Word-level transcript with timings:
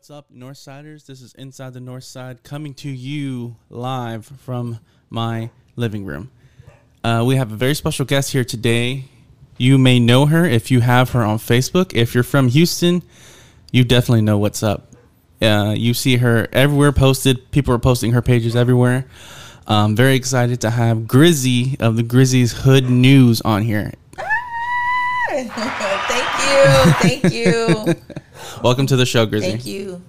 What's 0.00 0.10
up, 0.10 0.32
Northsiders? 0.34 1.04
This 1.04 1.20
is 1.20 1.34
Inside 1.34 1.74
the 1.74 1.80
North 1.80 2.04
Side 2.04 2.42
coming 2.42 2.72
to 2.76 2.88
you 2.88 3.56
live 3.68 4.24
from 4.24 4.80
my 5.10 5.50
living 5.76 6.06
room. 6.06 6.30
Uh, 7.04 7.22
we 7.26 7.36
have 7.36 7.52
a 7.52 7.54
very 7.54 7.74
special 7.74 8.06
guest 8.06 8.32
here 8.32 8.42
today. 8.42 9.04
You 9.58 9.76
may 9.76 10.00
know 10.00 10.24
her 10.24 10.46
if 10.46 10.70
you 10.70 10.80
have 10.80 11.10
her 11.10 11.22
on 11.22 11.36
Facebook. 11.36 11.92
If 11.92 12.14
you're 12.14 12.24
from 12.24 12.48
Houston, 12.48 13.02
you 13.72 13.84
definitely 13.84 14.22
know 14.22 14.38
what's 14.38 14.62
up. 14.62 14.90
Uh, 15.42 15.74
you 15.76 15.92
see 15.92 16.16
her 16.16 16.48
everywhere 16.50 16.92
posted. 16.92 17.50
People 17.50 17.74
are 17.74 17.78
posting 17.78 18.12
her 18.12 18.22
pages 18.22 18.56
everywhere. 18.56 19.04
I'm 19.66 19.94
very 19.94 20.14
excited 20.14 20.62
to 20.62 20.70
have 20.70 21.06
Grizzy 21.06 21.76
of 21.78 21.96
the 21.96 22.02
Grizzy's 22.02 22.52
Hood 22.52 22.88
News 22.88 23.42
on 23.42 23.64
here. 23.64 23.92
thank 25.30 25.52
you, 26.40 26.92
thank 27.02 27.32
you, 27.34 27.94
Welcome 28.62 28.86
to 28.86 28.96
the 28.96 29.06
show, 29.06 29.26
Grizzy. 29.26 29.50
thank 29.50 29.66
you, 29.66 30.02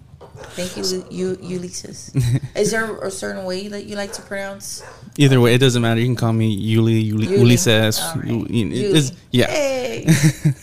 thank 0.55 0.76
you, 0.77 1.05
you, 1.09 1.38
Ulysses. 1.41 2.12
Is 2.55 2.72
there 2.72 2.98
a 3.00 3.12
certain 3.12 3.45
way 3.45 3.67
that 3.67 3.86
you 3.86 3.95
like 3.95 4.14
to 4.14 4.22
pronounce? 4.22 4.84
Either 5.17 5.40
way, 5.40 5.54
it 5.54 5.59
doesn't 5.59 5.81
matter. 5.81 6.00
You 6.00 6.08
can 6.08 6.16
call 6.16 6.34
me 6.34 6.55
Yuli, 6.55 7.09
Yuli, 7.09 7.26
Yuli. 7.27 7.40
Ulysses. 7.40 8.00
Right. 8.16 8.26
Yuli. 8.27 9.16
yeah. 9.31 9.48
Hey. 9.48 10.08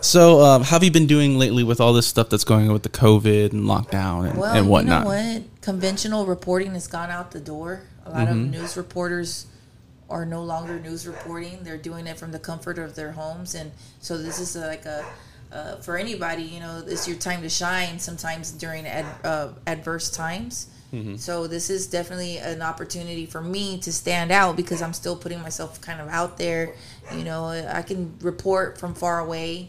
So, 0.00 0.40
um, 0.40 0.62
how 0.62 0.70
have 0.76 0.84
you 0.84 0.90
been 0.92 1.06
doing 1.08 1.38
lately 1.38 1.64
with 1.64 1.80
all 1.80 1.92
this 1.92 2.06
stuff 2.06 2.28
that's 2.30 2.44
going 2.44 2.66
on 2.68 2.72
with 2.72 2.82
the 2.84 2.88
COVID 2.88 3.52
and 3.52 3.64
lockdown 3.64 4.28
and, 4.30 4.38
Well, 4.38 4.54
and 4.54 4.68
whatnot? 4.68 5.04
you 5.06 5.10
know 5.12 5.32
what? 5.40 5.60
Conventional 5.60 6.24
reporting 6.26 6.72
has 6.74 6.86
gone 6.86 7.10
out 7.10 7.32
the 7.32 7.40
door. 7.40 7.82
A 8.06 8.10
lot 8.10 8.28
Mm-hmm. 8.28 8.30
of 8.30 8.50
news 8.50 8.76
reporters 8.76 9.46
are 10.08 10.24
no 10.24 10.42
longer 10.42 10.78
news 10.78 11.06
reporting. 11.06 11.60
They're 11.62 11.76
doing 11.78 12.06
it 12.06 12.16
from 12.18 12.30
the 12.32 12.38
comfort 12.38 12.78
of 12.78 12.94
their 12.94 13.12
homes, 13.12 13.54
and 13.56 13.72
so 14.00 14.16
this 14.18 14.38
is 14.38 14.54
like 14.56 14.84
a 14.86 15.04
uh, 15.52 15.76
for 15.76 15.96
anybody. 15.96 16.42
You 16.42 16.60
know, 16.60 16.82
it's 16.86 17.06
your 17.08 17.16
time 17.16 17.42
to 17.42 17.48
shine. 17.48 17.98
Sometimes 17.98 18.52
during 18.52 18.86
ad, 18.86 19.06
uh, 19.24 19.48
adverse 19.66 20.10
times. 20.10 20.68
Mm-hmm. 20.92 21.16
So 21.16 21.46
this 21.46 21.68
is 21.68 21.86
definitely 21.86 22.38
an 22.38 22.62
opportunity 22.62 23.26
for 23.26 23.42
me 23.42 23.78
to 23.80 23.92
stand 23.92 24.30
out 24.32 24.56
because 24.56 24.80
I'm 24.80 24.94
still 24.94 25.16
putting 25.16 25.40
myself 25.42 25.80
kind 25.82 26.00
of 26.00 26.08
out 26.08 26.38
there. 26.38 26.74
You 27.14 27.24
know, 27.24 27.44
I 27.46 27.82
can 27.82 28.14
report 28.22 28.78
from 28.78 28.94
far 28.94 29.18
away. 29.20 29.68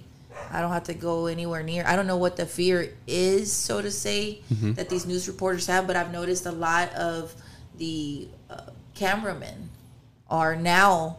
I 0.51 0.61
don't 0.61 0.71
have 0.71 0.85
to 0.85 0.93
go 0.93 1.25
anywhere 1.25 1.61
near. 1.61 1.83
I 1.85 1.97
don't 1.97 2.07
know 2.07 2.15
what 2.15 2.37
the 2.37 2.45
fear 2.45 2.93
is, 3.05 3.51
so 3.51 3.81
to 3.81 3.91
say, 3.91 4.41
Mm-hmm. 4.53 4.73
that 4.73 4.87
these 4.89 5.05
news 5.05 5.27
reporters 5.27 5.67
have, 5.67 5.85
but 5.87 5.97
I've 5.97 6.11
noticed 6.13 6.45
a 6.45 6.51
lot 6.51 6.93
of 6.93 7.35
the 7.77 8.29
uh, 8.49 8.61
cameramen 8.95 9.69
are 10.29 10.55
now 10.55 11.17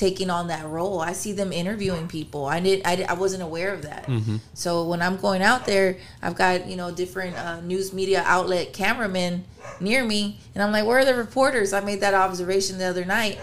taking 0.00 0.30
on 0.30 0.48
that 0.48 0.64
role. 0.66 0.98
I 1.00 1.12
see 1.12 1.32
them 1.32 1.52
interviewing 1.52 2.08
people. 2.08 2.46
I 2.46 2.58
did. 2.60 2.78
I, 2.90 2.96
did- 2.96 3.06
I 3.08 3.12
wasn't 3.24 3.42
aware 3.42 3.72
of 3.74 3.82
that. 3.82 4.08
So 4.54 4.84
when 4.90 5.00
I'm 5.02 5.16
going 5.26 5.42
out 5.42 5.66
there, 5.66 5.98
I've 6.22 6.34
got 6.44 6.66
you 6.70 6.76
know 6.80 6.90
different 6.90 7.36
uh, 7.36 7.60
news 7.60 7.92
media 7.92 8.22
outlet 8.26 8.72
cameramen 8.72 9.44
near 9.80 10.02
me, 10.04 10.38
and 10.54 10.62
I'm 10.64 10.72
like, 10.72 10.86
"Where 10.86 10.98
are 10.98 11.04
the 11.04 11.14
reporters?" 11.14 11.72
I 11.72 11.80
made 11.80 12.00
that 12.00 12.14
observation 12.14 12.78
the 12.78 12.86
other 12.86 13.04
night, 13.04 13.38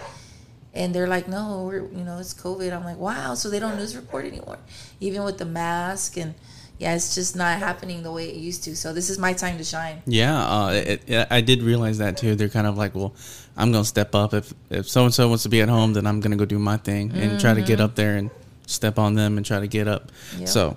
and 0.74 0.94
they're 0.94 1.08
like, 1.16 1.28
"No, 1.28 1.64
we're 1.66 1.86
you 1.98 2.04
know 2.04 2.18
it's 2.18 2.34
COVID." 2.34 2.72
I'm 2.76 2.84
like, 2.84 2.98
"Wow!" 2.98 3.34
So 3.34 3.48
they 3.50 3.60
don't 3.60 3.76
news 3.76 3.94
report 3.96 4.24
anymore, 4.26 4.58
even 5.00 5.22
with 5.24 5.38
the 5.38 5.46
mask 5.46 6.16
and. 6.18 6.34
Yeah, 6.80 6.94
it's 6.94 7.12
just 7.16 7.34
not 7.34 7.58
happening 7.58 8.04
the 8.04 8.12
way 8.12 8.28
it 8.28 8.36
used 8.36 8.62
to. 8.66 8.76
So 8.76 8.92
this 8.92 9.10
is 9.10 9.18
my 9.18 9.32
time 9.32 9.58
to 9.58 9.64
shine. 9.64 10.00
yeah, 10.06 10.38
uh, 10.38 10.68
it, 10.70 11.02
it, 11.08 11.26
I 11.28 11.40
did 11.40 11.60
realize 11.60 11.98
that 11.98 12.16
too. 12.16 12.36
They're 12.36 12.48
kind 12.58 12.68
of 12.68 12.78
like, 12.78 12.94
well, 12.94 13.14
I'm 13.58 13.72
gonna 13.72 13.84
step 13.84 14.14
up. 14.14 14.32
If 14.32 14.54
if 14.70 14.88
so 14.88 15.04
and 15.04 15.12
so 15.12 15.28
wants 15.28 15.42
to 15.42 15.48
be 15.48 15.60
at 15.60 15.68
home, 15.68 15.92
then 15.92 16.06
I'm 16.06 16.20
gonna 16.20 16.36
go 16.36 16.44
do 16.44 16.60
my 16.60 16.76
thing 16.76 17.10
and 17.12 17.40
try 17.40 17.54
to 17.54 17.60
get 17.60 17.80
up 17.80 17.96
there 17.96 18.16
and 18.16 18.30
step 18.66 19.00
on 19.00 19.14
them 19.14 19.36
and 19.36 19.44
try 19.44 19.58
to 19.58 19.66
get 19.66 19.88
up. 19.88 20.12
Yep. 20.38 20.48
So, 20.48 20.76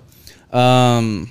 um, 0.52 1.30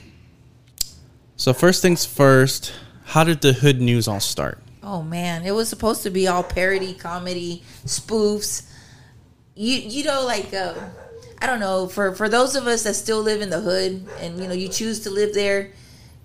so 1.35 1.53
first 1.53 1.81
things 1.81 2.05
first. 2.05 2.73
How 3.03 3.25
did 3.25 3.41
the 3.41 3.51
Hood 3.51 3.81
News 3.81 4.07
all 4.07 4.21
start? 4.21 4.59
Oh 4.81 5.03
man, 5.03 5.43
it 5.43 5.51
was 5.51 5.67
supposed 5.67 6.03
to 6.03 6.09
be 6.09 6.29
all 6.29 6.41
parody, 6.41 6.93
comedy, 6.93 7.63
spoofs. 7.85 8.65
You 9.53 9.75
you 9.75 10.05
know 10.05 10.25
like 10.25 10.53
uh, 10.53 10.73
I 11.41 11.47
don't 11.47 11.59
know 11.59 11.87
for 11.87 12.15
for 12.15 12.29
those 12.29 12.55
of 12.55 12.65
us 12.65 12.83
that 12.83 12.93
still 12.93 13.21
live 13.21 13.41
in 13.41 13.49
the 13.49 13.59
hood 13.59 14.07
and 14.21 14.39
you 14.39 14.47
know 14.47 14.53
you 14.53 14.69
choose 14.69 15.01
to 15.01 15.09
live 15.09 15.33
there, 15.33 15.73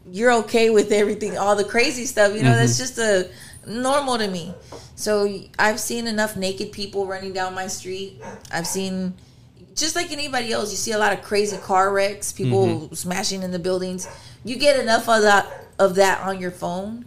you're 0.08 0.32
okay 0.44 0.70
with 0.70 0.92
everything, 0.92 1.36
all 1.36 1.56
the 1.56 1.64
crazy 1.64 2.06
stuff. 2.06 2.32
You 2.36 2.44
know 2.44 2.54
that's 2.54 2.78
just 2.78 2.96
a 2.98 3.28
normal 3.66 4.18
to 4.18 4.28
me. 4.28 4.54
So 4.94 5.40
I've 5.58 5.80
seen 5.80 6.06
enough 6.06 6.36
naked 6.36 6.72
people 6.72 7.06
running 7.06 7.32
down 7.32 7.54
my 7.54 7.66
street. 7.66 8.20
I've 8.50 8.66
seen 8.66 9.14
just 9.74 9.94
like 9.94 10.10
anybody 10.10 10.52
else, 10.52 10.70
you 10.70 10.76
see 10.76 10.92
a 10.92 10.98
lot 10.98 11.12
of 11.12 11.22
crazy 11.22 11.58
car 11.58 11.92
wrecks, 11.92 12.32
people 12.32 12.66
mm-hmm. 12.66 12.94
smashing 12.94 13.42
in 13.42 13.50
the 13.50 13.58
buildings. 13.58 14.08
You 14.42 14.56
get 14.56 14.80
enough 14.80 15.08
of 15.08 15.22
that 15.22 15.46
of 15.78 15.96
that 15.96 16.26
on 16.26 16.40
your 16.40 16.50
phone 16.50 17.04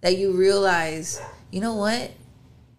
that 0.00 0.16
you 0.16 0.32
realize, 0.32 1.20
you 1.50 1.60
know 1.60 1.74
what? 1.74 2.12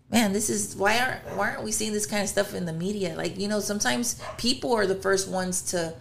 Man, 0.10 0.34
this 0.34 0.50
is 0.50 0.76
why 0.76 1.00
aren't 1.00 1.38
why 1.38 1.52
aren't 1.52 1.64
we 1.64 1.72
seeing 1.72 1.94
this 1.94 2.06
kind 2.06 2.24
of 2.24 2.30
stuff 2.30 2.56
in 2.56 2.66
the 2.66 2.74
media? 2.74 3.16
Like, 3.16 3.38
you 3.38 3.48
know, 3.48 3.60
sometimes 3.60 4.22
people 4.38 4.74
are 4.74 4.88
the 4.88 4.96
first 4.96 5.30
ones 5.30 5.62
to 5.72 5.94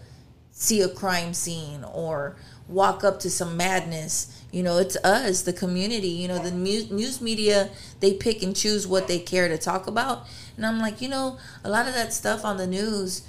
see 0.51 0.81
a 0.81 0.89
crime 0.89 1.35
scene 1.35 1.85
or 1.85 2.37
walk 2.69 3.05
up 3.05 3.21
to 3.21 3.31
some 3.31 3.57
madness. 3.57 4.43
You 4.57 4.63
know, 4.63 4.79
it's 4.79 4.97
us, 5.05 5.43
the 5.43 5.53
community. 5.53 6.09
You 6.09 6.29
know, 6.29 6.39
the 6.39 6.51
news 6.51 7.21
media 7.21 7.69
they 8.01 8.15
pick 8.15 8.43
and 8.43 8.57
choose 8.57 8.87
what 8.87 9.07
they 9.07 9.19
care 9.19 9.49
to 9.49 9.59
talk 9.59 9.87
about. 9.87 10.27
And 10.57 10.65
I'm 10.65 10.81
like, 10.81 11.03
you 11.03 11.11
know, 11.11 11.37
a 11.63 11.69
lot 11.69 11.87
of 11.87 11.93
that 11.93 12.15
stuff 12.15 12.43
on 12.43 12.57
the 12.57 12.67
news. 12.67 13.21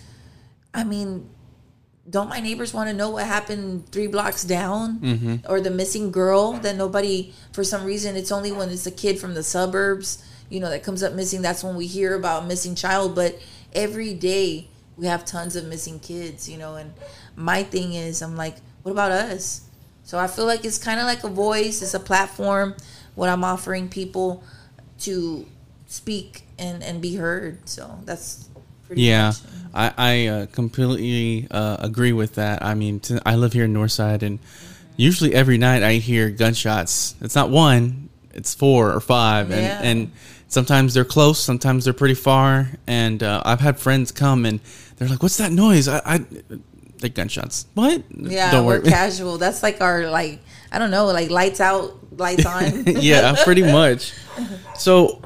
I 0.74 0.86
mean, 0.86 1.30
don't 2.10 2.30
my 2.30 2.40
neighbors 2.40 2.74
want 2.74 2.90
to 2.90 2.96
know 2.96 3.10
what 3.10 3.26
happened 3.26 3.92
three 3.92 4.08
blocks 4.08 4.46
down 4.46 5.00
mm-hmm. 5.00 5.36
or 5.52 5.60
the 5.60 5.70
missing 5.70 6.12
girl 6.12 6.54
that 6.54 6.78
nobody 6.78 7.34
for 7.52 7.66
some 7.66 7.84
reason 7.84 8.16
it's 8.16 8.32
only 8.32 8.54
when 8.54 8.70
it's 8.70 8.88
a 8.88 8.92
kid 8.92 9.20
from 9.20 9.34
the 9.34 9.44
suburbs 9.44 10.24
you 10.50 10.62
know 10.62 10.70
that 10.70 10.82
comes 10.82 11.04
up 11.04 11.12
missing 11.12 11.42
that's 11.42 11.62
when 11.62 11.76
we 11.76 11.86
hear 11.86 12.16
about 12.16 12.48
missing 12.48 12.76
child 12.76 13.14
but 13.14 13.38
every 13.74 14.14
day 14.14 14.70
we 14.96 15.06
have 15.06 15.26
tons 15.26 15.58
of 15.58 15.66
missing 15.66 16.00
kids 16.00 16.48
you 16.48 16.58
know 16.58 16.76
and 16.76 16.94
my 17.36 17.62
thing 17.62 17.92
is 17.94 18.22
i'm 18.22 18.38
like 18.38 18.56
what 18.84 18.94
about 18.94 19.12
us 19.12 19.67
so 20.08 20.18
i 20.18 20.28
feel 20.28 20.46
like 20.46 20.64
it's 20.66 20.80
kind 20.80 21.00
of 21.00 21.06
like 21.06 21.24
a 21.24 21.30
voice 21.30 21.82
it's 21.84 21.94
a 21.94 22.00
platform 22.12 22.74
what 23.20 23.30
i'm 23.30 23.44
offering 23.44 23.90
people 23.90 24.42
to 25.00 25.46
speak 25.88 26.44
and 26.58 26.84
and 26.84 27.02
be 27.02 27.16
heard 27.16 27.58
so 27.68 28.00
that's 28.06 28.50
pretty 28.88 29.02
Yeah, 29.04 29.28
much 29.28 29.38
I, 29.74 29.94
I 29.98 30.28
uh, 30.28 30.46
completely 30.48 31.48
uh, 31.52 31.78
agree 31.82 32.14
with 32.14 32.36
that. 32.36 32.64
I 32.64 32.74
mean, 32.74 33.00
t- 33.02 33.20
I 33.26 33.36
live 33.36 33.54
here 33.54 33.66
in 33.66 33.74
Northside, 33.74 34.24
and 34.24 34.40
usually 34.96 35.36
every 35.36 35.58
night 35.58 35.84
I 35.84 35.96
hear 35.96 36.30
gunshots. 36.32 37.14
It's 37.22 37.36
not 37.36 37.50
one, 37.52 38.10
it's 38.34 38.56
four 38.56 38.92
or 38.94 39.02
five, 39.02 39.52
and, 39.52 39.62
Yeah. 39.62 39.82
and 39.84 40.12
sometimes 40.48 40.94
they're 40.96 41.06
close, 41.06 41.38
sometimes 41.38 41.84
they're 41.84 41.94
pretty 41.94 42.16
far. 42.16 42.70
And 42.88 43.22
uh, 43.22 43.42
I've 43.46 43.60
had 43.60 43.78
friends 43.78 44.12
come 44.12 44.46
and 44.46 44.62
they're 44.96 45.10
like, 45.10 45.22
"What's 45.22 45.38
that 45.38 45.52
noise?" 45.52 45.88
I, 45.88 46.02
I 46.06 46.26
the 47.00 47.10
gunshots. 47.10 47.66
What? 47.74 48.04
Yeah, 48.16 48.52
Don't 48.52 48.66
we're 48.66 48.80
worry. 48.82 48.90
casual. 48.90 49.38
That's 49.38 49.64
like 49.64 49.82
our 49.82 50.10
like 50.10 50.40
I 50.72 50.80
don't 50.80 50.92
know, 50.92 51.06
like 51.08 51.30
lights 51.30 51.62
out, 51.62 51.98
lights 52.18 52.46
on. 52.46 52.84
yeah, 52.88 53.36
pretty 53.44 53.64
much. 53.64 54.14
So, 54.78 55.22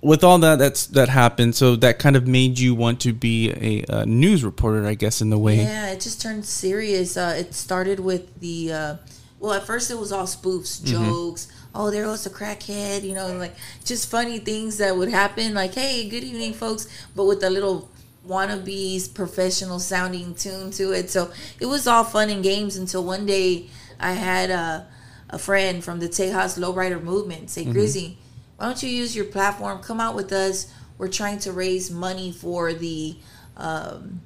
with 0.00 0.24
all 0.24 0.38
that 0.38 0.58
that's 0.58 0.86
that 0.88 1.08
happened, 1.08 1.54
so 1.54 1.76
that 1.76 1.98
kind 1.98 2.16
of 2.16 2.26
made 2.26 2.58
you 2.58 2.74
want 2.74 3.00
to 3.00 3.12
be 3.12 3.50
a, 3.50 3.84
uh 3.92 4.04
news 4.04 4.42
reporter, 4.44 4.86
I 4.86 4.94
guess, 4.94 5.20
in 5.20 5.30
the 5.30 5.38
way. 5.38 5.56
yeah, 5.62 5.90
it 5.90 6.00
just 6.00 6.20
turned 6.20 6.44
serious. 6.44 7.16
Uh, 7.16 7.34
it 7.38 7.54
started 7.54 8.00
with 8.00 8.40
the 8.40 8.72
uh, 8.72 8.96
well, 9.38 9.52
at 9.52 9.64
first 9.64 9.90
it 9.90 9.98
was 9.98 10.12
all 10.12 10.24
spoofs, 10.26 10.80
Mm-hmm. 10.82 11.04
jokes. 11.08 11.48
Oh, 11.74 11.90
there 11.90 12.04
goes 12.04 12.22
the 12.24 12.30
crackhead, 12.30 13.02
you 13.02 13.14
know, 13.14 13.34
like 13.38 13.54
just 13.84 14.10
funny 14.10 14.38
things 14.38 14.76
that 14.78 14.94
would 14.94 15.08
happen. 15.08 15.54
Like, 15.54 15.72
hey, 15.74 16.06
good 16.08 16.22
evening, 16.22 16.52
folks, 16.52 16.86
but 17.16 17.24
with 17.24 17.42
a 17.44 17.48
little 17.48 17.88
wannabes 18.26 19.12
professional 19.12 19.80
sounding 19.80 20.34
tune 20.34 20.70
to 20.72 20.92
it. 20.92 21.10
So 21.10 21.32
it 21.60 21.66
was 21.66 21.86
all 21.86 22.04
fun 22.04 22.30
and 22.30 22.42
games 22.42 22.76
until 22.76 23.04
one 23.04 23.26
day 23.26 23.68
I 23.98 24.12
had 24.12 24.50
a, 24.50 24.86
a 25.30 25.38
friend 25.38 25.82
from 25.82 26.00
the 26.00 26.08
Tejas 26.08 26.58
Lowrider 26.58 27.02
movement 27.02 27.50
say, 27.50 27.64
Grizzy, 27.64 28.18
why 28.56 28.66
don't 28.66 28.82
you 28.82 28.88
use 28.88 29.16
your 29.16 29.24
platform? 29.24 29.82
Come 29.82 30.00
out 30.00 30.14
with 30.14 30.32
us. 30.32 30.72
We're 30.98 31.08
trying 31.08 31.40
to 31.40 31.52
raise 31.52 31.90
money 31.90 32.30
for 32.32 32.72
the 32.72 33.16
um, 33.56 34.20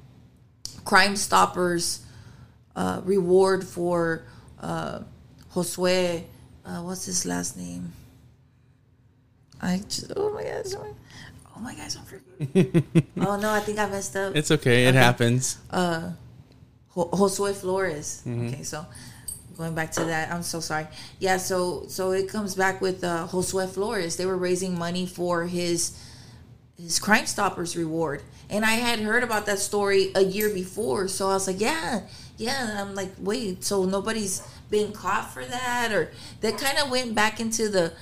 Crime 0.85 1.15
Stoppers 1.15 2.05
uh, 2.75 3.01
reward 3.03 3.63
for 3.63 4.23
uh, 4.61 4.99
Josue. 5.53 6.23
Uh, 6.65 6.81
what's 6.81 7.05
his 7.05 7.25
last 7.25 7.57
name? 7.57 7.93
I 9.61 9.81
just, 9.89 10.11
oh 10.15 10.33
my 10.33 10.43
gosh. 10.43 10.73
Oh 11.57 11.59
my 11.59 11.73
gosh, 11.73 11.95
I'm 11.97 12.03
forgetting. 12.05 13.07
oh 13.21 13.35
no, 13.39 13.49
I 13.51 13.61
think 13.61 13.79
I 13.79 13.89
messed 13.89 14.15
up. 14.15 14.35
It's 14.35 14.51
okay. 14.51 14.85
It 14.85 14.89
Okay. 14.89 14.97
happens. 14.99 15.57
Uh, 15.71 16.11
Josue 16.95 17.53
Flores. 17.55 18.21
Okay, 18.27 18.61
so 18.63 18.85
going 19.57 19.73
back 19.73 19.91
to 19.93 20.03
that, 20.05 20.31
I'm 20.31 20.43
so 20.43 20.59
sorry. 20.59 20.87
Yeah, 21.19 21.37
so 21.37 21.85
so 21.87 22.11
it 22.11 22.29
comes 22.29 22.53
back 22.55 22.79
with 22.81 23.03
uh, 23.03 23.27
Josue 23.31 23.67
Flores. 23.69 24.17
They 24.17 24.25
were 24.27 24.37
raising 24.37 24.77
money 24.77 25.05
for 25.07 25.45
his 25.45 25.97
his 26.77 26.99
Crime 26.99 27.25
Stoppers 27.25 27.75
reward. 27.75 28.21
And 28.49 28.63
I 28.63 28.75
had 28.75 28.99
heard 28.99 29.23
about 29.23 29.45
that 29.47 29.59
story 29.59 30.11
a 30.15 30.23
year 30.23 30.49
before, 30.53 31.07
so 31.07 31.27
I 31.29 31.33
was 31.33 31.47
like, 31.47 31.59
yeah, 31.59 32.01
yeah. 32.37 32.69
And 32.69 32.77
I'm 32.79 32.95
like, 32.95 33.11
wait, 33.19 33.63
so 33.63 33.83
nobody's 33.85 34.41
been 34.69 34.91
caught 34.91 35.33
for 35.33 35.43
that, 35.43 35.91
or 35.91 36.11
that 36.41 36.57
kind 36.59 36.77
of 36.77 36.89
went 36.91 37.15
back 37.15 37.39
into 37.39 37.67
the 37.67 37.93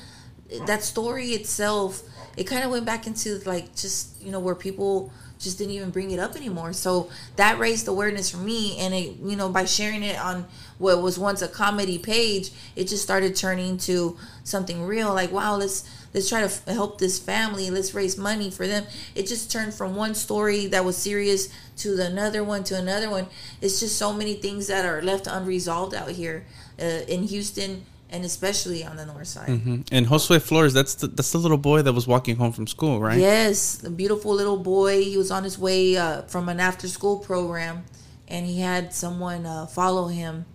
that 0.68 0.84
story 0.84 1.30
itself. 1.30 2.04
It 2.38 2.46
kind 2.46 2.64
of 2.64 2.72
went 2.72 2.86
back 2.86 3.08
into 3.08 3.40
like 3.46 3.76
just 3.76 4.22
you 4.22 4.32
know 4.32 4.40
where 4.40 4.56
people 4.56 5.12
just 5.40 5.58
didn't 5.58 5.74
even 5.74 5.90
bring 5.90 6.12
it 6.12 6.20
up 6.20 6.36
anymore. 6.36 6.74
So 6.74 7.10
that 7.36 7.60
raised 7.60 7.88
awareness 7.88 8.30
for 8.30 8.38
me, 8.38 8.78
and 8.80 8.94
it 8.94 9.18
you 9.24 9.36
know 9.36 9.50
by 9.50 9.66
sharing 9.66 10.04
it 10.04 10.18
on 10.20 10.46
what 10.78 11.02
was 11.02 11.18
once 11.18 11.42
a 11.42 11.48
comedy 11.48 11.98
page, 11.98 12.52
it 12.76 12.88
just 12.88 13.04
started 13.04 13.36
turning 13.36 13.78
to 13.80 14.18
something 14.44 14.84
real. 14.84 15.14
Like 15.14 15.32
wow, 15.32 15.56
let's 15.56 15.90
let's 16.14 16.30
try 16.30 16.40
to 16.40 16.46
f- 16.46 16.66
help 16.66 17.00
this 17.00 17.20
family. 17.20 17.70
Let's 17.70 17.94
raise 17.94 18.18
money 18.18 18.50
for 18.50 18.68
them. 18.68 18.86
It 19.14 19.28
just 19.28 19.52
turned 19.52 19.74
from 19.74 19.96
one 19.96 20.16
story 20.16 20.68
that 20.68 20.84
was 20.84 20.98
serious 20.98 21.50
to 21.78 21.96
the 21.96 22.08
another 22.08 22.44
one 22.44 22.64
to 22.66 22.78
another 22.78 23.10
one. 23.10 23.28
It's 23.62 23.80
just 23.80 23.98
so 23.98 24.14
many 24.14 24.36
things 24.36 24.68
that 24.68 24.86
are 24.86 25.02
left 25.02 25.28
unresolved 25.28 25.94
out 25.94 26.10
here 26.10 26.46
uh, 26.80 27.04
in 27.08 27.24
Houston 27.24 27.86
and 28.10 28.24
especially 28.24 28.84
on 28.84 28.96
the 28.96 29.06
north 29.06 29.28
side. 29.28 29.50
Mm-hmm. 29.50 29.82
And 29.92 30.08
Josue 30.08 30.42
Flores, 30.42 30.74
that's 30.74 30.96
the, 30.96 31.08
that's 31.08 31.32
the 31.32 31.38
little 31.38 31.58
boy 31.58 31.82
that 31.82 31.94
was 31.94 32.08
walking 32.08 32.36
home 32.36 32.52
from 32.52 32.68
school, 32.68 33.00
right? 33.00 33.20
Yes, 33.20 33.84
a 33.84 33.90
beautiful 33.90 34.34
little 34.34 34.58
boy. 34.58 35.04
He 35.04 35.18
was 35.18 35.32
on 35.32 35.44
his 35.44 35.58
way 35.58 35.98
uh, 35.98 36.22
from 36.24 36.50
an 36.50 36.60
after 36.60 36.88
school 36.88 37.18
program, 37.20 37.84
and 38.28 38.46
he 38.46 38.60
had 38.60 38.94
someone 38.94 39.46
uh, 39.46 39.66
follow 39.66 40.08
him, 40.08 40.46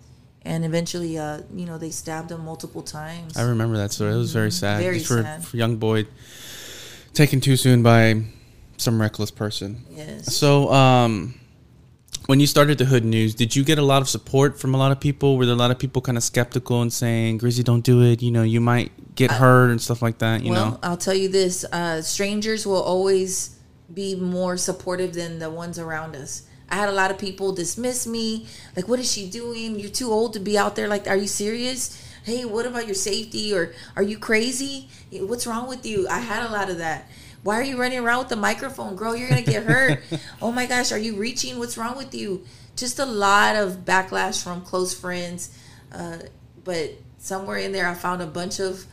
and 0.43 0.65
eventually, 0.65 1.17
uh, 1.17 1.41
you 1.53 1.65
know, 1.65 1.77
they 1.77 1.91
stabbed 1.91 2.31
him 2.31 2.43
multiple 2.45 2.81
times. 2.81 3.37
I 3.37 3.43
remember 3.43 3.77
that 3.77 3.91
story. 3.91 4.13
It 4.13 4.17
was 4.17 4.33
very 4.33 4.51
sad. 4.51 4.75
Mm-hmm. 4.75 4.83
Very 4.83 4.97
Just 4.97 5.07
for, 5.09 5.21
sad. 5.21 5.43
for 5.43 5.57
a 5.57 5.59
young 5.59 5.75
boy 5.77 6.07
taken 7.13 7.41
too 7.41 7.57
soon 7.57 7.83
by 7.83 8.23
some 8.77 8.99
reckless 8.99 9.29
person. 9.31 9.83
yes. 9.91 10.35
So, 10.35 10.71
um, 10.71 11.35
when 12.27 12.39
you 12.39 12.47
started 12.47 12.77
the 12.77 12.85
Hood 12.85 13.03
News, 13.03 13.35
did 13.35 13.55
you 13.55 13.63
get 13.63 13.77
a 13.77 13.81
lot 13.81 14.01
of 14.01 14.09
support 14.09 14.59
from 14.59 14.75
a 14.75 14.77
lot 14.77 14.91
of 14.91 14.99
people? 14.99 15.37
Were 15.37 15.45
there 15.45 15.55
a 15.55 15.57
lot 15.57 15.71
of 15.71 15.79
people 15.79 16.01
kind 16.01 16.17
of 16.17 16.23
skeptical 16.23 16.81
and 16.81 16.91
saying, 16.91 17.39
"Grizzy, 17.39 17.63
don't 17.63 17.83
do 17.83 18.01
it. 18.03 18.21
You 18.21 18.31
know, 18.31 18.43
you 18.43 18.61
might 18.61 19.15
get 19.15 19.31
hurt 19.31 19.71
and 19.71 19.81
stuff 19.81 20.01
like 20.01 20.19
that." 20.19 20.43
You 20.43 20.51
well, 20.51 20.71
know, 20.71 20.79
I'll 20.83 20.97
tell 20.97 21.13
you 21.13 21.29
this: 21.29 21.63
uh, 21.65 22.01
strangers 22.01 22.65
will 22.65 22.81
always 22.81 23.57
be 23.93 24.15
more 24.15 24.57
supportive 24.57 25.13
than 25.13 25.39
the 25.39 25.49
ones 25.49 25.79
around 25.79 26.15
us. 26.15 26.43
I 26.69 26.75
had 26.75 26.87
a 26.87 26.93
lot 26.93 27.11
of 27.11 27.17
people 27.17 27.51
dismiss 27.51 28.07
me, 28.07 28.47
like, 28.75 28.87
"What 28.87 28.99
is 28.99 29.11
she 29.11 29.29
doing? 29.29 29.79
You're 29.79 29.89
too 29.89 30.11
old 30.11 30.33
to 30.33 30.39
be 30.39 30.57
out 30.57 30.75
there. 30.75 30.87
Like, 30.87 31.07
are 31.07 31.17
you 31.17 31.27
serious? 31.27 32.01
Hey, 32.23 32.45
what 32.45 32.67
about 32.67 32.85
your 32.85 32.95
safety? 32.95 33.53
Or 33.53 33.73
are 33.95 34.03
you 34.03 34.17
crazy? 34.17 34.89
What's 35.11 35.47
wrong 35.47 35.67
with 35.67 35.85
you?" 35.85 36.07
I 36.07 36.19
had 36.19 36.47
a 36.47 36.51
lot 36.51 36.69
of 36.69 36.77
that. 36.77 37.09
Why 37.43 37.55
are 37.55 37.63
you 37.63 37.79
running 37.79 37.99
around 37.99 38.19
with 38.19 38.29
the 38.29 38.35
microphone, 38.35 38.95
girl? 38.95 39.15
You're 39.15 39.29
gonna 39.29 39.41
get 39.41 39.63
hurt. 39.63 40.01
oh 40.41 40.51
my 40.51 40.65
gosh, 40.65 40.91
are 40.91 40.97
you 40.97 41.15
reaching? 41.15 41.57
What's 41.57 41.77
wrong 41.77 41.97
with 41.97 42.13
you? 42.13 42.45
Just 42.75 42.99
a 42.99 43.05
lot 43.05 43.55
of 43.55 43.83
backlash 43.85 44.43
from 44.43 44.61
close 44.61 44.93
friends. 44.93 45.57
Uh, 45.91 46.19
but 46.63 46.91
somewhere 47.17 47.57
in 47.57 47.71
there, 47.71 47.87
I 47.87 47.95
found 47.95 48.21
a 48.21 48.27
bunch 48.27 48.59
of 48.59 48.85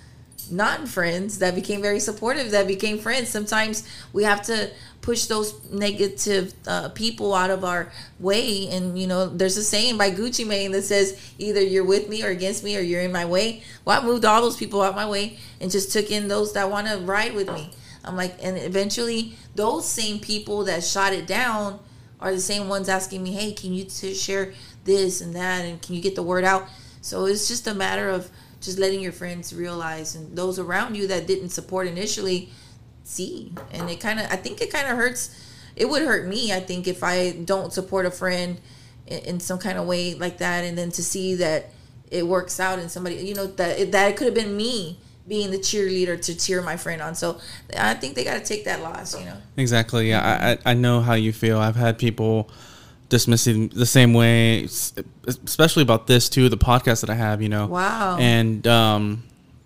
non-friends 0.51 1.39
that 1.41 1.55
became 1.55 1.83
very 1.83 2.01
supportive 2.01 2.53
that 2.53 2.67
became 2.67 2.99
friends 2.99 3.29
sometimes 3.29 3.87
we 4.13 4.23
have 4.25 4.41
to 4.41 4.71
push 5.03 5.27
those 5.27 5.55
negative 5.71 6.55
uh, 6.67 6.89
people 6.91 7.35
out 7.35 7.51
of 7.51 7.65
our 7.65 7.93
way 8.19 8.69
and 8.69 8.99
you 8.99 9.07
know 9.07 9.27
there's 9.27 9.57
a 9.57 9.65
saying 9.65 9.99
by 9.99 10.11
gucci 10.11 10.47
mane 10.47 10.73
that 10.73 10.83
says 10.83 11.21
either 11.39 11.61
you're 11.61 11.85
with 11.85 12.09
me 12.09 12.23
or 12.23 12.29
against 12.29 12.65
me 12.65 12.77
or 12.77 12.81
you're 12.81 13.03
in 13.03 13.13
my 13.13 13.25
way 13.25 13.63
well 13.85 14.01
i 14.01 14.05
moved 14.05 14.25
all 14.25 14.41
those 14.41 14.57
people 14.57 14.81
out 14.81 14.95
my 14.95 15.09
way 15.09 15.37
and 15.61 15.71
just 15.71 15.93
took 15.93 16.11
in 16.11 16.29
those 16.29 16.55
that 16.55 16.71
want 16.71 16.87
to 16.87 16.97
ride 16.99 17.35
with 17.35 17.53
me 17.53 17.71
i'm 18.05 18.17
like 18.17 18.37
and 18.43 18.57
eventually 18.59 19.35
those 19.55 19.89
same 19.89 20.19
people 20.19 20.65
that 20.65 20.83
shot 20.83 21.13
it 21.13 21.27
down 21.27 21.79
are 22.21 22.33
the 22.33 22.41
same 22.41 22.69
ones 22.69 22.89
asking 22.89 23.23
me 23.23 23.33
hey 23.33 23.53
can 23.53 23.73
you 23.73 23.85
t- 23.85 24.15
share 24.15 24.53
this 24.89 25.21
and 25.21 25.37
that 25.37 25.65
and 25.65 25.81
can 25.81 25.95
you 25.95 26.01
get 26.03 26.17
the 26.17 26.23
word 26.23 26.43
out? 26.43 26.67
So 27.01 27.27
it's 27.27 27.47
just 27.47 27.69
a 27.69 27.75
matter 27.75 28.09
of 28.09 28.29
just 28.61 28.79
letting 28.79 29.01
your 29.01 29.13
friends 29.13 29.55
realize 29.55 30.17
and 30.17 30.37
those 30.37 30.59
around 30.59 30.97
you 30.97 31.07
that 31.07 31.29
didn't 31.29 31.51
support 31.51 31.87
initially 31.87 32.49
see. 33.05 33.53
And 33.71 33.89
it 33.89 34.01
kind 34.01 34.19
of 34.19 34.27
i 34.33 34.37
think 34.37 34.61
it 34.61 34.73
kind 34.73 34.89
of 34.89 34.97
hurts 34.97 35.31
it 35.77 35.89
would 35.89 36.03
hurt 36.03 36.27
me 36.27 36.53
i 36.53 36.59
think 36.59 36.89
if 36.89 37.05
i 37.05 37.31
don't 37.31 37.73
support 37.73 38.05
a 38.05 38.11
friend 38.11 38.61
in, 39.07 39.19
in 39.21 39.41
some 39.41 39.59
kind 39.59 39.79
of 39.79 39.87
way 39.87 40.15
like 40.15 40.39
that 40.39 40.65
and 40.65 40.77
then 40.77 40.91
to 40.91 41.05
see 41.05 41.37
that 41.37 41.71
it 42.11 42.27
works 42.27 42.59
out 42.59 42.79
and 42.79 42.91
somebody 42.91 43.17
you 43.17 43.35
know 43.35 43.47
that 43.47 43.79
it, 43.79 43.93
that 43.93 44.11
it 44.11 44.17
could 44.17 44.27
have 44.27 44.35
been 44.35 44.57
me 44.57 44.99
being 45.29 45.51
the 45.51 45.59
cheerleader 45.59 46.21
to 46.21 46.35
cheer 46.37 46.63
my 46.63 46.77
friend 46.77 47.01
on 47.03 47.15
so 47.15 47.39
i 47.79 47.93
think 47.95 48.15
they 48.15 48.25
got 48.25 48.35
to 48.35 48.45
take 48.45 48.65
that 48.65 48.81
loss 48.83 49.19
you 49.19 49.27
know 49.27 49.37
exactly. 49.59 50.09
Yeah, 50.09 50.57
I, 50.65 50.71
I 50.71 50.75
know 50.75 51.01
how 51.01 51.15
you 51.15 51.33
feel. 51.33 51.59
I've 51.59 51.77
had 51.77 51.99
people 51.99 52.49
dismissing 53.09 53.69
the 53.69 53.87
same 53.87 54.13
way, 54.15 54.65
especially 55.27 55.83
about 55.83 56.07
this 56.07 56.29
too. 56.29 56.49
The 56.49 56.57
podcast 56.59 57.01
that 57.01 57.11
I 57.11 57.15
have, 57.15 57.43
you 57.43 57.49
know. 57.49 57.67
Wow. 57.67 58.17
And 58.19 58.67
um, 58.67 59.25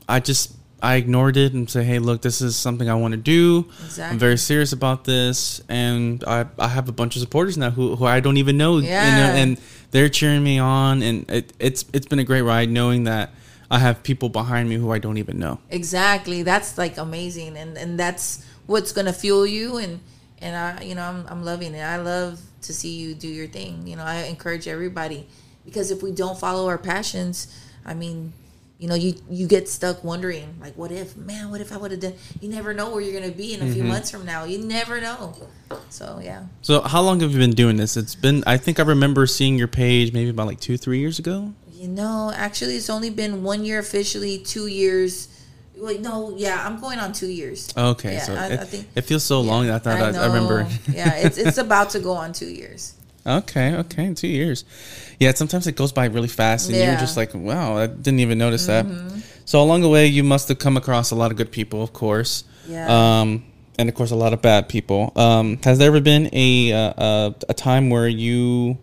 I 0.08 0.20
just 0.20 0.52
I 0.82 0.96
ignored 0.96 1.36
it 1.36 1.52
and 1.52 1.68
say, 1.70 1.84
hey, 1.84 1.98
look, 2.00 2.22
this 2.22 2.40
is 2.40 2.56
something 2.56 2.88
I 2.88 2.94
want 2.94 3.12
to 3.12 3.18
do. 3.18 3.66
Exactly. 3.84 4.14
I'm 4.14 4.18
very 4.18 4.36
serious 4.38 4.72
about 4.72 5.04
this, 5.04 5.60
and 5.68 6.24
I, 6.24 6.46
I 6.58 6.68
have 6.68 6.88
a 6.88 6.92
bunch 6.92 7.14
of 7.16 7.20
supporters 7.22 7.56
now 7.56 7.70
who, 7.70 7.94
who 7.96 8.04
I 8.04 8.20
don't 8.20 8.36
even 8.38 8.56
know, 8.56 8.78
you 8.78 8.88
Yeah. 8.88 9.14
know, 9.16 9.32
and 9.34 9.60
they're 9.92 10.08
cheering 10.08 10.42
me 10.42 10.58
on, 10.58 11.02
and 11.02 11.30
it, 11.30 11.52
it's 11.60 11.84
it's 11.92 12.06
been 12.06 12.18
a 12.18 12.24
great 12.24 12.42
ride 12.42 12.70
knowing 12.70 13.04
that 13.04 13.30
I 13.72 13.78
have 13.78 14.02
people 14.02 14.28
behind 14.28 14.68
me 14.68 14.74
who 14.76 14.92
I 14.92 14.98
don't 14.98 15.16
even 15.16 15.38
know. 15.38 15.58
Exactly. 15.70 16.42
That's 16.42 16.76
like 16.76 16.98
amazing, 16.98 17.56
and 17.56 17.78
and 17.78 17.98
that's 17.98 18.44
what's 18.66 18.92
gonna 18.92 19.14
fuel 19.14 19.46
you. 19.46 19.78
And 19.78 20.00
and 20.42 20.54
I, 20.54 20.82
you 20.82 20.94
know, 20.94 21.02
I'm 21.02 21.26
I'm 21.26 21.42
loving 21.42 21.74
it. 21.74 21.80
I 21.80 21.96
love 21.96 22.38
to 22.60 22.74
see 22.74 22.90
you 22.98 23.14
do 23.14 23.28
your 23.28 23.46
thing. 23.46 23.86
You 23.86 23.96
know, 23.96 24.04
I 24.04 24.24
encourage 24.24 24.68
everybody 24.68 25.26
because 25.64 25.90
if 25.90 26.02
we 26.02 26.12
don't 26.12 26.38
follow 26.38 26.68
our 26.68 26.76
passions, 26.76 27.58
I 27.86 27.94
mean, 27.94 28.34
you 28.78 28.88
know, 28.88 28.94
you 28.94 29.14
you 29.30 29.46
get 29.46 29.70
stuck 29.70 30.04
wondering 30.04 30.54
like, 30.60 30.76
what 30.76 30.92
if, 30.92 31.16
man, 31.16 31.50
what 31.50 31.62
if 31.62 31.72
I 31.72 31.78
would 31.78 31.92
have 31.92 32.00
done? 32.00 32.14
You 32.42 32.50
never 32.50 32.74
know 32.74 32.90
where 32.90 33.00
you're 33.00 33.18
gonna 33.18 33.32
be 33.32 33.54
in 33.54 33.62
a 33.62 33.72
few 33.72 33.84
mm-hmm. 33.84 33.88
months 33.92 34.10
from 34.10 34.26
now. 34.26 34.44
You 34.44 34.58
never 34.58 35.00
know. 35.00 35.34
So 35.88 36.20
yeah. 36.22 36.44
So 36.60 36.82
how 36.82 37.00
long 37.00 37.20
have 37.20 37.32
you 37.32 37.38
been 37.38 37.52
doing 37.52 37.76
this? 37.76 37.96
It's 37.96 38.14
been 38.14 38.44
I 38.46 38.58
think 38.58 38.80
I 38.80 38.82
remember 38.82 39.26
seeing 39.26 39.56
your 39.56 39.68
page 39.68 40.12
maybe 40.12 40.28
about 40.28 40.46
like 40.46 40.60
two 40.60 40.76
three 40.76 40.98
years 40.98 41.18
ago. 41.18 41.54
You 41.82 41.88
know, 41.88 42.30
actually, 42.32 42.76
it's 42.76 42.88
only 42.88 43.10
been 43.10 43.42
one 43.42 43.64
year 43.64 43.80
officially, 43.80 44.38
two 44.38 44.68
years. 44.68 45.26
Wait, 45.76 46.00
no, 46.00 46.32
yeah, 46.36 46.64
I'm 46.64 46.80
going 46.80 47.00
on 47.00 47.12
two 47.12 47.26
years. 47.26 47.74
Okay, 47.76 48.12
Yeah, 48.14 48.22
so 48.22 48.34
I- 48.36 48.46
it, 48.46 48.60
I 48.60 48.64
think- 48.64 48.86
it 48.94 49.00
feels 49.00 49.24
so 49.24 49.40
long 49.40 49.68
I 49.68 49.80
thought 49.80 49.98
I, 50.00 50.16
I, 50.16 50.26
remember. 50.26 50.68
yeah, 50.92 51.12
it's 51.26 51.38
it's 51.38 51.58
about 51.58 51.90
to 51.90 51.98
go 51.98 52.12
on 52.12 52.32
two 52.32 52.46
years. 52.46 52.94
okay, 53.26 53.74
okay, 53.74 54.14
two 54.14 54.28
years. 54.28 54.64
Yeah, 55.18 55.32
sometimes 55.34 55.66
it 55.66 55.74
goes 55.74 55.90
by 55.90 56.04
really 56.06 56.28
fast, 56.28 56.68
and 56.68 56.76
you're 56.78 56.86
Mm-hmm. 56.86 57.00
just 57.00 57.16
like, 57.16 57.34
wow, 57.34 57.76
I 57.76 57.88
didn't 57.88 58.20
even 58.20 58.38
notice 58.38 58.66
that. 58.66 58.86
So 59.44 59.60
along 59.60 59.80
the 59.82 59.88
way, 59.88 60.06
you 60.06 60.22
must 60.22 60.46
have 60.50 60.60
come 60.60 60.76
across 60.76 61.10
a 61.10 61.16
lot 61.16 61.32
of 61.32 61.36
good 61.36 61.50
people, 61.50 61.82
of 61.82 61.92
course. 61.92 62.44
Yeah. 62.68 62.86
Um, 63.20 63.42
and 63.76 63.88
of 63.88 63.96
course, 63.96 64.12
a 64.12 64.16
lot 64.24 64.32
of 64.32 64.40
bad 64.40 64.68
people. 64.68 65.12
Um, 65.16 65.58
has 65.64 65.78
there 65.78 65.88
ever 65.88 66.00
been 66.00 66.30
a 66.32 66.72
uh, 66.72 66.78
a, 67.08 67.34
a 67.48 67.54
time 67.54 67.90
where 67.90 68.06
you 68.06 68.78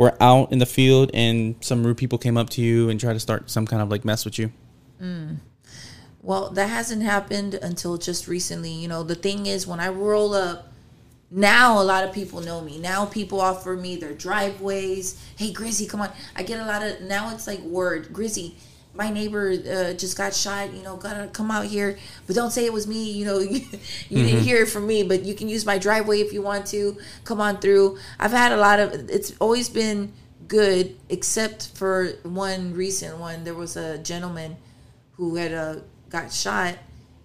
were 0.00 0.16
out 0.18 0.50
in 0.50 0.58
the 0.58 0.64
field 0.64 1.10
and 1.12 1.54
some 1.60 1.86
rude 1.86 1.98
people 1.98 2.16
came 2.16 2.38
up 2.38 2.48
to 2.48 2.62
you 2.62 2.88
and 2.88 2.98
tried 2.98 3.12
to 3.12 3.20
start 3.20 3.50
some 3.50 3.66
kind 3.66 3.82
of 3.82 3.90
like 3.90 4.02
mess 4.02 4.24
with 4.24 4.38
you? 4.38 4.50
Mm. 4.98 5.36
Well, 6.22 6.48
that 6.52 6.68
hasn't 6.68 7.02
happened 7.02 7.52
until 7.52 7.98
just 7.98 8.26
recently. 8.26 8.70
You 8.70 8.88
know, 8.88 9.02
the 9.02 9.14
thing 9.14 9.44
is, 9.44 9.66
when 9.66 9.78
I 9.78 9.88
roll 9.88 10.32
up, 10.32 10.72
now 11.30 11.82
a 11.82 11.84
lot 11.84 12.02
of 12.04 12.14
people 12.14 12.40
know 12.40 12.62
me. 12.62 12.78
Now 12.78 13.04
people 13.04 13.42
offer 13.42 13.76
me 13.76 13.96
their 13.96 14.14
driveways. 14.14 15.22
Hey, 15.36 15.52
Grizzy, 15.52 15.86
come 15.86 16.00
on. 16.00 16.10
I 16.34 16.44
get 16.44 16.60
a 16.60 16.64
lot 16.64 16.82
of, 16.82 17.02
now 17.02 17.34
it's 17.34 17.46
like 17.46 17.60
word. 17.60 18.10
Grizzy, 18.10 18.56
my 19.00 19.08
neighbor 19.08 19.50
uh, 19.50 19.94
just 19.94 20.14
got 20.14 20.34
shot. 20.34 20.74
You 20.74 20.82
know, 20.82 20.96
gotta 20.96 21.28
come 21.28 21.50
out 21.50 21.64
here. 21.64 21.98
But 22.26 22.36
don't 22.36 22.50
say 22.50 22.66
it 22.66 22.72
was 22.72 22.86
me. 22.86 23.10
You 23.10 23.24
know, 23.24 23.38
you, 23.38 23.64
didn't 24.10 24.42
hear 24.42 24.62
it 24.62 24.68
from 24.68 24.86
me, 24.86 25.02
but 25.02 25.24
you 25.24 25.34
can 25.34 25.48
use 25.48 25.64
my 25.64 25.78
driveway 25.78 26.20
if 26.20 26.34
you 26.34 26.42
want 26.42 26.66
to. 26.66 26.98
Come 27.24 27.40
on 27.40 27.60
through. 27.60 27.98
I've 28.18 28.30
had 28.30 28.52
a 28.52 28.58
lot 28.58 28.78
of, 28.78 29.08
it's 29.08 29.32
always 29.40 29.70
been 29.70 30.12
good, 30.48 30.96
except 31.08 31.68
for 31.74 32.08
one 32.24 32.74
recent 32.74 33.16
one. 33.16 33.44
There 33.44 33.54
was 33.54 33.74
a 33.78 33.96
gentleman 33.96 34.58
who 35.12 35.36
had 35.36 35.54
uh, 35.54 35.76
got 36.10 36.30
shot 36.30 36.76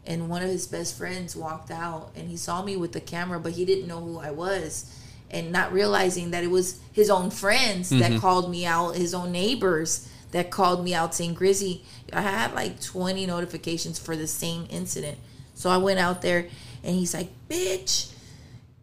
and 0.08 0.29
one 0.29 0.44
of 0.44 0.50
his 0.50 0.67
best 0.67 0.98
friends 0.98 1.36
walked 1.36 1.72
out 1.72 2.12
and 2.15 2.29
he 2.29 2.38
saw 2.38 2.62
me 2.62 2.77
with 2.77 2.91
the 2.91 3.01
camera 3.01 3.39
but 3.39 3.53
he 3.53 3.65
didn't 3.65 3.88
know 3.88 4.00
who 4.00 4.20
i 4.20 4.29
was 4.29 4.94
and 5.32 5.51
not 5.51 5.74
realizing 5.74 6.29
that 6.29 6.44
it 6.44 6.51
was 6.51 6.79
his 6.94 7.10
own 7.10 7.32
friends 7.32 7.89
that 7.89 8.22
called 8.22 8.51
me 8.51 8.63
out 8.63 8.96
his 8.96 9.15
own 9.15 9.32
neighbors 9.32 10.08
that 10.36 10.51
called 10.51 10.84
me 10.84 10.94
out 10.94 11.15
saying 11.15 11.34
grizzy 11.34 11.82
i 12.12 12.20
had 12.20 12.54
like 12.54 12.82
20 12.82 13.25
notifications 13.25 13.98
for 13.98 14.18
the 14.18 14.27
same 14.27 14.68
incident 14.70 15.18
so 15.54 15.70
i 15.70 15.77
went 15.77 15.98
out 15.98 16.22
there 16.22 16.46
and 16.84 16.94
he's 16.94 17.13
like 17.13 17.30
bitch 17.50 18.12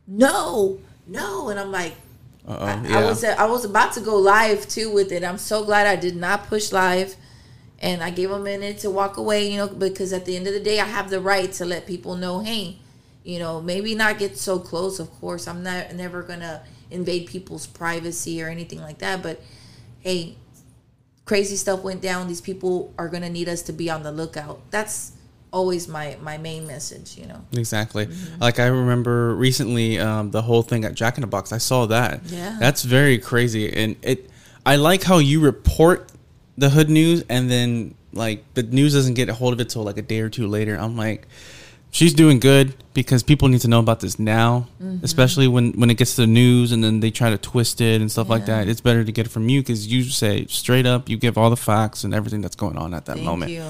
no 0.07 0.81
no 1.07 1.51
and 1.51 1.61
i'm 1.61 1.71
like 1.71 1.95
I, 2.49 2.83
yeah. 2.83 2.99
I 2.99 3.05
was 3.05 3.23
I 3.25 3.47
was 3.47 3.65
about 3.65 3.93
to 3.93 4.01
go 4.01 4.17
live 4.17 4.69
too 4.69 4.93
with 4.93 5.13
it. 5.13 5.23
I'm 5.23 5.39
so 5.39 5.65
glad 5.65 5.87
I 5.87 5.95
did 5.95 6.17
not 6.17 6.49
push 6.49 6.73
live, 6.73 7.15
and 7.79 8.03
I 8.03 8.11
gave 8.11 8.33
a 8.33 8.39
minute 8.39 8.79
to 8.79 8.91
walk 8.91 9.17
away. 9.17 9.49
You 9.49 9.59
know, 9.59 9.69
because 9.69 10.13
at 10.13 10.25
the 10.25 10.35
end 10.35 10.49
of 10.49 10.53
the 10.53 10.59
day, 10.59 10.81
I 10.81 10.85
have 10.85 11.09
the 11.09 11.21
right 11.21 11.53
to 11.53 11.65
let 11.65 11.87
people 11.87 12.17
know, 12.17 12.41
hey, 12.41 12.79
you 13.23 13.39
know, 13.39 13.61
maybe 13.61 13.95
not 13.95 14.19
get 14.19 14.39
so 14.39 14.59
close. 14.59 14.99
Of 14.99 15.09
course, 15.21 15.47
I'm 15.47 15.63
not 15.63 15.95
never 15.95 16.23
gonna 16.23 16.63
invade 16.91 17.29
people's 17.29 17.69
privacy 17.69 18.43
or 18.43 18.49
anything 18.49 18.81
like 18.81 18.99
that. 18.99 19.23
But 19.23 19.41
hey, 20.01 20.35
crazy 21.33 21.57
stuff 21.57 21.83
went 21.83 22.03
down. 22.03 22.29
These 22.29 22.43
people 22.43 22.93
are 22.99 23.09
gonna 23.09 23.31
need 23.31 23.49
us 23.49 23.63
to 23.63 23.73
be 23.73 23.89
on 23.89 24.03
the 24.03 24.13
lookout. 24.13 24.61
That's 24.71 25.13
always 25.51 25.89
my 25.89 26.19
my 26.21 26.37
main 26.37 26.67
message. 26.67 27.17
You 27.17 27.25
know. 27.25 27.43
Exactly. 27.53 28.07
Like 28.39 28.59
I 28.59 28.67
remember 28.67 29.35
recently, 29.35 29.99
um, 29.99 30.31
the 30.31 30.43
whole 30.43 30.63
thing 30.63 30.85
at 30.85 30.93
Jack 30.93 31.17
in 31.17 31.23
the 31.23 31.27
Box. 31.27 31.51
I 31.51 31.57
saw 31.57 31.87
that. 31.87 32.21
Yeah. 32.27 32.59
That's 32.61 32.83
very 32.83 33.17
crazy, 33.17 33.73
and 33.73 33.97
it. 34.03 34.29
I 34.67 34.77
like 34.77 35.05
how 35.05 35.19
you 35.19 35.41
report 35.41 36.13
the 36.59 36.69
hood 36.69 36.91
news, 36.91 37.25
and 37.31 37.51
then 37.51 37.95
like 38.13 38.45
the 38.53 38.63
news 38.63 38.93
doesn't 38.93 39.15
get 39.15 39.31
a 39.31 39.35
hold 39.35 39.55
of 39.55 39.61
it 39.61 39.71
till 39.71 39.85
like 39.85 39.97
a 39.97 40.03
day 40.03 40.21
or 40.21 40.29
two 40.29 40.49
later. 40.49 40.77
I'm 40.77 40.99
like, 40.99 41.27
she's 41.93 42.13
doing 42.15 42.41
good 42.41 42.75
because 42.95 43.23
people 43.23 43.47
need 43.49 43.61
to 43.61 43.69
know 43.69 43.79
about 43.79 44.01
this 44.01 44.19
now, 44.19 44.67
Mm-hmm. 44.83 45.05
especially 45.05 45.47
when 45.47 45.73
when 45.81 45.91
it 45.91 45.97
gets 45.97 46.17
to 46.17 46.23
the 46.23 46.27
news 46.27 46.73
and 46.73 46.83
then 46.83 46.99
they 47.01 47.11
try 47.13 47.31
to 47.31 47.39
twist 47.39 47.81
it 47.81 48.01
and 48.01 48.11
stuff 48.11 48.29
like 48.29 48.47
that. 48.47 48.67
It's 48.69 48.81
better 48.81 49.05
to 49.05 49.13
get 49.13 49.27
it 49.27 49.31
from 49.31 49.49
you 49.49 49.61
because 49.61 49.87
you 49.87 50.03
say 50.03 50.47
straight 50.47 50.87
up, 50.87 51.09
you 51.09 51.17
give 51.17 51.39
all 51.39 51.51
the 51.51 51.57
facts 51.57 52.03
and 52.05 52.13
everything 52.13 52.41
that's 52.43 52.57
going 52.57 52.77
on 52.77 52.93
at 52.95 53.05
that 53.07 53.15
Thank 53.17 53.25
moment. 53.27 53.53
you. 53.53 53.65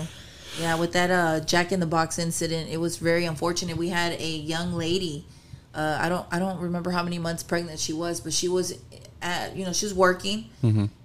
Yeah, 0.61 0.75
with 0.79 0.93
that 0.95 1.11
uh, 1.11 1.41
Jack 1.45 1.73
in 1.73 1.81
the 1.81 1.87
Box 1.87 2.19
incident, 2.19 2.69
it 2.71 2.77
was 2.79 2.97
very 2.97 3.25
unfortunate. 3.27 3.77
We 3.77 3.89
had 3.91 4.13
a 4.21 4.29
young 4.55 4.73
lady. 4.75 5.27
Uh, 5.75 5.97
I 6.01 6.09
don't 6.09 6.27
I 6.31 6.39
don't 6.39 6.59
remember 6.61 6.91
how 6.91 7.03
many 7.03 7.19
months 7.19 7.43
pregnant 7.43 7.79
she 7.81 7.93
was, 7.95 8.21
but 8.21 8.33
she 8.33 8.49
was 8.49 8.79
at 9.23 9.57
you 9.57 9.65
know 9.65 9.73
she 9.73 9.87
was 9.87 9.95
working 9.95 10.51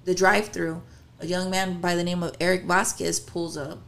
the 0.06 0.16
drive 0.16 0.48
through. 0.50 0.82
A 1.20 1.26
young 1.26 1.50
man 1.50 1.80
by 1.82 1.96
the 1.96 2.04
name 2.04 2.22
of 2.24 2.36
Eric 2.40 2.64
Vasquez 2.66 3.20
pulls 3.20 3.56
up, 3.58 3.80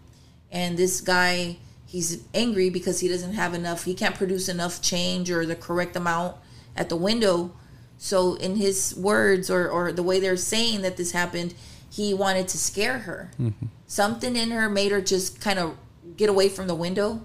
and 0.52 0.78
this 0.78 1.02
guy 1.02 1.58
he's 1.90 2.24
angry 2.34 2.70
because 2.70 3.00
he 3.00 3.08
doesn't 3.08 3.34
have 3.34 3.54
enough. 3.54 3.86
He 3.86 3.94
can't 3.94 4.16
produce 4.16 4.48
enough 4.48 4.82
change 4.82 5.32
or 5.32 5.46
the 5.46 5.56
correct 5.56 5.96
amount 5.96 6.38
at 6.76 6.90
the 6.90 6.96
window. 6.96 7.52
So 7.98 8.36
in 8.36 8.56
his 8.56 8.96
words 8.96 9.50
or 9.50 9.70
or 9.70 9.92
the 9.92 10.04
way 10.04 10.20
they're 10.20 10.38
saying 10.38 10.84
that 10.84 10.98
this 10.98 11.12
happened, 11.12 11.54
he 11.90 12.14
wanted 12.14 12.48
to 12.48 12.58
scare 12.58 13.00
her 13.00 13.32
mm-hmm. 13.40 13.66
something 13.88 14.36
in 14.36 14.52
her 14.52 14.70
made 14.70 14.92
her 14.92 15.02
just 15.02 15.42
kind 15.42 15.60
of 15.60 15.76
get 16.16 16.30
away 16.30 16.50
from 16.50 16.68
the 16.68 16.76
window 16.76 17.22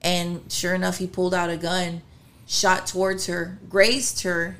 and 0.00 0.40
sure 0.50 0.74
enough 0.74 0.98
he 0.98 1.06
pulled 1.06 1.34
out 1.34 1.50
a 1.50 1.56
gun 1.56 2.02
shot 2.46 2.86
towards 2.86 3.26
her 3.26 3.58
grazed 3.68 4.22
her 4.22 4.56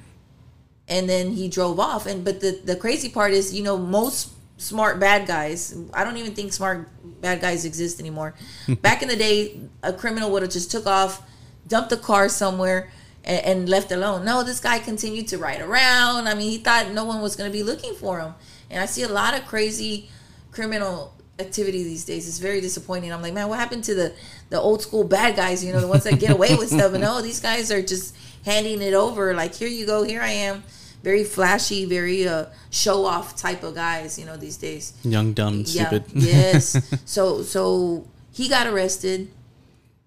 and 0.86 1.08
then 1.08 1.32
he 1.32 1.48
drove 1.48 1.80
off 1.80 2.06
and 2.06 2.24
but 2.24 2.40
the 2.40 2.60
the 2.64 2.76
crazy 2.76 3.08
part 3.08 3.32
is 3.32 3.54
you 3.54 3.62
know 3.62 3.76
most 3.76 4.30
smart 4.60 5.00
bad 5.00 5.26
guys. 5.26 5.74
I 5.94 6.04
don't 6.04 6.18
even 6.18 6.34
think 6.34 6.52
smart 6.52 6.88
bad 7.20 7.40
guys 7.40 7.64
exist 7.64 7.98
anymore. 7.98 8.34
Back 8.82 9.02
in 9.02 9.08
the 9.08 9.16
day 9.16 9.60
a 9.82 9.92
criminal 9.92 10.30
would 10.32 10.42
have 10.42 10.50
just 10.50 10.70
took 10.70 10.86
off 10.86 11.22
dumped 11.66 11.90
the 11.90 11.96
car 11.96 12.28
somewhere 12.28 12.90
and, 13.24 13.44
and 13.44 13.68
left 13.68 13.90
alone. 13.90 14.24
No 14.24 14.44
this 14.44 14.60
guy 14.60 14.78
continued 14.78 15.28
to 15.28 15.38
ride 15.38 15.60
around. 15.62 16.28
I 16.28 16.34
mean 16.34 16.50
he 16.50 16.58
thought 16.58 16.92
no 16.92 17.04
one 17.04 17.22
was 17.22 17.36
going 17.36 17.50
to 17.50 17.52
be 17.56 17.62
looking 17.62 17.94
for 17.94 18.20
him. 18.20 18.34
And 18.70 18.80
i 18.80 18.86
see 18.86 19.02
a 19.02 19.08
lot 19.08 19.36
of 19.36 19.46
crazy 19.46 20.10
criminal 20.52 21.14
activity 21.38 21.82
these 21.82 22.04
days. 22.04 22.28
It's 22.28 22.38
very 22.38 22.60
disappointing. 22.60 23.12
I'm 23.12 23.22
like 23.22 23.32
man 23.32 23.48
what 23.48 23.58
happened 23.58 23.84
to 23.84 23.94
the 23.94 24.12
the 24.50 24.60
old 24.60 24.82
school 24.82 25.04
bad 25.04 25.36
guys 25.36 25.64
you 25.64 25.72
know 25.72 25.80
the 25.80 25.88
ones 25.88 26.04
that 26.04 26.20
get 26.20 26.32
away 26.32 26.54
with 26.54 26.68
stuff? 26.68 26.92
And 26.92 27.02
no 27.02 27.16
oh, 27.18 27.22
these 27.22 27.40
guys 27.40 27.72
are 27.72 27.82
just 27.82 28.14
handing 28.44 28.82
it 28.82 28.94
over 28.94 29.34
like 29.34 29.54
here 29.54 29.68
you 29.68 29.84
go 29.84 30.02
here 30.02 30.22
i 30.22 30.30
am 30.30 30.62
very 31.02 31.24
flashy 31.24 31.84
very 31.84 32.26
uh 32.26 32.46
show 32.70 33.04
off 33.04 33.36
type 33.36 33.62
of 33.62 33.74
guys 33.74 34.18
you 34.18 34.26
know 34.26 34.36
these 34.36 34.56
days 34.56 34.92
Young, 35.02 35.32
dumb, 35.32 35.64
stupid. 35.64 36.04
yes 36.14 36.76
so 37.04 37.42
so 37.42 38.06
he 38.32 38.48
got 38.48 38.66
arrested 38.66 39.30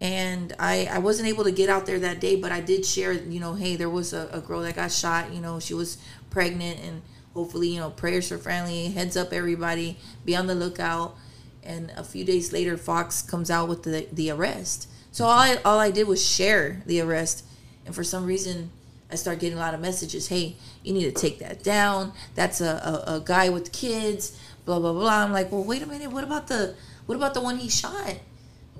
and 0.03 0.53
I, 0.59 0.89
I 0.91 0.97
wasn't 0.99 1.29
able 1.29 1.45
to 1.45 1.51
get 1.51 1.69
out 1.69 1.85
there 1.85 1.97
that 1.99 2.19
day, 2.19 2.35
but 2.35 2.51
I 2.51 2.59
did 2.59 2.85
share, 2.85 3.13
you 3.13 3.39
know, 3.39 3.53
hey, 3.53 3.77
there 3.77 3.89
was 3.89 4.11
a, 4.11 4.29
a 4.33 4.41
girl 4.41 4.59
that 4.63 4.75
got 4.75 4.91
shot, 4.91 5.31
you 5.31 5.39
know, 5.39 5.61
she 5.61 5.73
was 5.73 5.97
pregnant, 6.29 6.81
and 6.81 7.01
hopefully, 7.33 7.69
you 7.69 7.79
know, 7.79 7.89
prayers 7.89 8.27
for 8.27 8.37
family, 8.37 8.89
heads 8.89 9.15
up, 9.15 9.31
everybody, 9.31 9.97
be 10.25 10.35
on 10.35 10.47
the 10.47 10.55
lookout. 10.55 11.15
And 11.63 11.89
a 11.95 12.03
few 12.03 12.25
days 12.25 12.51
later, 12.51 12.75
Fox 12.75 13.21
comes 13.21 13.49
out 13.49 13.69
with 13.69 13.83
the, 13.83 14.05
the 14.11 14.29
arrest. 14.29 14.89
So 15.13 15.23
all 15.23 15.39
I, 15.39 15.55
all 15.63 15.79
I 15.79 15.89
did 15.89 16.05
was 16.05 16.25
share 16.25 16.83
the 16.85 16.99
arrest, 16.99 17.45
and 17.85 17.95
for 17.95 18.03
some 18.03 18.25
reason, 18.25 18.71
I 19.09 19.15
start 19.15 19.39
getting 19.39 19.57
a 19.57 19.61
lot 19.61 19.73
of 19.73 19.79
messages. 19.79 20.27
Hey, 20.27 20.57
you 20.83 20.93
need 20.93 21.03
to 21.03 21.11
take 21.11 21.39
that 21.39 21.63
down. 21.63 22.13
That's 22.35 22.61
a, 22.61 23.03
a, 23.07 23.15
a 23.15 23.21
guy 23.23 23.49
with 23.49 23.71
kids. 23.71 24.39
Blah 24.65 24.79
blah 24.79 24.93
blah. 24.93 25.23
I'm 25.23 25.31
like, 25.31 25.51
well, 25.51 25.63
wait 25.63 25.81
a 25.81 25.85
minute. 25.85 26.11
What 26.11 26.23
about 26.23 26.47
the 26.47 26.75
what 27.05 27.15
about 27.15 27.33
the 27.33 27.41
one 27.41 27.57
he 27.57 27.69
shot? 27.69 28.15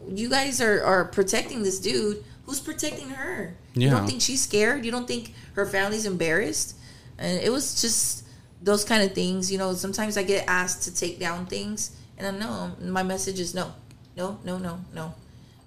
you 0.10 0.29
guys 0.29 0.62
are, 0.62 0.83
are 0.83 1.05
protecting 1.05 1.63
this 1.63 1.79
dude 1.79 2.24
who's 2.45 2.60
protecting 2.60 3.10
her 3.10 3.55
you 3.74 3.89
don't 3.89 4.05
think 4.05 4.22
she's 4.22 4.41
scared 4.41 4.86
you 4.86 4.91
don't 4.91 5.07
think 5.07 5.33
her 5.53 5.65
family's 5.65 6.05
embarrassed 6.05 6.75
and 7.17 7.39
it 7.39 7.51
was 7.51 7.81
just 7.81 8.25
those 8.62 8.83
kind 8.83 9.03
of 9.03 9.13
things 9.13 9.51
you 9.51 9.57
know 9.57 9.74
sometimes 9.74 10.17
i 10.17 10.24
get 10.24 10.48
asked 10.48 10.83
to 10.83 10.93
take 10.93 11.19
down 11.19 11.45
things 11.45 11.95
and 12.17 12.27
i 12.27 12.31
know 12.31 12.72
my 12.81 13.03
message 13.03 13.39
is 13.39 13.53
no 13.53 13.72
no 14.17 14.38
no 14.43 14.57
no 14.57 14.79
no 14.93 15.13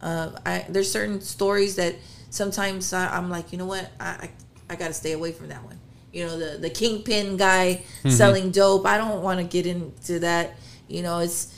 uh, 0.02 0.30
I, 0.44 0.66
there's 0.68 0.92
certain 0.92 1.20
stories 1.22 1.76
that 1.76 1.94
sometimes 2.30 2.92
I, 2.92 3.16
i'm 3.16 3.30
like 3.30 3.52
you 3.52 3.58
know 3.58 3.66
what 3.66 3.90
i 3.98 4.06
i, 4.06 4.30
I 4.70 4.76
got 4.76 4.88
to 4.88 4.94
stay 4.94 5.12
away 5.12 5.32
from 5.32 5.48
that 5.48 5.64
one 5.64 5.78
you 6.16 6.24
know 6.24 6.38
the 6.38 6.56
the 6.56 6.70
kingpin 6.70 7.36
guy 7.36 7.84
mm-hmm. 7.98 8.08
selling 8.08 8.50
dope 8.50 8.86
i 8.86 8.96
don't 8.96 9.22
want 9.22 9.38
to 9.38 9.44
get 9.44 9.66
into 9.66 10.18
that 10.18 10.54
you 10.88 11.02
know 11.02 11.18
it's 11.18 11.52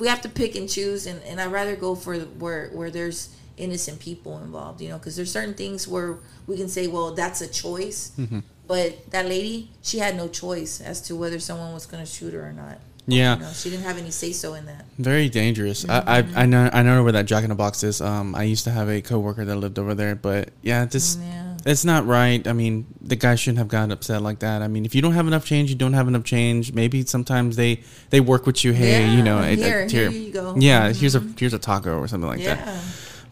we 0.00 0.08
have 0.08 0.22
to 0.22 0.30
pick 0.30 0.56
and 0.56 0.68
choose 0.68 1.06
and, 1.06 1.22
and 1.24 1.38
i'd 1.38 1.52
rather 1.52 1.76
go 1.76 1.94
for 1.94 2.18
where 2.18 2.70
where 2.70 2.90
there's 2.90 3.36
innocent 3.58 4.00
people 4.00 4.38
involved 4.38 4.80
you 4.80 4.88
know 4.88 4.96
because 4.96 5.14
there's 5.14 5.30
certain 5.30 5.52
things 5.52 5.86
where 5.86 6.16
we 6.46 6.56
can 6.56 6.68
say 6.68 6.86
well 6.86 7.12
that's 7.12 7.42
a 7.42 7.48
choice 7.48 8.12
mm-hmm. 8.18 8.40
but 8.66 9.10
that 9.10 9.26
lady 9.26 9.70
she 9.82 9.98
had 9.98 10.16
no 10.16 10.26
choice 10.26 10.80
as 10.80 11.02
to 11.02 11.14
whether 11.14 11.38
someone 11.38 11.74
was 11.74 11.84
going 11.84 12.02
to 12.02 12.10
shoot 12.10 12.32
her 12.32 12.48
or 12.48 12.52
not 12.52 12.78
Yeah. 13.06 13.36
you 13.36 13.42
know, 13.42 13.52
she 13.52 13.68
didn't 13.68 13.84
have 13.84 13.98
any 13.98 14.10
say 14.10 14.32
so 14.32 14.54
in 14.54 14.64
that 14.66 14.86
Very 14.96 15.28
dangerous. 15.28 15.86
I, 15.86 15.98
I 15.98 16.22
mm-hmm. 16.22 16.38
I 16.38 16.46
know 16.46 16.70
I 16.72 16.82
know 16.82 17.02
where 17.02 17.12
that 17.12 17.26
Jack 17.26 17.42
in 17.42 17.50
the 17.50 17.56
Box 17.56 17.82
is. 17.82 18.00
Um, 18.00 18.34
I 18.34 18.44
used 18.44 18.64
to 18.64 18.70
have 18.70 18.88
a 18.88 19.02
coworker 19.02 19.44
that 19.44 19.56
lived 19.56 19.78
over 19.78 19.94
there, 19.94 20.14
but 20.14 20.50
yeah, 20.62 20.86
this 20.86 21.16
Yeah. 21.16 21.51
It's 21.64 21.84
not 21.84 22.06
right. 22.06 22.46
I 22.46 22.52
mean, 22.52 22.86
the 23.00 23.16
guy 23.16 23.34
shouldn't 23.34 23.58
have 23.58 23.68
gotten 23.68 23.92
upset 23.92 24.22
like 24.22 24.40
that. 24.40 24.62
I 24.62 24.68
mean, 24.68 24.84
if 24.84 24.94
you 24.94 25.02
don't 25.02 25.12
have 25.12 25.26
enough 25.26 25.44
change, 25.44 25.70
you 25.70 25.76
don't 25.76 25.92
have 25.92 26.08
enough 26.08 26.24
change. 26.24 26.72
Maybe 26.72 27.04
sometimes 27.04 27.56
they 27.56 27.82
they 28.10 28.20
work 28.20 28.46
with 28.46 28.64
you. 28.64 28.72
Hey, 28.72 29.08
you 29.14 29.22
know, 29.22 29.40
Yeah, 29.40 29.46
it- 29.46 29.58
here, 29.58 29.86
here 29.86 30.10
you 30.10 30.32
go. 30.32 30.54
Yeah, 30.56 30.92
here's 30.92 31.14
a 31.14 31.20
mm-hmm. 31.20 31.36
here's 31.38 31.54
a 31.54 31.58
taco 31.58 31.98
or 31.98 32.08
something 32.08 32.28
like 32.28 32.40
yeah 32.40 32.54
that. 32.56 32.84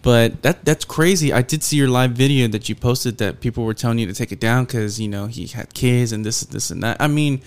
But 0.02 0.42
that 0.42 0.64
that's 0.64 0.84
crazy. 0.84 1.32
I 1.32 1.42
did 1.42 1.62
see 1.62 1.76
your 1.76 1.88
live 1.88 2.12
video 2.12 2.48
that 2.48 2.68
you 2.68 2.74
posted 2.74 3.18
that 3.18 3.40
people 3.40 3.64
were 3.64 3.74
telling 3.74 3.98
you 3.98 4.06
to 4.06 4.14
take 4.14 4.32
it 4.32 4.40
down 4.40 4.64
because 4.64 4.98
you 4.98 5.08
know 5.08 5.26
he 5.26 5.46
had 5.46 5.74
kids 5.74 6.12
and 6.12 6.24
this 6.24 6.42
and 6.42 6.52
this 6.52 6.70
and 6.70 6.82
that. 6.82 6.96
I 7.00 7.06
mean, 7.06 7.42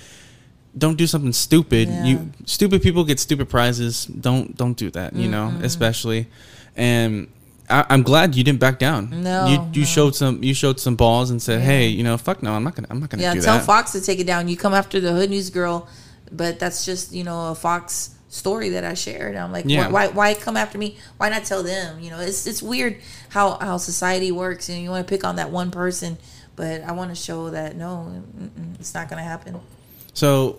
don't 0.77 0.97
do 0.97 1.07
something 1.07 1.33
stupid. 1.33 1.87
Yeah. 1.87 2.05
You 2.05 2.31
stupid 2.45 2.83
people 2.83 3.03
get 3.05 3.19
stupid 3.19 3.49
prizes. 3.49 4.05
Don't 4.05 4.55
don't 4.55 4.77
do 4.77 4.91
that. 4.91 5.15
You 5.15 5.29
know, 5.29 5.47
mm-hmm. 5.47 5.63
especially. 5.63 6.27
And 6.75 7.27
I, 7.69 7.85
I'm 7.89 8.03
glad 8.03 8.35
you 8.35 8.43
didn't 8.43 8.59
back 8.59 8.77
down. 8.79 9.23
No, 9.23 9.47
you 9.47 9.53
you 9.73 9.81
no. 9.81 9.85
showed 9.85 10.15
some 10.15 10.43
you 10.43 10.53
showed 10.53 10.79
some 10.79 10.95
balls 10.95 11.29
and 11.31 11.41
said, 11.41 11.61
hey, 11.61 11.87
you 11.87 12.03
know, 12.03 12.17
fuck 12.17 12.43
no, 12.43 12.51
I'm 12.53 12.63
not 12.63 12.75
gonna 12.75 12.87
I'm 12.91 12.99
not 12.99 13.09
gonna 13.09 13.23
yeah 13.23 13.33
do 13.33 13.41
tell 13.41 13.57
that. 13.57 13.65
fox 13.65 13.91
to 13.93 14.01
take 14.01 14.19
it 14.19 14.27
down 14.27 14.47
you 14.47 14.57
come 14.57 14.73
after 14.73 14.99
the 14.99 15.11
hood 15.13 15.29
news 15.29 15.49
girl 15.49 15.87
but 16.31 16.59
that's 16.59 16.83
just 16.85 17.13
you 17.13 17.23
know 17.23 17.51
a 17.51 17.55
fox 17.55 18.09
story 18.29 18.69
that 18.69 18.83
i 18.83 18.95
shared 18.95 19.35
i'm 19.35 19.51
like 19.51 19.65
Yeah. 19.67 19.89
why, 19.91 20.07
why 20.07 20.33
come 20.33 20.57
after 20.57 20.79
me 20.79 20.97
why 21.17 21.29
not 21.29 21.43
tell 21.45 21.61
them 21.61 21.99
you 21.99 22.09
know 22.09 22.19
it's 22.19 22.47
it's 22.47 22.63
weird 22.63 22.97
how 23.29 23.59
how 23.59 23.77
society 23.77 24.31
works 24.31 24.67
and 24.69 24.81
you 24.81 24.89
want 24.89 25.05
to 25.07 25.09
pick 25.13 25.23
on 25.23 25.35
that 25.35 25.51
one 25.51 25.69
person 25.69 26.17
but 26.55 26.81
i 26.81 26.91
want 26.91 27.11
to 27.11 27.15
show 27.15 27.51
that 27.51 27.75
no 27.75 28.23
it's 28.79 28.95
not 28.95 29.07
gonna 29.09 29.21
happen 29.21 29.59
So 30.15 30.57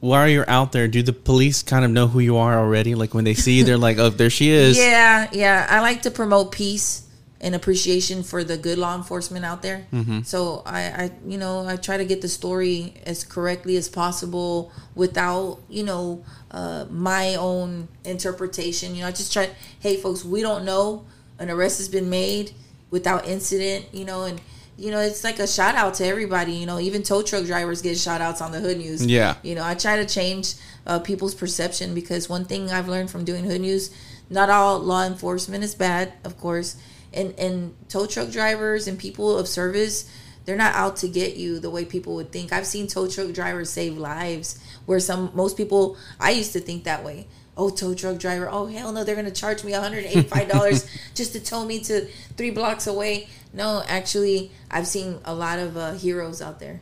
while 0.00 0.28
you're 0.28 0.48
out 0.48 0.72
there, 0.72 0.88
do 0.88 1.02
the 1.02 1.12
police 1.12 1.62
kind 1.62 1.84
of 1.84 1.90
know 1.90 2.06
who 2.06 2.20
you 2.20 2.36
are 2.36 2.58
already? 2.58 2.94
Like 2.94 3.14
when 3.14 3.24
they 3.24 3.34
see 3.34 3.54
you, 3.58 3.64
they're 3.64 3.78
like, 3.78 3.98
oh, 3.98 4.10
there 4.10 4.30
she 4.30 4.50
is. 4.50 4.76
Yeah, 4.86 5.28
yeah. 5.32 5.66
I 5.68 5.80
like 5.80 6.02
to 6.02 6.10
promote 6.10 6.52
peace 6.52 7.06
and 7.40 7.54
appreciation 7.54 8.22
for 8.22 8.44
the 8.44 8.56
good 8.56 8.78
law 8.78 8.94
enforcement 8.94 9.44
out 9.44 9.62
there. 9.62 9.86
Mm-hmm. 9.92 10.22
So 10.22 10.62
I, 10.64 10.80
I, 10.80 11.10
you 11.26 11.38
know, 11.38 11.66
I 11.66 11.76
try 11.76 11.96
to 11.96 12.04
get 12.04 12.22
the 12.22 12.28
story 12.28 12.94
as 13.04 13.24
correctly 13.24 13.76
as 13.76 13.88
possible 13.88 14.72
without, 14.94 15.60
you 15.68 15.84
know, 15.84 16.24
uh, 16.50 16.86
my 16.90 17.34
own 17.34 17.88
interpretation. 18.04 18.94
You 18.94 19.02
know, 19.02 19.08
I 19.08 19.12
just 19.12 19.32
try. 19.32 19.50
Hey, 19.80 19.96
folks, 19.96 20.24
we 20.24 20.40
don't 20.40 20.64
know 20.64 21.04
an 21.38 21.50
arrest 21.50 21.78
has 21.78 21.88
been 21.88 22.08
made 22.08 22.52
without 22.90 23.26
incident. 23.26 23.86
You 23.92 24.04
know, 24.04 24.24
and 24.24 24.40
you 24.78 24.90
know, 24.90 25.00
it's 25.00 25.24
like 25.24 25.38
a 25.38 25.46
shout 25.46 25.74
out 25.74 25.94
to 25.94 26.06
everybody. 26.06 26.52
You 26.52 26.66
know, 26.66 26.78
even 26.78 27.02
tow 27.02 27.22
truck 27.22 27.44
drivers 27.44 27.82
get 27.82 27.96
shout 27.98 28.20
outs 28.20 28.40
on 28.40 28.52
the 28.52 28.60
hood 28.60 28.78
news. 28.78 29.04
Yeah. 29.04 29.36
You 29.42 29.54
know, 29.54 29.64
I 29.64 29.74
try 29.74 29.96
to 29.96 30.06
change 30.06 30.54
uh, 30.86 30.98
people's 30.98 31.34
perception 31.34 31.94
because 31.94 32.28
one 32.28 32.44
thing 32.44 32.70
I've 32.70 32.88
learned 32.88 33.10
from 33.10 33.24
doing 33.24 33.44
hood 33.44 33.60
news, 33.60 33.90
not 34.28 34.50
all 34.50 34.78
law 34.78 35.04
enforcement 35.04 35.64
is 35.64 35.74
bad, 35.74 36.12
of 36.24 36.38
course, 36.38 36.76
and 37.12 37.34
and 37.38 37.74
tow 37.88 38.06
truck 38.06 38.30
drivers 38.30 38.86
and 38.86 38.98
people 38.98 39.38
of 39.38 39.48
service, 39.48 40.10
they're 40.44 40.56
not 40.56 40.74
out 40.74 40.96
to 40.98 41.08
get 41.08 41.36
you 41.36 41.58
the 41.58 41.70
way 41.70 41.84
people 41.84 42.14
would 42.16 42.30
think. 42.30 42.52
I've 42.52 42.66
seen 42.66 42.86
tow 42.86 43.08
truck 43.08 43.32
drivers 43.32 43.70
save 43.70 43.96
lives 43.96 44.62
where 44.84 45.00
some 45.00 45.30
most 45.34 45.56
people 45.56 45.96
I 46.20 46.32
used 46.32 46.52
to 46.52 46.60
think 46.60 46.84
that 46.84 47.02
way. 47.02 47.26
Oh 47.56 47.70
tow 47.70 47.94
truck 47.94 48.18
driver 48.18 48.48
oh 48.50 48.66
hell 48.66 48.92
no 48.92 49.02
they're 49.04 49.16
gonna 49.16 49.30
charge 49.30 49.64
me 49.64 49.72
$185 49.72 50.88
just 51.14 51.32
to 51.32 51.40
tow 51.40 51.64
me 51.64 51.80
to 51.80 52.06
three 52.36 52.50
blocks 52.50 52.86
away 52.86 53.28
no 53.52 53.82
actually 53.88 54.50
i've 54.70 54.86
seen 54.86 55.18
a 55.24 55.34
lot 55.34 55.58
of 55.58 55.76
uh, 55.76 55.92
heroes 55.94 56.40
out 56.42 56.60
there 56.60 56.80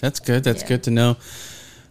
That's 0.00 0.20
good. 0.20 0.44
That's 0.44 0.62
Yeah. 0.62 0.68
good 0.68 0.82
to 0.84 0.90
know. 0.90 1.16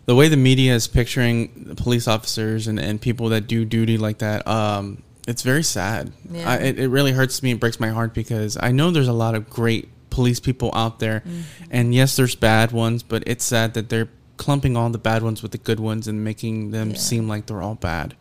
The 0.05 0.13
way 0.13 0.27
the 0.27 0.37
media 0.37 0.75
is 0.75 0.87
picturing 0.87 1.49
the 1.65 1.75
police 1.75 2.07
officers 2.07 2.67
and, 2.67 2.77
and 2.79 2.99
people 3.01 3.29
that 3.29 3.47
do 3.47 3.65
duty 3.65 3.97
like 3.97 4.19
that, 4.19 4.45
um, 4.45 5.01
it's 5.27 5.41
very 5.41 5.63
sad. 5.63 6.11
Yeah. 6.29 6.47
I, 6.47 6.55
it, 6.57 6.77
it 6.79 6.89
really 6.89 7.11
hurts 7.13 7.41
me. 7.41 7.51
It 7.51 7.59
breaks 7.59 7.79
my 7.79 7.89
heart 7.89 8.13
because 8.13 8.55
I 8.61 8.71
know 8.71 8.91
there's 8.91 9.07
a 9.07 9.13
lot 9.13 9.33
of 9.33 9.49
great 9.49 9.87
police 10.11 10.39
people 10.39 10.69
out 10.75 10.99
there. 10.99 11.21
Mm-hmm. 11.21 11.71
And 11.71 11.95
yes, 11.95 12.15
there's 12.15 12.35
bad 12.35 12.71
ones, 12.71 13.01
but 13.01 13.23
it's 13.25 13.43
sad 13.45 13.73
that 13.73 13.89
they're 13.89 14.09
clumping 14.37 14.75
all 14.75 14.89
the 14.89 14.97
bad 14.97 15.23
ones 15.23 15.41
with 15.43 15.51
the 15.51 15.57
good 15.57 15.79
ones 15.79 16.07
and 16.07 16.23
making 16.23 16.71
them 16.71 16.91
Yeah. 16.91 16.97
seem 16.97 17.27
like 17.27 17.45
they're 17.45 17.61
all 17.61 17.75
bad. 17.75 18.15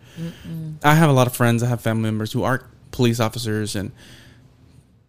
I 0.84 0.94
have 0.94 1.08
a 1.08 1.12
lot 1.12 1.26
of 1.26 1.34
friends, 1.34 1.62
I 1.62 1.68
have 1.68 1.80
family 1.80 2.02
members 2.02 2.32
who 2.32 2.42
are 2.42 2.66
police 2.90 3.18
officers 3.18 3.74
and 3.74 3.92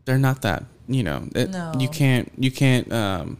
they're 0.05 0.17
not 0.17 0.41
that. 0.43 0.63
You 0.87 1.03
know, 1.03 1.27
it, 1.35 1.49
No. 1.49 1.73
you 1.79 1.87
can't 1.89 2.31
you 2.37 2.51
can't 2.51 2.91
um, 2.91 3.37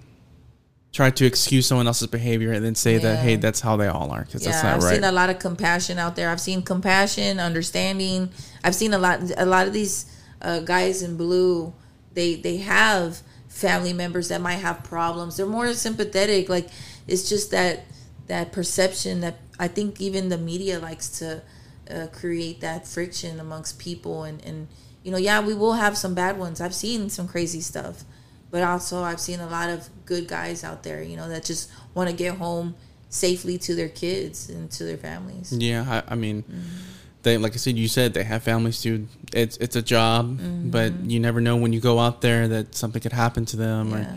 try 0.94 1.10
to 1.10 1.26
excuse 1.26 1.66
someone 1.66 1.88
else's 1.88 2.08
behavior 2.08 2.52
and 2.54 2.64
then 2.64 2.76
say 2.76 2.98
that 2.98 3.20
hey, 3.20 3.36
that's 3.36 3.60
how 3.62 3.76
they 3.78 3.88
all 3.88 4.12
are 4.12 4.24
because 4.24 4.44
yeah 4.46 4.52
that's 4.52 4.64
not 4.64 4.76
i've 4.76 4.84
right. 4.84 4.94
seen 4.96 5.04
a 5.04 5.12
lot 5.12 5.30
of 5.30 5.40
compassion 5.40 5.98
out 6.00 6.16
there 6.16 6.30
i've 6.30 6.40
seen 6.40 6.62
compassion 6.62 7.40
understanding 7.40 8.30
i've 8.64 8.76
seen 8.76 8.94
a 8.94 8.98
lot 8.98 9.20
a 9.38 9.46
lot 9.46 9.66
of 9.68 9.74
these 9.74 10.06
uh, 10.42 10.60
guys 10.60 11.02
in 11.02 11.18
blue 11.18 11.74
they 12.14 12.36
they 12.36 12.58
have 12.58 13.22
family 13.50 13.92
members 13.92 14.30
that 14.30 14.40
might 14.40 14.58
have 14.62 14.84
problems 14.84 15.36
they're 15.38 15.46
more 15.48 15.74
sympathetic 15.74 16.48
like 16.48 16.70
it's 17.08 17.28
just 17.30 17.52
that 17.52 17.86
that 18.28 18.52
perception 18.52 19.22
that 19.22 19.36
i 19.60 19.68
think 19.68 20.00
even 20.02 20.30
the 20.30 20.38
media 20.38 20.80
likes 20.80 21.08
to 21.20 21.42
uh, 21.92 22.08
create 22.14 22.62
that 22.62 22.88
friction 22.88 23.40
amongst 23.40 23.78
people 23.80 24.24
and 24.24 24.44
and 24.46 24.68
you 25.04 25.12
know 25.12 25.18
yeah 25.18 25.40
we 25.46 25.54
will 25.54 25.74
have 25.74 25.98
some 25.98 26.14
bad 26.16 26.38
ones 26.40 26.62
i've 26.62 26.74
seen 26.76 27.10
some 27.10 27.28
crazy 27.28 27.60
stuff 27.62 28.04
but 28.52 28.62
also 28.62 29.02
I've 29.02 29.20
seen 29.20 29.40
a 29.40 29.48
lot 29.50 29.72
of 29.72 29.90
good 30.06 30.28
guys 30.28 30.64
out 30.64 30.84
there, 30.84 31.02
you 31.02 31.18
know, 31.18 31.28
that 31.28 31.44
just 31.44 31.72
want 31.96 32.12
to 32.12 32.16
get 32.16 32.36
home 32.38 32.76
safely 33.10 33.58
to 33.58 33.74
their 33.74 33.90
kids 33.90 34.48
and 34.48 34.70
to 34.74 34.84
their 34.84 34.96
families. 34.96 35.52
yeah, 35.52 36.04
I, 36.08 36.14
I 36.14 36.16
mean, 36.16 36.44
Mm-hmm. 36.44 36.62
they 37.24 37.40
like 37.40 37.54
I 37.54 37.56
said, 37.58 37.78
you 37.80 37.88
said 37.88 38.14
they 38.14 38.24
have 38.24 38.44
families 38.44 38.80
too. 38.80 39.08
It's 39.34 39.58
it's 39.58 39.76
a 39.76 39.82
job, 39.82 40.38
Mm-hmm. 40.38 40.70
but 40.70 40.94
you 41.10 41.20
never 41.20 41.42
know 41.42 41.56
when 41.56 41.74
you 41.74 41.80
go 41.80 41.98
out 41.98 42.22
there 42.22 42.48
that 42.48 42.76
something 42.76 43.02
could 43.02 43.14
happen 43.14 43.44
to 43.46 43.58
them 43.58 43.90
Yeah. 43.90 43.96
or 43.98 44.08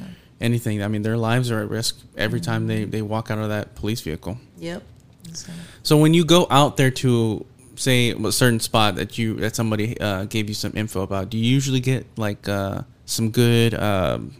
anything. 0.40 0.82
I 0.82 0.88
mean, 0.88 1.02
their 1.02 1.16
lives 1.16 1.50
are 1.50 1.60
at 1.62 1.68
risk 1.70 1.98
every 2.16 2.40
time 2.40 2.66
they 2.66 2.82
Mm-hmm. 2.82 2.90
they 2.90 3.02
walk 3.02 3.30
out 3.30 3.38
of 3.38 3.48
that 3.48 3.74
police 3.74 4.00
vehicle. 4.00 4.38
Yep. 4.58 4.82
So, 5.32 5.52
So 5.82 5.96
when 5.98 6.14
you 6.14 6.24
go 6.24 6.46
out 6.50 6.76
there 6.76 6.90
to 6.90 7.44
say 7.74 8.10
a 8.12 8.32
certain 8.32 8.60
spot 8.60 8.96
that 8.96 9.18
you 9.18 9.34
that 9.36 9.54
somebody 9.56 9.98
uh, 10.00 10.24
gave 10.24 10.48
you 10.48 10.54
some 10.54 10.72
info 10.74 11.02
about, 11.02 11.30
do 11.30 11.36
you 11.38 11.44
usually 11.44 11.80
get 11.80 12.06
like 12.16 12.48
uh, 12.48 12.82
some 13.06 13.30
good 13.30 13.74
um, 13.74 14.34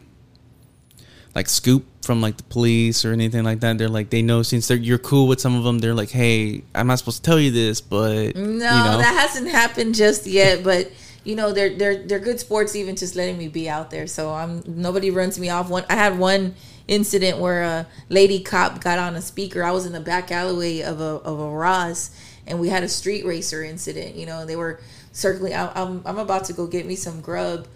like 1.35 1.49
scoop 1.49 1.85
from 2.03 2.21
like 2.21 2.37
the 2.37 2.43
police 2.45 3.05
or 3.05 3.13
anything 3.13 3.45
like 3.45 3.61
that? 3.61 3.79
They're 3.79 3.89
like 3.89 4.11
they 4.11 4.23
know 4.23 4.43
since 4.43 4.69
they're 4.69 4.77
you're 4.77 4.99
cool 4.99 5.27
with 5.29 5.41
some 5.41 5.57
of 5.57 5.65
them. 5.65 5.79
They're 5.81 5.95
like, 5.95 6.11
hey, 6.11 6.63
I'm 6.75 6.87
not 6.87 6.99
supposed 6.99 7.25
to 7.25 7.31
tell 7.31 7.41
you 7.41 7.51
this, 7.51 7.81
but 7.81 8.37
no, 8.37 8.43
you 8.53 8.59
know, 8.59 8.99
that 8.99 9.17
hasn't 9.29 9.49
happened 9.49 9.95
just 9.95 10.27
yet, 10.27 10.63
but 10.65 10.91
you 11.27 11.35
know, 11.35 11.53
they're 11.53 11.77
they're 11.77 11.97
they're 11.97 12.19
good 12.21 12.41
sports 12.41 12.77
even 12.77 12.97
just 12.97 13.17
letting 13.17 13.37
me 13.37 13.49
be 13.49 13.69
out 13.69 13.91
there. 13.91 14.07
So 14.07 14.33
I'm 14.33 14.63
nobody 14.67 15.11
runs 15.11 15.39
me 15.39 15.51
off. 15.51 15.69
One 15.69 15.85
I 15.91 15.95
had 15.95 16.19
one 16.19 16.55
incident 16.89 17.39
where 17.39 17.63
a 17.63 17.87
lady 18.09 18.41
cop 18.41 18.81
got 18.81 18.99
on 18.99 19.17
a 19.17 19.23
speaker. 19.23 19.65
I 19.65 19.73
was 19.73 19.87
in 19.87 19.93
the 19.93 20.01
back 20.01 20.31
alleyway 20.31 20.83
of 20.83 21.01
a 21.01 21.21
of 21.25 21.41
a 21.41 21.49
Ross 21.51 22.11
and 22.47 22.61
we 22.61 22.69
had 22.69 22.83
a 22.83 22.89
street 22.89 23.25
racer 23.25 23.63
incident. 23.63 24.15
You 24.15 24.27
know, 24.27 24.47
they 24.47 24.57
were 24.57 24.81
circling. 25.13 25.55
I, 25.55 25.73
I'm 25.75 26.03
I'm 26.05 26.19
about 26.19 26.45
to 26.47 26.53
go 26.53 26.67
get 26.67 26.87
me 26.87 26.95
some 26.95 27.21
grub, 27.21 27.67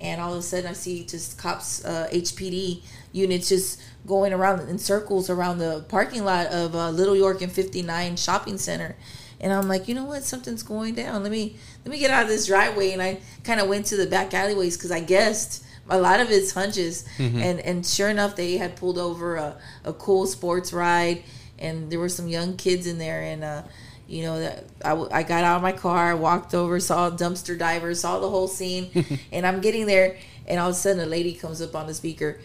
and 0.00 0.20
all 0.20 0.32
of 0.32 0.38
a 0.38 0.42
sudden 0.42 0.70
I 0.70 0.72
see 0.72 1.04
just 1.04 1.38
cops 1.38 1.84
uh, 1.84 2.08
HPD 2.12 2.82
units 3.12 3.48
just 3.48 3.82
going 4.06 4.32
around 4.32 4.68
in 4.68 4.78
circles 4.78 5.28
around 5.28 5.58
the 5.58 5.84
parking 5.88 6.24
lot 6.24 6.46
of 6.46 6.74
uh, 6.74 6.90
Little 6.90 7.16
York 7.16 7.42
and 7.42 7.50
59 7.50 8.16
shopping 8.16 8.56
center. 8.56 8.96
And 9.40 9.52
I'm 9.52 9.68
like, 9.68 9.88
you 9.88 9.94
know 9.94 10.04
what? 10.04 10.22
Something's 10.22 10.62
going 10.62 10.94
down. 10.94 11.22
Let 11.22 11.32
me 11.32 11.56
let 11.84 11.90
me 11.92 11.98
get 11.98 12.10
out 12.10 12.22
of 12.24 12.28
this 12.28 12.46
driveway. 12.46 12.92
And 12.92 13.00
I 13.02 13.18
kind 13.44 13.60
of 13.60 13.68
went 13.68 13.86
to 13.86 13.96
the 13.96 14.06
back 14.06 14.32
alleyways 14.34 14.76
because 14.76 14.90
I 14.90 15.00
guessed 15.00 15.64
a 15.88 15.98
lot 15.98 16.20
of 16.20 16.30
it's 16.30 16.52
hunches. 16.52 17.04
And 17.18 17.60
and 17.60 17.84
sure 17.86 18.08
enough, 18.08 18.36
they 18.36 18.56
had 18.58 18.76
pulled 18.76 18.98
over 18.98 19.36
a, 19.36 19.56
a 19.84 19.92
cool 19.92 20.26
sports 20.26 20.72
ride, 20.72 21.22
and 21.58 21.90
there 21.90 21.98
were 21.98 22.08
some 22.08 22.28
young 22.28 22.56
kids 22.56 22.86
in 22.86 22.98
there. 22.98 23.22
And 23.22 23.42
uh, 23.44 23.62
you 24.06 24.22
know 24.22 24.40
that 24.40 24.64
I, 24.84 24.90
w- 24.90 25.08
I 25.12 25.22
got 25.22 25.44
out 25.44 25.56
of 25.56 25.62
my 25.62 25.72
car, 25.72 26.16
walked 26.16 26.54
over, 26.54 26.80
saw 26.80 27.08
a 27.08 27.10
dumpster 27.12 27.56
diver, 27.58 27.94
saw 27.94 28.18
the 28.20 28.28
whole 28.30 28.48
scene, 28.48 28.90
and 29.32 29.46
I'm 29.46 29.60
getting 29.60 29.86
there, 29.86 30.16
and 30.46 30.58
all 30.60 30.68
of 30.70 30.74
a 30.74 30.78
sudden 30.78 31.00
a 31.00 31.06
lady 31.06 31.32
comes 31.32 31.60
up 31.62 31.74
on 31.76 31.86
the 31.86 31.94
speaker. 31.94 32.40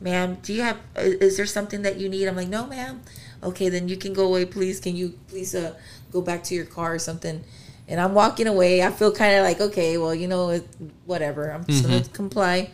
Ma'am, 0.00 0.38
do 0.42 0.52
you 0.52 0.62
have? 0.62 0.78
Is 0.96 1.36
there 1.36 1.46
something 1.46 1.82
that 1.82 1.96
you 1.98 2.08
need? 2.08 2.26
I'm 2.26 2.36
like, 2.36 2.48
no, 2.48 2.66
ma'am. 2.66 3.00
Okay, 3.42 3.68
then 3.68 3.88
you 3.88 3.96
can 3.96 4.12
go 4.12 4.26
away, 4.26 4.44
please. 4.44 4.80
Can 4.80 4.96
you 4.96 5.18
please 5.28 5.54
uh, 5.54 5.74
go 6.12 6.20
back 6.20 6.42
to 6.44 6.54
your 6.54 6.64
car 6.66 6.94
or 6.94 6.98
something? 6.98 7.44
And 7.88 8.00
I'm 8.00 8.14
walking 8.14 8.46
away. 8.48 8.82
I 8.82 8.90
feel 8.90 9.12
kind 9.12 9.36
of 9.36 9.44
like, 9.44 9.60
okay, 9.60 9.96
well, 9.98 10.14
you 10.14 10.26
know, 10.28 10.58
whatever. 11.04 11.50
I'm 11.52 11.64
just 11.66 11.84
gonna 11.84 12.02
comply. 12.12 12.70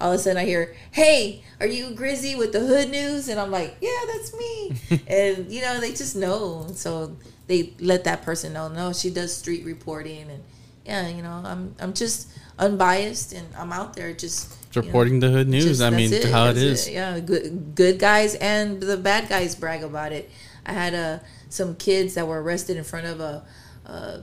All 0.00 0.12
of 0.12 0.18
a 0.18 0.22
sudden, 0.22 0.38
I 0.38 0.44
hear, 0.44 0.74
"Hey, 0.90 1.44
are 1.60 1.66
you 1.66 1.90
Grizzy 1.90 2.34
with 2.34 2.52
the 2.52 2.60
Hood 2.60 2.90
News?" 2.90 3.28
And 3.28 3.38
I'm 3.38 3.50
like, 3.52 3.76
"Yeah, 3.80 3.98
that's 4.06 4.34
me." 4.36 4.72
and 5.06 5.50
you 5.50 5.60
know, 5.62 5.80
they 5.80 5.90
just 5.92 6.16
know, 6.16 6.66
so 6.74 7.16
they 7.46 7.72
let 7.80 8.04
that 8.04 8.22
person 8.22 8.52
know. 8.52 8.68
No, 8.68 8.92
she 8.92 9.10
does 9.10 9.32
street 9.36 9.64
reporting, 9.64 10.28
and 10.30 10.42
yeah, 10.84 11.08
you 11.08 11.22
know, 11.22 11.40
I'm 11.44 11.74
I'm 11.78 11.92
just 11.92 12.28
unbiased, 12.58 13.32
and 13.32 13.46
I'm 13.56 13.72
out 13.72 13.94
there 13.94 14.12
just 14.12 14.50
you 14.74 14.82
know, 14.82 14.86
reporting 14.88 15.20
the 15.20 15.28
hood 15.30 15.48
news. 15.48 15.64
just- 15.64 15.82
I 15.82 15.90
mean, 15.90 16.10
that's 16.10 16.24
how 16.32 16.46
it 16.46 16.56
is. 16.56 16.88
Yeah, 16.88 17.20
good 17.20 17.74
good 17.74 17.98
guys 17.98 18.34
and 18.36 18.80
the 18.80 18.96
bad 18.96 19.28
guys 19.28 19.54
brag 19.54 19.82
about 19.84 20.12
it. 20.12 20.30
I 20.66 20.72
had 20.72 20.94
uh, 20.94 21.18
some 21.48 21.74
kids 21.76 22.14
that 22.14 22.26
were 22.26 22.40
arrested 22.42 22.76
in 22.76 22.84
front 22.84 23.06
of 23.06 23.20
a, 23.20 23.44
a 23.86 24.20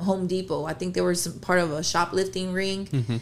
Home 0.00 0.26
Depot. 0.26 0.64
I 0.64 0.74
think 0.74 0.94
they 0.94 1.00
were 1.00 1.14
some 1.14 1.38
part 1.40 1.60
of 1.60 1.72
a 1.72 1.82
shoplifting 1.82 2.52
ring. 2.52 2.86
Mm-hmm. 2.86 3.16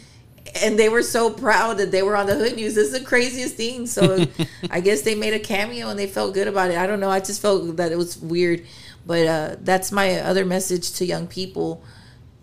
And 0.61 0.77
they 0.77 0.89
were 0.89 1.03
so 1.03 1.31
proud 1.31 1.77
that 1.77 1.91
they 1.91 2.03
were 2.03 2.15
on 2.15 2.27
the 2.27 2.35
hood 2.35 2.55
news. 2.55 2.75
This 2.75 2.91
is 2.91 2.99
the 2.99 3.05
craziest 3.05 3.55
thing. 3.55 3.87
So 3.87 4.25
I 4.69 4.81
guess 4.81 5.01
they 5.01 5.15
made 5.15 5.33
a 5.33 5.39
cameo 5.39 5.89
and 5.89 5.97
they 5.97 6.07
felt 6.07 6.33
good 6.33 6.47
about 6.47 6.69
it. 6.69 6.77
I 6.77 6.85
don't 6.85 6.99
know. 6.99 7.09
I 7.09 7.19
just 7.19 7.41
felt 7.41 7.77
that 7.77 7.91
it 7.91 7.97
was 7.97 8.17
weird. 8.17 8.65
But 9.05 9.27
uh, 9.27 9.55
that's 9.61 9.91
my 9.91 10.19
other 10.19 10.45
message 10.45 10.93
to 10.93 11.05
young 11.05 11.27
people 11.27 11.83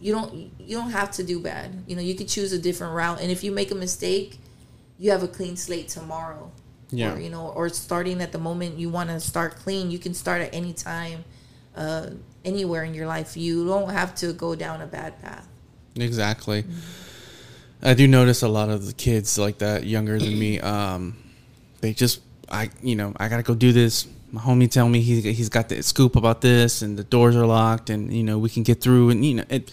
you 0.01 0.13
don't 0.13 0.35
you 0.35 0.77
don't 0.77 0.91
have 0.91 1.11
to 1.13 1.23
do 1.23 1.41
bad. 1.41 1.85
You 1.87 1.97
know, 1.97 2.03
you 2.03 2.15
could 2.15 2.29
choose 2.29 2.53
a 2.53 2.59
different 2.59 2.95
route, 2.95 3.21
and 3.21 3.31
if 3.31 3.45
you 3.45 3.53
make 3.53 3.71
a 3.71 3.75
mistake, 3.75 4.39
you 4.99 5.11
have 5.11 5.23
a 5.23 5.29
clean 5.29 5.57
slate 5.57 5.89
tomorrow. 5.89 6.51
Yeah. 6.93 7.15
Or, 7.15 7.21
you 7.21 7.31
know, 7.31 7.49
or 7.49 7.69
starting 7.69 8.21
at 8.21 8.33
the 8.33 8.39
moment 8.39 8.79
you 8.79 8.91
want 8.91 9.11
to 9.11 9.21
start 9.21 9.55
clean, 9.57 9.93
you 9.93 9.99
can 10.01 10.13
start 10.13 10.43
at 10.43 10.53
any 10.53 10.73
time, 10.73 11.25
uh, 11.77 12.11
anywhere 12.45 12.85
in 12.85 12.95
your 12.95 13.07
life. 13.07 13.37
You 13.37 13.67
don't 13.67 13.91
have 13.91 14.15
to 14.17 14.33
go 14.33 14.55
down 14.55 14.81
a 14.81 14.87
bad 14.87 15.21
path. 15.21 15.47
Exactly. 15.97 16.65
I 17.83 17.95
do 17.95 18.07
notice 18.07 18.43
a 18.43 18.49
lot 18.49 18.69
of 18.69 18.87
the 18.87 18.93
kids 18.93 19.39
like 19.39 19.59
that, 19.59 19.85
younger 19.85 20.19
than 20.19 20.39
me. 20.39 20.61
Um, 20.71 21.17
they 21.81 21.95
just, 21.95 22.21
I, 22.51 22.69
you 22.83 22.95
know, 22.95 23.15
I 23.17 23.29
gotta 23.29 23.43
go 23.43 23.55
do 23.55 23.73
this. 23.73 24.07
My 24.31 24.41
homie 24.41 24.71
tell 24.71 24.89
me 24.89 25.01
he 25.01 25.21
he's 25.33 25.49
got 25.49 25.71
the 25.71 25.83
scoop 25.83 26.15
about 26.15 26.43
this, 26.43 26.83
and 26.83 26.99
the 26.99 27.05
doors 27.05 27.35
are 27.35 27.47
locked, 27.47 27.89
and 27.89 28.13
you 28.13 28.23
know 28.23 28.39
we 28.39 28.51
can 28.51 28.63
get 28.63 28.83
through, 28.83 29.11
and 29.11 29.25
you 29.25 29.35
know 29.37 29.45
it. 29.49 29.73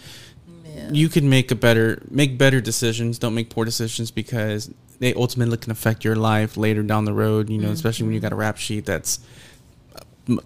Yeah. 0.66 0.90
You 0.92 1.10
can 1.10 1.30
make 1.30 1.52
a 1.52 1.56
better, 1.56 2.02
make 2.10 2.38
better 2.38 2.62
decisions. 2.62 3.20
Don't 3.20 3.36
make 3.36 3.50
poor 3.50 3.66
decisions 3.66 4.10
because 4.10 4.72
they 5.00 5.14
ultimately 5.14 5.58
can 5.58 5.72
affect 5.72 6.06
your 6.06 6.16
life 6.16 6.56
later 6.56 6.82
down 6.82 7.04
the 7.06 7.14
road. 7.14 7.50
You 7.50 7.58
know, 7.58 7.72
especially 7.72 8.06
when 8.06 8.16
you 8.16 8.22
got 8.22 8.32
a 8.32 8.36
rap 8.36 8.58
sheet 8.58 8.86
that's 8.86 9.20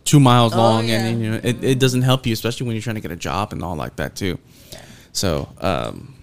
two 0.04 0.20
miles 0.20 0.54
Oh, 0.54 0.58
long, 0.58 0.88
yeah. 0.88 1.06
and 1.06 1.22
you 1.22 1.32
know 1.32 1.40
it, 1.44 1.64
it 1.64 1.80
doesn't 1.80 2.02
help 2.04 2.26
you, 2.26 2.34
especially 2.34 2.68
when 2.68 2.76
you're 2.76 2.84
trying 2.84 2.96
to 2.96 3.02
get 3.02 3.12
a 3.12 3.16
job 3.16 3.54
and 3.54 3.64
all 3.64 3.76
like 3.76 3.96
that 3.98 4.16
too. 4.16 4.38
So, 5.14 5.50
um, 5.60 6.16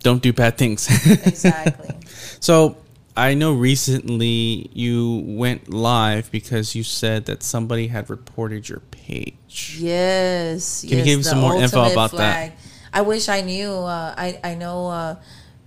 don't 0.00 0.22
do 0.22 0.32
bad 0.32 0.58
things. 0.58 0.88
Exactly. 1.26 1.94
so, 2.40 2.76
I 3.16 3.34
know 3.34 3.52
recently 3.52 4.70
you 4.72 5.24
went 5.26 5.70
live 5.70 6.30
because 6.30 6.74
you 6.74 6.82
said 6.84 7.24
that 7.26 7.42
somebody 7.42 7.88
had 7.88 8.08
reported 8.10 8.68
your 8.68 8.80
page. 8.92 9.76
Yes. 9.80 10.84
Can 10.86 10.98
you 10.98 11.04
give 11.04 11.24
some 11.24 11.40
more 11.40 11.56
info 11.60 11.90
about 11.90 12.12
that? 12.12 12.52
I 12.92 13.02
wish 13.02 13.28
I 13.28 13.40
knew. 13.40 13.72
Uh, 13.72 14.14
I 14.16 14.38
I 14.44 14.54
know. 14.54 14.88
Uh, 14.88 15.16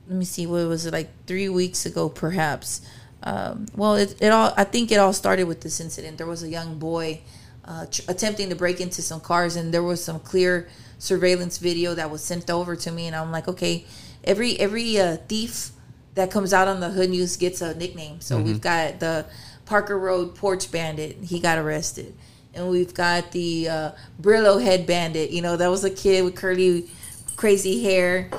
let 0.07 0.17
me 0.17 0.25
see. 0.25 0.45
What 0.47 0.67
was 0.67 0.85
it 0.85 0.93
like 0.93 1.09
three 1.27 1.49
weeks 1.49 1.85
ago, 1.85 2.09
perhaps? 2.09 2.81
Um, 3.23 3.67
well, 3.75 3.95
it, 3.95 4.15
it 4.21 4.29
all. 4.31 4.53
I 4.57 4.63
think 4.63 4.91
it 4.91 4.97
all 4.97 5.13
started 5.13 5.43
with 5.45 5.61
this 5.61 5.79
incident. 5.79 6.17
There 6.17 6.27
was 6.27 6.43
a 6.43 6.49
young 6.49 6.79
boy 6.79 7.21
uh, 7.65 7.85
tr- 7.85 8.01
attempting 8.07 8.49
to 8.49 8.55
break 8.55 8.81
into 8.81 9.01
some 9.01 9.19
cars, 9.19 9.55
and 9.55 9.73
there 9.73 9.83
was 9.83 10.03
some 10.03 10.19
clear 10.19 10.67
surveillance 10.97 11.57
video 11.59 11.93
that 11.95 12.09
was 12.09 12.23
sent 12.23 12.49
over 12.49 12.75
to 12.75 12.91
me, 12.91 13.07
and 13.07 13.15
I'm 13.15 13.31
like, 13.31 13.47
okay, 13.47 13.85
every 14.23 14.59
every 14.59 14.99
uh, 14.99 15.17
thief 15.27 15.71
that 16.15 16.31
comes 16.31 16.53
out 16.53 16.67
on 16.67 16.79
the 16.79 16.89
hood 16.89 17.09
news 17.09 17.37
gets 17.37 17.61
a 17.61 17.73
nickname. 17.75 18.21
So 18.21 18.37
we've 18.41 18.59
got 18.61 18.99
the 18.99 19.25
Parker 19.65 19.97
Road 19.97 20.35
Porch 20.35 20.71
Bandit. 20.71 21.17
He 21.23 21.39
got 21.39 21.57
arrested. 21.57 22.13
and 22.53 22.69
we've 22.69 22.93
got 22.93 23.31
the 23.31 23.69
uh, 23.69 23.91
Brillo 24.21 24.61
head 24.61 24.85
bandit. 24.85 25.31
You 25.31 25.41
know, 25.41 25.55
that 25.55 25.69
was 25.69 25.85
a 25.85 25.89
kid 25.89 26.25
with 26.25 26.35
curly, 26.35 26.89
crazy 27.37 27.81
hair 27.83 28.29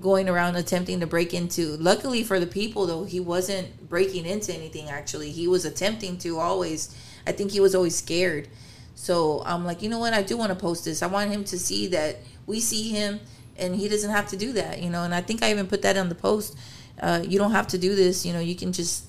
going 0.00 0.28
around 0.28 0.56
attempting 0.56 1.00
to 1.00 1.06
break 1.06 1.34
into. 1.34 1.76
Luckily 1.76 2.22
for 2.22 2.40
the 2.40 2.46
people, 2.46 2.86
though, 2.86 3.04
he 3.04 3.20
wasn't 3.20 3.88
breaking 3.88 4.26
into 4.26 4.52
anything. 4.52 4.88
Actually, 4.88 5.30
he 5.30 5.46
was 5.46 5.64
attempting 5.64 6.18
to 6.18 6.38
always. 6.38 6.96
I 7.26 7.32
think 7.32 7.52
he 7.52 7.60
was 7.60 7.74
always 7.74 7.94
scared. 7.94 8.48
So 8.94 9.42
I'm 9.44 9.64
like, 9.64 9.82
you 9.82 9.88
know 9.88 9.98
what? 9.98 10.12
I 10.12 10.22
do 10.22 10.36
want 10.36 10.50
to 10.50 10.56
post 10.56 10.84
this. 10.84 11.02
I 11.02 11.06
want 11.06 11.30
him 11.30 11.44
to 11.44 11.58
see 11.58 11.88
that 11.88 12.18
we 12.46 12.60
see 12.60 12.90
him, 12.90 13.20
and 13.56 13.76
he 13.76 13.88
doesn't 13.88 14.10
have 14.10 14.28
to 14.28 14.36
do 14.36 14.52
that. 14.54 14.82
You 14.82 14.90
know, 14.90 15.04
and 15.04 15.14
I 15.14 15.20
think 15.20 15.42
I 15.42 15.50
even 15.50 15.66
put 15.66 15.82
that 15.82 15.96
on 15.96 16.08
the 16.08 16.14
post. 16.14 16.56
Uh, 17.00 17.22
you 17.26 17.38
don't 17.38 17.52
have 17.52 17.68
to 17.68 17.78
do 17.78 17.94
this. 17.94 18.24
You 18.26 18.32
know, 18.32 18.40
you 18.40 18.54
can 18.54 18.72
just, 18.72 19.06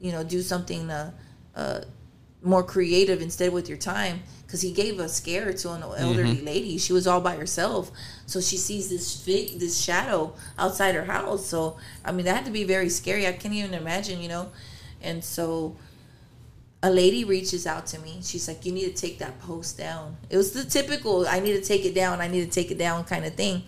you 0.00 0.12
know, 0.12 0.22
do 0.22 0.42
something. 0.42 0.90
Uh, 0.90 1.12
uh, 1.54 1.80
more 2.42 2.62
creative 2.62 3.20
instead 3.20 3.52
with 3.52 3.68
your 3.68 3.78
time 3.78 4.22
because 4.46 4.62
he 4.62 4.72
gave 4.72 5.00
a 5.00 5.08
scare 5.08 5.52
to 5.52 5.72
an 5.72 5.82
elderly 5.82 6.36
mm-hmm. 6.36 6.46
lady. 6.46 6.78
She 6.78 6.92
was 6.92 7.06
all 7.06 7.20
by 7.20 7.36
herself, 7.36 7.90
so 8.26 8.40
she 8.40 8.56
sees 8.56 8.88
this 8.88 9.20
fig, 9.20 9.58
this 9.58 9.82
shadow 9.82 10.34
outside 10.58 10.94
her 10.94 11.04
house. 11.04 11.46
So 11.46 11.78
I 12.04 12.12
mean, 12.12 12.26
that 12.26 12.36
had 12.36 12.44
to 12.46 12.50
be 12.50 12.64
very 12.64 12.88
scary. 12.88 13.26
I 13.26 13.32
can't 13.32 13.54
even 13.54 13.74
imagine, 13.74 14.20
you 14.20 14.28
know. 14.28 14.50
And 15.02 15.24
so 15.24 15.76
a 16.82 16.90
lady 16.90 17.24
reaches 17.24 17.66
out 17.66 17.86
to 17.86 17.98
me. 17.98 18.20
She's 18.22 18.46
like, 18.46 18.64
"You 18.64 18.72
need 18.72 18.94
to 18.94 19.00
take 19.00 19.18
that 19.18 19.40
post 19.40 19.76
down." 19.76 20.16
It 20.30 20.36
was 20.36 20.52
the 20.52 20.64
typical, 20.64 21.26
"I 21.26 21.40
need 21.40 21.54
to 21.54 21.62
take 21.62 21.84
it 21.84 21.94
down. 21.94 22.20
I 22.20 22.28
need 22.28 22.44
to 22.44 22.50
take 22.50 22.70
it 22.70 22.78
down" 22.78 23.04
kind 23.04 23.24
of 23.24 23.34
thing. 23.34 23.64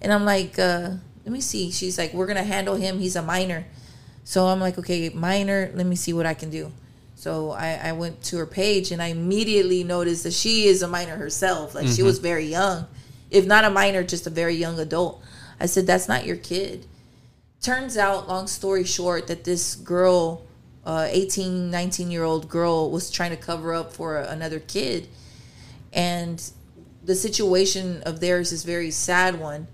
And 0.00 0.12
I'm 0.12 0.24
like, 0.24 0.58
uh, 0.58 0.92
"Let 1.24 1.32
me 1.32 1.40
see." 1.40 1.70
She's 1.70 1.98
like, 1.98 2.14
"We're 2.14 2.26
gonna 2.26 2.44
handle 2.44 2.76
him. 2.76 2.98
He's 2.98 3.16
a 3.16 3.22
minor." 3.22 3.66
So 4.24 4.46
I'm 4.46 4.60
like, 4.60 4.78
"Okay, 4.78 5.10
minor. 5.10 5.70
Let 5.74 5.86
me 5.86 5.96
see 5.96 6.12
what 6.12 6.24
I 6.24 6.34
can 6.34 6.50
do." 6.50 6.72
So 7.16 7.52
I, 7.52 7.80
I 7.82 7.92
went 7.92 8.22
to 8.24 8.36
her 8.36 8.46
page 8.46 8.92
and 8.92 9.02
I 9.02 9.06
immediately 9.06 9.82
noticed 9.82 10.22
that 10.24 10.34
she 10.34 10.66
is 10.66 10.82
a 10.82 10.88
minor 10.88 11.16
herself. 11.16 11.74
Like 11.74 11.86
mm-hmm. 11.86 11.94
she 11.94 12.02
was 12.02 12.18
very 12.18 12.44
young, 12.44 12.86
if 13.30 13.46
not 13.46 13.64
a 13.64 13.70
minor, 13.70 14.04
just 14.04 14.26
a 14.26 14.30
very 14.30 14.54
young 14.54 14.78
adult. 14.78 15.22
I 15.58 15.64
said, 15.64 15.86
That's 15.86 16.08
not 16.08 16.26
your 16.26 16.36
kid. 16.36 16.86
Turns 17.62 17.96
out, 17.96 18.28
long 18.28 18.46
story 18.46 18.84
short, 18.84 19.28
that 19.28 19.44
this 19.44 19.74
girl, 19.76 20.42
uh, 20.84 21.08
18, 21.10 21.70
19 21.70 22.10
year 22.10 22.22
old 22.22 22.50
girl, 22.50 22.90
was 22.90 23.10
trying 23.10 23.30
to 23.30 23.36
cover 23.36 23.72
up 23.72 23.94
for 23.94 24.18
another 24.18 24.60
kid. 24.60 25.08
And 25.94 26.42
the 27.02 27.14
situation 27.14 28.02
of 28.02 28.20
theirs 28.20 28.52
is 28.52 28.62
very 28.62 28.90
sad 28.90 29.40
one 29.40 29.68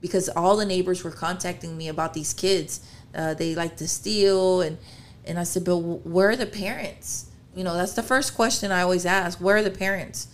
because 0.00 0.30
all 0.30 0.56
the 0.56 0.64
neighbors 0.64 1.04
were 1.04 1.10
contacting 1.10 1.76
me 1.76 1.88
about 1.88 2.14
these 2.14 2.32
kids. 2.32 2.80
Uh, 3.14 3.34
they 3.34 3.54
like 3.54 3.76
to 3.76 3.86
steal 3.86 4.62
and 4.62 4.78
and 5.26 5.38
I 5.38 5.44
said, 5.44 5.64
but 5.64 5.76
where 5.76 6.30
are 6.30 6.36
the 6.36 6.46
parents? 6.46 7.30
You 7.54 7.64
know, 7.64 7.74
that's 7.74 7.94
the 7.94 8.02
first 8.02 8.34
question 8.34 8.70
I 8.70 8.82
always 8.82 9.06
ask. 9.06 9.40
Where 9.40 9.56
are 9.56 9.62
the 9.62 9.70
parents? 9.70 10.28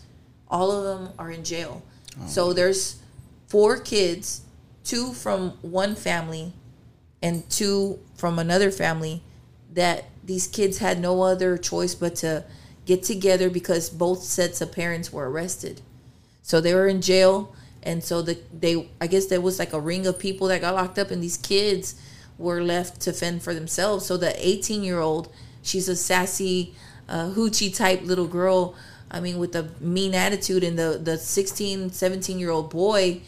All 0.48 0.70
of 0.70 0.84
them 0.84 1.14
are 1.18 1.30
in 1.30 1.44
jail. 1.44 1.82
Oh. 2.20 2.26
So 2.26 2.52
there's 2.52 3.00
four 3.46 3.78
kids, 3.78 4.42
two 4.84 5.12
from 5.12 5.50
one 5.62 5.94
family 5.94 6.52
and 7.22 7.48
two 7.48 8.00
from 8.16 8.38
another 8.38 8.70
family 8.70 9.22
that 9.72 10.04
these 10.24 10.46
kids 10.46 10.78
had 10.78 11.00
no 11.00 11.22
other 11.22 11.56
choice 11.56 11.94
but 11.94 12.16
to 12.16 12.44
get 12.84 13.02
together 13.02 13.48
because 13.48 13.88
both 13.88 14.22
sets 14.22 14.60
of 14.60 14.72
parents 14.72 15.12
were 15.12 15.30
arrested. 15.30 15.80
So 16.42 16.60
they 16.60 16.74
were 16.74 16.88
in 16.88 17.00
jail 17.00 17.54
and 17.82 18.02
so 18.02 18.22
the 18.22 18.38
they 18.52 18.88
I 19.00 19.06
guess 19.06 19.26
there 19.26 19.40
was 19.40 19.58
like 19.58 19.72
a 19.72 19.80
ring 19.80 20.06
of 20.06 20.18
people 20.18 20.48
that 20.48 20.60
got 20.60 20.74
locked 20.74 20.98
up 20.98 21.10
and 21.10 21.22
these 21.22 21.36
kids 21.36 22.00
were 22.38 22.62
left 22.62 23.00
to 23.02 23.12
fend 23.12 23.42
for 23.42 23.54
themselves. 23.54 24.06
So 24.06 24.16
the 24.16 24.34
18 24.36 24.82
year 24.82 25.00
old, 25.00 25.32
she's 25.62 25.88
a 25.88 25.96
sassy, 25.96 26.74
uh, 27.08 27.30
hoochie 27.30 27.74
type 27.74 28.02
little 28.02 28.26
girl. 28.26 28.74
I 29.10 29.20
mean, 29.20 29.38
with 29.38 29.54
a 29.54 29.68
mean 29.80 30.14
attitude, 30.14 30.64
and 30.64 30.78
the 30.78 30.98
the 31.02 31.18
16, 31.18 31.90
17 31.90 32.38
year 32.38 32.50
old 32.50 32.70
boy, 32.70 33.20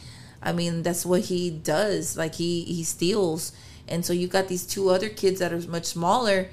I 0.43 0.53
mean, 0.53 0.83
that's 0.83 1.05
what 1.05 1.23
he 1.23 1.51
does. 1.51 2.17
Like 2.17 2.35
he 2.37 2.65
he 2.65 2.83
steals, 2.85 3.53
and 3.87 4.05
so 4.05 4.13
you 4.13 4.27
got 4.27 4.49
these 4.49 4.67
two 4.67 4.89
other 4.89 5.11
kids 5.11 5.41
that 5.41 5.53
are 5.53 5.61
much 5.69 5.85
smaller, 5.85 6.49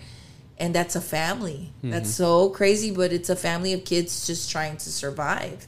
and 0.58 0.76
that's 0.76 0.96
a 0.96 1.02
family. 1.02 1.72
Mm-hmm. 1.78 1.92
That's 1.92 2.14
so 2.14 2.50
crazy, 2.50 2.92
but 2.92 3.14
it's 3.14 3.30
a 3.30 3.36
family 3.36 3.72
of 3.72 3.86
kids 3.86 4.28
just 4.28 4.52
trying 4.52 4.76
to 4.78 4.90
survive, 4.90 5.66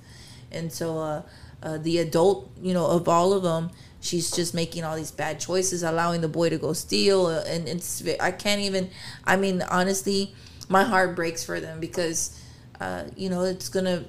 and 0.51 0.71
so 0.71 0.99
uh, 0.99 1.21
uh, 1.63 1.77
the 1.77 1.99
adult, 1.99 2.51
you 2.61 2.73
know, 2.73 2.85
of 2.85 3.07
all 3.07 3.31
of 3.31 3.43
them 3.43 3.71
she's 4.03 4.29
just 4.29 4.53
making 4.53 4.83
all 4.83 4.95
these 4.95 5.11
bad 5.11 5.39
choices, 5.39 5.81
allowing 5.81 6.21
the 6.21 6.27
boy 6.27 6.49
to 6.49 6.57
go 6.57 6.73
steal, 6.73 7.27
uh, 7.27 7.43
and 7.47 7.67
it's 7.67 8.03
I 8.19 8.31
can't 8.31 8.61
even. 8.61 8.89
I 9.23 9.37
mean, 9.37 9.63
honestly, 9.63 10.35
my 10.69 10.83
heart 10.83 11.15
breaks 11.15 11.43
for 11.43 11.59
them 11.59 11.79
because, 11.79 12.39
uh, 12.79 13.05
you 13.15 13.29
know, 13.29 13.43
it's 13.43 13.69
gonna. 13.69 14.05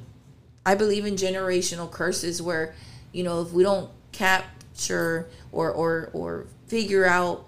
I 0.67 0.75
believe 0.75 1.07
in 1.07 1.15
generational 1.15 1.91
curses 1.91 2.43
where, 2.43 2.75
you 3.13 3.23
know, 3.23 3.43
if 3.43 3.53
we 3.53 3.63
don't 3.63 3.91
capture 4.13 5.29
or 5.53 5.71
or 5.71 6.11
or 6.13 6.47
figure 6.67 7.07
out 7.07 7.47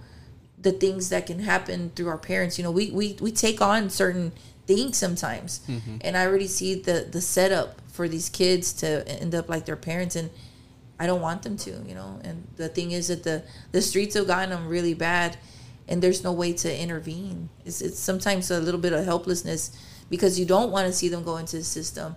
the 0.58 0.72
things 0.72 1.08
that 1.08 1.26
can 1.26 1.40
happen 1.40 1.90
through 1.96 2.08
our 2.08 2.18
parents, 2.18 2.58
you 2.58 2.64
know, 2.64 2.70
we 2.70 2.90
we 2.90 3.16
we 3.20 3.32
take 3.32 3.60
on 3.60 3.90
certain 3.90 4.32
things 4.66 4.96
sometimes, 4.96 5.60
mm-hmm. 5.66 5.96
and 6.00 6.16
I 6.16 6.26
already 6.26 6.46
see 6.46 6.74
the 6.74 7.08
the 7.10 7.20
setup 7.20 7.80
for 7.90 8.06
these 8.06 8.28
kids 8.28 8.72
to 8.74 9.08
end 9.08 9.34
up 9.34 9.48
like 9.48 9.64
their 9.64 9.76
parents 9.76 10.14
and 10.14 10.30
I 10.98 11.06
don't 11.06 11.20
want 11.20 11.42
them 11.42 11.56
to, 11.58 11.70
you 11.86 11.94
know. 11.94 12.20
And 12.24 12.46
the 12.56 12.68
thing 12.68 12.92
is 12.92 13.08
that 13.08 13.22
the 13.22 13.42
the 13.72 13.82
streets 13.82 14.14
have 14.14 14.26
gotten 14.26 14.50
them 14.50 14.68
really 14.68 14.94
bad, 14.94 15.36
and 15.88 16.02
there's 16.02 16.24
no 16.24 16.32
way 16.32 16.52
to 16.54 16.80
intervene. 16.82 17.48
It's 17.64 17.82
it's 17.82 17.98
sometimes 17.98 18.50
a 18.50 18.60
little 18.60 18.80
bit 18.80 18.92
of 18.92 19.04
helplessness 19.04 19.76
because 20.08 20.38
you 20.38 20.46
don't 20.46 20.70
want 20.70 20.86
to 20.86 20.92
see 20.92 21.08
them 21.08 21.24
go 21.24 21.36
into 21.36 21.58
the 21.58 21.64
system. 21.64 22.16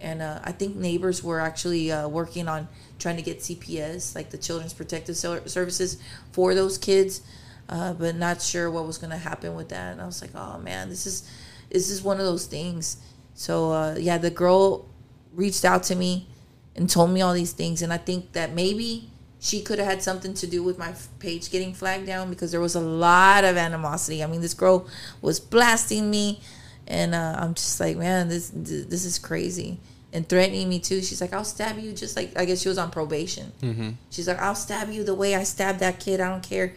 And 0.00 0.20
uh, 0.20 0.40
I 0.44 0.52
think 0.52 0.76
neighbors 0.76 1.22
were 1.22 1.40
actually 1.40 1.90
uh, 1.90 2.08
working 2.08 2.48
on 2.48 2.68
trying 2.98 3.16
to 3.16 3.22
get 3.22 3.40
CPS, 3.40 4.14
like 4.14 4.30
the 4.30 4.38
Children's 4.38 4.74
Protective 4.74 5.16
Services, 5.16 5.98
for 6.32 6.54
those 6.54 6.76
kids, 6.76 7.22
uh, 7.68 7.94
but 7.94 8.14
not 8.14 8.42
sure 8.42 8.70
what 8.70 8.86
was 8.86 8.98
going 8.98 9.10
to 9.10 9.16
happen 9.16 9.54
with 9.54 9.70
that. 9.70 9.92
And 9.92 10.02
I 10.02 10.06
was 10.06 10.20
like, 10.20 10.32
oh 10.34 10.58
man, 10.58 10.88
this 10.88 11.06
is 11.06 11.30
this 11.70 11.90
is 11.90 12.02
one 12.02 12.18
of 12.18 12.26
those 12.26 12.46
things. 12.46 12.98
So 13.34 13.72
uh, 13.72 13.96
yeah, 13.98 14.18
the 14.18 14.30
girl 14.30 14.88
reached 15.32 15.64
out 15.64 15.82
to 15.84 15.94
me 15.94 16.28
and 16.76 16.88
told 16.88 17.10
me 17.10 17.22
all 17.22 17.32
these 17.32 17.52
things. 17.52 17.82
And 17.82 17.92
I 17.92 17.96
think 17.96 18.32
that 18.32 18.52
maybe 18.52 19.10
she 19.40 19.62
could 19.62 19.78
have 19.78 19.88
had 19.88 20.02
something 20.02 20.34
to 20.34 20.46
do 20.46 20.62
with 20.62 20.78
my 20.78 20.94
page 21.18 21.50
getting 21.50 21.74
flagged 21.74 22.06
down 22.06 22.30
because 22.30 22.50
there 22.50 22.60
was 22.60 22.74
a 22.74 22.80
lot 22.80 23.44
of 23.44 23.56
animosity. 23.56 24.22
I 24.22 24.26
mean, 24.26 24.40
this 24.40 24.54
girl 24.54 24.86
was 25.20 25.40
blasting 25.40 26.10
me, 26.10 26.40
and 26.86 27.14
uh, 27.14 27.36
I'm 27.38 27.54
just 27.54 27.78
like, 27.80 27.96
man, 27.96 28.28
this 28.28 28.50
this 28.54 29.04
is 29.04 29.18
crazy. 29.18 29.78
And 30.12 30.26
threatening 30.26 30.68
me 30.68 30.78
too. 30.78 31.02
She's 31.02 31.20
like, 31.20 31.34
I'll 31.34 31.44
stab 31.44 31.78
you 31.78 31.92
just 31.92 32.16
like 32.16 32.36
I 32.38 32.44
guess 32.44 32.62
she 32.62 32.68
was 32.68 32.78
on 32.78 32.90
probation. 32.90 33.52
Mm-hmm. 33.60 33.90
She's 34.10 34.28
like, 34.28 34.38
I'll 34.38 34.54
stab 34.54 34.90
you 34.90 35.04
the 35.04 35.14
way 35.14 35.34
I 35.34 35.42
stabbed 35.42 35.80
that 35.80 36.00
kid. 36.00 36.20
I 36.20 36.28
don't 36.30 36.42
care. 36.42 36.74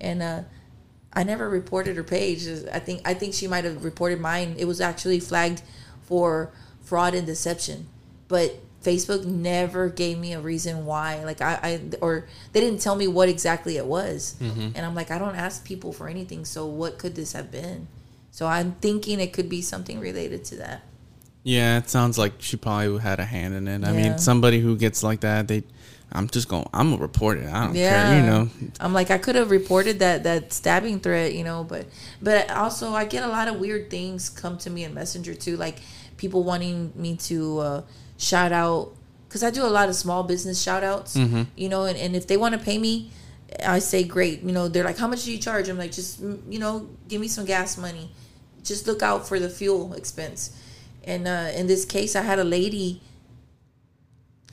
And 0.00 0.22
uh, 0.22 0.42
I 1.12 1.24
never 1.24 1.48
reported 1.48 1.96
her 1.96 2.04
page. 2.04 2.46
I 2.72 2.78
think 2.78 3.02
I 3.04 3.14
think 3.14 3.34
she 3.34 3.48
might 3.48 3.64
have 3.64 3.84
reported 3.84 4.20
mine. 4.20 4.54
It 4.58 4.66
was 4.66 4.80
actually 4.80 5.18
flagged 5.18 5.62
for 6.02 6.52
fraud 6.82 7.14
and 7.14 7.26
deception, 7.26 7.88
but 8.28 8.60
Facebook 8.82 9.24
never 9.24 9.88
gave 9.88 10.18
me 10.18 10.32
a 10.32 10.40
reason 10.40 10.86
why. 10.86 11.24
Like 11.24 11.40
I, 11.40 11.58
I 11.62 11.80
or 12.00 12.26
they 12.52 12.60
didn't 12.60 12.80
tell 12.80 12.94
me 12.94 13.06
what 13.06 13.28
exactly 13.28 13.76
it 13.76 13.86
was. 13.86 14.36
Mm-hmm. 14.40 14.70
And 14.74 14.78
I'm 14.78 14.94
like, 14.94 15.10
I 15.10 15.18
don't 15.18 15.34
ask 15.34 15.64
people 15.64 15.92
for 15.92 16.08
anything. 16.08 16.44
So 16.44 16.66
what 16.66 16.98
could 16.98 17.14
this 17.14 17.32
have 17.32 17.50
been? 17.50 17.88
So 18.30 18.46
I'm 18.46 18.72
thinking 18.80 19.20
it 19.20 19.32
could 19.32 19.48
be 19.48 19.62
something 19.62 19.98
related 19.98 20.44
to 20.46 20.56
that. 20.56 20.82
Yeah, 21.42 21.78
it 21.78 21.88
sounds 21.88 22.18
like 22.18 22.34
she 22.38 22.56
probably 22.56 22.98
had 22.98 23.20
a 23.20 23.24
hand 23.24 23.54
in 23.54 23.68
it. 23.68 23.84
I 23.84 23.92
mean, 23.92 24.18
somebody 24.18 24.60
who 24.60 24.76
gets 24.76 25.02
like 25.02 25.20
that, 25.20 25.48
they, 25.48 25.62
I'm 26.12 26.28
just 26.28 26.48
going. 26.48 26.68
I'm 26.74 26.90
gonna 26.90 27.02
report 27.02 27.38
it. 27.38 27.46
I 27.46 27.66
don't 27.66 27.74
yeah. 27.74 28.10
care. 28.10 28.20
You 28.20 28.26
know. 28.26 28.50
I'm 28.80 28.92
like, 28.92 29.10
I 29.10 29.18
could 29.18 29.34
have 29.34 29.50
reported 29.50 30.00
that 30.00 30.24
that 30.24 30.52
stabbing 30.52 31.00
threat, 31.00 31.34
you 31.34 31.44
know, 31.44 31.64
but 31.64 31.86
but 32.20 32.50
also 32.50 32.92
I 32.92 33.06
get 33.06 33.24
a 33.24 33.28
lot 33.28 33.48
of 33.48 33.58
weird 33.58 33.90
things 33.90 34.28
come 34.28 34.58
to 34.58 34.70
me 34.70 34.84
in 34.84 34.94
Messenger 34.94 35.34
too, 35.34 35.56
like 35.56 35.78
people 36.16 36.44
wanting 36.44 36.92
me 36.94 37.16
to. 37.16 37.58
Uh, 37.58 37.82
shout 38.18 38.52
out 38.52 38.92
because 39.28 39.42
I 39.42 39.50
do 39.50 39.64
a 39.64 39.68
lot 39.68 39.88
of 39.88 39.94
small 39.94 40.22
business 40.22 40.60
shout 40.60 40.82
outs, 40.82 41.16
mm-hmm. 41.16 41.42
you 41.54 41.68
know, 41.68 41.84
and, 41.84 41.98
and 41.98 42.16
if 42.16 42.26
they 42.26 42.36
want 42.36 42.54
to 42.54 42.60
pay 42.60 42.78
me, 42.78 43.10
I 43.64 43.78
say 43.78 44.02
great. 44.02 44.42
You 44.42 44.52
know, 44.52 44.68
they're 44.68 44.84
like, 44.84 44.98
how 44.98 45.06
much 45.06 45.24
do 45.24 45.32
you 45.32 45.38
charge? 45.38 45.68
I'm 45.68 45.78
like, 45.78 45.92
just, 45.92 46.22
mm, 46.22 46.40
you 46.50 46.58
know, 46.58 46.88
give 47.08 47.20
me 47.20 47.28
some 47.28 47.44
gas 47.44 47.76
money. 47.76 48.10
Just 48.64 48.86
look 48.86 49.02
out 49.02 49.28
for 49.28 49.38
the 49.38 49.48
fuel 49.48 49.92
expense. 49.92 50.58
And 51.04 51.28
uh, 51.28 51.50
in 51.54 51.66
this 51.66 51.84
case, 51.84 52.16
I 52.16 52.22
had 52.22 52.38
a 52.38 52.44
lady 52.44 53.02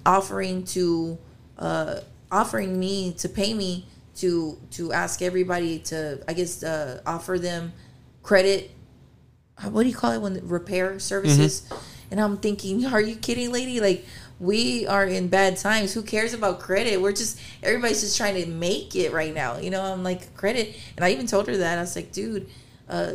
offering 0.05 0.65
to, 0.65 1.17
uh, 1.57 2.01
offering 2.31 2.79
me 2.79 3.13
to 3.13 3.29
pay 3.29 3.53
me 3.53 3.87
to 4.17 4.57
to 4.71 4.93
ask 4.93 5.21
everybody 5.21 5.79
to, 5.79 6.21
I 6.27 6.33
guess, 6.33 6.63
uh, 6.63 7.01
offer 7.05 7.39
them 7.39 7.73
credit. 8.23 8.71
What 9.69 9.83
do 9.83 9.89
you 9.89 9.95
call 9.95 10.11
it 10.11 10.21
when 10.21 10.45
repair 10.47 10.99
services? 10.99 11.61
Mm-hmm 11.61 11.94
and 12.11 12.19
I'm 12.19 12.37
thinking, 12.37 12.85
are 12.85 13.01
you 13.01 13.15
kidding, 13.15 13.51
lady? 13.51 13.79
Like, 13.79 14.05
we 14.39 14.85
are 14.87 15.05
in 15.05 15.27
bad 15.29 15.57
times. 15.57 15.93
Who 15.93 16.01
cares 16.01 16.33
about 16.33 16.59
credit? 16.59 17.01
We're 17.01 17.13
just, 17.13 17.39
everybody's 17.63 18.01
just 18.01 18.17
trying 18.17 18.41
to 18.43 18.49
make 18.49 18.95
it 18.95 19.13
right 19.13 19.33
now. 19.33 19.57
You 19.57 19.69
know, 19.69 19.81
I'm 19.81 20.03
like, 20.03 20.35
credit. 20.35 20.75
And 20.95 21.05
I 21.05 21.11
even 21.11 21.25
told 21.25 21.47
her 21.47 21.57
that. 21.57 21.77
I 21.77 21.81
was 21.81 21.95
like, 21.95 22.11
dude, 22.11 22.49
uh, 22.89 23.13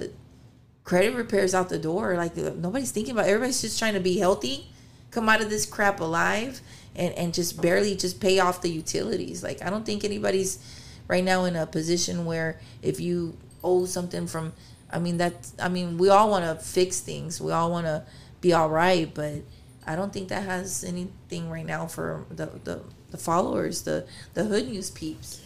credit 0.91 1.15
repairs 1.15 1.55
out 1.55 1.69
the 1.69 1.79
door. 1.79 2.17
Like 2.17 2.37
nobody's 2.37 2.91
thinking 2.91 3.13
about. 3.13 3.27
It. 3.27 3.31
Everybody's 3.31 3.61
just 3.61 3.79
trying 3.79 3.95
to 3.95 4.01
be 4.01 4.19
healthy, 4.19 4.69
come 5.13 5.29
out 5.29 5.41
of 5.41 5.49
this 5.49 5.65
crap 5.65 6.01
alive, 6.01 6.61
and 6.97 7.15
and 7.15 7.33
just 7.33 7.63
barely 7.63 7.95
just 7.95 8.21
pay 8.21 8.41
off 8.41 8.61
the 8.61 8.71
utilities. 8.71 9.43
Like 9.43 9.63
I 9.63 9.71
don't 9.71 9.87
think 9.87 10.05
anybody's 10.05 10.59
right 11.07 11.23
now 11.23 11.45
in 11.45 11.55
a 11.55 11.65
position 11.65 12.25
where 12.25 12.61
if 12.83 12.99
you 12.99 13.37
owe 13.63 13.85
something 13.85 14.27
from, 14.27 14.53
I 14.91 14.99
mean 14.99 15.19
that 15.19 15.35
I 15.61 15.69
mean 15.69 15.97
we 15.97 16.09
all 16.09 16.29
want 16.29 16.45
to 16.45 16.57
fix 16.65 16.99
things. 16.99 17.41
We 17.41 17.53
all 17.53 17.71
want 17.71 17.87
to 17.87 18.05
be 18.41 18.53
all 18.53 18.71
right, 18.71 19.13
but 19.13 19.43
I 19.87 19.97
don't 19.97 20.13
think 20.13 20.29
that 20.29 20.45
has 20.45 20.85
anything 20.85 21.51
right 21.51 21.67
now 21.67 21.87
for 21.87 22.25
the 22.31 22.47
the, 22.65 22.83
the 23.11 23.19
followers, 23.19 23.83
the 23.83 24.07
the 24.35 24.45
hood 24.45 24.69
news 24.69 24.91
peeps. 24.91 25.43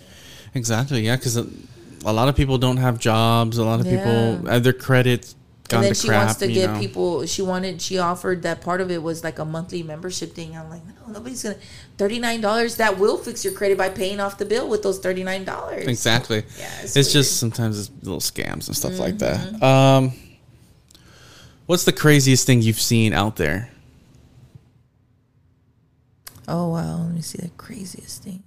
Exactly. 0.54 1.02
Yeah, 1.02 1.16
because 1.16 1.36
a 1.36 2.12
lot 2.12 2.28
of 2.28 2.36
people 2.36 2.58
don't 2.58 2.76
have 2.76 2.98
jobs. 2.98 3.58
A 3.58 3.64
lot 3.64 3.80
of 3.80 3.86
yeah. 3.86 3.98
people 3.98 4.50
have 4.50 4.62
their 4.62 4.72
credit 4.72 5.34
and 5.72 5.84
then 5.84 5.94
she 5.94 6.08
crap, 6.08 6.26
wants 6.26 6.38
to 6.40 6.48
get 6.48 6.70
know. 6.70 6.78
people. 6.78 7.26
She 7.26 7.42
wanted. 7.42 7.80
She 7.80 7.98
offered 7.98 8.42
that 8.42 8.60
part 8.60 8.80
of 8.80 8.90
it 8.90 9.02
was 9.02 9.24
like 9.24 9.38
a 9.38 9.44
monthly 9.44 9.82
membership 9.82 10.34
thing. 10.34 10.56
I'm 10.56 10.68
like, 10.68 10.82
no, 10.84 11.12
nobody's 11.12 11.42
gonna. 11.42 11.56
Thirty 11.96 12.18
nine 12.18 12.40
dollars 12.40 12.76
that 12.76 12.98
will 12.98 13.16
fix 13.16 13.44
your 13.44 13.54
credit 13.54 13.78
by 13.78 13.88
paying 13.88 14.20
off 14.20 14.36
the 14.36 14.44
bill 14.44 14.68
with 14.68 14.82
those 14.82 14.98
thirty 14.98 15.24
nine 15.24 15.44
dollars. 15.44 15.86
Exactly. 15.86 16.44
Yeah, 16.58 16.82
it's, 16.82 16.96
it's 16.96 17.12
just 17.12 17.38
sometimes 17.38 17.78
it's 17.78 18.04
little 18.04 18.20
scams 18.20 18.66
and 18.66 18.76
stuff 18.76 18.92
mm-hmm. 18.92 19.00
like 19.00 19.18
that. 19.18 19.62
Um, 19.62 20.12
what's 21.66 21.84
the 21.84 21.92
craziest 21.92 22.46
thing 22.46 22.62
you've 22.62 22.80
seen 22.80 23.12
out 23.12 23.36
there? 23.36 23.70
Oh 26.46 26.68
wow! 26.68 26.98
Let 26.98 27.14
me 27.14 27.22
see 27.22 27.38
the 27.38 27.48
craziest 27.50 28.22
thing. 28.22 28.42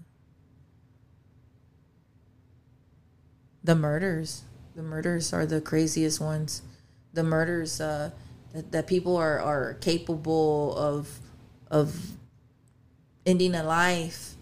The 3.63 3.75
murders. 3.75 4.43
The 4.75 4.83
murders 4.83 5.33
are 5.33 5.45
the 5.45 5.59
craziest 5.59 6.21
ones. 6.21 6.61
The 7.13 7.23
murders 7.23 7.81
uh, 7.81 8.11
that, 8.53 8.71
that 8.71 8.87
people 8.87 9.17
are, 9.17 9.39
are 9.39 9.73
capable 9.75 10.75
of 10.77 11.19
of 11.71 12.11
ending 13.25 13.55
a 13.55 13.63
life, 13.63 14.35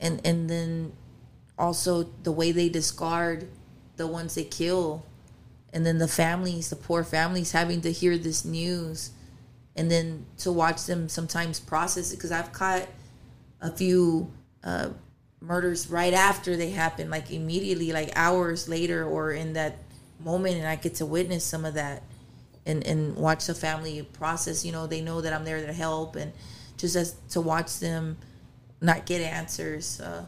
and 0.00 0.20
and 0.24 0.48
then 0.48 0.92
also 1.58 2.04
the 2.22 2.32
way 2.32 2.52
they 2.52 2.68
discard 2.68 3.48
the 3.96 4.06
ones 4.06 4.34
they 4.34 4.44
kill, 4.44 5.04
and 5.72 5.84
then 5.84 5.98
the 5.98 6.08
families, 6.08 6.70
the 6.70 6.76
poor 6.76 7.04
families, 7.04 7.52
having 7.52 7.80
to 7.82 7.92
hear 7.92 8.16
this 8.16 8.44
news, 8.44 9.10
and 9.76 9.90
then 9.90 10.26
to 10.38 10.50
watch 10.50 10.86
them 10.86 11.08
sometimes 11.08 11.60
process 11.60 12.12
it. 12.12 12.16
Because 12.16 12.32
I've 12.32 12.52
caught 12.52 12.86
a 13.60 13.70
few 13.70 14.32
uh, 14.64 14.90
murders 15.40 15.90
right 15.90 16.14
after 16.14 16.56
they 16.56 16.70
happen, 16.70 17.10
like 17.10 17.30
immediately, 17.30 17.92
like 17.92 18.10
hours 18.16 18.68
later, 18.68 19.04
or 19.04 19.32
in 19.32 19.52
that 19.54 19.78
moment, 20.20 20.56
and 20.56 20.66
I 20.66 20.76
get 20.76 20.96
to 20.96 21.06
witness 21.06 21.44
some 21.44 21.64
of 21.64 21.74
that 21.74 22.02
and 22.66 22.86
and 22.86 23.16
watch 23.16 23.46
the 23.46 23.54
family 23.54 24.02
process. 24.02 24.64
You 24.64 24.72
know, 24.72 24.86
they 24.86 25.00
know 25.00 25.20
that 25.20 25.32
I'm 25.32 25.44
there 25.44 25.64
to 25.64 25.72
help, 25.72 26.16
and 26.16 26.32
just 26.76 26.96
as 26.96 27.16
to 27.30 27.40
watch 27.40 27.78
them 27.78 28.16
not 28.80 29.06
get 29.06 29.20
answers 29.20 30.00
uh, 30.00 30.24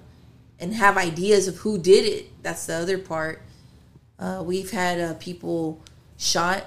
and 0.59 0.74
have 0.74 0.96
ideas 0.96 1.48
of 1.48 1.57
who 1.59 1.79
did 1.79 2.05
it. 2.05 2.42
That's 2.42 2.66
the 2.66 2.74
other 2.74 2.98
part. 2.98 3.42
Uh, 4.20 4.42
we've 4.44 4.70
had 4.70 5.00
uh, 5.00 5.14
people 5.14 5.83
shot, 6.16 6.66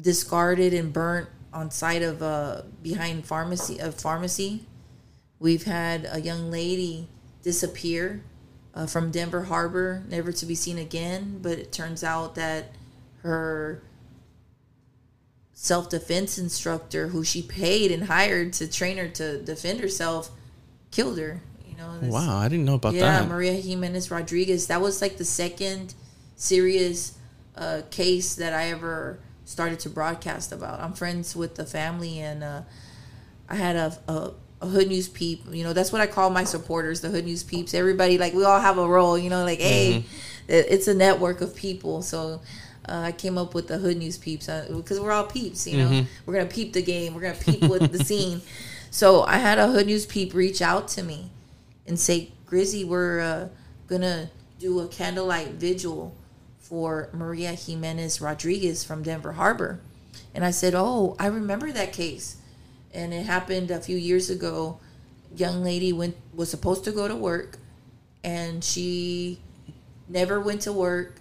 discarded, 0.00 0.74
and 0.74 0.92
burnt 0.92 1.28
on 1.52 1.70
site 1.70 2.02
of 2.02 2.22
uh, 2.22 2.62
behind 2.82 3.24
pharmacy 3.24 3.78
of 3.78 3.94
pharmacy 3.94 4.66
We've 5.38 5.64
had 5.64 6.08
a 6.10 6.20
young 6.20 6.50
lady 6.50 7.08
disappear 7.42 8.22
uh, 8.74 8.86
from 8.86 9.10
Denver 9.10 9.44
Harbor, 9.44 10.02
never 10.08 10.32
to 10.32 10.46
be 10.46 10.54
seen 10.54 10.78
again. 10.78 11.40
But 11.42 11.58
it 11.58 11.72
turns 11.72 12.02
out 12.02 12.34
that 12.36 12.72
her 13.22 13.82
self 15.52 15.90
defense 15.90 16.38
instructor, 16.38 17.08
who 17.08 17.22
she 17.22 17.42
paid 17.42 17.92
and 17.92 18.04
hired 18.04 18.54
to 18.54 18.70
train 18.70 18.96
her 18.96 19.08
to 19.08 19.42
defend 19.42 19.80
herself, 19.80 20.30
killed 20.90 21.18
her. 21.18 21.42
You 21.76 21.82
know. 21.82 21.98
This, 22.00 22.12
wow, 22.12 22.38
I 22.38 22.48
didn't 22.48 22.64
know 22.64 22.74
about 22.74 22.94
yeah, 22.94 23.00
that. 23.02 23.22
Yeah, 23.22 23.28
Maria 23.28 23.52
Jimenez 23.52 24.10
Rodriguez. 24.10 24.68
That 24.68 24.80
was 24.80 25.02
like 25.02 25.16
the 25.16 25.24
second 25.24 25.94
serious 26.36 27.18
uh, 27.56 27.82
case 27.90 28.34
that 28.36 28.52
I 28.52 28.70
ever 28.70 29.18
started 29.44 29.80
to 29.80 29.90
broadcast 29.90 30.52
about. 30.52 30.80
I'm 30.80 30.92
friends 30.92 31.36
with 31.36 31.54
the 31.54 31.64
family, 31.64 32.20
and 32.20 32.42
uh, 32.42 32.62
I 33.48 33.56
had 33.56 33.76
a, 33.76 33.98
a 34.08 34.32
a 34.60 34.66
hood 34.66 34.88
news 34.88 35.08
peep. 35.08 35.44
You 35.50 35.64
know, 35.64 35.72
that's 35.72 35.92
what 35.92 36.00
I 36.00 36.06
call 36.06 36.30
my 36.30 36.44
supporters, 36.44 37.00
the 37.00 37.10
hood 37.10 37.24
news 37.24 37.42
peeps. 37.42 37.74
Everybody, 37.74 38.18
like, 38.18 38.32
we 38.32 38.44
all 38.44 38.60
have 38.60 38.78
a 38.78 38.88
role. 38.88 39.18
You 39.18 39.30
know, 39.30 39.44
like, 39.44 39.60
hey, 39.60 39.98
mm-hmm. 39.98 40.52
it's 40.52 40.88
a 40.88 40.94
network 40.94 41.40
of 41.40 41.54
people. 41.54 42.02
So 42.02 42.40
uh, 42.88 43.00
I 43.00 43.12
came 43.12 43.36
up 43.38 43.54
with 43.54 43.68
the 43.68 43.78
hood 43.78 43.98
news 43.98 44.16
peeps 44.16 44.46
because 44.46 44.98
uh, 44.98 45.02
we're 45.02 45.12
all 45.12 45.24
peeps. 45.24 45.66
You 45.66 45.78
know, 45.78 45.88
mm-hmm. 45.88 46.06
we're 46.24 46.34
gonna 46.34 46.46
peep 46.46 46.72
the 46.72 46.82
game. 46.82 47.14
We're 47.14 47.22
gonna 47.22 47.34
peep 47.34 47.62
with 47.62 47.92
the 47.92 48.04
scene. 48.04 48.40
So 48.90 49.22
I 49.24 49.36
had 49.36 49.58
a 49.58 49.68
hood 49.68 49.86
news 49.86 50.06
peep 50.06 50.32
reach 50.32 50.62
out 50.62 50.88
to 50.88 51.02
me 51.02 51.30
and 51.86 51.98
say, 51.98 52.32
Grizzy, 52.46 52.84
we're 52.84 53.20
uh, 53.20 53.48
gonna 53.86 54.30
do 54.58 54.80
a 54.80 54.88
candlelight 54.88 55.52
vigil 55.52 56.14
for 56.58 57.08
Maria 57.12 57.52
Jimenez 57.52 58.20
Rodriguez 58.20 58.84
from 58.84 59.02
Denver 59.02 59.32
Harbor. 59.32 59.80
And 60.34 60.44
I 60.44 60.50
said, 60.50 60.74
Oh, 60.74 61.16
I 61.18 61.26
remember 61.26 61.72
that 61.72 61.92
case 61.92 62.36
and 62.96 63.12
it 63.12 63.26
happened 63.26 63.70
a 63.70 63.80
few 63.80 63.96
years 63.96 64.30
ago. 64.30 64.80
Young 65.36 65.62
lady 65.62 65.92
went 65.92 66.16
was 66.34 66.50
supposed 66.50 66.82
to 66.84 66.92
go 66.92 67.06
to 67.06 67.14
work, 67.14 67.58
and 68.24 68.64
she 68.64 69.38
never 70.08 70.40
went 70.40 70.62
to 70.62 70.72
work. 70.72 71.20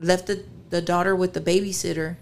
Left 0.00 0.26
the, 0.26 0.44
the 0.68 0.82
daughter 0.82 1.16
with 1.16 1.32
the 1.32 1.40
babysitter, 1.40 2.16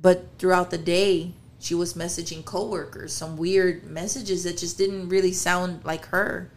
but 0.00 0.24
throughout 0.38 0.70
the 0.70 0.78
day 0.78 1.32
she 1.58 1.74
was 1.74 1.94
messaging 1.94 2.44
coworkers 2.44 3.12
some 3.12 3.36
weird 3.36 3.84
messages 3.84 4.44
that 4.44 4.56
just 4.56 4.78
didn't 4.78 5.08
really 5.08 5.32
sound 5.32 5.84
like 5.84 6.06
her. 6.06 6.50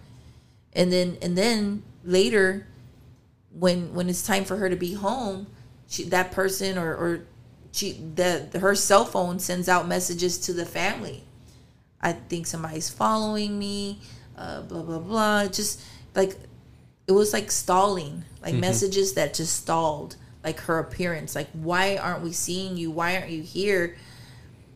And 0.79 0.91
then 0.91 1.17
and 1.21 1.37
then 1.37 1.83
later, 2.03 2.65
when 3.51 3.93
when 3.93 4.09
it's 4.09 4.25
time 4.25 4.45
for 4.45 4.57
her 4.57 4.69
to 4.69 4.75
be 4.75 4.93
home, 4.93 5.45
she 5.87 6.05
that 6.05 6.31
person 6.31 6.79
or 6.79 6.95
or 6.95 7.25
she 7.71 7.91
the 8.15 8.49
her 8.59 8.73
cell 8.73 9.05
phone 9.05 9.37
sends 9.37 9.69
out 9.69 9.87
messages 9.87 10.39
to 10.39 10.53
the 10.53 10.65
family 10.65 11.23
I 12.01 12.13
think 12.13 12.47
somebody's 12.47 12.89
following 12.89 13.59
me, 13.59 13.99
uh, 14.37 14.61
blah 14.61 14.81
blah 14.81 14.99
blah. 14.99 15.47
Just 15.47 15.81
like 16.15 16.37
it 17.07 17.11
was 17.11 17.33
like 17.33 17.51
stalling, 17.51 18.23
like 18.41 18.53
mm-hmm. 18.53 18.61
messages 18.61 19.13
that 19.13 19.33
just 19.33 19.55
stalled, 19.55 20.15
like 20.43 20.59
her 20.61 20.79
appearance. 20.79 21.35
Like, 21.35 21.49
why 21.53 21.97
aren't 21.97 22.23
we 22.23 22.31
seeing 22.31 22.77
you? 22.77 22.91
Why 22.91 23.17
aren't 23.17 23.31
you 23.31 23.41
here? 23.41 23.97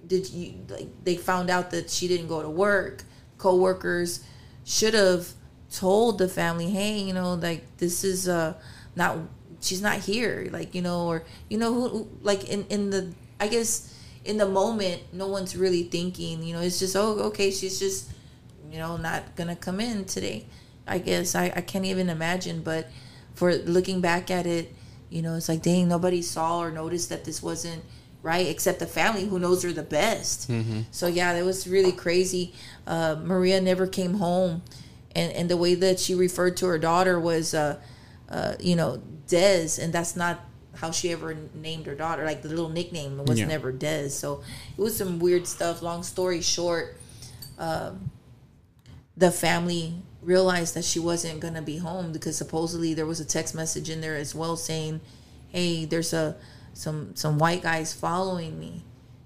Did 0.05 0.29
you 0.29 0.55
like? 0.67 0.89
They 1.03 1.15
found 1.15 1.49
out 1.49 1.71
that 1.71 1.89
she 1.89 2.07
didn't 2.07 2.27
go 2.27 2.41
to 2.41 2.49
work. 2.49 3.03
Co-workers 3.37 4.23
should 4.65 4.93
have 4.93 5.29
told 5.73 6.19
the 6.19 6.29
family, 6.29 6.69
hey, 6.69 6.99
you 6.99 7.13
know, 7.13 7.33
like 7.33 7.77
this 7.77 8.03
is 8.03 8.27
uh 8.27 8.53
not 8.95 9.17
she's 9.59 9.81
not 9.81 9.99
here, 9.99 10.47
like 10.51 10.75
you 10.75 10.81
know, 10.81 11.07
or 11.07 11.23
you 11.49 11.57
know 11.57 11.73
who 11.73 12.07
like 12.21 12.49
in 12.49 12.65
in 12.69 12.89
the 12.89 13.13
I 13.39 13.47
guess 13.47 13.93
in 14.23 14.37
the 14.37 14.47
moment, 14.47 15.01
no 15.11 15.27
one's 15.27 15.55
really 15.55 15.83
thinking. 15.83 16.43
You 16.43 16.53
know, 16.53 16.61
it's 16.61 16.79
just 16.79 16.95
oh, 16.95 17.19
okay, 17.29 17.51
she's 17.51 17.79
just 17.79 18.11
you 18.71 18.77
know 18.77 18.97
not 18.97 19.35
gonna 19.35 19.55
come 19.55 19.79
in 19.79 20.05
today. 20.05 20.45
I 20.87 20.99
guess 20.99 21.35
I 21.35 21.51
I 21.55 21.61
can't 21.61 21.85
even 21.85 22.09
imagine, 22.09 22.61
but 22.61 22.87
for 23.35 23.55
looking 23.55 23.99
back 23.99 24.29
at 24.29 24.45
it, 24.45 24.73
you 25.09 25.21
know, 25.21 25.35
it's 25.35 25.49
like 25.49 25.63
dang, 25.63 25.87
nobody 25.87 26.21
saw 26.21 26.59
or 26.59 26.71
noticed 26.71 27.09
that 27.09 27.25
this 27.25 27.41
wasn't 27.41 27.83
right 28.21 28.47
except 28.47 28.79
the 28.79 28.87
family 28.87 29.25
who 29.25 29.37
knows 29.37 29.63
her 29.63 29.71
the 29.71 29.83
best. 29.83 30.49
Mm-hmm. 30.49 30.81
So 30.91 31.07
yeah, 31.07 31.33
that 31.33 31.43
was 31.43 31.67
really 31.67 31.91
crazy. 31.91 32.53
Uh, 32.87 33.17
Maria 33.21 33.59
never 33.59 33.85
came 33.85 34.15
home, 34.15 34.61
and 35.15 35.31
and 35.33 35.49
the 35.49 35.57
way 35.57 35.75
that 35.75 35.99
she 35.99 36.15
referred 36.15 36.57
to 36.57 36.65
her 36.67 36.77
daughter 36.79 37.19
was, 37.19 37.53
uh, 37.53 37.79
uh, 38.29 38.55
you 38.59 38.75
know, 38.75 39.01
Des, 39.27 39.79
and 39.81 39.93
that's 39.93 40.15
not 40.15 40.41
how 40.75 40.91
she 40.91 41.11
ever 41.11 41.37
named 41.53 41.85
her 41.85 41.95
daughter. 41.95 42.25
Like 42.25 42.41
the 42.41 42.49
little 42.49 42.69
nickname 42.69 43.23
was 43.25 43.39
yeah. 43.39 43.45
never 43.45 43.71
Des. 43.71 44.09
So 44.09 44.43
it 44.77 44.81
was 44.81 44.97
some 44.97 45.19
weird 45.19 45.47
stuff. 45.47 45.81
Long 45.81 46.03
story 46.03 46.41
short, 46.41 46.97
um, 47.59 48.11
the 49.15 49.31
family 49.31 49.95
realized 50.21 50.73
that 50.75 50.85
she 50.85 50.99
wasn't 50.99 51.39
gonna 51.39 51.61
be 51.61 51.77
home 51.77 52.11
because 52.11 52.37
supposedly 52.37 52.93
there 52.93 53.05
was 53.05 53.19
a 53.19 53.25
text 53.25 53.53
message 53.53 53.89
in 53.89 54.01
there 54.01 54.15
as 54.15 54.33
well 54.33 54.55
saying, 54.55 55.01
"Hey, 55.49 55.85
there's 55.85 56.13
a 56.13 56.35
some 56.73 57.15
some 57.15 57.37
white 57.37 57.61
guys 57.61 57.93
following 57.93 58.59
me, 58.59 58.83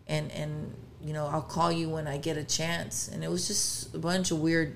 and 0.08 0.32
and 0.34 0.74
you 1.02 1.14
know 1.14 1.28
I'll 1.28 1.42
call 1.42 1.72
you 1.72 1.88
when 1.88 2.08
I 2.08 2.18
get 2.18 2.36
a 2.36 2.44
chance." 2.44 3.08
And 3.08 3.24
it 3.24 3.30
was 3.30 3.48
just 3.48 3.96
a 3.96 4.00
bunch 4.00 4.32
of 4.32 4.40
weird 4.40 4.76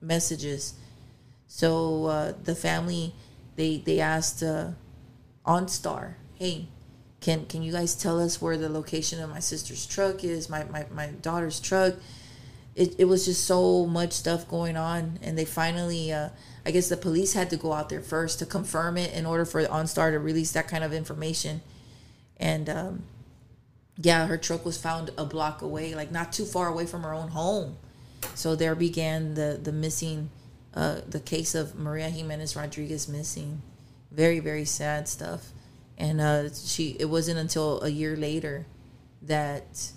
messages. 0.00 0.74
So 1.46 2.06
uh, 2.06 2.32
the 2.42 2.54
family 2.54 3.14
they 3.56 3.78
they 3.78 4.00
asked. 4.00 4.42
Uh, 4.42 4.72
OnStar, 5.46 6.14
hey, 6.34 6.66
can 7.20 7.46
can 7.46 7.62
you 7.62 7.70
guys 7.70 7.94
tell 7.94 8.20
us 8.20 8.42
where 8.42 8.56
the 8.56 8.68
location 8.68 9.22
of 9.22 9.30
my 9.30 9.38
sister's 9.38 9.86
truck 9.86 10.24
is, 10.24 10.50
my, 10.50 10.64
my, 10.64 10.86
my 10.92 11.06
daughter's 11.22 11.60
truck? 11.60 11.94
It, 12.74 12.96
it 12.98 13.04
was 13.04 13.24
just 13.24 13.44
so 13.44 13.86
much 13.86 14.12
stuff 14.12 14.48
going 14.48 14.76
on 14.76 15.18
and 15.22 15.38
they 15.38 15.46
finally 15.46 16.12
uh, 16.12 16.28
i 16.66 16.70
guess 16.70 16.90
the 16.90 16.96
police 16.98 17.32
had 17.32 17.48
to 17.48 17.56
go 17.56 17.72
out 17.72 17.88
there 17.88 18.02
first 18.02 18.38
to 18.40 18.44
confirm 18.44 18.98
it 18.98 19.14
in 19.14 19.24
order 19.24 19.46
for 19.46 19.64
onstar 19.64 20.10
to 20.10 20.18
release 20.18 20.52
that 20.52 20.68
kind 20.68 20.84
of 20.84 20.92
information 20.92 21.62
and 22.36 22.68
um, 22.68 23.02
yeah, 23.98 24.26
her 24.26 24.36
truck 24.36 24.64
was 24.64 24.76
found 24.76 25.10
a 25.16 25.24
block 25.24 25.62
away, 25.62 25.94
like 25.94 26.12
not 26.12 26.32
too 26.32 26.44
far 26.44 26.68
away 26.68 26.86
from 26.86 27.02
her 27.02 27.14
own 27.14 27.28
home. 27.28 27.76
So 28.34 28.54
there 28.54 28.74
began 28.74 29.34
the 29.34 29.58
the 29.62 29.72
missing, 29.72 30.30
uh, 30.74 31.00
the 31.08 31.20
case 31.20 31.54
of 31.54 31.78
Maria 31.78 32.08
Jimenez 32.10 32.56
Rodriguez 32.56 33.08
missing. 33.08 33.62
Very 34.10 34.40
very 34.40 34.64
sad 34.64 35.08
stuff, 35.08 35.52
and 35.98 36.20
uh, 36.20 36.52
she 36.52 36.96
it 36.98 37.06
wasn't 37.06 37.38
until 37.38 37.82
a 37.82 37.88
year 37.88 38.16
later 38.16 38.66
that 39.22 39.90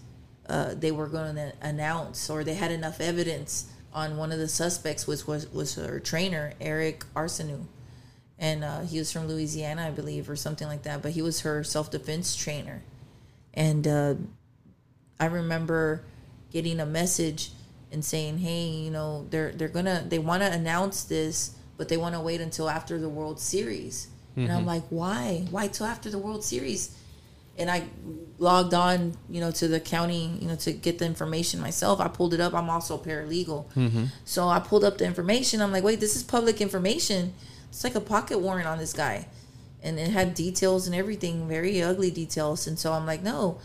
uh, 0.48 0.74
they 0.74 0.92
were 0.92 1.08
going 1.08 1.36
to 1.36 1.54
announce 1.62 2.30
or 2.30 2.44
they 2.44 2.56
had 2.56 2.72
enough 2.72 3.00
evidence 3.00 3.70
on 3.94 4.18
one 4.18 4.32
of 4.32 4.40
the 4.40 4.48
suspects, 4.48 5.08
which 5.08 5.28
was 5.28 5.48
was 5.52 5.76
her 5.76 6.00
trainer 6.00 6.54
Eric 6.60 7.06
Arsenault, 7.16 7.68
and 8.38 8.64
uh, 8.64 8.82
he 8.82 8.98
was 9.00 9.12
from 9.12 9.28
Louisiana, 9.28 9.88
I 9.88 9.92
believe, 9.92 10.30
or 10.30 10.36
something 10.36 10.68
like 10.68 10.84
that. 10.84 11.02
But 11.02 11.12
he 11.12 11.22
was 11.22 11.42
her 11.42 11.64
self 11.64 11.92
defense 11.92 12.36
trainer 12.36 12.82
and 13.54 13.88
uh, 13.88 14.16
I 15.20 15.26
remember 15.26 16.04
getting 16.52 16.80
a 16.80 16.86
message 16.86 17.52
and 17.91 18.04
saying, 18.04 18.39
"Hey, 18.39 18.67
you 18.67 18.91
know, 18.91 19.25
they're 19.30 19.52
they're 19.52 19.67
gonna 19.67 20.06
they 20.08 20.19
want 20.19 20.43
to 20.43 20.52
announce 20.52 21.04
this, 21.04 21.56
but 21.78 21.89
they 21.89 21.97
want 21.97 22.15
to 22.15 22.21
wait 22.21 22.41
until 22.41 22.69
after 22.69 22.99
the 22.99 23.10
World 23.10 23.39
Series." 23.39 24.08
Mm-hmm. 24.32 24.41
And 24.41 24.52
I'm 24.52 24.60
mm-hmm. 24.60 24.67
like, 24.67 24.84
"Why? 24.89 25.47
Why 25.49 25.67
till 25.67 25.86
after 25.86 26.10
the 26.10 26.19
World 26.19 26.43
Series?" 26.43 26.95
And 27.58 27.69
I 27.69 27.84
logged 28.38 28.73
on, 28.73 29.17
you 29.30 29.41
know, 29.41 29.52
to 29.52 29.67
the 29.67 29.82
county, 29.82 30.38
you 30.39 30.47
know, 30.47 30.56
to 30.58 30.71
get 30.71 30.99
the 30.99 31.06
information 31.06 31.60
myself. 31.60 31.99
I 31.99 32.08
pulled 32.08 32.34
it 32.34 32.39
up. 32.39 32.54
I'm 32.54 32.69
also 32.69 32.97
paralegal, 32.97 33.65
mm-hmm. 33.73 34.06
so 34.23 34.47
I 34.47 34.60
pulled 34.60 34.86
up 34.86 34.97
the 34.97 35.06
information. 35.06 35.62
I'm 35.62 35.71
like, 35.71 35.84
"Wait, 35.84 35.99
this 35.99 36.15
is 36.15 36.23
public 36.23 36.62
information. 36.62 37.34
It's 37.69 37.84
like 37.84 37.95
a 37.95 38.02
pocket 38.02 38.39
warrant 38.39 38.67
on 38.67 38.78
this 38.78 38.93
guy." 38.93 39.28
and 39.82 39.99
it 39.99 40.10
had 40.10 40.34
details 40.34 40.88
and 40.88 40.95
everything, 40.95 41.47
very 41.47 41.82
ugly 41.82 42.12
details. 42.12 42.67
And 42.67 42.78
so 42.78 42.93
I'm 42.93 43.06
like, 43.06 43.23
no. 43.23 43.60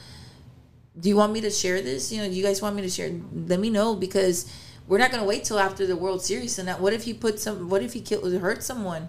Do 0.98 1.09
you 1.09 1.16
want 1.16 1.33
me 1.33 1.40
to 1.40 1.50
share 1.50 1.83
this? 1.83 2.12
You 2.12 2.22
know, 2.22 2.28
do 2.28 2.35
you 2.35 2.42
guys 2.42 2.62
want 2.62 2.76
me 2.76 2.83
to 2.83 2.88
share? 2.88 3.11
Let 3.33 3.59
me 3.59 3.70
know 3.70 3.96
because 3.96 4.50
we're 4.87 4.98
not 4.98 5.11
going 5.11 5.22
to 5.22 5.28
wait 5.28 5.44
till 5.44 5.59
after 5.59 5.87
the 5.87 5.96
World 5.96 6.22
Series. 6.22 6.59
And 6.59 6.68
that, 6.68 6.80
what 6.80 6.92
if 6.92 7.04
he 7.04 7.14
put 7.14 7.40
some? 7.40 7.68
What 7.68 7.83
if 7.83 7.92
he 7.92 8.00
killed, 8.00 8.33
hurt 8.40 8.62
someone? 8.62 9.09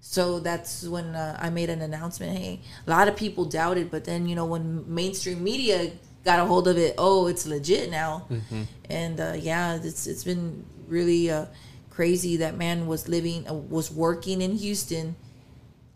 So 0.00 0.40
that's 0.40 0.82
when 0.84 1.14
uh, 1.14 1.38
I 1.40 1.50
made 1.50 1.70
an 1.70 1.80
announcement. 1.80 2.36
Hey, 2.36 2.60
a 2.86 2.90
lot 2.90 3.06
of 3.06 3.16
people 3.16 3.44
doubted, 3.44 3.90
but 3.90 4.04
then 4.04 4.26
you 4.26 4.34
know 4.34 4.46
when 4.46 4.92
mainstream 4.92 5.44
media 5.44 5.92
got 6.24 6.40
a 6.40 6.44
hold 6.44 6.66
of 6.66 6.76
it, 6.76 6.94
oh, 6.98 7.28
it's 7.28 7.46
legit 7.46 7.90
now. 7.90 8.26
Mm-hmm. 8.30 8.62
And 8.90 9.20
uh, 9.20 9.34
yeah, 9.38 9.76
it's 9.76 10.08
it's 10.08 10.24
been 10.24 10.64
really 10.88 11.30
uh, 11.30 11.46
crazy. 11.90 12.36
That 12.38 12.56
man 12.56 12.88
was 12.88 13.08
living, 13.08 13.48
uh, 13.48 13.54
was 13.54 13.92
working 13.92 14.42
in 14.42 14.56
Houston 14.56 15.14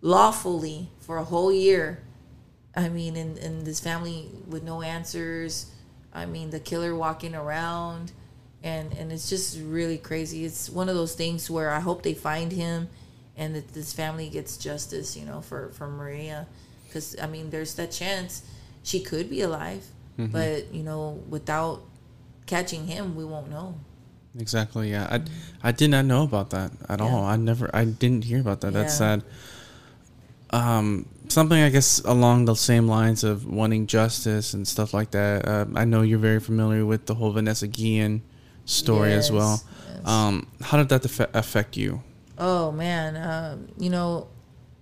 lawfully 0.02 0.90
for 1.00 1.16
a 1.16 1.24
whole 1.24 1.52
year. 1.52 2.02
I 2.76 2.90
mean, 2.90 3.16
in, 3.16 3.38
in 3.38 3.64
this 3.64 3.80
family 3.80 4.28
with 4.46 4.62
no 4.62 4.82
answers. 4.82 5.66
I 6.12 6.26
mean, 6.26 6.50
the 6.50 6.60
killer 6.60 6.94
walking 6.94 7.34
around. 7.34 8.12
And, 8.62 8.92
and 8.94 9.12
it's 9.12 9.28
just 9.30 9.58
really 9.60 9.96
crazy. 9.96 10.44
It's 10.44 10.68
one 10.68 10.88
of 10.88 10.94
those 10.94 11.14
things 11.14 11.48
where 11.48 11.70
I 11.70 11.80
hope 11.80 12.02
they 12.02 12.14
find 12.14 12.52
him 12.52 12.88
and 13.36 13.54
that 13.54 13.72
this 13.72 13.92
family 13.92 14.28
gets 14.28 14.56
justice, 14.56 15.16
you 15.16 15.24
know, 15.24 15.40
for, 15.40 15.70
for 15.70 15.88
Maria. 15.88 16.46
Because, 16.86 17.16
I 17.20 17.26
mean, 17.26 17.50
there's 17.50 17.74
that 17.74 17.92
chance 17.92 18.42
she 18.82 19.00
could 19.00 19.30
be 19.30 19.42
alive. 19.42 19.84
Mm-hmm. 20.18 20.32
But, 20.32 20.72
you 20.74 20.82
know, 20.82 21.22
without 21.28 21.82
catching 22.46 22.86
him, 22.86 23.14
we 23.14 23.24
won't 23.24 23.50
know. 23.50 23.78
Exactly. 24.38 24.90
Yeah, 24.90 25.06
I, 25.10 25.22
I 25.62 25.72
did 25.72 25.90
not 25.90 26.04
know 26.04 26.24
about 26.24 26.50
that 26.50 26.72
at 26.88 27.00
yeah. 27.00 27.06
all. 27.06 27.24
I 27.24 27.36
never, 27.36 27.70
I 27.74 27.84
didn't 27.84 28.24
hear 28.24 28.40
about 28.40 28.60
that. 28.62 28.72
Yeah. 28.72 28.80
That's 28.80 28.98
sad 28.98 29.22
um, 30.50 31.06
something 31.28 31.60
I 31.60 31.70
guess 31.70 32.00
along 32.04 32.44
the 32.46 32.54
same 32.54 32.88
lines 32.88 33.24
of 33.24 33.46
wanting 33.46 33.86
justice 33.86 34.54
and 34.54 34.66
stuff 34.66 34.94
like 34.94 35.10
that. 35.12 35.46
Uh, 35.46 35.66
I 35.74 35.84
know 35.84 36.02
you're 36.02 36.18
very 36.18 36.40
familiar 36.40 36.84
with 36.84 37.06
the 37.06 37.14
whole 37.14 37.32
Vanessa 37.32 37.66
Guillen 37.66 38.22
story 38.64 39.10
yes, 39.10 39.26
as 39.26 39.32
well. 39.32 39.62
Yes. 39.88 40.06
Um, 40.06 40.46
how 40.60 40.82
did 40.82 40.88
that 40.88 41.28
affect 41.34 41.76
you? 41.76 42.02
Oh 42.38 42.72
man, 42.72 43.16
um, 43.16 43.68
you 43.78 43.90
know, 43.90 44.28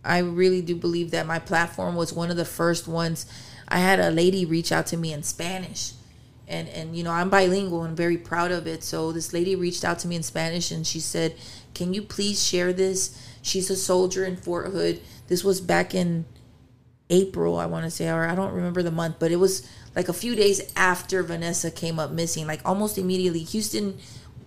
I 0.04 0.18
really 0.18 0.60
do 0.62 0.74
believe 0.74 1.12
that 1.12 1.26
my 1.26 1.38
platform 1.38 1.94
was 1.94 2.12
one 2.12 2.30
of 2.30 2.36
the 2.36 2.44
first 2.44 2.88
ones. 2.88 3.26
I 3.68 3.78
had 3.78 4.00
a 4.00 4.10
lady 4.10 4.44
reach 4.44 4.72
out 4.72 4.86
to 4.86 4.96
me 4.96 5.12
in 5.12 5.22
Spanish. 5.22 5.92
And, 6.46 6.68
and 6.68 6.94
you 6.94 7.02
know 7.02 7.10
I'm 7.10 7.30
bilingual 7.30 7.84
and 7.84 7.96
very 7.96 8.18
proud 8.18 8.52
of 8.52 8.66
it. 8.66 8.84
So 8.84 9.12
this 9.12 9.32
lady 9.32 9.56
reached 9.56 9.82
out 9.82 9.98
to 10.00 10.08
me 10.08 10.16
in 10.16 10.22
Spanish 10.22 10.70
and 10.70 10.86
she 10.86 11.00
said, 11.00 11.36
"Can 11.72 11.94
you 11.94 12.02
please 12.02 12.46
share 12.46 12.74
this?" 12.74 13.18
She's 13.40 13.70
a 13.70 13.76
soldier 13.76 14.26
in 14.26 14.36
Fort 14.36 14.70
Hood 14.70 15.00
this 15.28 15.42
was 15.44 15.60
back 15.60 15.94
in 15.94 16.24
April, 17.14 17.56
I 17.58 17.66
want 17.66 17.84
to 17.84 17.90
say, 17.90 18.08
or 18.10 18.26
I 18.26 18.34
don't 18.34 18.52
remember 18.52 18.82
the 18.82 18.90
month, 18.90 19.16
but 19.18 19.30
it 19.30 19.36
was 19.36 19.68
like 19.94 20.08
a 20.08 20.12
few 20.12 20.34
days 20.34 20.72
after 20.76 21.22
Vanessa 21.22 21.70
came 21.70 21.98
up 21.98 22.10
missing, 22.10 22.46
like 22.46 22.60
almost 22.64 22.98
immediately. 22.98 23.40
Houston 23.40 23.98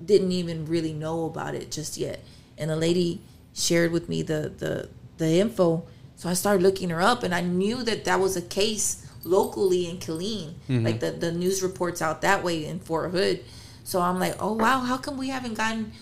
didn't 0.04 0.32
even 0.32 0.66
really 0.66 0.94
know 0.94 1.26
about 1.26 1.56
it 1.56 1.72
just 1.72 1.98
yet, 1.98 2.20
and 2.58 2.70
a 2.70 2.76
lady 2.76 3.22
shared 3.54 3.92
with 3.92 4.10
me 4.10 4.22
the 4.22 4.52
the 4.58 4.90
the 5.18 5.40
info. 5.40 5.84
So 6.16 6.30
I 6.30 6.34
started 6.34 6.64
looking 6.64 6.90
her 6.90 7.02
up, 7.02 7.24
and 7.24 7.34
I 7.34 7.42
knew 7.42 7.84
that 7.84 8.06
that 8.06 8.20
was 8.20 8.36
a 8.36 8.42
case 8.42 9.08
locally 9.24 9.90
in 9.90 9.98
Killeen, 9.98 10.54
mm-hmm. 10.68 10.86
like 10.86 11.00
the 11.00 11.12
the 11.12 11.32
news 11.32 11.64
reports 11.64 12.02
out 12.02 12.22
that 12.22 12.44
way 12.44 12.66
in 12.66 12.80
Fort 12.80 13.12
Hood. 13.12 13.44
So 13.84 14.02
I'm 14.02 14.20
like, 14.20 14.36
oh 14.40 14.54
wow, 14.54 14.80
how 14.82 14.98
come 14.98 15.18
we 15.18 15.30
haven't 15.30 15.54
gotten 15.54 15.94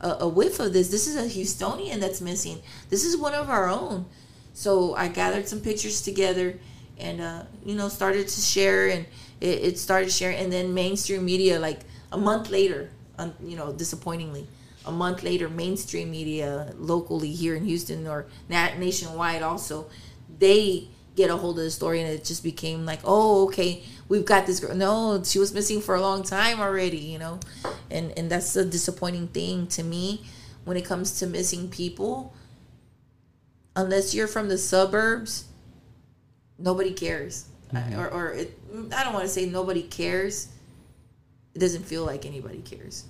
a, 0.00 0.16
a 0.20 0.28
whiff 0.28 0.58
of 0.60 0.72
this? 0.72 0.88
This 0.88 1.06
is 1.06 1.16
a 1.16 1.28
Houstonian 1.28 2.00
that's 2.00 2.20
missing. 2.20 2.62
This 2.88 3.04
is 3.04 3.16
one 3.16 3.34
of 3.34 3.50
our 3.50 3.68
own. 3.68 4.06
So 4.54 4.94
I 4.94 5.08
gathered 5.08 5.48
some 5.48 5.60
pictures 5.60 6.00
together 6.00 6.58
and, 6.98 7.20
uh, 7.20 7.42
you 7.66 7.74
know, 7.74 7.88
started 7.88 8.28
to 8.28 8.40
share 8.40 8.88
and 8.88 9.04
it, 9.40 9.64
it, 9.64 9.78
started 9.78 10.10
sharing. 10.10 10.38
And 10.38 10.52
then 10.52 10.72
mainstream 10.72 11.24
media, 11.24 11.58
like 11.58 11.80
a 12.12 12.16
month 12.16 12.50
later, 12.50 12.90
um, 13.18 13.34
you 13.42 13.56
know, 13.56 13.72
disappointingly, 13.72 14.46
a 14.86 14.92
month 14.92 15.24
later, 15.24 15.48
mainstream 15.48 16.10
media 16.10 16.72
locally 16.78 17.32
here 17.32 17.56
in 17.56 17.64
Houston 17.64 18.06
or 18.06 18.26
nationwide 18.48 19.42
also, 19.42 19.86
they 20.38 20.88
get 21.16 21.30
a 21.30 21.36
hold 21.36 21.58
of 21.58 21.64
the 21.64 21.70
story 21.70 22.00
and 22.00 22.10
it 22.10 22.24
just 22.24 22.44
became 22.44 22.86
like, 22.86 23.00
oh, 23.04 23.46
okay, 23.46 23.82
we've 24.08 24.24
got 24.24 24.46
this 24.46 24.60
girl. 24.60 24.74
No, 24.74 25.22
she 25.24 25.38
was 25.40 25.52
missing 25.52 25.80
for 25.80 25.96
a 25.96 26.00
long 26.00 26.22
time 26.22 26.60
already, 26.60 26.98
you 26.98 27.18
know? 27.18 27.40
And, 27.90 28.12
and 28.16 28.30
that's 28.30 28.54
a 28.54 28.64
disappointing 28.64 29.28
thing 29.28 29.66
to 29.68 29.82
me 29.82 30.24
when 30.64 30.76
it 30.76 30.84
comes 30.84 31.18
to 31.20 31.26
missing 31.26 31.68
people 31.68 32.34
unless 33.76 34.14
you're 34.14 34.28
from 34.28 34.48
the 34.48 34.58
suburbs, 34.58 35.44
nobody 36.58 36.92
cares. 36.92 37.46
Mm-hmm. 37.72 37.98
Or, 37.98 38.08
or 38.08 38.32
it, 38.32 38.58
I 38.94 39.04
don't 39.04 39.12
want 39.12 39.24
to 39.24 39.30
say 39.30 39.46
nobody 39.46 39.82
cares. 39.82 40.48
It 41.54 41.58
doesn't 41.58 41.84
feel 41.84 42.04
like 42.04 42.26
anybody 42.26 42.58
cares. 42.58 43.04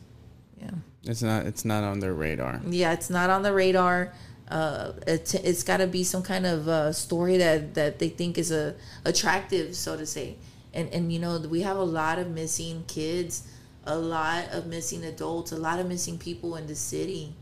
Yeah. 0.61 0.71
It's 1.07 1.23
not. 1.23 1.47
It's 1.47 1.65
not 1.65 1.85
on 1.85 2.01
their 2.01 2.15
radar. 2.15 2.61
Yeah, 2.67 2.93
it's 2.93 3.11
not 3.11 3.31
on 3.31 3.43
the 3.43 3.53
radar. 3.53 4.13
Uh, 4.49 4.93
it, 5.07 5.35
it's 5.35 5.63
got 5.63 5.79
to 5.79 5.87
be 5.87 6.05
some 6.05 6.23
kind 6.23 6.47
of 6.47 6.69
uh, 6.69 6.93
story 6.93 7.37
that 7.39 7.75
that 7.75 7.99
they 7.99 8.09
think 8.09 8.39
is 8.39 8.51
a 8.51 8.75
attractive, 9.05 9.75
so 9.75 9.97
to 9.97 10.07
say. 10.07 10.37
And 10.73 10.89
and 10.91 11.13
you 11.13 11.19
know 11.19 11.39
we 11.39 11.61
have 11.63 11.77
a 11.77 11.85
lot 11.85 12.19
of 12.19 12.31
missing 12.31 12.85
kids, 12.89 13.47
a 13.85 13.97
lot 13.99 14.47
of 14.51 14.67
missing 14.67 15.05
adults, 15.05 15.53
a 15.53 15.57
lot 15.57 15.79
of 15.79 15.87
missing 15.87 16.19
people 16.19 16.57
in 16.57 16.67
the 16.67 16.75
city, 16.75 17.35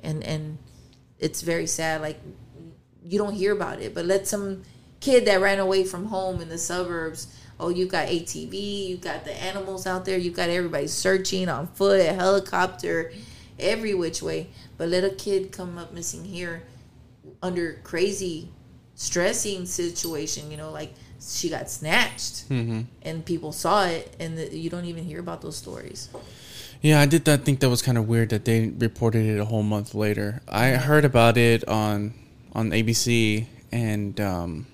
and 0.00 0.22
and 0.22 0.58
it's 1.18 1.42
very 1.42 1.66
sad. 1.66 2.00
Like 2.00 2.20
you 3.08 3.18
don't 3.18 3.34
hear 3.34 3.52
about 3.52 3.80
it. 3.80 3.94
But 3.94 4.04
let 4.04 4.28
some 4.28 4.62
kid 5.00 5.24
that 5.26 5.40
ran 5.40 5.58
away 5.58 5.84
from 5.84 6.06
home 6.06 6.40
in 6.40 6.48
the 6.48 6.58
suburbs. 6.58 7.34
Oh, 7.58 7.70
you 7.70 7.86
got 7.86 8.06
ATV, 8.06 8.88
you 8.88 8.96
got 8.98 9.24
the 9.24 9.34
animals 9.42 9.86
out 9.86 10.04
there, 10.04 10.16
you 10.16 10.30
got 10.30 10.48
everybody 10.48 10.86
searching 10.86 11.48
on 11.48 11.66
foot, 11.68 12.00
a 12.00 12.12
helicopter, 12.12 13.12
every 13.58 13.94
which 13.94 14.22
way. 14.22 14.48
But 14.76 14.90
let 14.90 15.02
a 15.02 15.10
kid 15.10 15.50
come 15.50 15.76
up 15.76 15.92
missing 15.92 16.24
here 16.24 16.62
under 17.42 17.80
crazy, 17.82 18.50
stressing 18.94 19.66
situation. 19.66 20.50
You 20.52 20.56
know, 20.56 20.70
like 20.70 20.92
she 21.20 21.48
got 21.48 21.68
snatched, 21.68 22.48
mm-hmm. 22.48 22.82
and 23.02 23.24
people 23.24 23.50
saw 23.50 23.86
it, 23.86 24.14
and 24.20 24.38
the, 24.38 24.56
you 24.56 24.70
don't 24.70 24.84
even 24.84 25.02
hear 25.02 25.18
about 25.18 25.42
those 25.42 25.56
stories. 25.56 26.10
Yeah, 26.80 27.00
I 27.00 27.06
did 27.06 27.24
that. 27.24 27.44
think 27.44 27.58
that 27.58 27.68
was 27.68 27.82
kind 27.82 27.98
of 27.98 28.06
weird 28.06 28.28
that 28.28 28.44
they 28.44 28.68
reported 28.68 29.26
it 29.26 29.40
a 29.40 29.44
whole 29.44 29.64
month 29.64 29.96
later. 29.96 30.42
I 30.48 30.70
heard 30.70 31.04
about 31.04 31.36
it 31.36 31.66
on 31.66 32.14
on 32.52 32.70
ABC, 32.70 33.46
and 33.72 34.20
um, 34.20 34.66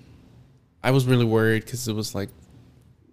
I 0.83 0.91
was 0.91 1.05
really 1.05 1.25
worried 1.25 1.65
because 1.65 1.87
it 1.87 1.93
was 1.93 2.15
like, 2.15 2.29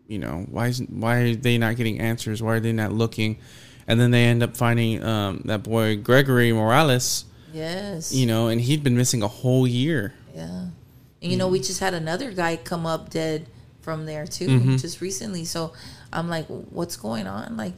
you 0.06 0.18
know, 0.18 0.46
why 0.50 0.68
is 0.68 0.80
why 0.88 1.16
are 1.18 1.34
they 1.34 1.58
not 1.58 1.76
getting 1.76 2.00
answers? 2.00 2.42
Why 2.42 2.54
are 2.54 2.60
they 2.60 2.72
not 2.72 2.92
looking? 2.92 3.38
And 3.86 3.98
then 4.00 4.10
they 4.10 4.24
end 4.24 4.42
up 4.42 4.56
finding 4.56 5.02
um, 5.02 5.42
that 5.46 5.62
boy 5.62 5.96
Gregory 5.96 6.52
Morales. 6.52 7.24
Yes. 7.52 8.14
You 8.14 8.26
know, 8.26 8.48
and 8.48 8.60
he'd 8.60 8.82
been 8.82 8.96
missing 8.96 9.22
a 9.22 9.28
whole 9.28 9.66
year. 9.66 10.14
Yeah. 10.34 10.66
And 11.22 11.30
you 11.30 11.36
know, 11.36 11.48
we 11.48 11.60
just 11.60 11.80
had 11.80 11.94
another 11.94 12.32
guy 12.32 12.56
come 12.56 12.86
up 12.86 13.10
dead 13.10 13.46
from 13.80 14.06
there 14.06 14.26
too, 14.26 14.48
mm-hmm. 14.48 14.76
just 14.76 15.00
recently. 15.00 15.44
So 15.44 15.72
I'm 16.12 16.28
like, 16.28 16.46
what's 16.46 16.96
going 16.96 17.26
on? 17.26 17.56
Like, 17.56 17.74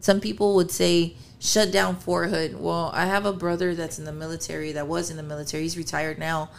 some 0.00 0.20
people 0.20 0.54
would 0.56 0.70
say 0.70 1.14
shut 1.40 1.72
down 1.72 1.96
Fort 1.96 2.30
Hood. 2.30 2.60
Well, 2.60 2.92
I 2.94 3.06
have 3.06 3.26
a 3.26 3.32
brother 3.32 3.74
that's 3.74 3.98
in 3.98 4.04
the 4.04 4.12
military 4.12 4.72
that 4.72 4.86
was 4.86 5.10
in 5.10 5.16
the 5.16 5.22
military. 5.22 5.64
He's 5.64 5.76
retired 5.76 6.18
now. 6.18 6.50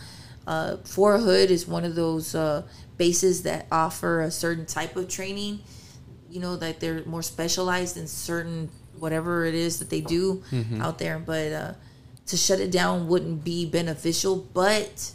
Uh, 0.45 0.77
Fort 0.77 1.21
Hood 1.21 1.51
is 1.51 1.67
one 1.67 1.85
of 1.85 1.95
those 1.95 2.35
uh, 2.35 2.63
bases 2.97 3.43
that 3.43 3.67
offer 3.71 4.21
a 4.21 4.31
certain 4.31 4.65
type 4.65 4.95
of 4.95 5.07
training. 5.07 5.59
You 6.29 6.39
know, 6.39 6.55
that 6.57 6.79
they're 6.79 7.05
more 7.05 7.21
specialized 7.21 7.95
in 7.95 8.07
certain 8.07 8.69
whatever 8.97 9.45
it 9.45 9.53
is 9.53 9.79
that 9.79 9.89
they 9.89 10.01
do 10.01 10.43
out 10.79 10.97
there. 10.97 11.19
But 11.19 11.51
uh, 11.51 11.73
to 12.27 12.37
shut 12.37 12.59
it 12.59 12.71
down 12.71 13.07
wouldn't 13.07 13.43
be 13.43 13.65
beneficial. 13.65 14.37
But 14.37 15.11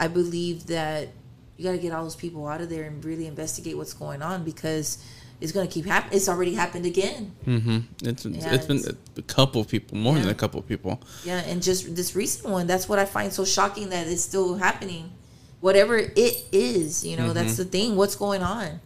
I 0.00 0.08
believe 0.08 0.66
that 0.66 1.08
you 1.56 1.64
got 1.64 1.72
to 1.72 1.78
get 1.78 1.92
all 1.92 2.02
those 2.04 2.16
people 2.16 2.46
out 2.46 2.60
of 2.60 2.68
there 2.70 2.84
and 2.84 3.04
really 3.04 3.26
investigate 3.26 3.76
what's 3.76 3.92
going 3.94 4.22
on 4.22 4.44
because 4.44 5.04
it's 5.40 5.52
going 5.52 5.66
to 5.66 5.72
keep 5.72 5.86
happening. 5.86 6.16
It's 6.16 6.28
already 6.28 6.54
happened 6.54 6.86
again. 6.86 7.32
Mm-hmm. 7.46 8.06
It's 8.08 8.24
Yeah, 8.24 8.54
it's 8.54 8.66
been 8.66 8.82
a 9.16 9.22
couple 9.22 9.60
of 9.60 9.68
people, 9.68 9.98
more 9.98 10.14
than 10.14 10.28
a 10.28 10.34
couple 10.34 10.60
of 10.60 10.66
people. 10.66 11.00
Yeah, 11.24 11.38
and 11.40 11.62
just 11.62 11.94
this 11.94 12.16
recent 12.16 12.48
one, 12.48 12.66
that's 12.66 12.88
what 12.88 12.98
I 12.98 13.04
find 13.04 13.32
so 13.32 13.44
shocking 13.44 13.90
that 13.90 14.06
it's 14.06 14.22
still 14.22 14.56
happening. 14.56 15.12
Whatever 15.60 15.98
it 15.98 16.44
is, 16.52 17.04
you 17.04 17.16
know, 17.16 17.32
that's 17.32 17.56
the 17.56 17.64
thing. 17.64 17.96
What's 17.96 18.16
going 18.16 18.42
on? 18.42 18.80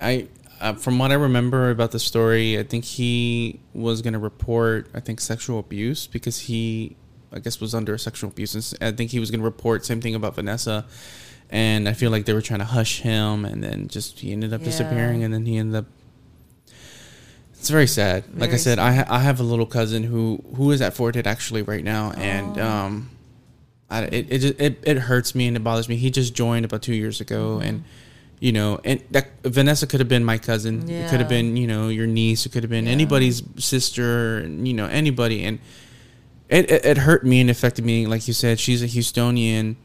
I 0.00 0.28
uh, 0.60 0.74
from 0.74 0.98
what 0.98 1.10
I 1.10 1.14
remember 1.14 1.70
about 1.70 1.90
the 1.90 1.98
story, 1.98 2.58
I 2.58 2.62
think 2.62 2.84
he 2.84 3.60
was 3.74 4.02
going 4.02 4.14
to 4.14 4.18
report 4.18 4.88
I 4.94 5.00
think 5.00 5.20
sexual 5.20 5.58
abuse 5.58 6.06
because 6.06 6.40
he 6.40 6.96
I 7.32 7.38
guess 7.38 7.60
was 7.60 7.74
under 7.74 7.98
sexual 7.98 8.30
abuse. 8.30 8.72
And 8.72 8.94
I 8.94 8.96
think 8.96 9.10
he 9.10 9.20
was 9.20 9.30
going 9.30 9.40
to 9.40 9.44
report 9.44 9.84
same 9.84 10.00
thing 10.00 10.14
about 10.14 10.34
Vanessa, 10.34 10.86
and 11.50 11.88
I 11.88 11.92
feel 11.92 12.10
like 12.10 12.24
they 12.24 12.32
were 12.34 12.42
trying 12.42 12.60
to 12.60 12.66
hush 12.66 13.00
him, 13.00 13.44
and 13.44 13.62
then 13.62 13.88
just 13.88 14.20
he 14.20 14.32
ended 14.32 14.52
up 14.52 14.60
Yeah. 14.60 14.66
disappearing, 14.66 15.22
and 15.24 15.32
then 15.32 15.46
he 15.46 15.56
ended 15.56 15.76
up. 15.76 15.86
It's 17.58 17.70
very 17.70 17.86
sad. 17.86 18.24
like 18.34 18.44
I 18.50 18.52
Very 18.52 18.58
said, 18.58 18.78
I 18.78 18.92
ha- 18.92 19.06
I 19.08 19.20
have 19.20 19.40
a 19.40 19.42
little 19.42 19.66
cousin 19.66 20.04
who 20.04 20.42
who 20.56 20.70
is 20.70 20.80
at 20.80 20.94
Fort 20.94 21.14
Hood 21.14 21.26
actually 21.26 21.62
right 21.62 21.82
now, 21.84 22.12
and 22.12 22.58
Oh. 22.58 22.66
um, 22.66 23.10
I, 23.90 24.02
it 24.02 24.26
it, 24.30 24.38
just, 24.38 24.60
it 24.60 24.78
it 24.82 24.98
hurts 24.98 25.34
me 25.34 25.46
and 25.48 25.56
it 25.56 25.60
bothers 25.64 25.88
me. 25.88 25.96
He 25.96 26.10
just 26.10 26.34
joined 26.34 26.64
about 26.64 26.82
two 26.82 26.94
years 26.94 27.20
ago, 27.20 27.58
Mm-hmm. 27.58 27.68
and 27.68 27.84
you 28.38 28.52
know, 28.52 28.78
and 28.84 29.00
that 29.12 29.28
Vanessa 29.44 29.86
could 29.86 29.98
have 30.00 30.08
been 30.10 30.22
my 30.24 30.36
cousin. 30.36 30.88
It 30.90 31.08
could 31.08 31.20
have 31.20 31.28
been 31.28 31.56
you 31.56 31.66
know 31.66 31.88
your 31.88 32.06
niece. 32.06 32.44
It 32.44 32.52
could 32.52 32.62
have 32.62 32.70
been 32.70 32.84
Yeah. 32.86 32.92
anybody's 32.92 33.42
sister. 33.56 34.42
You 34.46 34.74
know 34.74 34.86
anybody, 34.86 35.42
and 35.44 35.58
it, 36.50 36.70
it 36.70 36.84
it 36.84 36.98
hurt 36.98 37.24
me 37.24 37.40
and 37.40 37.48
affected 37.48 37.84
me. 37.84 38.06
Like 38.06 38.28
you 38.28 38.34
said, 38.34 38.60
she's 38.60 38.82
a 38.82 38.86
Houstonian. 38.86 39.76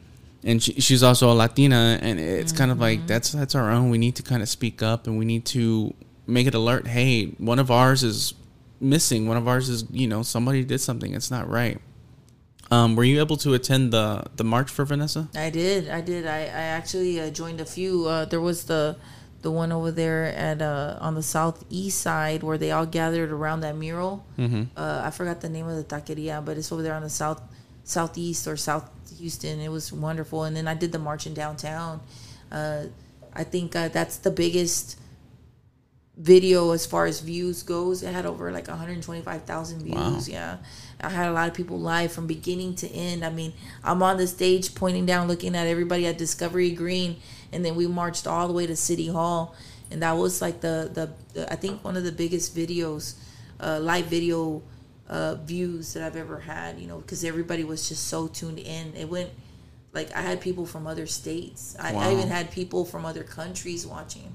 And 0.44 0.62
she, 0.62 0.72
she's 0.80 1.02
also 1.02 1.30
a 1.30 1.34
Latina, 1.34 1.98
and 2.02 2.18
it's 2.18 2.52
kind 2.52 2.70
of 2.70 2.76
Mm-hmm. 2.78 2.82
like 2.82 3.06
that's 3.06 3.30
that's 3.32 3.54
our 3.54 3.70
own. 3.70 3.90
We 3.90 3.98
need 3.98 4.16
to 4.16 4.22
kind 4.24 4.42
of 4.42 4.48
speak 4.48 4.82
up, 4.82 5.06
and 5.06 5.16
we 5.18 5.24
need 5.24 5.44
to 5.46 5.94
make 6.26 6.46
it 6.46 6.54
alert. 6.54 6.86
Hey, 6.88 7.26
one 7.38 7.58
of 7.60 7.70
ours 7.70 8.02
is 8.02 8.34
missing. 8.80 9.28
One 9.28 9.36
of 9.36 9.46
ours 9.46 9.68
is 9.68 9.84
you 9.90 10.08
know 10.08 10.22
somebody 10.22 10.64
did 10.64 10.80
something. 10.80 11.14
It's 11.14 11.30
not 11.30 11.48
right. 11.48 11.80
Um, 12.70 12.96
were 12.96 13.04
you 13.04 13.20
able 13.20 13.36
to 13.38 13.54
attend 13.54 13.92
the 13.92 14.24
the 14.36 14.44
march 14.44 14.70
for 14.70 14.84
Vanessa? 14.84 15.28
I 15.36 15.50
did. 15.50 15.88
I 15.88 16.00
did. 16.00 16.26
I, 16.26 16.40
I 16.40 16.64
actually 16.78 17.20
uh, 17.20 17.30
joined 17.30 17.60
a 17.60 17.66
few. 17.66 18.06
Uh, 18.08 18.24
there 18.24 18.40
was 18.40 18.64
the 18.64 18.96
the 19.42 19.50
one 19.50 19.70
over 19.72 19.90
there 19.92 20.24
at 20.34 20.62
uh, 20.62 20.96
on 21.00 21.14
the 21.14 21.22
southeast 21.22 22.00
side 22.00 22.42
where 22.42 22.56
they 22.58 22.70
all 22.72 22.86
gathered 22.86 23.30
around 23.30 23.60
that 23.60 23.76
mural. 23.76 24.24
Mm-hmm. 24.38 24.62
Uh, 24.76 25.02
I 25.04 25.10
forgot 25.10 25.40
the 25.40 25.48
name 25.48 25.68
of 25.68 25.76
the 25.76 25.84
taqueria, 25.84 26.44
but 26.44 26.56
it's 26.56 26.72
over 26.72 26.82
there 26.82 26.94
on 26.94 27.02
the 27.02 27.10
south 27.10 27.42
southeast 27.84 28.46
or 28.46 28.56
south 28.56 28.88
Houston. 29.22 29.60
It 29.60 29.70
was 29.70 29.92
wonderful. 29.92 30.42
And 30.44 30.56
then 30.56 30.66
I 30.66 30.74
did 30.74 30.90
the 30.90 30.98
march 30.98 31.26
in 31.26 31.34
downtown. 31.34 32.00
Uh, 32.50 32.86
I 33.32 33.44
think 33.44 33.74
uh, 33.76 33.88
that's 33.88 34.18
the 34.18 34.30
biggest 34.32 34.98
video 36.16 36.72
as 36.72 36.84
far 36.84 37.06
as 37.06 37.20
views 37.20 37.62
goes. 37.62 38.02
It 38.02 38.12
had 38.12 38.26
over 38.26 38.50
like 38.50 38.66
125,000 38.66 39.82
views. 39.82 39.94
Wow. 39.94 40.18
Yeah. 40.26 40.56
I 41.00 41.08
had 41.08 41.28
a 41.28 41.32
lot 41.32 41.48
of 41.48 41.54
people 41.54 41.78
live 41.78 42.12
from 42.12 42.26
beginning 42.26 42.74
to 42.76 42.88
end. 42.90 43.24
I 43.24 43.30
mean, 43.30 43.52
I'm 43.84 44.02
on 44.02 44.16
the 44.16 44.26
stage 44.26 44.74
pointing 44.74 45.06
down, 45.06 45.28
looking 45.28 45.54
at 45.54 45.68
everybody 45.68 46.06
at 46.06 46.18
Discovery 46.18 46.72
Green, 46.72 47.16
and 47.52 47.64
then 47.64 47.76
we 47.76 47.86
marched 47.86 48.26
all 48.26 48.48
the 48.48 48.52
way 48.52 48.66
to 48.66 48.76
City 48.76 49.08
Hall. 49.08 49.54
And 49.90 50.02
that 50.02 50.12
was 50.12 50.42
like 50.42 50.60
the, 50.60 50.90
the, 50.92 51.10
the 51.32 51.52
I 51.52 51.56
think 51.56 51.84
one 51.84 51.96
of 51.96 52.02
the 52.02 52.12
biggest 52.12 52.56
videos, 52.56 53.14
uh, 53.60 53.78
live 53.80 54.06
video 54.06 54.62
uh, 55.12 55.34
views 55.44 55.92
that 55.92 56.02
I've 56.02 56.16
ever 56.16 56.38
had, 56.40 56.70
you 56.80 56.88
know, 56.88 56.98
because 56.98 57.22
everybody 57.32 57.64
was 57.64 57.80
just 57.88 58.04
so 58.08 58.28
tuned 58.28 58.58
in. 58.58 58.84
It 58.96 59.08
went, 59.08 59.30
like, 59.92 60.08
I 60.16 60.22
had 60.22 60.40
people 60.40 60.64
from 60.64 60.86
other 60.86 61.06
states. 61.06 61.76
I, 61.78 61.94
I 61.94 62.12
even 62.14 62.28
had 62.28 62.50
people 62.50 62.84
from 62.92 63.04
other 63.04 63.22
countries 63.22 63.86
watching. 63.86 64.30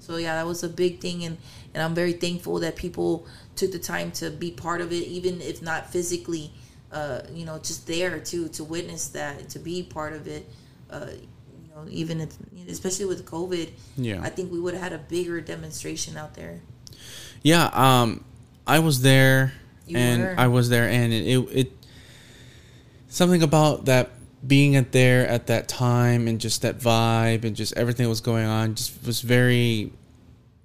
So 0.00 0.16
yeah, 0.16 0.34
that 0.36 0.46
was 0.46 0.62
a 0.62 0.68
big 0.68 1.00
thing, 1.00 1.24
and 1.24 1.36
and 1.74 1.82
I'm 1.82 1.94
very 1.94 2.12
thankful 2.12 2.60
that 2.60 2.76
people 2.76 3.26
took 3.56 3.72
the 3.72 3.78
time 3.78 4.10
to 4.12 4.30
be 4.30 4.50
part 4.50 4.80
of 4.80 4.92
it, 4.92 5.04
even 5.18 5.40
if 5.40 5.60
not 5.60 5.90
physically, 5.92 6.52
uh, 6.92 7.20
you 7.34 7.44
know, 7.44 7.58
just 7.58 7.86
there 7.86 8.20
to 8.20 8.48
to 8.48 8.64
witness 8.64 9.08
that, 9.08 9.48
to 9.50 9.58
be 9.58 9.82
part 9.82 10.12
of 10.12 10.28
it. 10.28 10.44
Uh, 10.88 11.08
you 11.62 11.68
know, 11.74 11.84
even 11.90 12.20
if, 12.20 12.30
especially 12.68 13.06
with 13.06 13.26
COVID, 13.26 13.68
Yeah. 13.96 14.22
I 14.22 14.30
think 14.30 14.52
we 14.52 14.60
would 14.60 14.74
have 14.74 14.82
had 14.82 14.92
a 14.92 14.98
bigger 14.98 15.40
demonstration 15.40 16.16
out 16.16 16.32
there. 16.34 16.60
Yeah, 17.42 17.68
um, 17.72 18.24
I 18.66 18.78
was 18.78 19.02
there, 19.02 19.52
You 19.88 19.96
and 19.96 20.22
were. 20.22 20.34
I 20.38 20.46
was 20.48 20.68
there, 20.68 20.88
and 20.88 21.12
it, 21.12 21.26
it, 21.26 21.38
it 21.56 21.72
something 23.08 23.42
about 23.42 23.86
that 23.86 24.10
being 24.46 24.76
at 24.76 24.92
there 24.92 25.26
at 25.26 25.46
that 25.48 25.68
time, 25.68 26.28
and 26.28 26.40
just 26.40 26.62
that 26.62 26.78
vibe, 26.78 27.44
and 27.44 27.56
just 27.56 27.76
everything 27.76 28.04
that 28.04 28.10
was 28.10 28.20
going 28.20 28.46
on, 28.46 28.74
just 28.74 29.04
was 29.06 29.20
very 29.20 29.92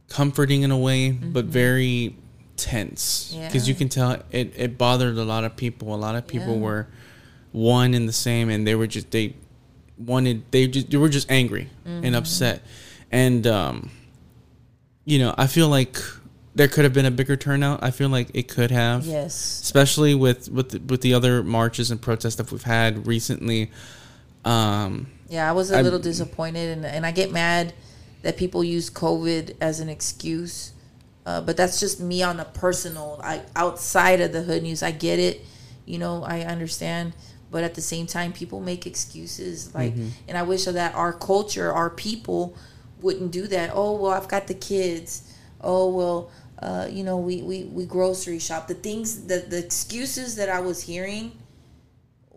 comforting 0.10 0.62
in 0.62 0.72
a 0.72 0.78
way, 0.78 1.12
but 1.12 1.46
very 1.46 2.16
tense 2.56 3.36
because 3.46 3.68
you 3.68 3.74
Mm-hmm. 3.74 3.80
Can 3.80 3.90
tell 3.90 4.12
it, 4.32 4.54
it 4.56 4.78
bothered 4.78 5.18
a 5.18 5.24
lot 5.24 5.44
of 5.44 5.56
people. 5.56 5.94
A 5.94 5.98
lot 5.98 6.16
of 6.16 6.28
people 6.28 6.54
Yeah. 6.56 6.60
were 6.62 6.88
one 7.52 7.94
and 7.94 8.08
the 8.08 8.14
same, 8.14 8.50
and 8.50 8.66
they 8.68 8.76
were 8.76 8.88
just 8.88 9.10
they 9.12 9.36
wanted 9.98 10.44
they 10.52 10.68
just 10.68 10.90
they 10.92 10.98
were 10.98 11.10
just 11.10 11.32
angry 11.32 11.70
Mm-hmm. 11.88 12.06
and 12.06 12.16
upset, 12.16 12.62
and 13.12 13.48
um, 13.48 13.90
you 15.06 15.18
know, 15.20 15.34
I 15.38 15.48
feel 15.48 15.68
like 15.70 15.98
there 16.56 16.68
could 16.68 16.84
have 16.84 16.94
been 16.94 17.06
a 17.06 17.12
bigger 17.12 17.36
turnout. 17.36 17.84
I 17.84 17.92
feel 17.92 18.10
like 18.10 18.30
it 18.34 18.48
could 18.48 18.72
have, 18.72 19.06
Yes. 19.06 19.62
especially 19.64 20.14
with 20.16 20.50
with 20.52 20.70
the, 20.70 20.80
with 20.80 21.02
the 21.02 21.14
other 21.14 21.44
marches 21.44 21.90
and 21.92 22.02
protests 22.02 22.36
that 22.36 22.52
we've 22.52 22.64
had 22.64 23.08
recently. 23.08 23.72
Um, 24.46 25.08
Yeah, 25.30 25.50
I 25.50 25.54
was 25.54 25.72
a 25.72 25.82
little 25.82 26.00
disappointed, 26.00 26.78
and, 26.78 26.86
and 26.86 27.06
I 27.06 27.12
get 27.12 27.32
mad 27.32 27.74
that 28.22 28.38
people 28.38 28.64
use 28.64 28.90
COVID 28.90 29.56
as 29.62 29.80
an 29.80 29.90
excuse. 29.90 30.72
Uh, 31.26 31.40
but 31.40 31.56
that's 31.56 31.80
just 31.80 32.02
me 32.02 32.22
on 32.22 32.40
a 32.40 32.46
personal, 32.46 33.20
I 33.24 33.42
outside 33.56 34.20
of 34.20 34.34
the 34.34 34.42
hood 34.44 34.62
news. 34.64 34.84
I 34.84 34.92
get 34.92 35.20
it, 35.20 35.42
you 35.86 35.98
know, 35.98 36.22
I 36.24 36.42
understand. 36.42 37.14
But 37.50 37.64
at 37.64 37.76
the 37.76 37.82
same 37.82 38.08
time, 38.08 38.34
people 38.34 38.60
make 38.60 38.86
excuses, 38.88 39.74
like, 39.76 39.94
and 40.28 40.38
I 40.38 40.42
wish 40.42 40.66
that 40.66 40.96
our 40.96 41.14
culture, 41.14 41.72
our 41.72 41.90
people, 41.90 42.58
wouldn't 43.02 43.32
do 43.32 43.48
that. 43.48 43.70
Oh 43.74 43.96
well, 43.96 44.12
I've 44.12 44.28
got 44.28 44.48
the 44.48 44.54
kids. 44.56 45.32
Oh 45.62 45.88
well, 45.90 46.30
uh, 46.60 46.88
you 46.90 47.04
know, 47.04 47.18
we, 47.18 47.42
we 47.42 47.64
we 47.66 47.86
grocery 47.86 48.40
shop. 48.40 48.68
The 48.68 48.76
things, 48.76 49.26
the 49.28 49.40
the 49.48 49.58
excuses 49.58 50.36
that 50.36 50.50
I 50.50 50.60
was 50.62 50.82
hearing 50.82 51.34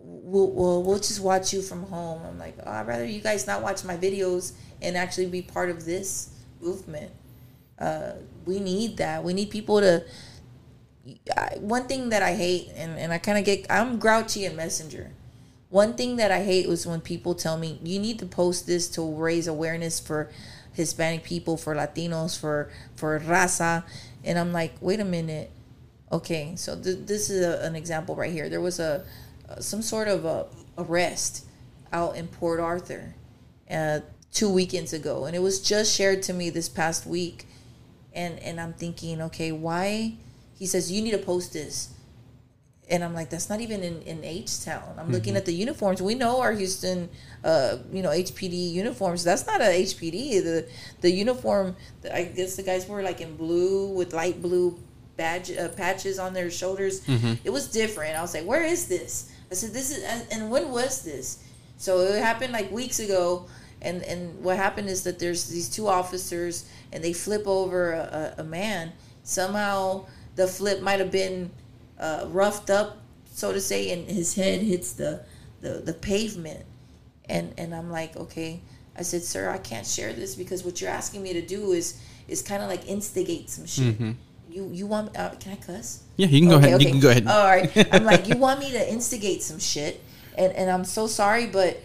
we'll, 0.07 0.51
we'll, 0.51 0.83
we'll 0.83 0.99
just 0.99 1.21
watch 1.21 1.53
you 1.53 1.61
from 1.61 1.83
home. 1.83 2.21
I'm 2.25 2.39
like, 2.39 2.55
oh, 2.65 2.71
I'd 2.71 2.87
rather 2.87 3.05
you 3.05 3.21
guys 3.21 3.45
not 3.47 3.61
watch 3.61 3.83
my 3.83 3.97
videos 3.97 4.53
and 4.81 4.95
actually 4.95 5.27
be 5.27 5.41
part 5.41 5.69
of 5.69 5.85
this 5.85 6.29
movement. 6.61 7.11
Uh, 7.79 8.13
we 8.45 8.59
need 8.59 8.97
that. 8.97 9.23
We 9.23 9.33
need 9.33 9.49
people 9.49 9.79
to. 9.81 10.03
I, 11.35 11.57
one 11.59 11.87
thing 11.87 12.09
that 12.09 12.21
I 12.21 12.33
hate, 12.33 12.69
and, 12.75 12.97
and 12.97 13.13
I 13.13 13.17
kind 13.17 13.37
of 13.37 13.45
get, 13.45 13.65
I'm 13.69 13.97
grouchy 13.97 14.45
in 14.45 14.55
Messenger. 14.55 15.11
One 15.69 15.93
thing 15.93 16.17
that 16.17 16.31
I 16.31 16.43
hate 16.43 16.67
was 16.67 16.85
when 16.85 16.99
people 16.99 17.33
tell 17.33 17.57
me, 17.57 17.79
you 17.83 17.99
need 17.99 18.19
to 18.19 18.25
post 18.25 18.67
this 18.67 18.89
to 18.89 19.15
raise 19.15 19.47
awareness 19.47 19.99
for 20.01 20.29
Hispanic 20.73 21.23
people, 21.23 21.55
for 21.55 21.75
Latinos, 21.75 22.37
for, 22.37 22.69
for 22.95 23.19
raza. 23.19 23.83
And 24.27 24.37
I'm 24.37 24.51
like, 24.51 24.75
wait 24.81 24.99
a 24.99 25.05
minute. 25.05 25.49
Okay, 26.11 26.53
so 26.55 26.79
th- 26.79 27.05
this 27.05 27.29
is 27.29 27.43
a, 27.43 27.65
an 27.65 27.75
example 27.75 28.15
right 28.15 28.31
here. 28.31 28.49
There 28.49 28.61
was 28.61 28.79
a 28.79 29.05
uh, 29.49 29.59
some 29.61 29.81
sort 29.81 30.09
of 30.09 30.25
a 30.25 30.45
arrest 30.77 31.45
out 31.93 32.17
in 32.17 32.27
Port 32.27 32.59
Arthur 32.59 33.15
uh, 33.71 34.01
two 34.33 34.49
weekends 34.49 34.91
ago, 34.93 35.25
and 35.25 35.35
it 35.35 35.39
was 35.39 35.61
just 35.61 35.95
shared 35.95 36.21
to 36.23 36.33
me 36.33 36.49
this 36.49 36.69
past 36.69 37.07
week. 37.07 37.47
And 38.13 38.37
and 38.39 38.59
I'm 38.59 38.73
thinking, 38.73 39.21
okay, 39.23 39.51
why? 39.51 40.15
He 40.53 40.65
says 40.65 40.91
you 40.91 41.01
need 41.01 41.11
to 41.11 41.19
post 41.19 41.53
this, 41.53 41.93
and 42.89 43.03
I'm 43.03 43.13
like, 43.13 43.29
that's 43.29 43.49
not 43.49 43.59
even 43.61 43.83
in 43.83 44.01
in 44.03 44.23
H 44.23 44.63
Town. 44.63 44.95
I'm 44.97 45.11
looking 45.11 45.35
at 45.35 45.45
the 45.45 45.53
uniforms. 45.53 46.01
We 46.01 46.15
know 46.15 46.39
our 46.41 46.53
Houston, 46.53 47.09
uh, 47.43 47.77
you 47.91 48.01
know, 48.01 48.09
HPD 48.11 48.71
uniforms. 48.71 49.23
That's 49.23 49.45
not 49.45 49.59
a 49.61 49.65
HPD. 49.65 50.43
The 50.43 50.67
the 51.01 51.11
uniform. 51.11 51.75
I 52.13 52.23
guess 52.23 52.55
the 52.55 52.63
guys 52.63 52.87
were 52.87 53.01
like 53.01 53.19
in 53.21 53.35
blue 53.35 53.89
with 53.89 54.13
light 54.13 54.41
blue 54.41 54.79
badge 55.17 55.51
uh, 55.51 55.69
patches 55.69 56.19
on 56.19 56.33
their 56.33 56.49
shoulders. 56.51 57.01
It 57.43 57.49
was 57.49 57.67
different. 57.71 58.15
I 58.17 58.21
was 58.21 58.33
like, 58.33 58.45
where 58.45 58.63
is 58.63 58.87
this? 58.87 59.31
I 59.51 59.55
said, 59.55 59.71
this 59.73 59.89
is, 59.95 60.03
and- 60.03 60.27
and 60.31 60.51
when 60.51 60.71
was 60.71 61.01
this? 61.03 61.39
So 61.77 61.99
it 62.01 62.21
happened 62.21 62.53
like 62.53 62.71
weeks 62.71 62.99
ago. 62.99 63.47
And, 63.81 64.01
and 64.03 64.43
what 64.43 64.57
happened 64.57 64.89
is 64.89 65.03
that 65.03 65.17
there's 65.19 65.45
these 65.49 65.69
two 65.69 65.87
officers 65.87 66.65
and 66.91 67.03
they 67.03 67.13
flip 67.13 67.47
over 67.47 67.93
a, 67.93 68.33
a, 68.37 68.41
a 68.41 68.43
man. 68.43 68.91
Somehow 69.23 70.05
the 70.35 70.47
flip 70.47 70.81
might 70.81 70.99
have 70.99 71.11
been 71.11 71.51
uh, 71.99 72.25
roughed 72.29 72.69
up, 72.69 72.97
so 73.33 73.51
to 73.53 73.61
say, 73.61 73.91
and 73.91 74.09
his 74.09 74.35
head 74.35 74.61
hits 74.61 74.93
the, 74.93 75.21
the, 75.61 75.81
the 75.85 75.93
pavement. 75.93 76.65
and 77.29 77.53
and 77.57 77.73
I'm 77.75 77.91
like, 77.91 78.15
okay. 78.17 78.61
I 78.97 79.03
said, 79.03 79.23
sir, 79.23 79.49
I 79.49 79.59
can't 79.59 79.85
share 79.85 80.13
this 80.13 80.35
because 80.35 80.63
what 80.63 80.81
you're 80.81 80.89
asking 80.89 81.21
me 81.23 81.33
to 81.33 81.41
do 81.41 81.71
is 81.73 81.99
is 82.27 82.41
kind 82.41 82.63
of 82.63 82.69
like 82.69 82.87
instigate 82.87 83.49
some 83.49 83.65
shit. 83.67 83.95
Mm-hmm. 83.95 84.11
You 84.49 84.69
you 84.73 84.87
want 84.87 85.15
uh, 85.17 85.31
can 85.39 85.53
I 85.53 85.55
cuss? 85.57 86.03
Yeah, 86.17 86.27
you 86.27 86.39
can 86.41 86.49
go 86.49 86.57
Okay, 86.57 86.67
ahead. 86.69 86.81
You 86.81 86.87
can 86.89 86.99
go 86.99 87.09
ahead. 87.09 87.27
All 87.27 87.45
right. 87.45 87.69
I'm 87.93 88.03
like, 88.05 88.27
you 88.27 88.37
want 88.37 88.59
me 88.59 88.71
to 88.71 88.91
instigate 88.91 89.43
some 89.43 89.59
shit, 89.59 90.01
and 90.37 90.51
and 90.53 90.69
I'm 90.71 90.85
so 90.85 91.07
sorry, 91.07 91.47
but 91.47 91.81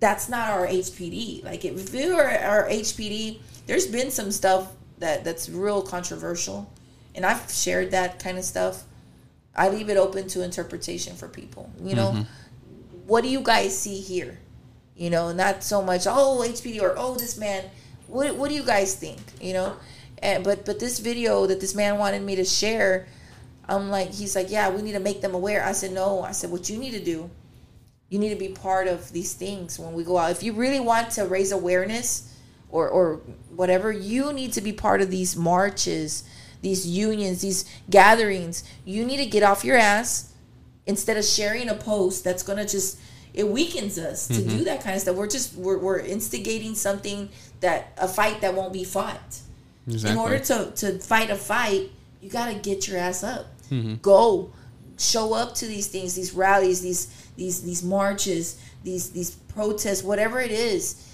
that's 0.00 0.28
not 0.28 0.48
our 0.50 0.66
HPD. 0.66 1.44
Like 1.44 1.64
if 1.64 1.92
you 1.94 2.16
were 2.16 2.24
our 2.28 2.68
HPD, 2.68 3.40
there's 3.66 3.86
been 3.86 4.10
some 4.10 4.30
stuff 4.30 4.72
that 4.98 5.24
that's 5.24 5.48
real 5.48 5.82
controversial, 5.82 6.70
and 7.14 7.26
I've 7.26 7.50
shared 7.50 7.90
that 7.92 8.18
kind 8.22 8.38
of 8.38 8.44
stuff. 8.44 8.84
I 9.64 9.68
leave 9.68 9.88
it 9.90 9.96
open 9.96 10.26
to 10.28 10.42
interpretation 10.42 11.16
for 11.16 11.28
people. 11.28 11.70
You 11.82 11.94
know, 12.00 12.10
Mm-hmm. 12.12 13.06
what 13.06 13.22
do 13.24 13.28
you 13.28 13.40
guys 13.40 13.78
see 13.78 14.00
here? 14.00 14.38
You 14.96 15.10
know, 15.10 15.32
not 15.32 15.62
so 15.62 15.82
much 15.82 16.06
oh 16.06 16.44
HPD 16.46 16.80
or 16.82 16.94
oh 16.96 17.14
this 17.14 17.36
man. 17.38 17.64
What 18.06 18.36
what 18.36 18.48
do 18.50 18.54
you 18.54 18.64
guys 18.64 18.94
think? 18.94 19.20
You 19.40 19.52
know, 19.54 19.76
and 20.18 20.44
but 20.44 20.64
but 20.64 20.78
this 20.80 20.98
video 21.00 21.46
that 21.46 21.60
this 21.60 21.74
man 21.74 21.98
wanted 21.98 22.22
me 22.22 22.36
to 22.36 22.44
share, 22.44 23.06
I'm 23.68 23.90
like 23.90 24.10
he's 24.20 24.34
like 24.34 24.50
yeah 24.50 24.70
we 24.74 24.82
need 24.82 24.96
to 25.00 25.04
make 25.10 25.20
them 25.20 25.34
aware. 25.34 25.64
I 25.64 25.72
said 25.72 25.92
no. 25.92 26.22
I 26.22 26.32
said 26.32 26.50
what 26.50 26.68
you 26.70 26.78
need 26.78 26.92
to 26.92 27.04
do 27.04 27.30
you 28.10 28.18
need 28.18 28.30
to 28.30 28.36
be 28.36 28.48
part 28.48 28.88
of 28.88 29.12
these 29.12 29.34
things 29.34 29.78
when 29.78 29.92
we 29.94 30.02
go 30.02 30.18
out. 30.18 30.32
If 30.32 30.42
you 30.42 30.52
really 30.52 30.80
want 30.80 31.10
to 31.12 31.24
raise 31.26 31.52
awareness 31.52 32.34
or 32.68 32.88
or 32.88 33.20
whatever, 33.54 33.92
you 33.92 34.32
need 34.32 34.52
to 34.54 34.60
be 34.60 34.72
part 34.72 35.00
of 35.00 35.10
these 35.10 35.36
marches, 35.36 36.24
these 36.62 36.86
unions, 36.86 37.42
these 37.42 37.64
gatherings. 37.88 38.64
You 38.84 39.04
need 39.04 39.18
to 39.18 39.26
get 39.26 39.42
off 39.42 39.64
your 39.64 39.76
ass 39.76 40.32
instead 40.86 41.16
of 41.16 41.24
sharing 41.24 41.68
a 41.68 41.74
post 41.74 42.24
that's 42.24 42.42
going 42.42 42.58
to 42.58 42.66
just 42.66 42.98
it 43.32 43.48
weakens 43.48 43.98
us 43.98 44.26
to 44.26 44.42
do 44.42 44.64
that 44.64 44.82
kind 44.82 44.96
of 44.96 45.02
stuff. 45.02 45.16
We're 45.16 45.28
just 45.28 45.54
we're, 45.54 45.78
we're 45.78 46.00
instigating 46.00 46.74
something 46.74 47.28
that 47.60 47.92
a 47.96 48.08
fight 48.08 48.40
that 48.40 48.54
won't 48.54 48.72
be 48.72 48.84
fought. 48.84 49.38
Exactly. 49.86 50.10
In 50.10 50.18
order 50.18 50.38
to 50.38 50.72
to 50.72 50.98
fight 50.98 51.30
a 51.30 51.36
fight, 51.36 51.90
you 52.20 52.28
got 52.28 52.52
to 52.52 52.54
get 52.54 52.88
your 52.88 52.98
ass 52.98 53.22
up. 53.22 53.46
Mm-hmm. 53.70 53.96
Go 53.96 54.52
show 54.98 55.32
up 55.32 55.54
to 55.56 55.66
these 55.66 55.86
things, 55.86 56.14
these 56.14 56.34
rallies, 56.34 56.82
these 56.82 57.06
these 57.36 57.62
these 57.62 57.82
marches, 57.82 58.60
these 58.82 59.10
these 59.10 59.30
protests, 59.30 60.02
whatever 60.02 60.40
it 60.40 60.50
is. 60.50 61.06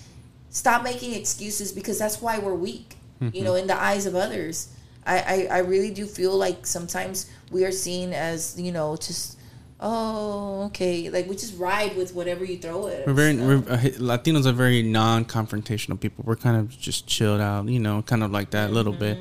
Stop 0.51 0.83
making 0.83 1.13
excuses 1.13 1.71
because 1.71 1.99
that's 1.99 2.23
why 2.23 2.39
we're 2.39 2.55
weak. 2.55 2.97
You 3.33 3.45
know, 3.45 3.55
in 3.55 3.67
the 3.67 3.81
eyes 3.81 4.05
of 4.05 4.15
others. 4.15 4.69
I, 5.07 5.19
I, 5.19 5.49
I 5.51 5.59
really 5.59 5.91
do 5.91 6.07
feel 6.07 6.37
like 6.37 6.67
sometimes 6.67 7.31
we 7.51 7.65
are 7.65 7.73
seen 7.73 8.13
as, 8.13 8.61
you 8.61 8.73
know, 8.73 8.97
just 8.97 9.39
oh, 9.81 10.65
okay. 10.67 11.11
Like 11.11 11.29
we 11.29 11.37
just 11.37 11.59
ride 11.59 11.97
with 11.97 12.15
whatever 12.15 12.45
you 12.45 12.59
throw 12.59 12.89
at 12.89 13.01
us. 13.01 13.07
We're 13.07 13.13
very 13.13 13.37
we're, 13.37 13.59
uh, 13.59 13.79
Latinos 13.99 14.47
are 14.47 14.53
very 14.53 14.83
non-confrontational 14.83 16.01
people. 16.01 16.25
We're 16.27 16.37
kind 16.37 16.57
of 16.57 16.77
just 16.77 17.07
chilled 17.07 17.41
out, 17.41 17.69
you 17.69 17.79
know, 17.79 18.03
kind 18.03 18.23
of 18.23 18.31
like 18.31 18.51
that 18.51 18.71
a 18.71 18.73
little 18.73 18.93
bit. 18.93 19.19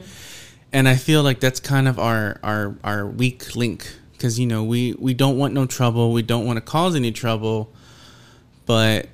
And 0.73 0.89
I 0.89 0.95
feel 0.95 1.23
like 1.23 1.39
that's 1.39 1.59
kind 1.59 1.87
of 1.87 1.99
our 1.99 2.39
our 2.43 2.75
our 2.83 3.05
weak 3.05 3.55
link 3.55 3.87
because 4.11 4.39
you 4.39 4.45
know 4.45 4.63
we 4.63 4.93
we 4.99 5.13
don't 5.13 5.37
want 5.37 5.53
no 5.53 5.65
trouble. 5.65 6.11
We 6.11 6.21
don't 6.21 6.45
want 6.45 6.57
to 6.57 6.61
cause 6.61 6.95
any 6.95 7.11
trouble, 7.11 7.71
but 8.65 9.07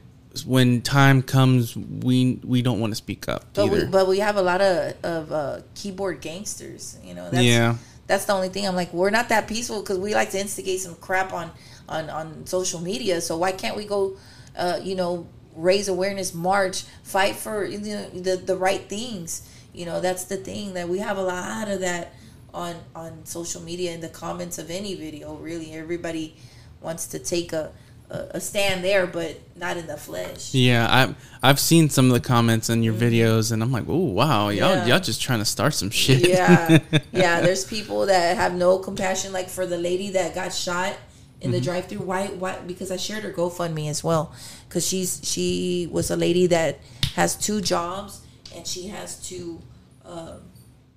when 0.46 0.82
time 0.82 1.22
comes, 1.22 1.76
we 1.76 2.40
we 2.44 2.62
don't 2.62 2.80
want 2.80 2.92
to 2.92 2.96
speak 2.96 3.28
up 3.28 3.46
but 3.54 3.66
either. 3.66 3.86
we, 3.86 3.92
but 3.92 4.08
we 4.08 4.20
have 4.20 4.38
a 4.38 4.42
lot 4.42 4.62
of, 4.62 4.96
of 5.04 5.32
uh, 5.32 5.62
keyboard 5.76 6.22
gangsters, 6.22 6.98
you 7.04 7.14
know. 7.14 7.30
That's, 7.30 7.44
yeah, 7.44 7.76
that's 8.12 8.26
the 8.26 8.34
only 8.34 8.50
thing 8.50 8.68
i'm 8.68 8.76
like 8.76 8.92
we're 8.92 9.10
not 9.10 9.30
that 9.30 9.48
peaceful 9.48 9.80
because 9.80 9.98
we 9.98 10.14
like 10.14 10.30
to 10.32 10.40
instigate 10.40 10.82
some 10.82 10.96
crap 10.96 11.32
on 11.32 11.50
on 11.88 12.10
on 12.10 12.46
social 12.46 12.82
media 12.82 13.22
so 13.22 13.38
why 13.38 13.54
can't 13.54 13.78
we 13.78 13.86
go 13.86 14.18
uh 14.58 14.78
you 14.84 14.96
know 14.96 15.26
raise 15.56 15.88
awareness 15.88 16.34
march 16.34 16.84
fight 17.04 17.38
for 17.38 17.64
you 17.64 17.80
know 17.80 18.10
the 18.10 18.36
the 18.36 18.56
right 18.56 18.90
things 18.90 19.50
you 19.74 19.86
know 19.86 20.02
that's 20.02 20.26
the 20.26 20.36
thing 20.36 20.74
that 20.74 20.90
we 20.90 21.00
have 21.00 21.18
a 21.18 21.22
lot 21.22 21.70
of 21.70 21.80
that 21.80 22.14
on 22.54 22.76
on 22.94 23.26
social 23.26 23.62
media 23.62 23.94
in 23.94 24.02
the 24.02 24.10
comments 24.10 24.58
of 24.58 24.70
any 24.70 24.94
video 24.94 25.36
really 25.36 25.72
everybody 25.74 26.36
wants 26.82 27.06
to 27.08 27.18
take 27.18 27.54
a 27.54 27.72
a, 28.12 28.38
a 28.38 28.41
stand 28.41 28.84
there 28.84 29.07
but 29.07 29.39
not 29.55 29.78
in 29.78 29.88
the 29.88 29.97
flesh 29.97 30.53
yeah. 30.53 30.88
I've 30.89 31.16
I've 31.41 31.59
seen 31.59 31.89
some 31.89 32.05
of 32.07 32.14
the 32.14 32.20
comments 32.20 32.70
in 32.70 32.84
your 32.84 32.93
videos, 32.93 33.51
and 33.51 33.64
I'm 33.64 33.72
like, 33.72 33.86
oh 33.88 33.97
wow, 33.97 34.49
y'all 34.49 34.70
Mm-hmm. 34.76 34.88
Yeah. 34.88 34.95
y'all 34.95 34.99
just 34.99 35.22
trying 35.22 35.39
to 35.39 35.45
start 35.45 35.74
some 35.74 35.89
shit. 35.89 36.28
yeah 36.28 36.78
yeah 37.12 37.41
there's 37.41 37.66
people 37.66 38.05
that 38.07 38.36
have 38.38 38.53
no 38.53 38.78
compassion 38.80 39.32
like 39.34 39.49
for 39.49 39.66
the 39.66 39.78
lady 39.78 40.12
that 40.12 40.36
got 40.36 40.53
shot 40.53 40.95
in 41.41 41.49
the 41.51 41.59
drive-through 41.59 41.97
why 42.12 42.28
why 42.28 42.59
because 42.68 42.91
i 42.91 42.97
shared 42.97 43.24
her 43.24 43.32
gofundme 43.34 43.89
as 43.89 44.03
well 44.03 44.32
because 44.70 44.86
she's 44.88 45.20
she 45.24 45.88
was 45.91 46.12
a 46.12 46.16
lady 46.16 46.45
that 46.45 46.78
has 47.16 47.36
two 47.36 47.59
jobs 47.62 48.22
and 48.55 48.68
she 48.68 48.88
has 48.89 49.20
to 49.28 49.59
uh, 50.05 50.36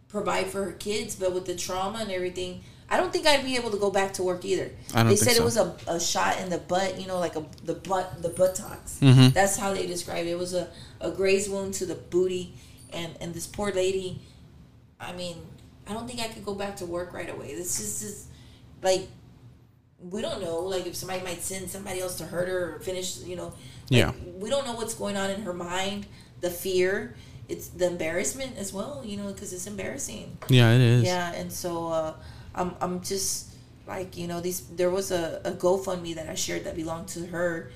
provide 0.09 0.47
for 0.49 0.65
her 0.67 0.73
kids 0.73 1.17
but 1.17 1.33
with 1.33 1.47
the 1.47 1.55
trauma 1.57 2.01
and 2.01 2.11
everything 2.13 2.61
i 2.91 2.97
don't 2.97 3.13
think 3.13 3.27
i'd 3.27 3.45
be 3.45 3.57
able 3.57 3.71
to 3.71 3.79
go 3.79 3.91
back 3.91 4.13
to 4.13 4.23
work 4.23 4.45
either 4.45 4.71
they 5.07 5.17
said 5.17 5.35
so. 5.35 5.43
it 5.43 5.45
was 5.45 5.57
a, 5.57 5.75
a 5.87 5.99
shot 6.01 6.39
in 6.41 6.49
the 6.51 6.59
butt 6.59 7.01
you 7.01 7.07
know 7.07 7.19
like 7.19 7.37
a 7.37 7.45
the 7.65 7.75
butt 7.75 8.23
the 8.23 8.29
buttocks 8.29 8.99
Mm-hmm. 9.01 9.29
that's 9.31 9.57
how 9.57 9.73
they 9.75 9.87
described 9.87 10.27
it 10.27 10.33
it 10.33 10.39
was 10.39 10.55
a, 10.55 10.69
a 11.01 11.11
graze 11.11 11.49
wound 11.49 11.75
to 11.75 11.87
the 11.87 11.95
booty 11.95 12.55
and 12.93 13.17
and 13.21 13.35
this 13.35 13.47
poor 13.47 13.73
lady 13.73 14.21
I 15.01 15.13
mean, 15.13 15.37
I 15.87 15.93
don't 15.93 16.07
think 16.07 16.21
I 16.21 16.29
could 16.29 16.45
go 16.47 16.55
back 16.55 16.77
to 16.77 16.87
work 16.87 17.13
right 17.13 17.29
away. 17.29 17.55
This 17.55 17.79
is 17.81 18.01
just 18.01 18.29
like 18.81 19.07
we 20.01 20.23
don't 20.23 20.43
know, 20.43 20.61
like 20.61 20.87
if 20.87 20.95
somebody 20.95 21.23
might 21.23 21.43
send 21.43 21.69
somebody 21.71 22.01
else 22.01 22.17
to 22.19 22.25
hurt 22.25 22.49
her 22.49 22.77
or 22.77 22.79
finish, 22.81 23.19
you 23.19 23.37
know. 23.37 23.47
like, 23.47 23.55
Yeah. 23.91 24.13
We 24.39 24.49
don't 24.49 24.67
know 24.67 24.75
what's 24.75 24.95
going 24.95 25.17
on 25.17 25.31
in 25.31 25.43
her 25.43 25.53
mind, 25.53 26.07
the 26.41 26.49
fear, 26.51 27.17
it's 27.49 27.69
the 27.69 27.87
embarrassment 27.87 28.57
as 28.57 28.73
well, 28.73 29.03
you 29.05 29.17
know, 29.17 29.33
because 29.33 29.53
it's 29.53 29.67
embarrassing. 29.67 30.37
yeah, 30.49 30.73
it 30.73 30.81
is. 30.81 31.03
Yeah, 31.05 31.33
and 31.33 31.53
so 31.53 31.89
uh, 31.89 32.15
I'm 32.55 32.75
I'm 32.81 33.01
just 33.03 33.55
like 33.87 34.17
you 34.17 34.27
know 34.27 34.41
these. 34.41 34.61
There 34.61 34.91
was 34.91 35.11
a, 35.11 35.41
a 35.45 35.53
GoFundMe 35.53 36.15
that 36.15 36.29
I 36.29 36.35
shared 36.35 36.65
that 36.65 36.77
belonged 36.77 37.09
to 37.09 37.27
her, 37.27 37.71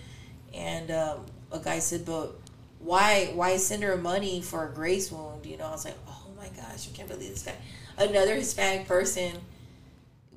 and 0.54 0.90
um, 0.90 1.26
a 1.52 1.58
guy 1.58 1.78
said, 1.78 2.04
"But 2.04 2.34
why 2.78 3.30
why 3.34 3.56
send 3.56 3.82
her 3.82 3.96
money 3.96 4.40
for 4.40 4.68
a 4.68 4.72
grace 4.72 5.10
wound?" 5.10 5.46
You 5.46 5.56
know, 5.56 5.66
I 5.66 5.70
was 5.70 5.84
like, 5.84 5.96
"Oh 6.06 6.26
my 6.36 6.48
gosh, 6.48 6.88
I 6.92 6.96
can't 6.96 7.08
believe 7.08 7.30
this 7.30 7.42
guy." 7.42 7.54
Another 7.98 8.34
Hispanic 8.34 8.86
person. 8.86 9.32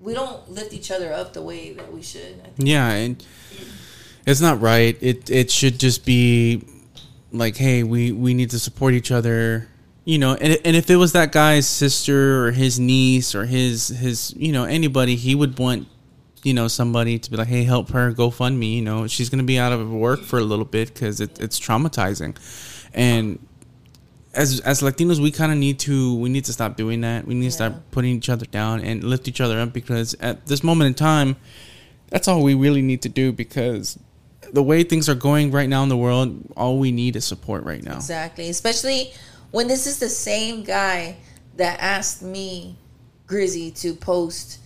We 0.02 0.16
don't 0.16 0.50
lift 0.50 0.74
each 0.74 0.90
other 0.90 1.14
up 1.14 1.34
the 1.34 1.44
way 1.44 1.74
that 1.74 1.94
we 1.94 2.02
should. 2.02 2.42
Yeah, 2.58 2.90
and 2.90 3.24
it's 4.26 4.42
not 4.42 4.60
right. 4.60 4.98
It 5.00 5.30
it 5.30 5.52
should 5.52 5.80
just 5.80 6.06
be 6.06 6.64
like, 7.32 7.58
hey, 7.58 7.84
we 7.84 8.12
we 8.12 8.34
need 8.34 8.50
to 8.52 8.60
support 8.60 8.94
each 8.94 9.12
other. 9.12 9.68
You 10.04 10.18
know, 10.18 10.34
and 10.34 10.60
and 10.66 10.76
if 10.76 10.90
it 10.90 10.96
was 10.96 11.14
that 11.14 11.32
guy's 11.32 11.68
sister 11.68 12.46
or 12.46 12.52
his 12.52 12.80
niece 12.80 13.36
or 13.36 13.46
his 13.46 13.90
his 13.90 14.34
you 14.36 14.52
know 14.52 14.64
anybody, 14.64 15.16
he 15.16 15.36
would 15.36 15.60
want 15.60 15.88
you 16.44 16.54
know 16.56 16.68
somebody 16.68 17.20
to 17.20 17.30
be 17.30 17.38
like, 17.38 17.48
hey, 17.48 17.64
help 17.64 17.90
her, 17.92 18.12
go 18.12 18.32
fund 18.32 18.60
me. 18.60 18.76
You 18.76 18.82
know, 18.82 19.08
she's 19.08 19.30
gonna 19.30 19.44
be 19.44 19.60
out 19.60 19.72
of 19.72 19.92
work 19.92 20.22
for 20.22 20.40
a 20.40 20.44
little 20.44 20.66
bit 20.66 20.94
because 20.94 21.22
it, 21.22 21.40
it's 21.40 21.60
traumatizing, 21.60 22.36
and 22.96 23.38
as 24.34 24.60
as 24.62 24.82
Latinos, 24.82 25.20
we 25.20 25.32
kind 25.32 25.52
of 25.52 25.58
need 25.58 25.80
to 25.80 26.16
we 26.16 26.30
need 26.30 26.46
to 26.46 26.54
stop 26.54 26.78
doing 26.78 27.02
that. 27.02 27.26
We 27.26 27.34
need 27.34 27.46
to 27.46 27.52
start 27.52 27.74
putting 27.92 28.16
each 28.16 28.30
other 28.30 28.46
down 28.46 28.82
and 28.82 29.04
lift 29.04 29.28
each 29.28 29.42
other 29.42 29.60
up 29.60 29.74
because 29.74 30.16
at 30.16 30.48
this 30.48 30.64
moment 30.64 30.88
in 30.88 30.94
time, 30.94 31.36
that's 32.10 32.28
all 32.28 32.42
we 32.42 32.56
really 32.56 32.82
need 32.82 33.02
to 33.04 33.10
do 33.10 33.32
because 33.32 34.00
the 34.54 34.64
way 34.64 34.84
things 34.84 35.10
are 35.10 35.16
going 35.16 35.52
right 35.52 35.70
now 35.70 35.84
in 35.84 35.90
the 35.90 35.98
world, 35.98 36.44
all 36.58 36.78
we 36.78 36.92
need 36.92 37.16
is 37.16 37.26
support 37.26 37.64
right 37.64 37.84
now. 37.84 37.96
Exactly. 37.96 38.50
Especially 38.50 39.14
when 39.52 39.68
this 39.68 39.86
is 39.86 40.00
the 40.00 40.10
same 40.10 40.64
guy 40.64 41.18
that 41.58 41.80
asked 41.80 42.22
me, 42.22 42.78
Grizzy, 43.28 43.72
to 43.72 43.94
post 43.94 44.60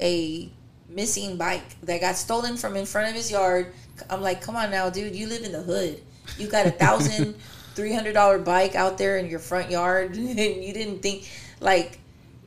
a 0.00 0.50
missing 0.88 1.36
bike 1.36 1.80
that 1.82 2.00
got 2.00 2.16
stolen 2.16 2.56
from 2.56 2.76
in 2.76 2.86
front 2.86 3.08
of 3.08 3.14
his 3.14 3.30
yard. 3.30 3.72
I'm 4.10 4.22
like, 4.22 4.40
come 4.42 4.56
on 4.56 4.70
now, 4.70 4.90
dude. 4.90 5.16
You 5.16 5.26
live 5.26 5.44
in 5.44 5.52
the 5.52 5.62
hood. 5.62 6.00
You 6.38 6.48
got 6.48 6.66
a 6.66 6.70
thousand, 6.84 7.36
three 7.74 7.92
hundred 7.92 8.12
dollar 8.12 8.38
bike 8.38 8.74
out 8.74 8.98
there 8.98 9.18
in 9.18 9.28
your 9.28 9.38
front 9.38 9.70
yard, 9.70 10.16
and 10.16 10.38
you 10.38 10.72
didn't 10.72 11.00
think 11.00 11.28
like. 11.60 12.00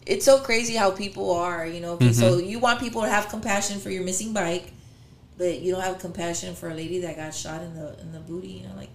It's 0.06 0.26
so 0.26 0.40
crazy 0.40 0.74
how 0.74 0.90
people 0.90 1.32
are, 1.32 1.68
you 1.68 1.82
know. 1.82 1.92
Okay, 1.92 2.14
so 2.14 2.32
mm-hmm. 2.32 2.50
you 2.50 2.58
want 2.58 2.80
people 2.80 3.04
to 3.04 3.10
have 3.10 3.30
compassion 3.30 3.80
for 3.80 3.92
your 3.92 4.04
missing 4.04 4.34
bike, 4.34 4.72
but 5.38 5.60
you 5.60 5.72
don't 5.72 5.84
have 5.84 6.00
compassion 6.00 6.56
for 6.56 6.68
a 6.70 6.74
lady 6.74 7.02
that 7.02 7.16
got 7.16 7.36
shot 7.36 7.62
in 7.62 7.76
the 7.76 8.00
in 8.00 8.12
the 8.12 8.20
booty. 8.20 8.48
You 8.48 8.68
know, 8.68 8.76
like 8.76 8.90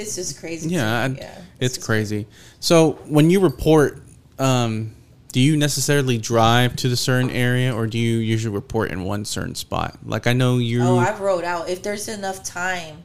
it's 0.00 0.16
just 0.16 0.40
crazy. 0.40 0.70
Yeah. 0.70 1.04
I- 1.04 1.06
yeah, 1.08 1.38
it's 1.60 1.76
just 1.76 1.86
crazy. 1.86 2.26
So 2.60 2.92
when 3.06 3.30
you 3.30 3.40
report, 3.40 4.02
um, 4.38 4.94
do 5.32 5.40
you 5.40 5.56
necessarily 5.56 6.18
drive 6.18 6.74
to 6.76 6.88
the 6.88 6.96
certain 6.96 7.30
area 7.30 7.72
or 7.74 7.86
do 7.86 7.98
you 7.98 8.18
usually 8.18 8.54
report 8.54 8.90
in 8.90 9.04
one 9.04 9.24
certain 9.24 9.54
spot? 9.54 9.98
Like 10.04 10.26
I 10.26 10.32
know 10.32 10.58
you. 10.58 10.82
Oh, 10.82 10.98
I've 10.98 11.20
rode 11.20 11.44
out 11.44 11.68
if 11.68 11.82
there's 11.82 12.08
enough 12.08 12.42
time, 12.42 13.04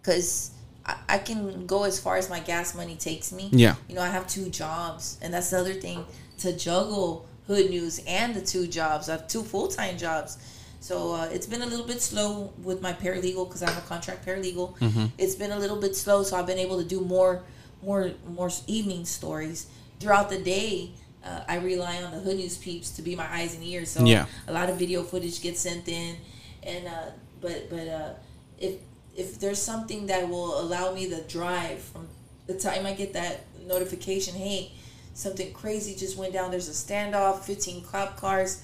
because 0.00 0.52
I, 0.86 0.96
I 1.08 1.18
can 1.18 1.66
go 1.66 1.84
as 1.84 1.98
far 2.00 2.16
as 2.16 2.30
my 2.30 2.40
gas 2.40 2.74
money 2.74 2.96
takes 2.96 3.32
me. 3.32 3.50
Yeah. 3.52 3.74
You 3.88 3.96
know, 3.96 4.02
I 4.02 4.08
have 4.08 4.26
two 4.26 4.48
jobs, 4.48 5.18
and 5.20 5.34
that's 5.34 5.50
the 5.50 5.58
other 5.58 5.74
thing 5.74 6.04
to 6.38 6.56
juggle 6.56 7.26
Hood 7.46 7.70
News 7.70 8.00
and 8.06 8.34
the 8.34 8.40
two 8.40 8.66
jobs. 8.66 9.08
I 9.08 9.12
have 9.12 9.28
two 9.28 9.42
full 9.42 9.68
time 9.68 9.98
jobs. 9.98 10.38
So 10.86 11.14
uh, 11.14 11.28
it's 11.32 11.48
been 11.48 11.62
a 11.62 11.66
little 11.66 11.84
bit 11.84 12.00
slow 12.00 12.52
with 12.62 12.80
my 12.80 12.92
paralegal 12.92 13.48
because 13.48 13.60
I'm 13.60 13.76
a 13.76 13.80
contract 13.88 14.24
paralegal. 14.24 14.78
Mm-hmm. 14.78 15.06
It's 15.18 15.34
been 15.34 15.50
a 15.50 15.58
little 15.58 15.80
bit 15.80 15.96
slow, 15.96 16.22
so 16.22 16.36
I've 16.36 16.46
been 16.46 16.60
able 16.60 16.80
to 16.80 16.88
do 16.88 17.00
more, 17.00 17.42
more, 17.82 18.12
more 18.24 18.50
evening 18.68 19.04
stories 19.04 19.66
throughout 19.98 20.30
the 20.30 20.38
day. 20.38 20.92
Uh, 21.24 21.40
I 21.48 21.56
rely 21.56 22.00
on 22.04 22.12
the 22.12 22.20
hood 22.20 22.36
news 22.36 22.56
peeps 22.56 22.90
to 22.92 23.02
be 23.02 23.16
my 23.16 23.26
eyes 23.34 23.56
and 23.56 23.64
ears. 23.64 23.90
So 23.90 24.04
Yeah. 24.04 24.26
a 24.46 24.52
lot 24.52 24.70
of 24.70 24.78
video 24.78 25.02
footage 25.02 25.42
gets 25.42 25.58
sent 25.58 25.88
in, 25.88 26.14
and 26.62 26.86
uh, 26.86 27.10
but 27.40 27.68
but 27.68 27.88
uh, 27.88 28.10
if 28.56 28.74
if 29.16 29.40
there's 29.40 29.60
something 29.60 30.06
that 30.06 30.28
will 30.28 30.60
allow 30.60 30.94
me 30.94 31.10
to 31.10 31.20
drive 31.22 31.80
from 31.82 32.06
the 32.46 32.54
time 32.54 32.86
I 32.86 32.92
get 32.92 33.12
that 33.14 33.40
notification, 33.66 34.36
hey, 34.36 34.70
something 35.14 35.52
crazy 35.52 35.96
just 35.96 36.16
went 36.16 36.32
down. 36.32 36.52
There's 36.52 36.68
a 36.68 36.78
standoff, 36.84 37.40
15 37.40 37.82
cop 37.82 38.16
cars. 38.16 38.62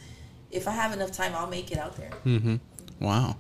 If 0.53 0.69
I 0.69 0.73
have 0.73 0.93
enough 0.93 1.11
time, 1.11 1.35
I'll 1.35 1.49
make 1.49 1.73
it 1.73 1.79
out 1.79 1.97
there. 1.97 2.11
Mm-hmm. 2.25 2.57
Wow. 3.01 3.37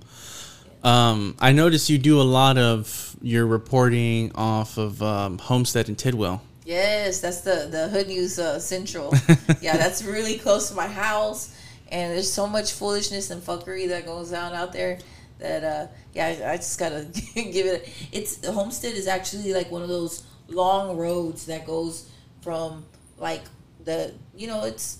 Um, 0.82 1.36
I 1.38 1.52
noticed 1.52 1.88
you 1.88 1.98
do 1.98 2.20
a 2.20 2.24
lot 2.24 2.58
of 2.58 3.16
your 3.22 3.46
reporting 3.46 4.32
off 4.34 4.78
of 4.78 5.00
um, 5.02 5.38
Homestead 5.38 5.88
and 5.88 5.96
Tidwell. 5.96 6.42
Yes, 6.64 7.20
that's 7.20 7.42
the 7.42 7.68
the 7.70 7.88
Hood 7.88 8.08
News 8.08 8.38
uh, 8.38 8.58
Central. 8.58 9.12
yeah, 9.60 9.76
that's 9.76 10.02
really 10.02 10.38
close 10.38 10.70
to 10.70 10.74
my 10.74 10.86
house, 10.86 11.56
and 11.90 12.12
there's 12.12 12.32
so 12.32 12.46
much 12.46 12.72
foolishness 12.72 13.30
and 13.30 13.42
fuckery 13.42 13.88
that 13.88 14.06
goes 14.06 14.32
on 14.32 14.54
out 14.54 14.72
there 14.72 14.98
that 15.38 15.64
uh, 15.64 15.86
yeah, 16.14 16.26
I, 16.26 16.52
I 16.52 16.56
just 16.56 16.78
gotta 16.78 17.06
give 17.34 17.66
it. 17.66 17.88
It's 18.12 18.46
Homestead 18.46 18.94
is 18.94 19.06
actually 19.06 19.52
like 19.52 19.70
one 19.70 19.82
of 19.82 19.88
those 19.88 20.24
long 20.48 20.96
roads 20.96 21.46
that 21.46 21.66
goes 21.66 22.08
from 22.42 22.84
like 23.18 23.42
the 23.84 24.14
you 24.36 24.46
know 24.46 24.64
it's 24.64 24.98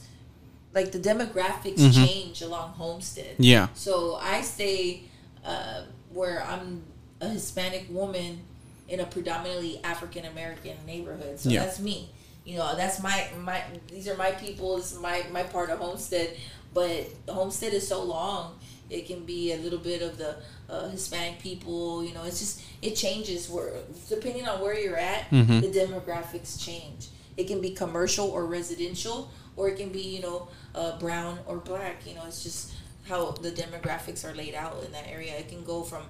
like 0.74 0.92
the 0.92 0.98
demographics 0.98 1.78
Mhm. 1.78 2.06
change 2.06 2.42
along 2.42 2.72
Homestead. 2.72 3.34
Yeah. 3.38 3.68
So 3.74 4.16
I 4.16 4.40
stay 4.42 5.02
uh, 5.44 5.82
where 6.12 6.42
I'm 6.44 6.82
a 7.20 7.28
Hispanic 7.28 7.86
woman 7.90 8.40
in 8.88 9.00
a 9.00 9.06
predominantly 9.06 9.80
African 9.84 10.24
American 10.24 10.76
neighborhood. 10.86 11.38
So 11.40 11.48
Yeah. 11.50 11.64
that's 11.64 11.78
me. 11.80 12.10
You 12.44 12.58
know, 12.58 12.74
that's 12.76 13.00
my 13.02 13.28
my. 13.38 13.62
These 13.88 14.08
are 14.08 14.16
my 14.16 14.32
people. 14.32 14.76
This 14.76 14.92
is 14.92 14.98
my 14.98 15.24
my 15.32 15.42
part 15.42 15.70
of 15.70 15.78
Homestead. 15.80 16.36
But 16.74 17.06
Homestead 17.28 17.72
is 17.74 17.86
so 17.86 18.02
long. 18.02 18.58
It 18.88 19.06
can 19.06 19.24
be 19.24 19.52
a 19.52 19.56
little 19.58 19.78
bit 19.78 20.00
of 20.02 20.16
the 20.18 20.36
uh, 20.70 20.88
Hispanic 20.88 21.38
people. 21.40 22.02
You 22.04 22.14
know, 22.14 22.24
it's 22.24 22.38
just 22.40 22.60
it 22.82 22.94
changes 22.96 23.48
where 23.48 23.72
depending 24.08 24.46
on 24.48 24.60
where 24.60 24.78
you're 24.78 24.96
at, 24.96 25.30
Mhm. 25.30 25.60
the 25.60 25.68
demographics 25.80 26.58
change. 26.58 27.08
It 27.36 27.46
can 27.46 27.60
be 27.60 27.70
commercial 27.70 28.28
or 28.30 28.46
residential, 28.46 29.30
or 29.56 29.68
it 29.68 29.76
can 29.76 29.90
be 29.90 30.00
you 30.02 30.20
know 30.22 30.48
uh, 30.74 30.98
brown 30.98 31.38
or 31.46 31.56
black. 31.58 32.06
You 32.06 32.14
know, 32.14 32.22
it's 32.26 32.42
just 32.42 32.72
how 33.08 33.32
the 33.32 33.50
demographics 33.50 34.24
are 34.28 34.34
laid 34.34 34.54
out 34.54 34.82
in 34.84 34.92
that 34.92 35.08
area. 35.08 35.34
It 35.36 35.48
can 35.48 35.64
go 35.64 35.82
from 35.82 36.02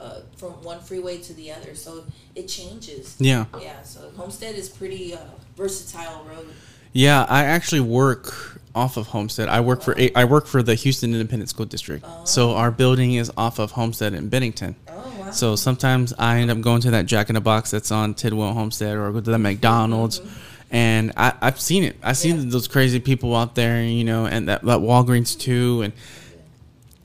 uh, 0.00 0.20
from 0.36 0.52
one 0.64 0.80
freeway 0.80 1.18
to 1.18 1.32
the 1.34 1.52
other, 1.52 1.74
so 1.74 2.04
it 2.34 2.48
changes. 2.48 3.14
Yeah. 3.18 3.44
Yeah, 3.60 3.82
so 3.82 4.10
Homestead 4.16 4.54
is 4.56 4.68
pretty 4.68 5.14
uh, 5.14 5.18
versatile 5.56 6.24
road. 6.24 6.48
Yeah, 6.92 7.24
I 7.28 7.44
actually 7.44 7.80
work 7.80 8.58
off 8.74 8.96
of 8.96 9.06
Homestead. 9.08 9.48
I 9.48 9.60
work 9.60 9.80
for 9.82 9.94
a- 9.98 10.12
I 10.14 10.24
work 10.24 10.46
for 10.46 10.62
the 10.62 10.74
Houston 10.74 11.12
Independent 11.12 11.48
School 11.50 11.66
District. 11.66 12.04
So 12.24 12.54
our 12.54 12.70
building 12.70 13.14
is 13.14 13.30
off 13.36 13.58
of 13.58 13.72
Homestead 13.72 14.12
in 14.14 14.28
Bennington. 14.28 14.74
Oh 14.88 15.14
wow! 15.20 15.30
So 15.30 15.56
sometimes 15.56 16.12
I 16.18 16.38
end 16.38 16.50
up 16.50 16.60
going 16.60 16.80
to 16.82 16.90
that 16.92 17.06
Jack 17.06 17.28
in 17.30 17.34
the 17.34 17.40
Box 17.40 17.70
that's 17.70 17.90
on 17.92 18.14
Tidwell 18.14 18.52
Homestead 18.54 18.96
or 18.96 19.10
go 19.12 19.20
to 19.20 19.30
the 19.30 19.38
McDonald's. 19.38 20.20
And 20.72 21.12
I, 21.18 21.34
I've 21.42 21.60
seen 21.60 21.84
it. 21.84 21.96
I've 22.02 22.16
seen 22.16 22.36
Yeah. 22.36 22.44
those 22.46 22.66
crazy 22.66 22.98
people 22.98 23.36
out 23.36 23.54
there, 23.54 23.82
you 23.84 24.04
know, 24.04 24.24
and 24.26 24.48
that, 24.48 24.62
that 24.64 24.78
Walgreens 24.80 25.38
too. 25.38 25.82
And 25.82 25.92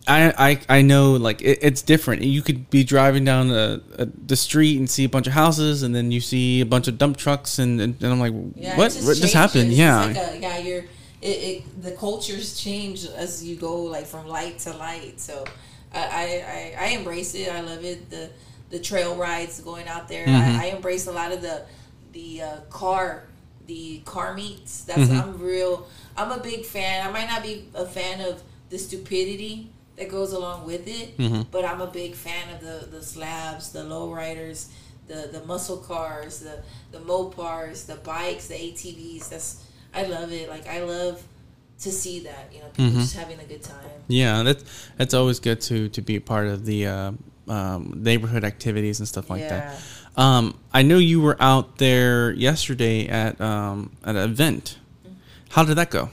I, 0.07 0.33
I, 0.69 0.77
I 0.77 0.81
know 0.83 1.11
like 1.13 1.41
it, 1.41 1.59
it's 1.61 1.81
different. 1.81 2.21
You 2.23 2.41
could 2.41 2.69
be 2.69 2.85
driving 2.85 3.25
down 3.25 3.49
the, 3.49 3.83
uh, 3.99 4.05
the 4.25 4.37
street 4.37 4.77
and 4.79 4.89
see 4.89 5.03
a 5.03 5.09
bunch 5.09 5.27
of 5.27 5.33
houses, 5.33 5.83
and 5.83 5.93
then 5.93 6.11
you 6.13 6.21
see 6.21 6.61
a 6.61 6.65
bunch 6.65 6.87
of 6.87 6.97
dump 6.97 7.17
trucks, 7.17 7.59
and, 7.59 7.81
and, 7.81 8.01
and 8.01 8.11
I'm 8.13 8.19
like, 8.21 8.33
yeah, 8.55 8.77
what? 8.77 8.93
what 9.03 9.17
just 9.17 9.33
happened? 9.33 9.67
It's 9.69 9.77
Yeah. 9.77 10.05
like 10.05 10.15
a, 10.15 10.39
yeah, 10.39 10.57
you're. 10.59 10.83
It, 11.19 11.27
it 11.27 11.81
the 11.83 11.91
cultures 11.91 12.57
change 12.57 13.03
as 13.05 13.43
you 13.43 13.55
go 13.57 13.81
like 13.81 14.05
from 14.05 14.27
light 14.27 14.59
to 14.59 14.71
light. 14.77 15.19
So 15.19 15.43
I, 15.93 15.99
I, 15.99 16.75
I, 16.79 16.87
embrace 16.89 17.33
it. 17.35 17.49
I 17.51 17.59
love 17.61 17.83
it. 17.83 18.09
The 18.09 18.29
the 18.69 18.77
trail 18.79 19.15
rides 19.15 19.59
going 19.59 19.87
out 19.87 20.07
there. 20.07 20.25
Mhm. 20.27 20.59
I, 20.59 20.63
I 20.63 20.65
embrace 20.67 21.07
a 21.07 21.11
lot 21.11 21.31
of 21.33 21.41
the 21.41 21.63
the 22.13 22.43
uh, 22.43 22.59
car 22.69 23.23
the 23.67 23.99
car 24.05 24.33
meets. 24.33 24.81
That's 24.83 25.09
Mhm. 25.09 25.21
I'm 25.23 25.39
real. 25.39 25.87
I'm 26.15 26.31
a 26.31 26.39
big 26.39 26.65
fan. 26.65 27.05
I 27.07 27.11
might 27.11 27.27
not 27.27 27.43
be 27.43 27.65
a 27.75 27.85
fan 27.85 28.21
of 28.21 28.41
the 28.69 28.77
stupidity 28.77 29.69
that 29.97 30.09
goes 30.09 30.31
along 30.33 30.65
with 30.65 30.87
it, 30.87 31.17
Mhm. 31.17 31.47
but 31.51 31.65
I'm 31.65 31.81
a 31.81 31.87
big 31.87 32.15
fan 32.15 32.53
of 32.53 32.61
the 32.61 32.87
the 32.89 33.03
slabs, 33.03 33.71
the 33.71 33.83
lowriders, 33.83 34.67
the 35.07 35.29
the 35.31 35.43
muscle 35.45 35.77
cars, 35.77 36.39
the 36.39 36.59
the 36.91 36.99
mopars, 36.99 37.85
the 37.85 37.95
bikes, 37.95 38.47
the 38.47 38.55
ATVs. 38.55 39.29
That's 39.29 39.57
I 39.93 40.03
love 40.03 40.31
it. 40.31 40.49
Like 40.49 40.67
I 40.67 40.81
love 40.83 41.21
to 41.81 41.91
see 41.91 42.19
that. 42.21 42.49
You 42.53 42.59
know, 42.59 42.67
people 42.73 42.91
Mhm. 42.97 43.01
just 43.01 43.15
having 43.15 43.39
a 43.39 43.43
good 43.45 43.63
time. 43.63 43.91
Yeah, 44.07 44.43
that's 44.43 44.63
that's 44.97 45.13
always 45.13 45.39
good 45.39 45.59
to 45.61 45.89
to 45.89 46.01
be 46.01 46.15
a 46.15 46.21
part 46.21 46.47
of 46.47 46.65
the 46.65 46.87
uh, 46.87 47.11
um, 47.47 47.93
neighborhood 47.97 48.43
activities 48.43 48.99
and 48.99 49.07
stuff 49.07 49.29
like 49.29 49.47
that. 49.49 49.79
Um, 50.17 50.57
I 50.73 50.81
know 50.81 50.97
you 50.97 51.21
were 51.21 51.37
out 51.39 51.77
there 51.77 52.31
yesterday 52.33 53.07
at 53.07 53.39
um, 53.39 53.95
at 54.03 54.15
an 54.15 54.29
event. 54.29 54.77
How 55.49 55.63
did 55.63 55.77
that 55.77 55.91
go? 55.91 56.09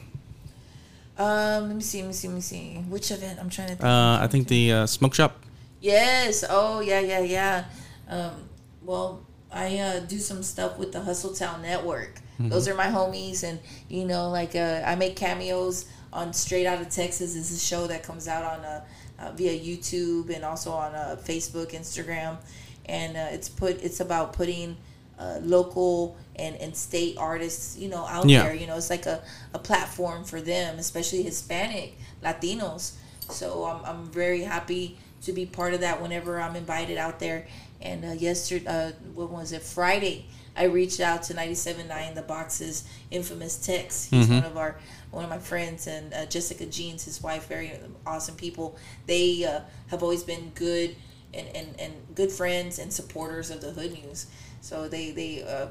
Um, 1.16 1.68
let 1.68 1.76
me 1.76 1.80
see. 1.82 2.02
Let 2.02 2.08
me 2.08 2.12
see. 2.12 2.28
Let 2.28 2.34
me 2.34 2.40
see. 2.40 2.74
Which 2.88 3.10
event? 3.10 3.38
I'm 3.40 3.48
trying 3.48 3.68
to. 3.68 3.74
Think. 3.76 3.84
Uh, 3.84 4.18
I 4.20 4.26
think 4.26 4.48
the 4.48 4.72
uh, 4.72 4.86
smoke 4.86 5.14
shop. 5.14 5.40
Yes. 5.80 6.44
Oh, 6.48 6.80
yeah, 6.80 7.00
yeah, 7.00 7.20
yeah. 7.20 7.64
Um, 8.08 8.48
well, 8.82 9.24
I 9.52 9.78
uh, 9.78 10.00
do 10.00 10.18
some 10.18 10.42
stuff 10.42 10.78
with 10.78 10.92
the 10.92 11.00
Hustle 11.00 11.32
Town 11.32 11.62
Network. 11.62 12.20
Those 12.38 12.66
are 12.66 12.74
my 12.74 12.86
homies, 12.86 13.44
and 13.44 13.60
you 13.88 14.04
know, 14.04 14.28
like 14.28 14.56
uh, 14.56 14.82
I 14.84 14.96
make 14.96 15.14
cameos 15.14 15.86
on 16.12 16.32
Straight 16.32 16.66
Out 16.66 16.80
of 16.80 16.88
Texas. 16.88 17.36
Is 17.36 17.52
a 17.52 17.58
show 17.58 17.86
that 17.86 18.02
comes 18.02 18.26
out 18.26 18.42
on 18.42 18.64
uh, 18.64 18.84
uh, 19.20 19.30
via 19.32 19.56
YouTube 19.56 20.34
and 20.34 20.44
also 20.44 20.72
on 20.72 20.94
uh, 20.94 21.16
Facebook, 21.22 21.72
Instagram, 21.72 22.38
and 22.86 23.16
uh, 23.16 23.28
it's 23.32 23.48
put. 23.48 23.82
It's 23.82 24.00
about 24.00 24.32
putting 24.32 24.76
uh, 25.18 25.38
local 25.42 26.16
and, 26.36 26.56
and 26.56 26.76
state 26.76 27.16
artists, 27.18 27.76
you 27.78 27.88
know, 27.88 28.04
out 28.06 28.28
Yeah. 28.28 28.42
there. 28.44 28.54
You 28.54 28.66
know, 28.66 28.76
it's 28.76 28.90
like 28.90 29.06
a, 29.06 29.22
a 29.52 29.58
platform 29.58 30.24
for 30.24 30.40
them, 30.40 30.78
especially 30.78 31.22
Hispanic 31.22 31.96
Latinos. 32.22 32.92
So 33.30 33.64
I'm, 33.64 33.84
I'm 33.84 34.04
very 34.06 34.42
happy 34.42 34.98
to 35.22 35.32
be 35.32 35.46
part 35.46 35.72
of 35.74 35.80
that 35.80 36.02
whenever 36.02 36.40
I'm 36.40 36.56
invited 36.56 36.98
out 36.98 37.20
there. 37.20 37.46
And 37.80 38.04
uh, 38.04 38.08
yesterday, 38.12 38.66
uh, 38.66 38.92
what 39.14 39.30
was 39.30 39.52
it? 39.52 39.62
Friday, 39.62 40.26
I 40.56 40.64
reached 40.64 41.00
out 41.00 41.22
to 41.24 41.34
97.9 41.34 42.14
The 42.14 42.22
Box's 42.22 42.84
infamous 43.10 43.56
Tex. 43.64 44.06
He's 44.06 44.26
Mhm. 44.28 44.34
one 44.42 44.44
of 44.44 44.56
our 44.56 44.76
one 45.10 45.22
of 45.22 45.30
my 45.30 45.38
friends, 45.38 45.86
and 45.86 46.12
uh, 46.12 46.26
Jessica 46.26 46.66
Jeans, 46.66 47.04
his 47.04 47.22
wife, 47.22 47.46
very 47.46 47.70
awesome 48.04 48.34
people. 48.34 48.76
They 49.06 49.44
uh, 49.44 49.60
have 49.86 50.02
always 50.02 50.24
been 50.24 50.50
good 50.56 50.96
and, 51.34 51.48
and, 51.56 51.80
and 51.80 51.92
good 52.14 52.30
friends 52.30 52.78
and 52.78 52.92
supporters 52.92 53.50
of 53.50 53.60
the 53.60 53.70
Hood 53.70 53.92
News. 53.92 54.26
So 54.60 54.88
they 54.88 55.10
they 55.10 55.42
uh, 55.42 55.68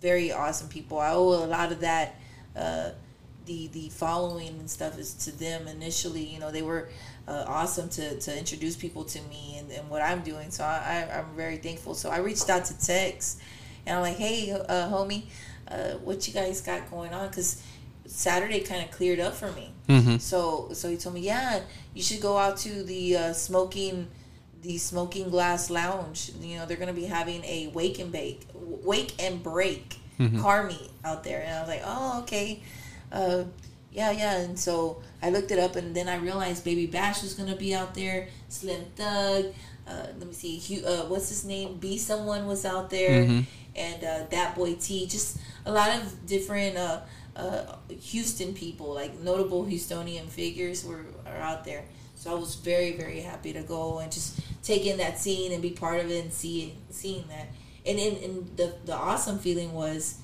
very 0.00 0.32
awesome 0.32 0.68
people. 0.68 0.98
I 0.98 1.10
owe 1.12 1.44
a 1.44 1.46
lot 1.46 1.72
of 1.72 1.80
that. 1.80 2.16
Uh, 2.56 2.90
the 3.46 3.68
the 3.68 3.88
following 3.88 4.48
and 4.60 4.70
stuff 4.70 4.98
is 4.98 5.14
to 5.14 5.30
them 5.36 5.66
initially. 5.66 6.24
You 6.24 6.38
know, 6.38 6.50
they 6.50 6.62
were 6.62 6.88
uh, 7.26 7.44
awesome 7.46 7.88
to, 7.90 8.18
to 8.18 8.38
introduce 8.38 8.76
people 8.76 9.04
to 9.04 9.20
me 9.22 9.56
and, 9.58 9.70
and 9.70 9.88
what 9.88 10.02
I'm 10.02 10.22
doing. 10.22 10.50
So 10.50 10.64
I, 10.64 11.08
I, 11.10 11.18
I'm 11.18 11.36
very 11.36 11.56
thankful. 11.56 11.94
So 11.94 12.10
I 12.10 12.18
reached 12.18 12.48
out 12.50 12.64
to 12.66 12.78
Tex 12.78 13.38
and 13.86 13.96
I'm 13.96 14.02
like, 14.02 14.16
hey, 14.16 14.52
uh, 14.52 14.88
homie, 14.88 15.24
uh, 15.68 15.92
what 16.04 16.26
you 16.26 16.34
guys 16.34 16.60
got 16.60 16.90
going 16.90 17.12
on? 17.14 17.28
Because 17.28 17.62
Saturday 18.06 18.60
kind 18.60 18.84
of 18.84 18.90
cleared 18.90 19.20
up 19.20 19.34
for 19.34 19.50
me. 19.52 19.72
Mm-hmm. 19.88 20.16
So 20.18 20.70
so 20.72 20.88
he 20.88 20.96
told 20.96 21.14
me, 21.14 21.22
yeah, 21.22 21.60
you 21.94 22.02
should 22.02 22.20
go 22.20 22.36
out 22.36 22.56
to 22.58 22.82
the 22.82 23.16
uh, 23.16 23.32
smoking, 23.32 24.08
the 24.62 24.78
smoking 24.78 25.30
glass 25.30 25.70
lounge. 25.70 26.32
You 26.40 26.58
know, 26.58 26.66
they're 26.66 26.76
gonna 26.76 26.92
be 26.92 27.06
having 27.06 27.44
a 27.44 27.68
wake 27.74 27.98
and 27.98 28.12
bake, 28.12 28.46
wake 28.54 29.14
and 29.22 29.42
break 29.42 29.96
Mhm. 30.18 30.40
car 30.42 30.64
meet 30.66 30.90
out 31.04 31.24
there, 31.24 31.42
and 31.42 31.54
I 31.54 31.60
was 31.60 31.68
like, 31.68 31.82
oh 31.84 32.20
okay, 32.22 32.60
uh, 33.12 33.44
yeah 33.92 34.10
yeah. 34.10 34.36
And 34.40 34.58
so 34.58 35.00
I 35.22 35.30
looked 35.30 35.50
it 35.50 35.58
up, 35.58 35.76
and 35.76 35.94
then 35.96 36.08
I 36.08 36.16
realized 36.16 36.64
Baby 36.64 36.86
Bash 36.86 37.22
was 37.22 37.34
gonna 37.34 37.56
be 37.56 37.74
out 37.74 37.94
there, 37.94 38.28
Slim 38.48 38.84
Thug. 38.96 39.46
Uh, 39.86 40.06
let 40.18 40.26
me 40.26 40.32
see, 40.34 40.56
Hugh, 40.58 40.84
uh, 40.86 41.04
what's 41.06 41.28
his 41.30 41.44
name? 41.44 41.78
Be 41.78 41.96
someone 41.98 42.46
was 42.46 42.64
out 42.64 42.90
there, 42.90 43.24
Mhm. 43.24 43.44
and 43.74 44.04
uh, 44.04 44.18
that 44.30 44.54
boy 44.54 44.74
T. 44.74 45.06
Just 45.06 45.38
a 45.64 45.72
lot 45.72 45.90
of 45.96 46.26
different. 46.26 46.76
Uh, 46.76 47.00
uh, 47.36 47.76
Houston 47.88 48.52
people, 48.52 48.92
like 48.92 49.18
notable 49.20 49.64
Houstonian 49.64 50.28
figures, 50.28 50.84
were 50.84 51.06
are 51.24 51.38
out 51.38 51.64
there. 51.64 51.84
So 52.20 52.30
I 52.30 52.38
was 52.38 52.54
very 52.54 52.92
very 52.92 53.20
happy 53.20 53.54
to 53.54 53.62
go 53.62 53.98
and 54.00 54.12
just 54.12 54.38
take 54.62 54.84
in 54.84 54.98
that 54.98 55.18
scene 55.18 55.52
and 55.52 55.62
be 55.62 55.70
part 55.70 56.00
of 56.00 56.10
it 56.10 56.22
and 56.22 56.30
see 56.30 56.74
seeing 56.90 57.24
that. 57.28 57.46
And 57.86 57.98
and, 57.98 58.16
and 58.22 58.56
the 58.58 58.74
the 58.84 58.92
awesome 58.94 59.38
feeling 59.38 59.72
was 59.72 60.18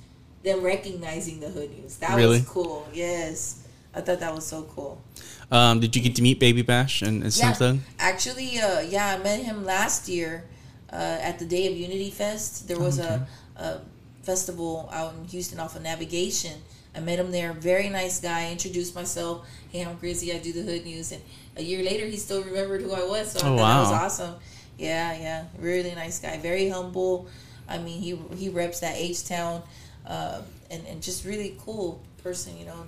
them 0.45 0.61
recognizing 0.63 1.41
the 1.41 1.49
hood 1.49 1.71
news. 1.71 1.97
That 1.97 2.15
Really? 2.15 2.41
was 2.41 2.49
cool. 2.49 2.87
Yes. 2.93 3.67
I 3.95 4.03
thought 4.03 4.21
that 4.21 4.35
was 4.35 4.47
so 4.47 4.65
cool. 4.75 5.03
Um, 5.51 5.81
did 5.81 5.97
you 5.97 6.03
get 6.03 6.15
to 6.17 6.23
meet 6.23 6.39
Baby 6.39 6.61
Bash 6.61 7.01
and, 7.01 7.23
and 7.23 7.35
Yeah, 7.35 7.55
Thug? 7.55 7.79
actually, 7.99 8.59
uh, 8.59 8.81
yeah, 8.81 9.17
I 9.19 9.23
met 9.23 9.41
him 9.43 9.65
last 9.65 10.07
year 10.07 10.45
uh, 10.93 10.97
at 11.23 11.39
the 11.39 11.47
Day 11.47 11.67
of 11.67 11.79
Unity 11.79 12.11
Fest. 12.11 12.69
There 12.69 12.79
was 12.79 12.99
a, 12.99 13.27
a 13.57 13.81
festival 14.23 14.91
out 14.93 15.15
in 15.15 15.25
Houston 15.29 15.59
off 15.59 15.77
of 15.77 15.83
Navigation. 15.83 16.61
I 16.95 17.01
met 17.01 17.19
him 17.19 17.31
there. 17.31 17.55
Very 17.55 17.89
nice 17.89 18.21
guy. 18.21 18.51
Introduced 18.53 18.95
myself. 18.95 19.47
Hey, 19.71 19.83
I'm 19.85 19.97
Grizzy. 19.97 20.33
I 20.33 20.39
do 20.39 20.53
the 20.53 20.63
Hood 20.63 20.85
News. 20.85 21.13
And 21.13 21.23
a 21.57 21.63
year 21.63 21.83
later, 21.83 22.07
he 22.07 22.17
still 22.17 22.43
remembered 22.43 22.83
who 22.83 22.93
I 22.93 23.05
was. 23.05 23.33
So 23.33 23.39
I 23.41 23.51
Oh, 23.51 23.57
thought 23.57 23.75
that 23.75 23.81
was 23.81 23.93
awesome. 23.93 24.35
Yeah, 24.79 25.17
yeah, 25.19 25.45
really 25.59 25.95
nice 25.95 26.19
guy. 26.19 26.39
Very 26.39 26.69
humble. 26.69 27.29
I 27.69 27.79
mean, 27.79 28.01
he 28.01 28.17
he 28.37 28.49
reps 28.49 28.81
that 28.81 28.95
H 28.97 29.27
Town, 29.27 29.63
uh, 30.07 30.43
and 30.71 30.87
and 30.87 31.03
just 31.03 31.25
really 31.25 31.57
cool 31.65 32.01
person. 32.23 32.57
You 32.59 32.67
know, 32.67 32.87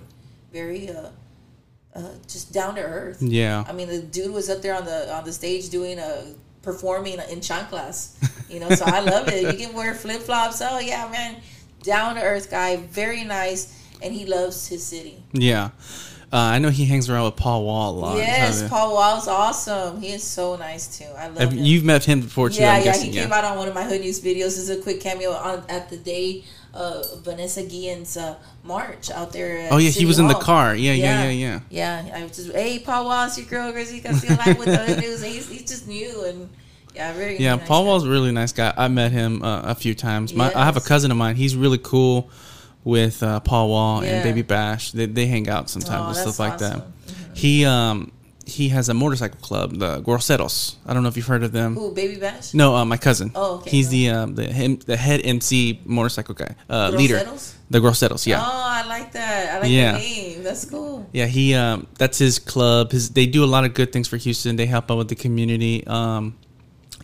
very 0.53 0.89
uh, 0.89 1.09
uh, 1.95 2.11
just 2.27 2.53
down 2.53 2.75
to 2.75 2.81
earth. 2.81 3.21
Yeah. 3.21 3.63
I 3.67 3.73
mean, 3.73 3.87
the 3.87 4.01
dude 4.01 4.31
was 4.33 4.49
up 4.49 4.61
there 4.61 4.75
on 4.75 4.85
the 4.85 5.11
on 5.13 5.23
the 5.25 5.33
stage 5.33 5.69
doing 5.69 5.97
a 5.99 6.33
performing 6.61 7.19
in 7.29 7.39
chanclas. 7.39 8.13
You 8.49 8.59
know, 8.59 8.69
so 8.69 8.85
I 8.85 8.99
love 9.01 9.27
it. 9.27 9.41
You 9.59 9.65
can 9.65 9.75
wear 9.75 9.93
flip 9.95 10.21
flops. 10.21 10.61
Oh 10.61 10.79
yeah, 10.79 11.09
man, 11.11 11.37
down 11.83 12.15
to 12.15 12.21
earth 12.21 12.49
guy, 12.51 12.77
very 12.77 13.23
nice, 13.23 13.73
and 14.01 14.13
he 14.13 14.25
loves 14.25 14.67
his 14.67 14.85
city. 14.85 15.23
Yeah. 15.33 15.69
Uh, 16.31 16.37
I 16.37 16.59
know 16.59 16.69
he 16.69 16.85
hangs 16.85 17.09
around 17.09 17.25
with 17.25 17.35
Paul 17.37 17.65
Wall 17.65 17.89
a 17.91 17.97
lot. 17.97 18.17
yes, 18.17 18.67
Paul 18.69 18.93
Wall's 18.93 19.27
awesome. 19.27 19.99
He 19.99 20.09
is 20.13 20.23
so 20.23 20.55
nice 20.57 20.97
too. 20.99 21.05
I 21.17 21.27
love 21.27 21.37
have- 21.39 21.51
him. 21.53 21.59
You've 21.63 21.83
met 21.83 22.03
him 22.05 22.21
before 22.21 22.49
too, 22.49 22.61
yeah, 22.61 22.73
I'm 22.73 22.77
yeah, 22.79 22.83
guessing. 22.83 23.09
he 23.11 23.15
Yeah. 23.17 23.23
came 23.23 23.33
out 23.33 23.43
on 23.45 23.57
one 23.57 23.67
of 23.67 23.73
my 23.73 23.83
hood 23.83 24.01
news 24.01 24.19
videos. 24.19 24.55
This 24.55 24.59
is 24.59 24.69
a 24.69 24.77
quick 24.77 25.01
cameo 25.01 25.31
on 25.31 25.63
at 25.69 25.89
the 25.89 25.97
day 25.97 26.43
uh, 26.73 27.01
Vanessa 27.23 27.63
Guillen's 27.63 28.15
uh, 28.15 28.35
march 28.63 29.09
out 29.09 29.33
there. 29.33 29.57
At 29.57 29.71
Oh 29.71 29.77
yeah, 29.77 29.85
he 29.85 29.91
City 29.91 30.05
was 30.05 30.19
in 30.19 30.27
the 30.27 30.35
car. 30.35 30.75
Yeah, 30.75 30.93
yeah, 30.93 31.23
yeah, 31.23 31.29
yeah. 31.31 31.59
Yeah, 32.05 32.15
I 32.15 32.23
was 32.23 32.35
just, 32.35 32.51
hey, 32.51 32.77
Paul 32.77 33.05
Wall's 33.05 33.35
your 33.39 33.47
girl, 33.47 33.71
Grizzy 33.71 33.99
Castillo 33.99 34.35
live 34.45 34.57
with 34.59 34.67
the 34.67 34.77
hood 34.77 34.99
news. 34.99 35.23
And 35.23 35.31
he's, 35.33 35.49
he's 35.49 35.65
just 35.67 35.87
new 35.87 36.25
and 36.25 36.47
yeah, 36.93 37.11
very 37.13 37.39
Yeah, 37.39 37.55
nice 37.55 37.67
Paul 37.67 37.83
guy. 37.83 37.87
Wall's 37.87 38.05
a 38.05 38.09
really 38.09 38.31
nice 38.31 38.51
guy. 38.51 38.71
I 38.77 38.87
met 38.87 39.11
him 39.11 39.41
uh, 39.41 39.61
a 39.63 39.73
few 39.73 39.95
times. 39.95 40.31
My, 40.35 40.53
I 40.53 40.63
have 40.65 40.77
a 40.77 40.81
cousin 40.81 41.09
of 41.09 41.17
mine. 41.17 41.35
He's 41.37 41.55
really 41.55 41.79
cool 41.79 42.29
with 42.89 43.21
uh, 43.23 43.39
Paul 43.39 43.69
Wall 43.69 44.03
Yeah. 44.03 44.09
and 44.15 44.23
Baby 44.23 44.41
Bash. 44.41 44.91
They, 44.91 45.05
they 45.05 45.25
hang 45.27 45.47
out 45.49 45.69
sometimes 45.69 46.03
Oh, 46.05 46.07
and 46.07 46.17
stuff 46.17 46.39
like 46.39 46.53
awesome. 46.53 46.79
that. 46.79 46.87
He 47.37 47.65
um 47.65 48.11
he 48.45 48.69
has 48.69 48.89
a 48.89 48.95
motorcycle 48.95 49.39
club, 49.41 49.77
the 49.77 50.01
Groseros. 50.01 50.73
I 50.87 50.95
don't 50.95 51.03
know 51.03 51.09
if 51.09 51.15
you've 51.15 51.27
heard 51.27 51.43
of 51.43 51.51
them. 51.51 51.75
Who, 51.75 51.93
Baby 51.93 52.15
Bash? 52.19 52.55
No, 52.55 52.75
uh, 52.75 52.83
my 52.83 52.97
cousin. 52.97 53.31
Oh, 53.35 53.57
okay, 53.57 53.69
He's 53.69 53.89
the 53.89 54.09
um, 54.09 54.33
the 54.33 54.45
him, 54.47 54.77
the 54.87 54.97
head 54.97 55.21
MC 55.23 55.79
motorcycle 55.85 56.33
guy, 56.33 56.55
uh, 56.67 56.89
leader. 56.89 57.19
The 57.69 57.77
Groseros, 57.79 58.25
yeah. 58.25 58.41
Oh, 58.41 58.49
I 58.51 58.87
like 58.87 59.11
that. 59.11 59.53
I 59.53 59.59
like 59.59 59.69
Yeah. 59.69 59.91
the 59.91 59.99
name. 59.99 60.43
That's 60.43 60.65
cool. 60.65 61.07
Yeah, 61.13 61.27
he 61.27 61.53
um 61.53 61.85
that's 61.99 62.17
his 62.17 62.39
club. 62.39 62.91
His 62.91 63.11
they 63.11 63.27
do 63.27 63.43
a 63.43 63.51
lot 63.55 63.65
of 63.65 63.75
good 63.75 63.91
things 63.93 64.07
for 64.07 64.17
Houston. 64.17 64.55
They 64.55 64.65
help 64.65 64.89
out 64.89 64.97
with 64.97 65.09
the 65.09 65.15
community. 65.15 65.85
Um 65.85 66.35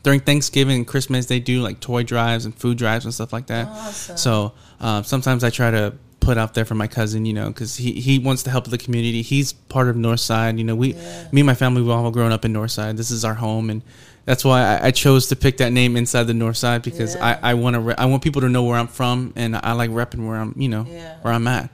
during 0.01 0.19
Thanksgiving 0.21 0.77
and 0.77 0.87
Christmas 0.87 1.27
they 1.27 1.39
do 1.39 1.61
like 1.61 1.79
toy 1.79 2.01
drives 2.03 2.45
and 2.45 2.53
food 2.55 2.77
drives 2.79 3.05
and 3.05 3.13
stuff 3.13 3.31
like 3.31 3.47
that. 3.47 3.67
Awesome. 3.67 4.17
So, 4.17 4.53
um, 4.79 5.03
sometimes 5.03 5.43
I 5.43 5.49
try 5.49 5.71
to 5.71 5.93
put 6.19 6.37
out 6.37 6.53
there 6.55 6.65
for 6.65 6.73
my 6.75 6.87
cousin, 6.87 7.25
you 7.25 7.33
know, 7.33 7.51
cuz 7.53 7.75
he 7.77 7.93
he 7.93 8.17
wants 8.19 8.41
to 8.43 8.49
help 8.49 8.65
the 8.67 8.77
community. 8.79 9.21
He's 9.21 9.53
part 9.53 9.87
of 9.89 9.95
Northside, 9.95 10.57
you 10.57 10.63
know. 10.63 10.75
We 10.75 10.93
Yeah. 10.93 11.27
me 11.31 11.41
and 11.41 11.45
my 11.47 11.53
family 11.53 11.81
we 11.83 11.91
all 11.91 12.09
grown 12.11 12.31
up 12.31 12.43
in 12.45 12.51
Northside. 12.53 12.97
This 12.97 13.11
is 13.11 13.23
our 13.23 13.35
home 13.35 13.69
and 13.69 13.81
that's 14.25 14.43
why 14.43 14.61
I, 14.61 14.87
I 14.87 14.91
chose 14.91 15.27
to 15.27 15.35
pick 15.35 15.57
that 15.57 15.71
name 15.71 15.95
inside 15.95 16.23
the 16.23 16.33
North 16.33 16.57
Side 16.57 16.81
because 16.81 17.13
Yeah. 17.15 17.37
I, 17.43 17.51
I 17.51 17.53
want 17.53 17.75
to 17.75 17.79
re- 17.79 17.95
I 17.97 18.05
want 18.07 18.23
people 18.23 18.41
to 18.41 18.49
know 18.49 18.63
where 18.63 18.77
I'm 18.79 18.87
from 18.87 19.33
and 19.35 19.55
I 19.55 19.73
like 19.73 19.91
repping 19.91 20.25
where 20.27 20.37
I'm 20.37 20.55
you 20.57 20.67
know 20.69 20.87
Yeah. 20.89 21.13
where 21.21 21.31
I'm 21.33 21.47
at. 21.47 21.69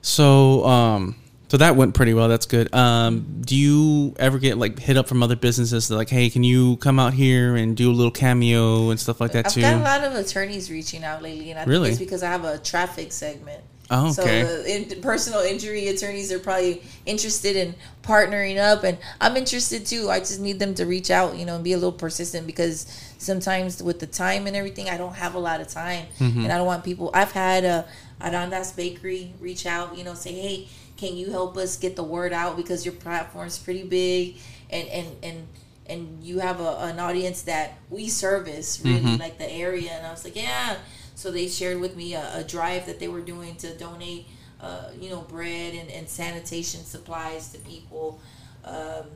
So, 0.00 0.64
um, 0.64 1.16
so 1.48 1.56
that 1.56 1.76
went 1.76 1.94
pretty 1.94 2.14
well. 2.14 2.28
That's 2.28 2.46
good. 2.46 2.72
Um, 2.74 3.40
do 3.40 3.56
you 3.56 4.14
ever 4.18 4.38
get 4.38 4.58
like 4.58 4.78
hit 4.78 4.96
up 4.96 5.08
from 5.08 5.22
other 5.22 5.36
businesses 5.36 5.88
that 5.88 5.96
like, 5.96 6.10
hey, 6.10 6.28
can 6.30 6.44
you 6.44 6.76
come 6.76 6.98
out 6.98 7.14
here 7.14 7.56
and 7.56 7.76
do 7.76 7.90
a 7.90 7.94
little 7.94 8.10
cameo 8.12 8.90
and 8.90 9.00
stuff 9.00 9.20
like 9.20 9.32
that 9.32 9.46
I've 9.46 9.52
too? 9.52 9.60
got 9.62 9.74
a 9.74 9.78
lot 9.82 10.04
of 10.04 10.14
attorneys 10.14 10.70
reaching 10.70 11.04
out 11.04 11.22
lately, 11.22 11.50
and 11.50 11.58
I 11.58 11.64
Really? 11.64 11.90
think 11.90 12.00
it's 12.00 12.10
because 12.10 12.22
I 12.22 12.30
have 12.30 12.44
a 12.44 12.58
traffic 12.58 13.12
segment. 13.12 13.62
Oh, 13.90 14.12
So 14.12 14.22
okay. 14.22 14.42
the 14.42 14.94
in, 14.96 15.00
personal 15.00 15.40
injury 15.40 15.88
attorneys 15.88 16.30
are 16.30 16.38
probably 16.38 16.82
interested 17.06 17.56
in 17.56 17.74
partnering 18.02 18.58
up, 18.58 18.84
and 18.84 18.98
I'm 19.18 19.34
interested 19.38 19.86
too. 19.86 20.10
I 20.10 20.18
just 20.18 20.40
need 20.40 20.58
them 20.58 20.74
to 20.74 20.84
reach 20.84 21.10
out, 21.10 21.36
you 21.38 21.46
know, 21.46 21.54
and 21.54 21.64
be 21.64 21.72
a 21.72 21.76
little 21.78 21.92
persistent 21.92 22.46
because 22.46 22.84
sometimes 23.16 23.82
with 23.82 23.98
the 23.98 24.06
time 24.06 24.46
and 24.46 24.54
everything, 24.54 24.90
I 24.90 24.98
don't 24.98 25.14
have 25.14 25.34
a 25.34 25.38
lot 25.38 25.62
of 25.62 25.68
time, 25.68 26.04
Mm-hmm. 26.18 26.40
and 26.44 26.52
I 26.52 26.58
don't 26.58 26.66
want 26.66 26.84
people. 26.84 27.10
I've 27.14 27.32
had 27.32 27.64
a 27.64 27.86
Arandas 28.20 28.76
Bakery 28.76 29.32
reach 29.40 29.64
out, 29.64 29.96
you 29.96 30.04
know, 30.04 30.12
say, 30.12 30.32
hey, 30.32 30.68
can 30.98 31.16
you 31.16 31.30
help 31.30 31.56
us 31.56 31.76
get 31.78 31.96
the 31.96 32.04
word 32.04 32.32
out? 32.34 32.56
Because 32.56 32.84
your 32.84 32.94
platform's 32.94 33.58
pretty 33.58 33.84
big, 33.84 34.36
and 34.70 34.88
and 34.88 35.08
and 35.22 35.48
and 35.86 36.22
you 36.22 36.40
have 36.40 36.60
a, 36.60 36.78
an 36.80 37.00
audience 37.00 37.42
that 37.42 37.78
we 37.90 38.08
service 38.08 38.82
really 38.84 39.00
Mm-hmm. 39.00 39.20
like 39.20 39.38
the 39.38 39.50
area. 39.50 39.92
And 39.92 40.06
i 40.06 40.10
was 40.10 40.24
like 40.24 40.36
yeah. 40.36 40.76
So 41.14 41.30
they 41.32 41.48
shared 41.48 41.80
with 41.80 41.96
me 41.96 42.14
a, 42.14 42.38
a 42.40 42.44
drive 42.44 42.86
that 42.86 43.00
they 43.00 43.08
were 43.08 43.22
doing 43.22 43.56
to 43.56 43.74
donate 43.78 44.26
uh, 44.60 44.90
you 45.00 45.08
know 45.10 45.22
bread 45.22 45.74
and, 45.74 45.90
and 45.90 46.08
sanitation 46.08 46.84
supplies 46.84 47.50
to 47.52 47.58
people. 47.60 48.20
Um, 48.64 49.06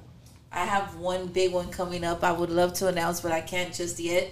i 0.54 0.64
have 0.66 0.96
one 0.96 1.26
big 1.28 1.52
one 1.52 1.68
coming 1.70 2.04
up 2.04 2.22
i 2.22 2.30
would 2.32 2.50
love 2.50 2.74
to 2.74 2.86
announce 2.86 3.20
but 3.22 3.32
i 3.32 3.40
can't 3.40 3.72
just 3.74 3.98
yet 3.98 4.28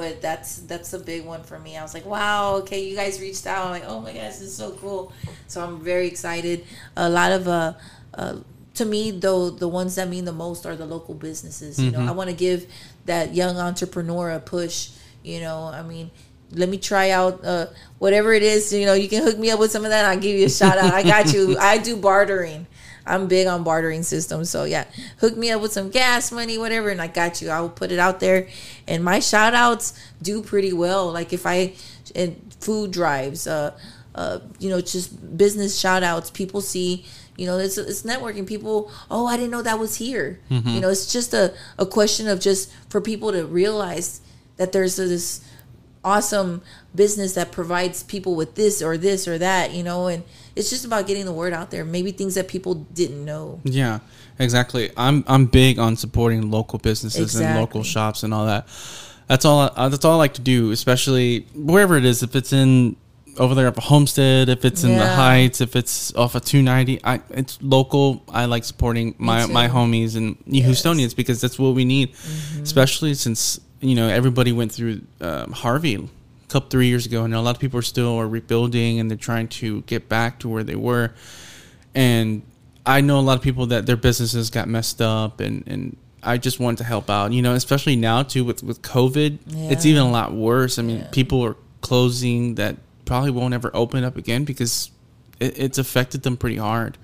but 0.00 0.22
that's 0.22 0.60
that's 0.60 0.94
a 0.94 0.98
big 0.98 1.26
one 1.26 1.42
for 1.42 1.58
me. 1.58 1.76
I 1.76 1.82
was 1.82 1.92
like 1.92 2.06
wow 2.06 2.54
okay 2.60 2.88
you 2.88 2.96
guys 2.96 3.20
reached 3.20 3.46
out. 3.46 3.66
I'm 3.66 3.70
like 3.70 3.84
oh 3.86 4.00
my 4.00 4.14
gosh 4.14 4.40
this 4.40 4.48
is 4.52 4.56
so 4.56 4.70
cool. 4.72 5.12
So 5.46 5.62
i'm 5.62 5.78
very 5.80 6.06
excited. 6.06 6.64
A 6.96 7.10
lot 7.10 7.32
of 7.32 7.46
uh, 7.46 7.74
uh 8.14 8.36
to 8.76 8.84
me 8.86 9.10
though 9.10 9.50
the 9.50 9.68
ones 9.68 9.96
that 9.96 10.08
mean 10.08 10.24
the 10.24 10.32
most 10.32 10.64
are 10.64 10.74
the 10.74 10.86
local 10.86 11.14
businesses 11.14 11.78
you 11.78 11.90
know. 11.90 12.00
I 12.00 12.12
want 12.12 12.30
to 12.30 12.36
give 12.36 12.66
that 13.04 13.34
young 13.34 13.58
entrepreneur 13.58 14.30
a 14.30 14.40
push 14.40 14.88
you 15.22 15.40
know. 15.40 15.64
I 15.64 15.82
mean 15.82 16.10
let 16.52 16.70
me 16.70 16.78
try 16.78 17.10
out 17.10 17.44
uh, 17.44 17.66
whatever 17.98 18.32
it 18.32 18.42
is 18.42 18.72
you 18.72 18.86
know 18.86 18.94
you 18.94 19.08
can 19.08 19.22
hook 19.22 19.38
me 19.38 19.50
up 19.50 19.60
with 19.60 19.70
some 19.70 19.84
of 19.84 19.90
that 19.90 20.04
i'll 20.04 20.18
give 20.18 20.36
you 20.36 20.46
a 20.46 20.50
shout 20.50 20.78
out. 20.78 20.94
I 20.94 21.02
got 21.02 21.32
you. 21.34 21.58
I 21.72 21.76
do 21.76 21.94
bartering 21.96 22.66
i'm 23.06 23.26
big 23.26 23.46
on 23.46 23.64
bartering 23.64 24.02
systems 24.02 24.50
so 24.50 24.64
yeah 24.64 24.84
hook 25.18 25.36
me 25.36 25.50
up 25.50 25.60
with 25.60 25.72
some 25.72 25.90
gas 25.90 26.30
money 26.32 26.58
whatever 26.58 26.88
and 26.88 27.00
i 27.00 27.06
got 27.06 27.40
you 27.40 27.50
i 27.50 27.60
will 27.60 27.68
put 27.68 27.92
it 27.92 27.98
out 27.98 28.20
there 28.20 28.48
and 28.86 29.02
my 29.04 29.18
shout 29.18 29.54
outs 29.54 29.98
do 30.22 30.42
pretty 30.42 30.72
well 30.72 31.10
like 31.12 31.32
if 31.32 31.46
i 31.46 31.72
and 32.14 32.38
food 32.60 32.90
drives 32.90 33.46
uh 33.46 33.76
uh, 34.14 34.40
you 34.58 34.68
know, 34.68 34.80
just 34.80 35.36
business 35.36 35.78
shout 35.78 36.02
outs. 36.02 36.30
People 36.30 36.60
see, 36.60 37.04
you 37.36 37.46
know, 37.46 37.58
it's, 37.58 37.78
it's 37.78 38.02
networking. 38.02 38.46
People, 38.46 38.90
oh, 39.10 39.26
I 39.26 39.36
didn't 39.36 39.50
know 39.50 39.62
that 39.62 39.78
was 39.78 39.96
here. 39.96 40.40
You 40.74 40.80
know, 40.80 40.88
it's 40.88 41.12
just 41.12 41.32
a, 41.32 41.54
a 41.78 41.86
question 41.86 42.28
of 42.28 42.40
just 42.40 42.72
for 42.88 43.00
people 43.00 43.32
to 43.32 43.46
realize 43.46 44.20
that 44.56 44.72
there's 44.72 44.96
this 44.96 45.44
awesome 46.02 46.62
business 46.94 47.34
that 47.34 47.52
provides 47.52 48.02
people 48.02 48.34
with 48.34 48.56
this 48.56 48.82
or 48.82 48.98
this 48.98 49.28
or 49.28 49.38
that, 49.38 49.72
you 49.72 49.82
know, 49.82 50.08
and 50.08 50.24
it's 50.60 50.68
just 50.68 50.84
about 50.84 51.06
getting 51.06 51.24
the 51.24 51.32
word 51.32 51.54
out 51.54 51.70
there. 51.70 51.86
Maybe 51.86 52.12
things 52.12 52.34
that 52.34 52.46
people 52.46 52.74
didn't 52.74 53.24
know. 53.24 53.60
Yeah, 53.64 54.00
exactly. 54.38 54.90
I'm 54.94 55.24
I'm 55.26 55.46
big 55.46 55.78
on 55.78 55.96
supporting 55.96 56.50
local 56.50 56.78
businesses 56.78 57.34
and 57.34 57.58
local 57.58 57.82
shops 57.82 58.22
and 58.22 58.34
all 58.34 58.46
that. 58.46 58.68
That's 59.26 59.46
all. 59.46 59.72
I, 59.74 59.88
that's 59.88 60.04
all 60.04 60.12
I 60.12 60.16
like 60.16 60.34
to 60.34 60.42
do, 60.42 60.70
especially 60.70 61.46
wherever 61.54 61.96
it 61.96 62.04
is. 62.04 62.22
If 62.22 62.36
it's 62.36 62.52
in 62.52 62.96
over 63.38 63.54
there 63.54 63.68
at 63.68 63.78
a 63.78 63.80
Homestead, 63.80 64.50
if 64.50 64.66
it's 64.66 64.84
in 64.84 64.98
the 64.98 65.06
Heights, 65.06 65.62
if 65.62 65.76
it's 65.76 66.14
off 66.14 66.34
of 66.34 66.44
290, 66.44 67.02
I 67.04 67.20
it's 67.30 67.58
local. 67.62 68.22
I 68.28 68.44
like 68.44 68.64
supporting 68.64 69.14
my 69.18 69.46
my 69.46 69.66
homies 69.66 70.14
and 70.14 70.36
Yes. 70.44 70.64
Mm-hmm. 70.64 70.72
Houstonians 70.72 71.16
because 71.16 71.40
that's 71.40 71.58
what 71.58 71.74
we 71.74 71.86
need, 71.86 72.12
especially 72.62 73.14
since 73.14 73.60
you 73.80 73.94
know 73.94 74.08
everybody 74.08 74.52
went 74.52 74.72
through 74.72 75.00
um, 75.22 75.52
Harvey 75.52 76.06
couple 76.50 76.68
three 76.68 76.88
years 76.88 77.06
ago, 77.06 77.24
and 77.24 77.34
a 77.34 77.40
lot 77.40 77.54
of 77.56 77.60
people 77.60 77.78
are 77.78 77.82
still 77.82 78.16
are 78.18 78.28
rebuilding 78.28 78.98
and 79.00 79.10
they're 79.10 79.16
trying 79.18 79.48
to 79.48 79.82
get 79.82 80.08
back 80.08 80.38
to 80.40 80.48
where 80.48 80.64
they 80.64 80.76
were 80.76 81.12
and 81.94 82.42
I 82.86 83.00
know 83.02 83.18
a 83.18 83.20
lot 83.20 83.36
of 83.36 83.42
people 83.42 83.66
that 83.66 83.84
their 83.86 83.96
businesses 83.96 84.48
got 84.50 84.66
messed 84.68 85.02
up, 85.02 85.40
and 85.40 85.64
and 85.66 85.96
I 86.22 86.38
just 86.38 86.58
want 86.60 86.78
to 86.78 86.84
help 86.84 87.10
out. 87.10 87.32
You 87.32 87.42
know, 87.42 87.54
especially 87.54 87.96
now 87.96 88.22
too 88.22 88.44
with 88.44 88.62
with 88.62 88.80
COVID, 88.82 89.38
it's 89.70 89.84
even 89.84 90.02
a 90.02 90.10
lot 90.10 90.32
worse. 90.32 90.78
I 90.78 90.82
mean, 90.82 90.98
Yeah. 91.00 91.08
people 91.12 91.42
are 91.44 91.56
closing 91.82 92.54
that 92.56 92.76
probably 93.04 93.30
won't 93.32 93.54
ever 93.54 93.70
open 93.74 94.02
up 94.04 94.16
again 94.16 94.44
because 94.44 94.90
it, 95.40 95.58
it's 95.58 95.78
affected 95.78 96.22
them 96.22 96.36
pretty 96.36 96.56
hard. 96.56 96.96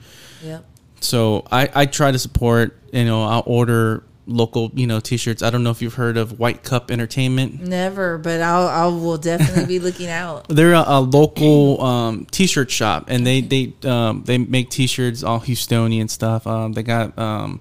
Yeah. 0.43 0.61
So 1.01 1.45
I 1.51 1.69
I 1.75 1.87
try 1.87 2.11
to 2.11 2.19
support. 2.19 2.79
You 2.93 3.05
know, 3.05 3.25
I'll 3.25 3.43
order 3.47 4.03
local 4.27 4.71
you 4.75 4.87
know 4.87 5.01
t-shirts. 5.01 5.43
I 5.43 5.51
don't 5.51 5.63
know 5.63 5.71
if 5.71 5.81
you've 5.81 5.95
heard 5.95 6.17
of 6.17 6.39
White 6.39 6.63
Cup 6.63 6.91
Entertainment. 6.91 7.61
Never, 7.61 8.19
but 8.19 8.41
I'll, 8.41 8.69
I 8.69 8.87
will 8.87 9.19
definitely 9.19 9.67
be 9.67 9.79
looking 9.79 10.09
out. 10.09 10.47
They're 10.49 10.75
a, 10.75 10.85
a 10.87 11.01
local 11.01 11.83
um, 11.83 12.27
t-shirt 12.31 12.71
shop, 12.71 13.07
and 13.09 13.27
they 13.27 13.41
they 13.41 13.73
um, 13.85 14.25
they 14.27 14.39
make 14.39 14.71
t-shirts 14.71 15.23
all 15.23 15.41
Houstonian 15.41 16.11
stuff. 16.11 16.47
Um, 16.47 16.73
they 16.73 16.83
got 16.83 17.17
um, 17.19 17.61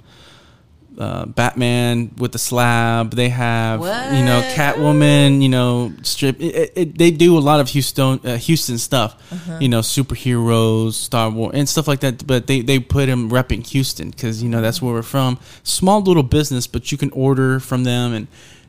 uh, 0.98 1.26
Batman 1.26 2.12
with 2.18 2.32
the 2.32 2.40
slab. 2.40 3.12
They 3.12 3.30
have 3.30 3.80
you 3.82 4.24
know 4.26 4.42
Catwoman. 4.56 5.42
You 5.42 5.50
know 5.50 5.94
strip. 6.04 6.40
It, 6.40 6.56
it, 6.56 6.74
it- 6.76 6.98
they 6.98 7.12
do 7.12 7.38
a 7.38 7.40
lot 7.40 7.60
of 7.60 7.70
Houston 7.70 8.20
uh, 8.24 8.38
Houston 8.38 8.78
stuff. 8.78 9.16
Uh-huh. 9.32 9.58
You 9.62 9.70
know 9.70 9.80
superheroes, 9.82 10.94
Star 10.94 11.30
Wars, 11.30 11.52
and 11.56 11.68
stuff 11.68 11.88
like 11.88 12.00
that. 12.02 12.26
But 12.26 12.48
they 12.48 12.62
they 12.62 12.80
put 12.80 13.10
him 13.10 13.30
repping 13.30 13.66
Houston 13.68 14.10
because 14.12 14.42
you 14.42 14.50
know 14.50 14.62
that's 14.62 14.82
where 14.82 14.94
we're 14.94 15.02
from. 15.04 15.40
Small 15.64 16.02
little 16.02 16.24
business, 16.24 16.68
but 16.68 16.92
you 16.92 16.98
can 16.98 17.12
order 17.12 17.60
from 17.60 17.84
them 17.84 18.14
and. 18.14 18.28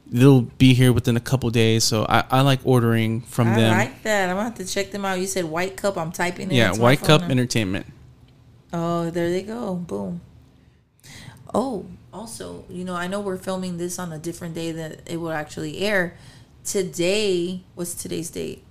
They'll 0.09 0.43
be 0.43 0.73
here 0.73 0.93
within 0.93 1.17
a 1.17 1.21
couple 1.21 1.51
days, 1.51 1.83
so 1.83 2.07
I, 2.09 2.23
I 2.31 2.41
like 2.43 2.61
ordering 2.63 3.23
from 3.23 3.49
I 3.49 3.57
them. 3.57 3.77
like 3.77 4.03
that. 4.05 4.31
I'm 4.31 4.37
gonna 4.37 4.49
have 4.51 4.59
to 4.59 4.65
check 4.65 4.93
them 4.93 5.05
out. 5.05 5.19
You 5.19 5.27
said 5.27 5.45
White 5.47 5.77
Cup. 5.77 5.99
I'm 5.99 6.13
typing 6.13 6.49
it. 6.53 6.55
yeah, 6.55 6.73
White 6.77 7.01
Cup 7.01 7.23
now. 7.23 7.27
Entertainment. 7.31 7.87
Oh, 8.73 9.11
there 9.11 9.31
they 9.31 9.43
go. 9.43 9.75
Boom. 9.75 10.21
Oh, 11.53 11.87
also, 12.17 12.65
you 12.71 12.85
know, 12.85 12.95
I 12.95 13.07
know 13.07 13.21
we're 13.21 13.37
filming 13.37 13.77
this 13.77 13.99
on 13.99 14.13
a 14.13 14.19
different 14.19 14.55
day 14.55 14.73
that 14.73 15.01
it 15.07 15.19
will 15.19 15.31
actually 15.33 15.79
air. 15.81 16.17
Today, 16.65 17.63
what's 17.75 17.95
today's 17.95 18.31
date? 18.31 18.65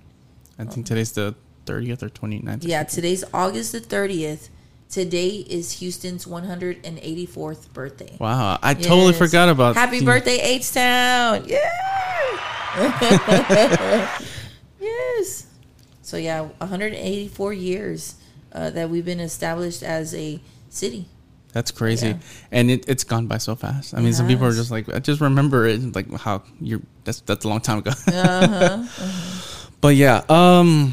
I 0.58 0.64
think 0.64 0.86
today's 0.86 1.12
the 1.12 1.34
30th 1.66 2.02
or 2.02 2.08
29th. 2.10 2.64
or 2.64 2.68
Yeah, 2.68 2.80
something. 2.80 2.94
today's 2.96 3.24
August 3.32 3.72
the 3.72 3.80
30th. 3.80 4.48
Today 4.90 5.28
is 5.48 5.72
Houston's 5.80 6.26
184th 6.26 7.72
birthday. 7.72 8.16
Wow, 8.20 8.58
I 8.62 8.74
totally 8.74 9.12
forgot 9.14 9.48
about. 9.48 9.74
Happy 9.74 9.98
the- 10.00 10.04
birthday, 10.04 10.38
H 10.40 10.72
Town! 10.72 11.44
Yeah. 11.46 11.58
yes. 14.80 15.46
So 16.02 16.16
yeah, 16.16 16.42
184 16.42 17.52
years 17.52 18.14
uh, 18.52 18.70
that 18.70 18.90
we've 18.90 19.04
been 19.04 19.20
established 19.20 19.82
as 19.82 20.14
a 20.14 20.40
city. 20.68 21.06
That's 21.56 21.70
crazy, 21.70 22.08
Yeah. 22.08 22.18
and 22.52 22.70
it, 22.70 22.86
it's 22.86 23.02
gone 23.02 23.28
by 23.28 23.38
so 23.38 23.56
fast. 23.56 23.94
I 23.94 23.96
mean, 23.96 24.08
It 24.08 24.14
some 24.16 24.28
people 24.28 24.44
are 24.44 24.52
just 24.52 24.70
like, 24.70 24.90
I 24.90 24.98
just 24.98 25.22
remember 25.22 25.64
it, 25.66 25.94
like 25.94 26.12
how 26.12 26.42
you're. 26.60 26.82
That's 27.04 27.20
that's 27.20 27.46
a 27.46 27.48
long 27.48 27.62
time 27.62 27.78
ago. 27.78 27.92
Uh-huh. 28.06 28.84
but 29.80 29.96
yeah, 29.96 30.22
um. 30.28 30.92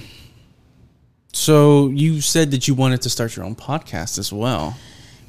So 1.33 1.89
you 1.89 2.21
said 2.21 2.51
that 2.51 2.65
you 2.69 2.75
wanted 2.75 3.01
to 3.01 3.09
start 3.09 3.35
your 3.35 3.43
own 3.43 3.55
podcast 3.57 4.17
as 4.17 4.31
well. 4.31 4.77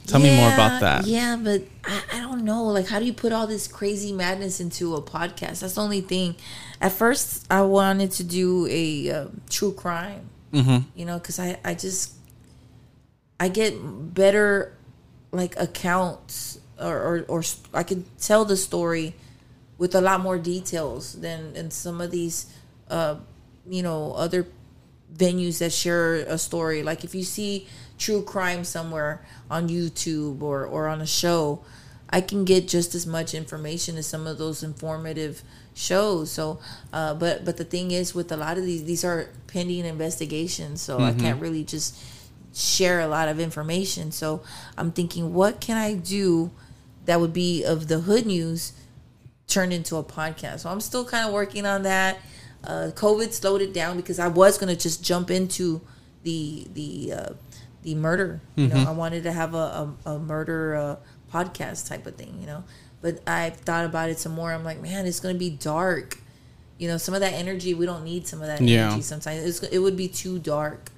Tell 0.07 0.21
me 0.21 0.37
more 0.37 0.53
about 0.53 0.81
that. 0.83 1.05
Yeah, 1.09 1.37
but 1.43 1.63
I, 1.85 2.01
I 2.13 2.21
don't 2.21 2.45
know. 2.45 2.67
Like, 2.67 2.87
how 2.87 3.01
do 3.01 3.05
you 3.05 3.13
put 3.13 3.33
all 3.33 3.49
this 3.49 3.67
crazy 3.67 4.13
madness 4.13 4.61
into 4.61 4.95
a 4.95 5.03
podcast? 5.03 5.63
That's 5.63 5.75
the 5.75 5.81
only 5.81 6.01
thing. 6.03 6.37
At 6.81 6.93
first, 6.93 7.45
I 7.51 7.63
wanted 7.63 8.13
to 8.13 8.23
do 8.23 8.69
a 8.71 9.11
uh, 9.11 9.27
true 9.51 9.73
crime. 9.73 10.31
Mm-hmm. 10.53 10.89
You 10.95 11.07
know, 11.07 11.19
because 11.19 11.41
I 11.41 11.59
I 11.65 11.75
just 11.75 12.13
I 13.41 13.49
get 13.49 13.75
better 14.15 14.77
like 15.35 15.59
accounts 15.59 16.61
or, 16.81 16.97
or 16.97 17.25
or 17.29 17.43
I 17.73 17.83
could 17.83 18.05
tell 18.19 18.45
the 18.45 18.57
story 18.57 19.15
with 19.79 19.95
a 19.95 20.01
lot 20.01 20.21
more 20.21 20.39
details 20.39 21.15
than 21.15 21.55
in 21.57 21.71
some 21.71 22.01
of 22.01 22.11
these 22.11 22.53
uh 22.91 23.17
you 23.69 23.83
know 23.83 24.13
other 24.15 24.47
venues 25.15 25.59
that 25.59 25.73
share 25.73 26.15
a 26.15 26.39
story. 26.39 26.83
Like 26.83 27.05
if 27.05 27.15
you 27.15 27.23
see 27.23 27.69
true 27.99 28.23
crime 28.23 28.65
somewhere 28.65 29.25
on 29.51 29.69
YouTube 29.69 30.43
or 30.43 30.65
or 30.65 30.89
on 30.89 31.01
a 31.01 31.07
show 31.07 31.63
I 32.11 32.21
can 32.21 32.45
get 32.45 32.69
just 32.69 32.95
as 32.95 33.07
much 33.07 33.35
information 33.35 33.97
as 33.97 34.07
some 34.07 34.27
of 34.27 34.39
those 34.39 34.63
informative 34.63 35.43
shows. 35.75 36.31
So 36.31 36.61
uh 36.93 37.15
but 37.15 37.45
but 37.45 37.57
the 37.57 37.65
thing 37.65 37.91
is 37.91 38.15
with 38.15 38.31
a 38.33 38.37
lot 38.37 38.59
of 38.59 38.65
these 38.65 38.85
these 38.85 39.05
are 39.05 39.31
pending 39.47 39.85
investigations 39.85 40.81
so 40.81 40.99
I 41.01 41.13
can't 41.13 41.41
really 41.41 41.65
just 41.65 41.97
share 42.55 43.01
a 43.01 43.07
lot 43.09 43.29
of 43.29 43.41
information 43.41 44.13
so 44.13 44.41
I'm 44.79 44.93
thinking 44.93 45.35
what 45.35 45.61
can 45.61 45.77
I 45.77 45.95
do 45.95 46.51
that 47.05 47.21
would 47.21 47.33
be 47.33 47.65
of 47.65 47.89
the 47.89 48.01
hood 48.01 48.25
news 48.27 48.73
turned 49.47 49.73
into 49.73 49.97
a 49.97 50.03
podcast. 50.05 50.61
So 50.61 50.71
I'm 50.71 50.81
still 50.81 51.05
kind 51.05 51.27
of 51.27 51.33
working 51.35 51.67
on 51.67 51.83
that. 51.83 52.19
Uh, 52.63 52.91
COVID 52.95 53.33
slowed 53.33 53.61
it 53.61 53.75
down 53.75 53.97
because 53.97 54.19
I 54.19 54.29
was 54.29 54.57
gonna 54.57 54.75
just 54.77 55.05
jump 55.05 55.31
into 55.31 55.83
the 56.23 56.67
the 56.73 57.13
uh, 57.13 57.29
the 57.83 57.95
murder. 57.95 58.41
You 58.57 58.69
know, 58.69 58.77
I 58.89 58.93
wanted 58.93 59.25
to 59.25 59.33
have 59.33 59.53
a 59.55 59.95
a, 60.07 60.11
a 60.13 60.19
murder 60.19 60.75
uh, 60.77 60.97
podcast 61.31 61.89
type 61.89 62.07
of 62.07 62.15
thing. 62.17 62.39
You 62.41 62.47
know, 62.47 62.65
but 63.03 63.21
I've 63.29 63.57
thought 63.57 63.85
about 63.85 64.09
it 64.09 64.19
some 64.19 64.33
more. 64.33 64.51
I'm 64.51 64.65
like, 64.65 64.81
man, 64.81 65.05
it's 65.07 65.21
gonna 65.21 65.35
be 65.35 65.51
dark. 65.51 66.19
You 66.79 66.89
know, 66.89 66.97
some 66.97 67.15
of 67.15 67.21
that 67.21 67.35
energy 67.35 67.75
we 67.75 67.85
don't 67.85 68.03
need. 68.05 68.27
Some 68.27 68.41
of 68.41 68.47
that 68.47 68.63
Yeah. 68.63 68.87
energy 68.87 69.03
sometimes 69.03 69.45
it's, 69.45 69.63
it 69.71 69.79
would 69.81 69.97
be 69.97 70.09
too 70.09 70.39
dark. 70.39 70.91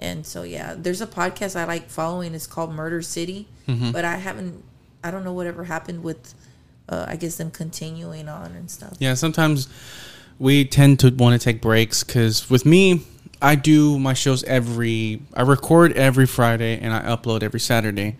And 0.00 0.26
so 0.26 0.42
yeah, 0.42 0.74
there's 0.76 1.00
a 1.02 1.06
podcast 1.06 1.54
I 1.54 1.64
like 1.66 1.88
following. 1.90 2.34
It's 2.34 2.46
called 2.46 2.72
Murder 2.72 3.02
City, 3.02 3.46
but 3.92 4.04
I 4.04 4.16
haven't. 4.16 4.64
I 5.04 5.10
don't 5.10 5.24
know 5.24 5.32
whatever 5.32 5.64
happened 5.64 6.02
with. 6.02 6.34
Uh, 6.88 7.04
I 7.06 7.14
guess 7.16 7.36
them 7.36 7.50
continuing 7.52 8.28
on 8.28 8.52
and 8.52 8.68
stuff. 8.68 8.94
Yeah, 8.98 9.14
sometimes 9.14 9.68
we 10.40 10.64
tend 10.64 10.98
to 11.00 11.10
want 11.10 11.40
to 11.40 11.44
take 11.44 11.60
breaks 11.62 12.02
because 12.02 12.50
with 12.50 12.66
me, 12.66 13.02
I 13.40 13.54
do 13.54 13.98
my 13.98 14.14
shows 14.14 14.42
every. 14.44 15.20
I 15.34 15.42
record 15.42 15.92
every 15.92 16.26
Friday 16.26 16.80
and 16.80 16.92
I 16.92 17.02
upload 17.02 17.42
every 17.42 17.60
Saturday. 17.60 18.16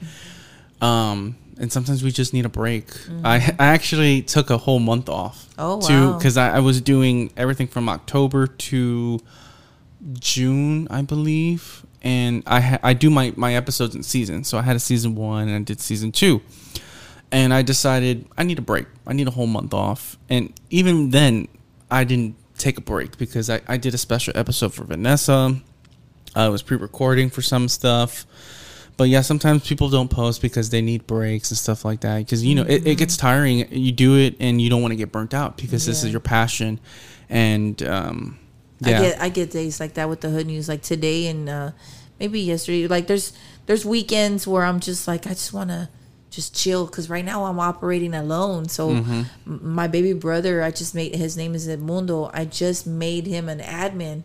Um, 0.81 1.37
and 1.59 1.71
sometimes 1.73 2.03
we 2.03 2.11
just 2.11 2.33
need 2.33 2.47
a 2.47 2.49
break. 2.51 2.87
I 3.25 3.37
I 3.59 3.67
actually 3.67 4.23
took 4.23 4.51
a 4.51 4.57
whole 4.59 4.79
month 4.79 5.09
off. 5.09 5.47
Oh, 5.59 5.81
To 5.89 5.93
wow. 6.13 6.19
because 6.19 6.37
I, 6.37 6.57
I 6.57 6.61
was 6.61 6.81
doing 6.81 7.33
everything 7.37 7.67
from 7.67 7.89
October 7.89 8.47
to 8.47 9.21
June, 10.19 10.89
I 10.91 11.03
believe, 11.03 11.85
and 12.03 12.43
I 12.47 12.61
ha- 12.61 12.79
I 12.83 12.95
do 12.95 13.11
my 13.11 13.33
my 13.37 13.55
episodes 13.55 13.95
in 13.95 14.03
season. 14.03 14.45
So 14.45 14.59
I 14.59 14.63
had 14.63 14.77
a 14.77 14.81
season 14.81 15.15
one 15.15 15.49
and 15.49 15.57
I 15.57 15.61
did 15.63 15.81
season 15.81 16.13
two 16.13 16.41
and 17.33 17.55
I 17.55 17.63
decided 17.63 18.27
I 18.37 18.43
need 18.43 18.59
a 18.59 18.63
break. 18.63 18.87
I 19.07 19.13
need 19.13 19.29
a 19.29 19.31
whole 19.31 19.47
month 19.47 19.75
off. 19.75 20.19
And 20.29 20.53
even 20.71 21.11
then, 21.11 21.49
I 21.91 22.05
didn't 22.05 22.37
take 22.59 22.79
a 22.79 22.81
break 22.81 23.19
because 23.19 23.49
I, 23.49 23.61
I 23.69 23.77
did 23.77 23.95
a 23.95 23.99
special 23.99 24.33
episode 24.37 24.75
for 24.75 24.85
Vanessa. 24.85 25.57
I 26.35 26.49
was 26.49 26.63
pre 26.63 26.77
recording 26.77 27.31
for 27.31 27.43
some 27.43 27.69
stuff. 27.69 28.27
But 28.97 29.09
yeah, 29.09 29.23
sometimes 29.23 29.67
people 29.67 29.89
don't 29.89 30.11
post 30.11 30.43
because 30.43 30.69
they 30.71 30.83
need 30.83 31.07
breaks 31.07 31.51
and 31.51 31.57
stuff 31.57 31.85
like 31.85 32.01
that. 32.01 32.19
Because, 32.19 32.45
you 32.45 32.55
know, 32.55 32.65
it, 32.65 32.87
it 32.87 32.99
gets 32.99 33.17
tiring. 33.17 33.67
You 33.73 33.93
do 33.93 34.19
it 34.19 34.37
and 34.41 34.61
you 34.61 34.69
don't 34.69 34.83
want 34.83 34.93
to 34.93 34.97
get 34.97 35.11
burnt 35.11 35.33
out 35.33 35.57
because 35.57 35.87
this 35.87 36.05
is 36.05 36.11
your 36.11 36.21
passion. 36.21 36.79
And, 37.31 37.83
um, 37.85 38.39
yeah. 38.81 38.99
I 38.99 39.01
get 39.03 39.21
I 39.23 39.29
get 39.29 39.51
days 39.51 39.81
like 39.81 39.95
that 39.95 40.09
with 40.09 40.21
the 40.21 40.31
hood 40.31 40.47
news, 40.47 40.69
like 40.69 40.83
today 40.83 41.27
and 41.27 41.49
uh, 41.49 41.71
maybe 42.19 42.41
yesterday. 42.41 42.87
Like 42.87 43.07
there's 43.07 43.33
there's 43.67 43.85
weekends 43.85 44.47
where 44.47 44.65
I'm 44.65 44.81
just 44.81 45.07
like 45.09 45.27
I 45.27 45.31
just 45.31 45.53
want 45.53 45.71
to 45.71 45.89
just 46.31 46.55
chill 46.55 46.87
because 46.87 47.11
right 47.11 47.25
now 47.25 47.45
I'm 47.45 47.59
operating 47.59 48.15
alone. 48.15 48.69
So 48.69 48.91
Mm-hmm. 48.91 49.23
m- 49.47 49.75
my 49.75 49.87
baby 49.89 50.13
brother, 50.13 50.63
I 50.63 50.71
just 50.71 50.95
made 50.95 51.15
his 51.15 51.37
name 51.37 51.55
is 51.55 51.67
Edmundo. 51.69 52.31
I 52.33 52.45
just 52.45 52.87
made 52.87 53.27
him 53.27 53.49
an 53.49 53.59
admin, 53.61 54.23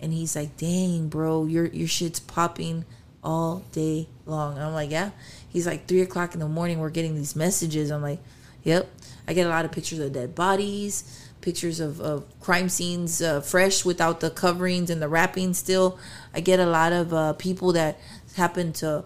and 0.00 0.12
he's 0.12 0.34
like, 0.36 0.56
"Dang, 0.56 1.08
bro, 1.08 1.46
your 1.46 1.66
your 1.66 1.88
shit's 1.88 2.18
popping 2.20 2.84
all 3.22 3.62
day 3.72 4.08
long." 4.26 4.58
I'm 4.58 4.72
like, 4.74 4.90
"Yeah." 4.90 5.10
He's 5.48 5.68
like, 5.68 5.86
three 5.86 6.00
o'clock 6.00 6.34
in 6.34 6.40
the 6.40 6.48
morning. 6.48 6.80
We're 6.80 6.90
getting 6.90 7.14
these 7.14 7.36
messages. 7.36 7.90
I'm 7.92 8.02
like, 8.02 8.18
"Yep." 8.64 8.88
I 9.28 9.32
get 9.34 9.46
a 9.46 9.50
lot 9.50 9.64
of 9.64 9.70
pictures 9.70 10.00
of 10.00 10.12
dead 10.12 10.34
bodies, 10.34 11.23
pictures 11.44 11.78
of, 11.78 12.00
of 12.00 12.24
crime 12.40 12.70
scenes 12.70 13.20
uh, 13.20 13.40
fresh 13.42 13.84
without 13.84 14.20
the 14.20 14.30
coverings 14.30 14.88
and 14.88 15.02
the 15.02 15.08
wrapping 15.08 15.52
still. 15.52 15.98
I 16.32 16.40
get 16.40 16.58
a 16.58 16.66
lot 16.66 16.92
of 16.92 17.12
uh, 17.12 17.34
people 17.34 17.72
that 17.72 17.98
happen 18.34 18.72
to 18.74 19.04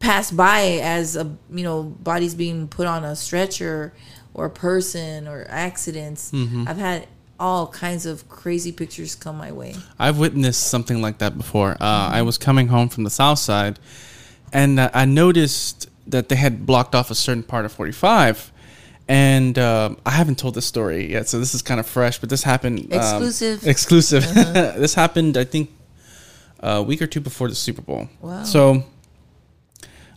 pass 0.00 0.30
by 0.30 0.80
as 0.82 1.16
a 1.16 1.24
you 1.50 1.64
know 1.64 1.82
bodies 1.82 2.34
being 2.34 2.68
put 2.68 2.86
on 2.86 3.04
a 3.04 3.14
stretcher 3.16 3.92
or 4.34 4.46
a 4.46 4.50
person 4.50 5.28
or 5.28 5.46
accidents. 5.48 6.32
I've 6.68 6.76
had 6.76 7.06
all 7.40 7.68
kinds 7.68 8.04
of 8.04 8.28
crazy 8.28 8.72
pictures 8.72 9.14
come 9.14 9.38
my 9.38 9.52
way. 9.52 9.76
I've 9.96 10.18
witnessed 10.18 10.66
something 10.66 11.00
like 11.00 11.18
that 11.18 11.38
before. 11.38 11.72
Uh, 11.80 12.10
I 12.18 12.22
was 12.22 12.36
coming 12.36 12.68
home 12.68 12.88
from 12.88 13.04
the 13.04 13.10
south 13.10 13.38
side, 13.38 13.78
and 14.52 14.80
uh, 14.80 14.90
I 14.92 15.04
noticed 15.04 15.88
that 16.08 16.28
they 16.28 16.36
had 16.36 16.66
blocked 16.66 16.94
off 16.96 17.10
a 17.10 17.14
certain 17.14 17.44
part 17.44 17.64
of 17.64 17.72
45. 17.72 18.52
And 19.08 19.58
uh, 19.58 19.94
I 20.04 20.10
haven't 20.10 20.38
told 20.38 20.54
this 20.54 20.66
story 20.66 21.10
yet, 21.10 21.28
so 21.28 21.38
this 21.38 21.54
is 21.54 21.62
kind 21.62 21.80
of 21.80 21.86
fresh. 21.86 22.18
But 22.18 22.28
this 22.28 22.42
happened 22.42 22.92
um, 22.92 22.98
Exclusive. 22.98 23.66
exclusive. 23.66 24.34
this 24.34 24.94
happened, 24.94 25.38
I 25.38 25.44
think, 25.44 25.70
a 26.60 26.82
week 26.82 27.00
or 27.00 27.06
two 27.06 27.20
before 27.20 27.48
the 27.48 27.54
Super 27.54 27.80
Bowl. 27.80 28.08
Wow. 28.20 28.44
So 28.44 28.84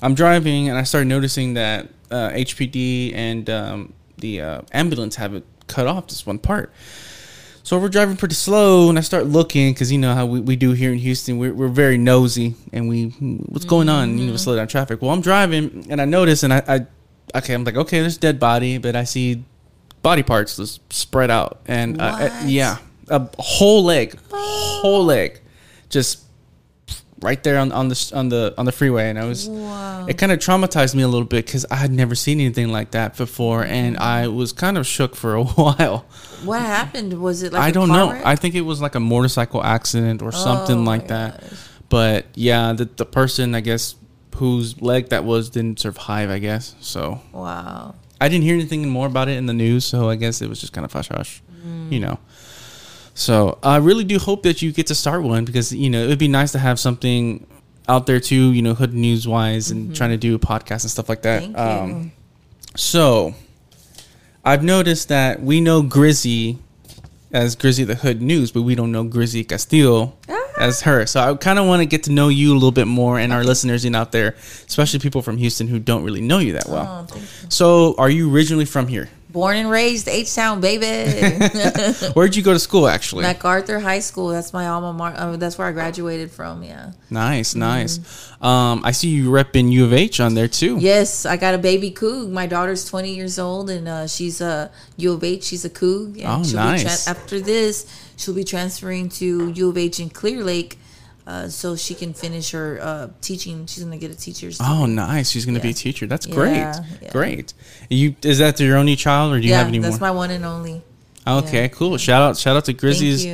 I'm 0.01 0.13
driving, 0.13 0.67
and 0.67 0.77
I 0.77 0.83
started 0.83 1.07
noticing 1.07 1.53
that 1.53 1.87
uh, 2.11 2.31
HPD 2.31 3.15
and 3.15 3.49
um, 3.49 3.93
the 4.17 4.41
uh, 4.41 4.61
ambulance 4.73 5.15
have 5.15 5.35
it 5.35 5.45
cut 5.67 5.87
off 5.87 6.07
this 6.07 6.25
one 6.25 6.37
part. 6.37 6.73
So 7.63 7.77
we're 7.79 7.89
driving 7.89 8.17
pretty 8.17 8.35
slow, 8.35 8.89
and 8.89 8.97
I 8.97 9.01
start 9.01 9.27
looking 9.27 9.71
because 9.71 9.91
you 9.91 9.99
know 9.99 10.15
how 10.15 10.25
we, 10.25 10.39
we 10.39 10.55
do 10.55 10.71
here 10.71 10.91
in 10.91 10.97
Houston. 10.97 11.37
We're, 11.37 11.53
we're 11.53 11.67
very 11.67 11.97
nosy, 11.97 12.55
and 12.73 12.89
we 12.89 13.09
what's 13.45 13.65
going 13.65 13.87
on? 13.87 14.17
You 14.17 14.31
know, 14.31 14.35
slow 14.35 14.55
down 14.55 14.67
traffic. 14.67 15.01
Well, 15.01 15.11
I'm 15.11 15.21
driving, 15.21 15.85
and 15.89 16.01
I 16.01 16.05
notice, 16.05 16.43
and 16.43 16.51
I, 16.51 16.63
I 16.67 16.87
okay, 17.35 17.53
I'm 17.53 17.63
like, 17.63 17.75
okay, 17.75 18.01
there's 18.01 18.17
dead 18.17 18.39
body, 18.39 18.77
but 18.77 18.95
I 18.95 19.03
see 19.03 19.43
body 20.01 20.23
parts 20.23 20.57
just 20.57 20.81
spread 20.93 21.29
out, 21.31 21.59
and 21.67 22.01
uh, 22.01 22.17
uh, 22.31 22.41
yeah, 22.45 22.77
a 23.09 23.27
whole 23.39 23.83
leg, 23.83 24.17
whole 24.31 25.05
leg, 25.15 25.39
just 25.89 26.23
right 27.21 27.43
there 27.43 27.59
on, 27.59 27.71
on 27.71 27.87
the 27.87 28.11
on 28.15 28.29
the 28.29 28.53
on 28.57 28.65
the 28.65 28.71
freeway, 28.71 29.09
and 29.09 29.19
I 29.19 29.25
was. 29.25 29.47
Wow. 29.47 30.05
It 30.07 30.17
kind 30.17 30.31
of 30.31 30.39
traumatized 30.39 30.95
me 30.95 31.03
a 31.03 31.07
little 31.07 31.27
bit 31.27 31.45
because 31.45 31.63
I 31.69 31.75
had 31.75 31.91
never 31.91 32.15
seen 32.15 32.39
anything 32.39 32.69
like 32.71 32.91
that 32.91 33.15
before, 33.15 33.63
and 33.63 33.95
I 33.97 34.27
was 34.27 34.51
kind 34.51 34.77
of 34.79 34.87
shook 34.87 35.15
for 35.15 35.35
a 35.35 35.43
while. 35.61 36.05
What 36.43 36.59
happened? 36.61 37.21
Was 37.21 37.43
it 37.43 37.53
like 37.53 37.61
I 37.61 37.69
don't 37.69 37.89
know. 37.89 38.11
wreck? 38.11 38.25
I 38.25 38.35
think 38.35 38.55
it 38.55 38.61
was 38.61 38.81
like 38.81 38.95
a 38.95 38.99
motorcycle 38.99 39.63
accident 39.63 40.23
or 40.23 40.31
something 40.31 40.79
Oh, 40.79 40.83
like 40.83 41.09
that. 41.09 41.41
gosh. 41.41 41.67
But 41.89 42.25
yeah, 42.33 42.73
the 42.73 42.85
the 42.85 43.05
person 43.05 43.53
I 43.53 43.61
guess 43.61 43.93
whose 44.35 44.81
leg 44.81 45.09
that 45.09 45.23
was 45.23 45.49
didn't 45.49 45.79
survive. 45.79 46.29
I 46.29 46.39
guess 46.39 46.75
so. 46.79 47.21
wow. 47.31 47.95
I 48.19 48.29
didn't 48.29 48.43
hear 48.43 48.53
anything 48.53 48.87
more 48.87 49.07
about 49.07 49.29
it 49.29 49.37
in 49.37 49.47
the 49.47 49.53
news, 49.53 49.83
so 49.83 50.07
I 50.07 50.15
guess 50.15 50.43
it 50.43 50.47
was 50.49 50.61
just 50.61 50.73
kind 50.73 50.85
of 50.85 50.93
hush 50.93 51.07
hush, 51.07 51.41
you 51.89 51.99
know. 51.99 52.19
So 53.15 53.57
I 53.63 53.77
really 53.77 54.03
do 54.03 54.19
hope 54.19 54.43
that 54.43 54.61
you 54.61 54.71
get 54.71 54.87
to 54.87 54.95
start 54.95 55.23
one 55.23 55.43
because 55.43 55.73
you 55.73 55.89
know 55.89 56.03
it 56.03 56.07
would 56.07 56.19
be 56.19 56.27
nice 56.27 56.51
to 56.51 56.59
have 56.59 56.79
something 56.79 57.47
out 57.89 58.05
there 58.05 58.19
too, 58.19 58.51
you 58.53 58.61
know, 58.61 58.73
hood 58.75 58.93
news 58.93 59.27
wise, 59.27 59.71
and 59.71 59.95
trying 59.95 60.11
to 60.11 60.17
do 60.17 60.35
a 60.35 60.39
podcast 60.39 60.83
and 60.83 60.91
stuff 60.91 61.09
like 61.09 61.23
that. 61.23 61.43
Um, 61.57 62.11
so 62.75 63.33
I've 64.45 64.63
noticed 64.63 65.09
that 65.09 65.41
we 65.41 65.59
know 65.59 65.81
Grizzy 65.81 66.59
as 67.33 67.55
Grizzy 67.55 67.83
the 67.83 67.95
Hood 67.95 68.21
News, 68.21 68.51
but 68.51 68.63
we 68.63 68.75
don't 68.75 68.91
know 68.91 69.03
Grizzy 69.03 69.43
Castillo 69.43 70.13
Ah. 70.29 70.37
as 70.57 70.81
her. 70.81 71.05
So 71.05 71.19
I 71.19 71.33
kind 71.35 71.59
of 71.59 71.65
want 71.65 71.81
to 71.81 71.85
get 71.85 72.03
to 72.03 72.11
know 72.11 72.27
you 72.27 72.51
a 72.51 72.55
little 72.55 72.71
bit 72.71 72.87
more 72.87 73.17
and 73.19 73.31
our 73.31 73.43
listeners 73.43 73.85
in 73.85 73.95
out 73.95 74.11
there, 74.11 74.35
especially 74.67 74.99
people 74.99 75.21
from 75.21 75.37
Houston 75.37 75.67
who 75.67 75.79
don't 75.79 76.03
really 76.03 76.21
know 76.21 76.39
you 76.39 76.53
that 76.53 76.67
well. 76.67 77.07
Oh, 77.11 77.15
you. 77.15 77.21
So, 77.49 77.95
are 77.97 78.09
you 78.09 78.31
originally 78.33 78.65
from 78.65 78.87
here? 78.87 79.09
Born 79.31 79.55
and 79.55 79.69
raised 79.69 80.07
H 80.07 80.33
Town, 80.35 80.59
baby. 80.59 80.85
Where'd 82.13 82.35
you 82.35 82.43
go 82.43 82.53
to 82.53 82.59
school, 82.59 82.87
actually? 82.87 83.23
MacArthur 83.23 83.79
High 83.79 83.99
School. 83.99 84.29
That's 84.29 84.51
my 84.51 84.67
alma 84.67 84.91
mater. 84.91 85.15
Uh, 85.17 85.37
that's 85.37 85.57
where 85.57 85.67
I 85.67 85.71
graduated 85.71 86.31
from. 86.31 86.63
Yeah. 86.63 86.91
Nice, 87.09 87.55
nice. 87.55 87.99
Um, 88.41 88.81
I 88.83 88.91
see 88.91 89.09
you 89.09 89.29
repping 89.29 89.71
U 89.71 89.85
of 89.85 89.93
H 89.93 90.19
on 90.19 90.33
there 90.33 90.47
too. 90.47 90.77
Yes, 90.79 91.25
I 91.25 91.37
got 91.37 91.53
a 91.53 91.57
baby 91.57 91.91
Coug. 91.91 92.29
My 92.29 92.45
daughter's 92.47 92.83
20 92.85 93.13
years 93.13 93.39
old, 93.39 93.69
and 93.69 93.87
uh, 93.87 94.07
she's 94.07 94.41
a 94.41 94.69
U 94.97 95.13
of 95.13 95.23
H. 95.23 95.43
She's 95.45 95.63
a 95.63 95.69
Coug. 95.69 96.21
Oh, 96.25 96.43
she'll 96.43 96.55
nice. 96.57 96.83
Be 96.83 96.89
tran- 96.89 97.07
after 97.07 97.39
this, 97.39 97.85
she'll 98.17 98.33
be 98.35 98.43
transferring 98.43 99.09
to 99.09 99.49
U 99.51 99.69
of 99.69 99.77
H 99.77 99.99
in 99.99 100.09
Clear 100.09 100.43
Lake, 100.43 100.77
uh, 101.27 101.47
so 101.47 101.75
she 101.75 101.93
can 101.93 102.13
finish 102.13 102.51
her 102.51 102.79
uh, 102.81 103.07
teaching. 103.21 103.65
She's 103.65 103.83
gonna 103.83 103.97
get 103.97 104.11
a 104.11 104.15
teacher's. 104.15 104.59
Oh, 104.61 104.85
nice. 104.85 105.29
She's 105.31 105.45
going 105.45 105.55
to 105.55 105.61
be 105.61 105.69
a 105.69 105.73
teacher. 105.73 106.07
That's 106.07 106.25
Yeah, 106.27 106.35
great. 106.35 106.55
yeah. 107.01 107.11
Great. 107.11 107.53
You 107.89 108.15
is 108.23 108.39
that 108.39 108.59
your 108.59 108.77
only 108.77 108.95
child, 108.95 109.33
or 109.33 109.39
do 109.39 109.45
you 109.45 109.51
yeah, 109.51 109.59
have 109.59 109.67
any 109.67 109.79
more? 109.79 109.89
that's 109.89 110.01
my 110.01 110.11
one 110.11 110.31
and 110.31 110.45
only. 110.45 110.81
okay, 111.27 111.69
cool. 111.69 111.97
Shout 111.97 112.21
out, 112.21 112.37
shout 112.37 112.55
out 112.57 112.65
to 112.65 112.73
Grizzy's. 112.73 113.25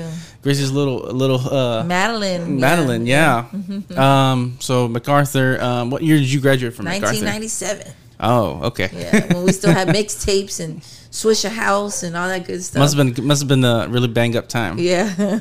Grizzy's 0.41 0.71
little 0.71 0.99
little 0.99 1.39
uh, 1.53 1.83
Madeline. 1.83 2.59
Madeline. 2.59 3.05
Yeah. 3.05 3.45
um. 3.95 4.57
So 4.59 4.87
MacArthur. 4.87 5.61
Um. 5.61 5.89
What 5.89 6.03
year 6.03 6.17
did 6.17 6.31
you 6.31 6.39
graduate 6.39 6.73
from 6.73 6.85
MacArthur? 6.85 7.25
1997. 7.25 7.93
Oh, 8.19 8.63
okay. 8.63 8.89
Yeah, 8.93 9.33
when 9.33 9.43
we 9.45 9.51
still 9.51 9.71
had 9.71 9.89
mixtapes 9.89 10.59
and 10.59 10.81
Swishahouse 10.81 12.03
and 12.03 12.15
all 12.17 12.27
that 12.27 12.45
good 12.45 12.63
stuff. 12.63 12.79
Must 12.79 12.95
have 12.97 13.15
been 13.15 13.25
must 13.25 13.41
have 13.41 13.47
been 13.47 13.63
a 13.63 13.87
really 13.89 14.07
bang 14.07 14.35
up 14.35 14.47
time. 14.47 14.77
Yeah. 14.79 15.13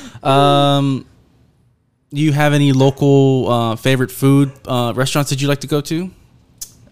Um, 0.22 1.06
do 2.12 2.20
you 2.20 2.32
have 2.32 2.52
any 2.52 2.72
local 2.72 3.48
uh, 3.48 3.76
favorite 3.76 4.10
food 4.10 4.52
uh, 4.66 4.92
restaurants 4.94 5.30
that 5.30 5.40
you 5.40 5.48
like 5.48 5.60
to 5.60 5.66
go 5.66 5.80
to? 5.80 6.10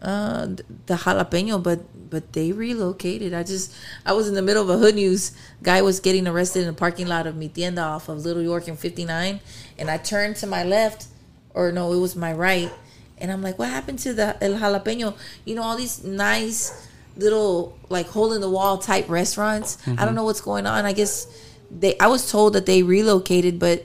uh, 0.02 0.46
the 0.86 0.94
jalapeno, 0.94 1.62
but 1.62 1.80
but 2.10 2.32
they 2.32 2.52
relocated. 2.52 3.34
I 3.34 3.42
just 3.42 3.74
I 4.06 4.12
was 4.12 4.28
in 4.28 4.34
the 4.34 4.42
middle 4.42 4.62
of 4.62 4.70
a 4.70 4.78
hood 4.78 4.94
news. 4.94 5.32
Guy 5.62 5.82
was 5.82 6.00
getting 6.00 6.26
arrested 6.26 6.60
in 6.60 6.66
the 6.66 6.72
parking 6.72 7.06
lot 7.06 7.26
of 7.26 7.36
Mi 7.36 7.48
Tienda 7.48 7.82
off 7.82 8.08
of 8.08 8.24
Little 8.24 8.42
York 8.42 8.68
and 8.68 8.78
59, 8.78 9.40
and 9.78 9.90
I 9.90 9.96
turned 9.98 10.36
to 10.36 10.46
my 10.46 10.64
left, 10.64 11.06
or 11.54 11.72
no, 11.72 11.92
it 11.92 11.98
was 11.98 12.16
my 12.16 12.32
right, 12.32 12.70
and 13.18 13.32
I'm 13.32 13.42
like, 13.42 13.58
what 13.58 13.68
happened 13.68 13.98
to 14.00 14.12
the 14.12 14.42
el 14.42 14.54
jalapeno? 14.54 15.16
You 15.44 15.56
know, 15.56 15.62
all 15.62 15.76
these 15.76 16.04
nice 16.04 16.86
little 17.16 17.76
like 17.88 18.06
hole 18.06 18.32
in 18.32 18.40
the 18.40 18.50
wall 18.50 18.78
type 18.78 19.08
restaurants. 19.08 19.78
I 19.86 20.04
don't 20.04 20.14
know 20.14 20.24
what's 20.24 20.40
going 20.40 20.66
on. 20.66 20.84
I 20.84 20.92
guess 20.92 21.26
they. 21.70 21.98
I 21.98 22.06
was 22.08 22.30
told 22.30 22.52
that 22.54 22.66
they 22.66 22.82
relocated, 22.82 23.58
but. 23.58 23.84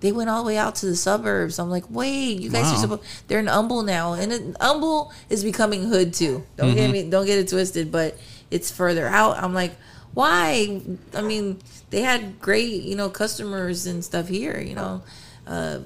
They 0.00 0.10
went 0.10 0.28
all 0.28 0.42
the 0.42 0.48
way 0.48 0.56
out 0.58 0.74
to 0.74 0.86
the 0.86 0.96
suburbs. 0.96 1.60
I'm 1.60 1.70
like, 1.70 1.84
wait, 1.88 2.40
you 2.40 2.50
guys 2.50 2.64
Wow. 2.64 2.72
are 2.72 2.76
supposed. 2.76 3.02
They're 3.28 3.38
in 3.38 3.46
Humble 3.46 3.84
now, 3.84 4.14
and 4.14 4.32
it, 4.32 4.56
Humble 4.60 5.12
is 5.30 5.44
becoming 5.44 5.84
hood 5.84 6.12
too. 6.12 6.44
Don't 6.56 6.74
get 6.74 6.90
me, 6.90 7.08
don't 7.08 7.24
get 7.24 7.38
it 7.38 7.46
twisted, 7.46 7.92
but 7.92 8.18
it's 8.50 8.68
further 8.68 9.06
out. 9.06 9.40
I'm 9.40 9.54
like, 9.54 9.76
why? 10.12 10.80
I 11.14 11.22
mean, 11.22 11.60
they 11.90 12.00
had 12.02 12.40
great, 12.40 12.82
you 12.82 12.96
know, 12.96 13.10
customers 13.10 13.86
and 13.86 14.04
stuff 14.04 14.26
here. 14.26 14.58
You 14.60 14.74
know, 14.74 15.02
uh, 15.46 15.78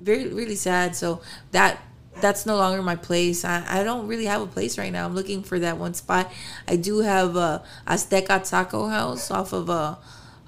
very 0.00 0.28
really 0.28 0.54
sad. 0.54 0.94
So 0.94 1.20
that 1.50 1.82
that's 2.20 2.46
no 2.46 2.56
longer 2.56 2.82
my 2.82 2.94
place. 2.94 3.44
I, 3.44 3.64
I 3.80 3.82
don't 3.82 4.06
really 4.06 4.26
have 4.26 4.42
a 4.42 4.46
place 4.46 4.78
right 4.78 4.92
now. 4.92 5.06
I'm 5.06 5.16
looking 5.16 5.42
for 5.42 5.58
that 5.58 5.76
one 5.76 5.94
spot. 5.94 6.30
I 6.68 6.76
do 6.76 7.00
have 7.00 7.34
a 7.34 7.64
Azteca 7.84 8.48
Taco 8.48 8.86
House 8.86 9.28
off 9.32 9.52
of 9.52 9.68
a 9.68 9.98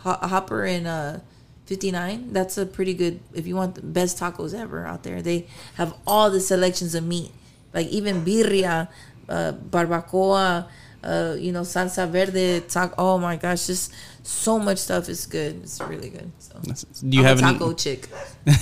Hopper 0.03 0.65
and 0.65 0.87
uh 0.87 1.19
59 1.67 2.33
that's 2.33 2.59
a 2.59 2.67
pretty 2.67 2.93
good 2.93 3.21
if 3.33 3.47
you 3.47 3.55
want 3.55 3.77
the 3.77 3.83
best 3.83 4.19
tacos 4.19 4.53
ever 4.53 4.85
out 4.85 5.05
there 5.05 5.23
they 5.23 5.47
have 5.77 5.95
all 6.07 6.29
the 6.31 6.41
selections 6.41 6.95
of 6.95 7.05
meat 7.05 7.31
like 7.73 7.87
even 7.87 8.25
birria 8.25 8.89
uh, 9.29 9.53
barbacoa 9.71 10.67
uh, 11.05 11.37
you 11.39 11.53
know 11.53 11.63
salsa 11.63 12.09
verde 12.09 12.61
taco 12.69 12.95
oh 12.99 13.17
my 13.19 13.37
gosh 13.37 13.67
just 13.69 13.93
so 14.25 14.59
much 14.59 14.79
stuff 14.79 15.09
is 15.09 15.25
good 15.27 15.63
it's 15.63 15.81
really 15.83 16.11
good 16.11 16.31
so 16.39 16.55
Do 17.09 17.17
you 17.17 17.23
I'm 17.23 17.39
have 17.39 17.41
a 17.41 17.45
any? 17.47 17.59
taco 17.59 17.73
chick 17.73 18.09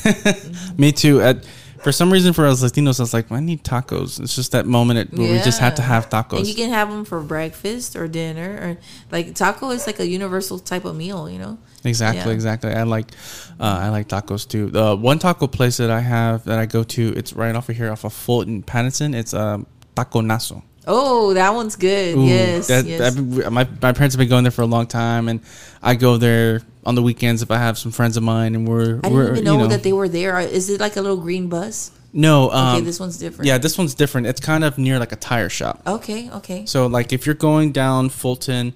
Me 0.79 0.93
too. 0.93 1.21
At, 1.23 1.45
for 1.83 1.93
some 1.93 2.13
reason, 2.13 2.33
for 2.33 2.47
us 2.47 2.63
Latinos, 2.63 3.01
I 3.01 3.03
was 3.05 3.15
like, 3.15 3.31
I 3.33 3.41
need 3.41 3.65
tacos. 3.65 4.21
It's 4.21 4.35
just 4.37 4.53
that 4.53 4.67
moment 4.67 4.99
at, 4.99 5.19
where 5.19 5.33
we 5.33 5.39
just 5.43 5.61
have 5.61 5.75
to 5.77 5.83
have 5.83 6.09
tacos. 6.11 6.39
and 6.39 6.47
you 6.47 6.55
can 6.55 6.71
have 6.71 6.89
them 6.91 7.05
for 7.05 7.21
breakfast 7.21 7.97
or 7.97 8.07
dinner 8.09 8.59
or 8.63 8.79
like 9.11 9.35
taco 9.35 9.71
is 9.71 9.87
like 9.87 9.99
a 10.01 10.07
universal 10.07 10.59
type 10.59 10.85
of 10.85 10.95
meal 10.97 11.29
you 11.31 11.39
know 11.39 11.59
Exactly, 11.83 12.25
Yeah. 12.31 12.35
exactly. 12.35 12.73
I 12.75 12.83
like, 12.83 13.11
uh, 13.59 13.65
I 13.85 13.89
like 13.89 14.07
tacos 14.09 14.47
too. 14.47 14.67
The 14.71 14.95
one 14.95 15.19
taco 15.19 15.47
place 15.47 15.79
that 15.79 15.91
I 15.91 16.01
have 16.01 16.45
that 16.45 16.59
I 16.59 16.67
go 16.67 16.83
to, 16.83 17.15
it's 17.17 17.33
right 17.33 17.55
off 17.55 17.71
of 17.71 17.77
here, 17.77 17.91
off 17.91 18.05
of 18.05 18.13
Fulton, 18.13 18.63
Patterson. 18.63 19.15
It's 19.15 19.33
um, 19.33 19.67
Taconazo. 19.97 20.63
Oh 20.87 21.35
that 21.35 21.55
one's 21.55 21.77
good 21.77 22.17
Ooh, 22.17 22.25
yes, 22.27 22.69
that, 22.69 22.85
yes. 22.85 23.01
I've 23.01 23.53
my 23.53 23.67
my 23.83 23.93
parents 23.93 24.15
have 24.15 24.19
been 24.19 24.29
going 24.29 24.45
there 24.45 24.51
for 24.51 24.63
a 24.63 24.67
long 24.67 24.87
time, 24.87 25.29
and 25.29 25.41
I 25.83 25.95
go 25.95 26.17
there 26.17 26.63
on 26.87 26.95
the 26.95 27.03
weekends 27.03 27.43
if 27.43 27.51
I 27.51 27.59
have 27.59 27.77
some 27.79 27.93
friends 27.93 28.17
of 28.17 28.23
mine, 28.23 28.55
and 28.55 28.67
we're 28.67 29.01
I 29.05 29.09
we're 29.09 29.35
didn't 29.35 29.39
even 29.47 29.53
you 29.53 29.59
know, 29.59 29.67
that 29.69 29.83
they 29.83 29.93
were 29.93 30.09
there. 30.09 30.39
Is 30.41 30.71
it 30.71 30.81
like 30.81 30.97
a 30.97 31.01
little 31.03 31.19
green 31.19 31.49
bus? 31.49 31.91
no. 32.13 32.51
Um, 32.51 32.77
Okay, 32.77 32.85
this 32.85 32.99
one's 32.99 33.19
different. 33.19 33.47
yeah, 33.47 33.59
this 33.59 33.77
one's 33.79 33.95
different. 33.95 34.27
It's 34.27 34.41
kind 34.41 34.65
of 34.65 34.79
near 34.79 34.99
like 34.99 35.13
a 35.13 35.17
tire 35.17 35.49
shop. 35.49 35.81
Okay, 35.87 36.31
okay. 36.31 36.67
So 36.67 36.87
like 36.87 37.13
if 37.13 37.25
you're 37.27 37.35
going 37.37 37.71
down 37.73 38.09
Fulton, 38.09 38.73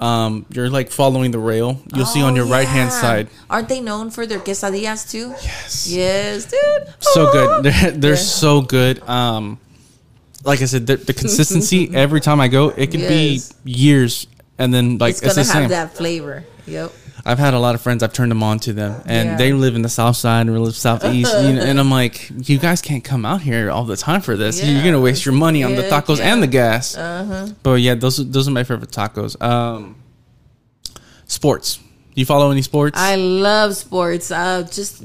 um, 0.00 0.44
you're 0.50 0.68
like 0.70 0.90
following 0.90 1.30
the 1.30 1.38
rail. 1.38 1.80
You'll 1.94 2.06
see 2.06 2.20
on 2.22 2.32
Oh, 2.34 2.36
your 2.36 2.46
right 2.46 2.68
hand 2.68 2.92
side. 2.92 3.28
Aren't 3.48 3.68
they 3.68 3.80
known 3.80 4.10
for 4.10 4.26
their 4.26 4.38
quesadillas 4.38 5.10
too? 5.10 5.30
Yes. 5.42 5.88
Yes, 5.90 6.44
dude. 6.44 6.94
So 7.00 7.32
good. 7.32 7.62
They're, 7.64 7.90
they're 7.92 8.10
Yeah. 8.12 8.16
so 8.16 8.60
good. 8.60 9.00
Um, 9.08 9.58
like 10.48 10.62
I 10.62 10.64
said, 10.66 10.86
the, 10.86 10.96
the 10.96 11.12
consistency 11.14 11.90
every 11.94 12.20
time 12.20 12.40
I 12.40 12.48
go, 12.48 12.70
it 12.70 12.90
could 12.90 13.00
Yes. 13.00 13.52
be 13.52 13.70
years, 13.70 14.26
and 14.58 14.72
then 14.74 14.98
like 14.98 15.10
It's 15.12 15.22
it's, 15.22 15.34
gonna 15.34 15.44
the 15.46 15.52
have 15.52 15.62
same. 15.62 15.68
that 15.70 15.96
flavor. 15.96 16.44
Yep. 16.66 16.92
I've 17.26 17.38
had 17.38 17.52
a 17.52 17.58
lot 17.58 17.74
of 17.74 17.82
friends. 17.82 18.02
I've 18.02 18.12
turned 18.14 18.30
them 18.30 18.42
on 18.42 18.58
to 18.60 18.72
them, 18.72 19.02
and 19.04 19.30
Yeah. 19.30 19.36
they 19.36 19.52
live 19.52 19.74
in 19.76 19.82
the 19.82 19.88
south 19.90 20.16
side 20.16 20.42
and 20.42 20.52
we 20.52 20.58
live 20.58 20.74
southeast. 20.76 21.32
you 21.42 21.52
know, 21.52 21.62
and 21.62 21.78
I'm 21.78 21.90
like, 22.02 22.30
you 22.48 22.58
guys 22.58 22.80
can't 22.80 23.04
come 23.04 23.26
out 23.26 23.42
here 23.42 23.70
all 23.70 23.84
the 23.84 23.96
time 23.96 24.22
for 24.22 24.36
this. 24.36 24.62
You're 24.64 24.82
gonna 24.82 25.00
waste 25.00 25.24
your 25.26 25.34
money 25.34 25.62
on 25.62 25.74
the 25.74 25.82
Heck 25.82 26.06
tacos 26.06 26.20
and 26.20 26.42
the 26.42 26.46
gas. 26.46 26.96
Uh-huh. 26.96 27.48
But 27.62 27.74
yeah, 27.82 27.94
those 27.94 28.18
are- 28.20 28.24
those 28.24 28.48
are 28.48 28.52
my 28.52 28.64
favorite 28.64 28.90
tacos. 28.90 29.40
Um, 29.42 29.96
sports. 31.26 31.80
You 32.14 32.24
follow 32.24 32.50
any 32.50 32.62
sports? 32.62 32.98
I 32.98 33.14
love 33.16 33.76
sports. 33.76 34.30
Uh, 34.30 34.62
just, 34.70 35.04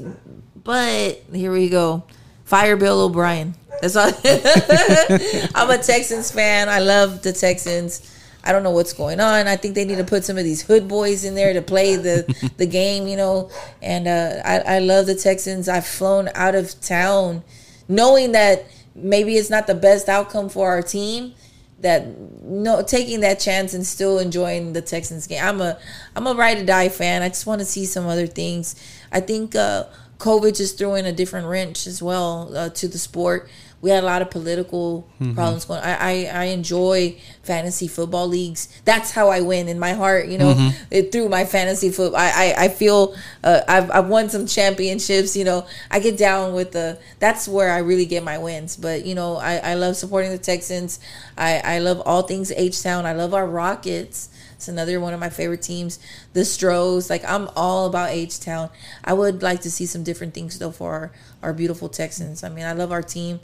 but 0.64 1.22
here 1.32 1.52
we 1.52 1.68
go. 1.68 2.04
Fire 2.44 2.76
Bill 2.76 3.02
O'Brien. 3.02 3.54
That's 3.80 3.96
all. 3.96 4.06
I'm 5.54 5.70
a 5.70 5.82
Texans 5.82 6.30
fan. 6.30 6.68
I 6.68 6.78
love 6.78 7.22
the 7.22 7.32
Texans. 7.32 8.10
I 8.44 8.52
don't 8.52 8.62
know 8.62 8.70
what's 8.70 8.92
going 8.92 9.20
on. 9.20 9.46
I 9.46 9.56
think 9.56 9.74
they 9.74 9.86
need 9.86 9.96
to 9.96 10.04
put 10.04 10.24
some 10.24 10.36
of 10.36 10.44
these 10.44 10.62
hood 10.62 10.86
boys 10.86 11.24
in 11.24 11.34
there 11.34 11.54
to 11.54 11.62
play 11.62 11.96
the 11.96 12.52
the 12.56 12.66
game, 12.66 13.08
you 13.08 13.16
know. 13.16 13.50
And 13.80 14.06
uh, 14.06 14.42
I 14.44 14.76
I 14.76 14.78
love 14.80 15.06
the 15.06 15.14
Texans. 15.14 15.68
I've 15.68 15.86
flown 15.86 16.28
out 16.34 16.54
of 16.54 16.78
town, 16.80 17.42
knowing 17.88 18.32
that 18.32 18.66
maybe 18.94 19.36
it's 19.36 19.50
not 19.50 19.66
the 19.66 19.74
best 19.74 20.08
outcome 20.08 20.48
for 20.50 20.68
our 20.68 20.82
team. 20.82 21.34
That 21.80 22.06
no 22.42 22.82
taking 22.82 23.20
that 23.20 23.40
chance 23.40 23.74
and 23.74 23.86
still 23.86 24.18
enjoying 24.18 24.74
the 24.74 24.82
Texans 24.82 25.26
game. 25.26 25.42
I'm 25.42 25.60
a 25.60 25.78
I'm 26.14 26.26
a 26.26 26.34
ride 26.34 26.58
or 26.58 26.64
die 26.64 26.90
fan. 26.90 27.22
I 27.22 27.28
just 27.28 27.46
want 27.46 27.60
to 27.60 27.64
see 27.64 27.86
some 27.86 28.06
other 28.06 28.26
things. 28.26 28.76
I 29.10 29.20
think 29.20 29.54
uh, 29.54 29.84
COVID 30.18 30.56
just 30.56 30.78
threw 30.78 30.94
in 30.94 31.06
a 31.06 31.12
different 31.12 31.46
wrench 31.46 31.86
as 31.86 32.02
well 32.02 32.54
uh, 32.56 32.68
to 32.70 32.88
the 32.88 32.98
sport 32.98 33.48
we 33.84 33.90
had 33.90 34.02
a 34.02 34.06
lot 34.06 34.22
of 34.22 34.30
political 34.30 35.06
Mm-hmm. 35.20 35.34
problems 35.34 35.64
going. 35.66 35.80
I, 35.80 35.94
I 35.94 36.14
I 36.42 36.44
enjoy 36.46 37.16
fantasy 37.42 37.86
football 37.86 38.26
leagues. 38.26 38.68
That's 38.84 39.12
how 39.12 39.28
I 39.28 39.40
win 39.42 39.68
in 39.68 39.78
my 39.78 39.92
heart. 39.92 40.26
You 40.26 40.38
know, 40.38 40.52
Mm-hmm. 40.54 40.84
it, 40.90 41.12
through 41.12 41.28
my 41.28 41.44
fantasy 41.44 41.90
football. 41.90 42.18
I 42.20 42.30
I, 42.34 42.64
I 42.64 42.68
feel 42.68 43.14
uh, 43.44 43.60
I've 43.68 43.90
I've 43.90 44.08
won 44.08 44.28
some 44.30 44.46
championships. 44.46 45.36
You 45.36 45.44
know, 45.44 45.66
I 45.90 46.00
get 46.00 46.16
down 46.18 46.54
with 46.54 46.72
the. 46.72 46.98
That's 47.20 47.46
where 47.46 47.70
I 47.70 47.78
really 47.78 48.06
get 48.06 48.24
my 48.24 48.38
wins. 48.38 48.76
But 48.76 49.06
you 49.06 49.14
know, 49.14 49.36
I 49.36 49.58
I 49.58 49.74
love 49.74 49.94
supporting 49.96 50.30
the 50.32 50.38
Texans. 50.38 50.98
I 51.38 51.60
I 51.64 51.78
love 51.78 52.00
all 52.04 52.22
things 52.22 52.50
H 52.50 52.82
Town. 52.82 53.06
I 53.06 53.12
love 53.12 53.32
our 53.34 53.46
Rockets. 53.46 54.30
It's 54.56 54.68
another 54.68 54.98
one 55.00 55.12
of 55.14 55.20
my 55.20 55.30
favorite 55.30 55.62
teams. 55.62 55.98
The 56.32 56.44
Stros, 56.44 57.10
like 57.10 57.24
I'm 57.24 57.48
all 57.56 57.86
about 57.86 58.10
H 58.10 58.40
Town. 58.40 58.70
I 59.04 59.12
would 59.12 59.42
like 59.42 59.60
to 59.62 59.70
see 59.70 59.86
some 59.86 60.02
different 60.04 60.32
things 60.34 60.58
though 60.58 60.70
for 60.72 60.90
our, 60.92 61.12
our 61.42 61.52
beautiful 61.52 61.88
Texans. 61.88 62.42
I 62.44 62.48
mean, 62.48 62.64
I 62.64 62.72
love 62.72 62.90
our 62.92 63.02
team, 63.02 63.40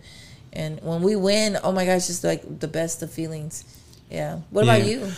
and 0.52 0.80
when 0.82 1.02
we 1.02 1.16
win, 1.16 1.58
oh 1.62 1.72
my 1.72 1.84
gosh, 1.86 2.06
just 2.08 2.24
like 2.24 2.42
the 2.60 2.68
best 2.68 3.02
of 3.02 3.10
feelings. 3.10 3.64
Yeah. 4.10 4.40
What 4.50 4.64
about 4.64 4.84
you? 4.86 5.10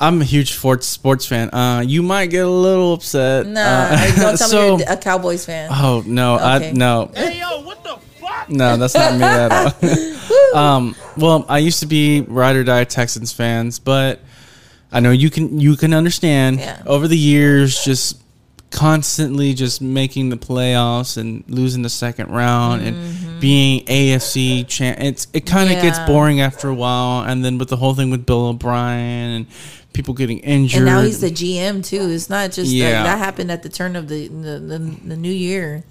I'm 0.00 0.20
a 0.20 0.24
huge 0.24 0.52
sports 0.54 0.86
sports 0.86 1.26
fan. 1.26 1.52
Uh, 1.52 1.80
you 1.84 2.02
might 2.02 2.26
get 2.26 2.44
a 2.46 2.48
little 2.50 2.92
upset. 2.94 3.46
Nah, 3.46 3.60
Uh, 3.60 4.06
don't 4.16 4.16
tell 4.38 4.48
so- 4.48 4.76
me 4.78 4.84
you're 4.84 4.92
a 4.92 4.96
Cowboys 4.96 5.44
fan. 5.44 5.68
Oh 5.72 6.02
no, 6.06 6.36
Okay. 6.36 6.68
I 6.70 6.72
no. 6.72 7.10
Hey 7.14 7.40
yo, 7.40 7.62
what 7.62 7.82
the 7.82 7.96
fuck? 8.20 8.48
No, 8.48 8.76
that's 8.76 8.94
not 8.94 9.14
me 9.14 9.24
at 9.24 9.52
all. 9.52 10.54
um, 10.56 10.96
well, 11.16 11.44
I 11.48 11.58
used 11.58 11.80
to 11.80 11.86
be 11.86 12.20
ride 12.22 12.56
or 12.56 12.64
die 12.64 12.84
Texans 12.84 13.32
fans, 13.32 13.78
but 13.80 14.20
I 14.92 15.00
know 15.00 15.10
you 15.10 15.30
can 15.30 15.58
you 15.60 15.76
can 15.76 15.92
understand 15.92 16.60
Yeah. 16.60 16.80
over 16.86 17.08
the 17.08 17.18
years 17.18 17.84
just 17.84 18.22
constantly 18.70 19.54
just 19.54 19.80
making 19.80 20.28
the 20.28 20.36
playoffs 20.36 21.16
and 21.16 21.42
losing 21.48 21.82
the 21.82 21.88
second 21.88 22.30
round 22.30 22.82
and 22.82 22.96
being 23.40 23.84
AFC 23.86 24.66
champ. 24.68 24.98
It's 25.00 25.26
it 25.32 25.46
kind 25.46 25.70
of 25.70 25.80
gets 25.82 25.98
Mm-hmm. 25.98 26.06
Boring 26.12 26.40
after 26.40 26.68
a 26.68 26.74
while, 26.74 27.22
and 27.24 27.44
then 27.44 27.58
with 27.58 27.68
the 27.68 27.76
whole 27.76 27.94
thing 27.94 28.10
with 28.10 28.24
Bill 28.26 28.46
O'Brien 28.46 29.30
and 29.30 29.46
people 29.92 30.14
getting 30.14 30.38
injured. 30.40 30.78
and 30.78 30.86
now 30.86 31.02
he's 31.02 31.20
the 31.20 31.30
GM 31.30 31.84
too. 31.84 32.08
It's 32.10 32.30
not 32.30 32.52
just 32.52 32.70
Yeah. 32.70 32.90
that, 32.90 33.02
that 33.04 33.18
happened 33.18 33.50
at 33.50 33.62
the 33.62 33.68
turn 33.68 33.96
of 33.96 34.08
the 34.08 34.28
the, 34.28 34.58
the, 34.58 34.78
the 34.78 35.16
new 35.16 35.32
year. 35.32 35.82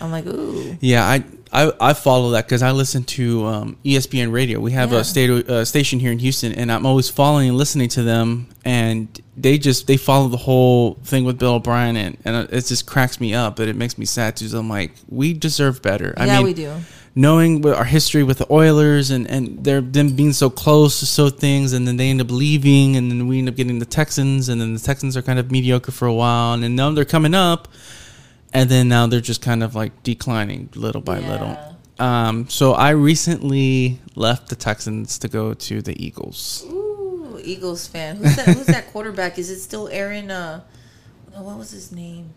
I'm 0.00 0.10
like, 0.10 0.26
ooh, 0.26 0.76
Yeah, 0.80 1.04
I 1.06 1.22
I, 1.52 1.70
I 1.80 1.92
follow 1.92 2.30
that 2.30 2.46
because 2.46 2.62
I 2.62 2.70
listen 2.70 3.04
to 3.04 3.46
um, 3.46 3.76
ESPN 3.84 4.32
radio. 4.32 4.58
We 4.58 4.72
have 4.72 4.90
Yeah. 4.92 5.00
a 5.00 5.04
state 5.04 5.30
uh, 5.30 5.64
station 5.66 6.00
here 6.00 6.10
in 6.10 6.18
Houston, 6.18 6.52
and 6.52 6.72
I'm 6.72 6.86
always 6.86 7.10
following 7.10 7.48
and 7.50 7.58
listening 7.58 7.88
to 7.90 8.02
them. 8.02 8.48
And 8.64 9.08
they 9.36 9.58
just 9.58 9.86
they 9.86 9.96
follow 9.98 10.28
the 10.28 10.36
whole 10.38 10.94
thing 11.04 11.24
with 11.24 11.38
Bill 11.38 11.54
O'Brien, 11.54 11.96
and, 11.96 12.16
and 12.24 12.48
it 12.50 12.64
just 12.64 12.86
cracks 12.86 13.20
me 13.20 13.34
up. 13.34 13.56
But 13.56 13.68
it 13.68 13.76
makes 13.76 13.98
me 13.98 14.06
sad 14.06 14.36
too. 14.36 14.48
So 14.48 14.58
I'm 14.60 14.68
like, 14.70 14.92
we 15.08 15.34
deserve 15.34 15.82
better. 15.82 16.14
I 16.16 16.26
Yeah, 16.26 16.36
mean, 16.38 16.44
we 16.46 16.54
do. 16.54 16.72
Knowing 17.14 17.66
our 17.66 17.84
history 17.84 18.22
with 18.22 18.38
the 18.38 18.50
Oilers 18.50 19.10
and 19.10 19.26
and 19.28 19.62
they're 19.62 19.82
them 19.82 20.16
being 20.16 20.32
so 20.32 20.48
close 20.48 21.00
to 21.00 21.06
so 21.06 21.28
things, 21.28 21.74
and 21.74 21.86
then 21.86 21.98
they 21.98 22.08
end 22.08 22.22
up 22.22 22.30
leaving, 22.30 22.96
and 22.96 23.10
then 23.10 23.26
we 23.26 23.38
end 23.40 23.50
up 23.50 23.56
getting 23.56 23.78
the 23.78 23.84
Texans, 23.84 24.48
and 24.48 24.58
then 24.58 24.72
the 24.72 24.80
Texans 24.80 25.14
are 25.18 25.22
kind 25.22 25.38
of 25.38 25.50
mediocre 25.50 25.92
for 25.92 26.06
a 26.08 26.14
while, 26.14 26.54
and 26.54 26.62
then 26.62 26.74
now 26.74 26.90
they're 26.92 27.04
coming 27.04 27.34
up 27.34 27.68
and 28.52 28.68
then 28.70 28.88
now 28.88 29.06
they're 29.06 29.20
just 29.20 29.42
kind 29.42 29.62
of 29.62 29.74
like 29.74 30.02
declining 30.02 30.68
little 30.74 31.00
by 31.00 31.18
Yeah. 31.20 31.30
little. 31.32 31.58
Um, 31.98 32.48
so 32.48 32.72
I 32.72 32.90
recently 32.90 34.00
left 34.16 34.48
the 34.48 34.56
Texans 34.56 35.18
to 35.18 35.28
go 35.28 35.54
to 35.54 35.82
the 35.82 35.94
Eagles. 36.04 36.64
Ooh, 36.68 37.40
Eagles 37.42 37.86
fan. 37.86 38.16
Who's 38.16 38.36
that? 38.36 38.46
Who's 38.48 38.66
that 38.66 38.90
quarterback? 38.92 39.38
Is 39.38 39.50
it 39.50 39.60
still 39.60 39.88
Aaron? 39.88 40.30
Uh, 40.30 40.62
what 41.34 41.58
was 41.58 41.70
his 41.70 41.92
name? 41.92 42.30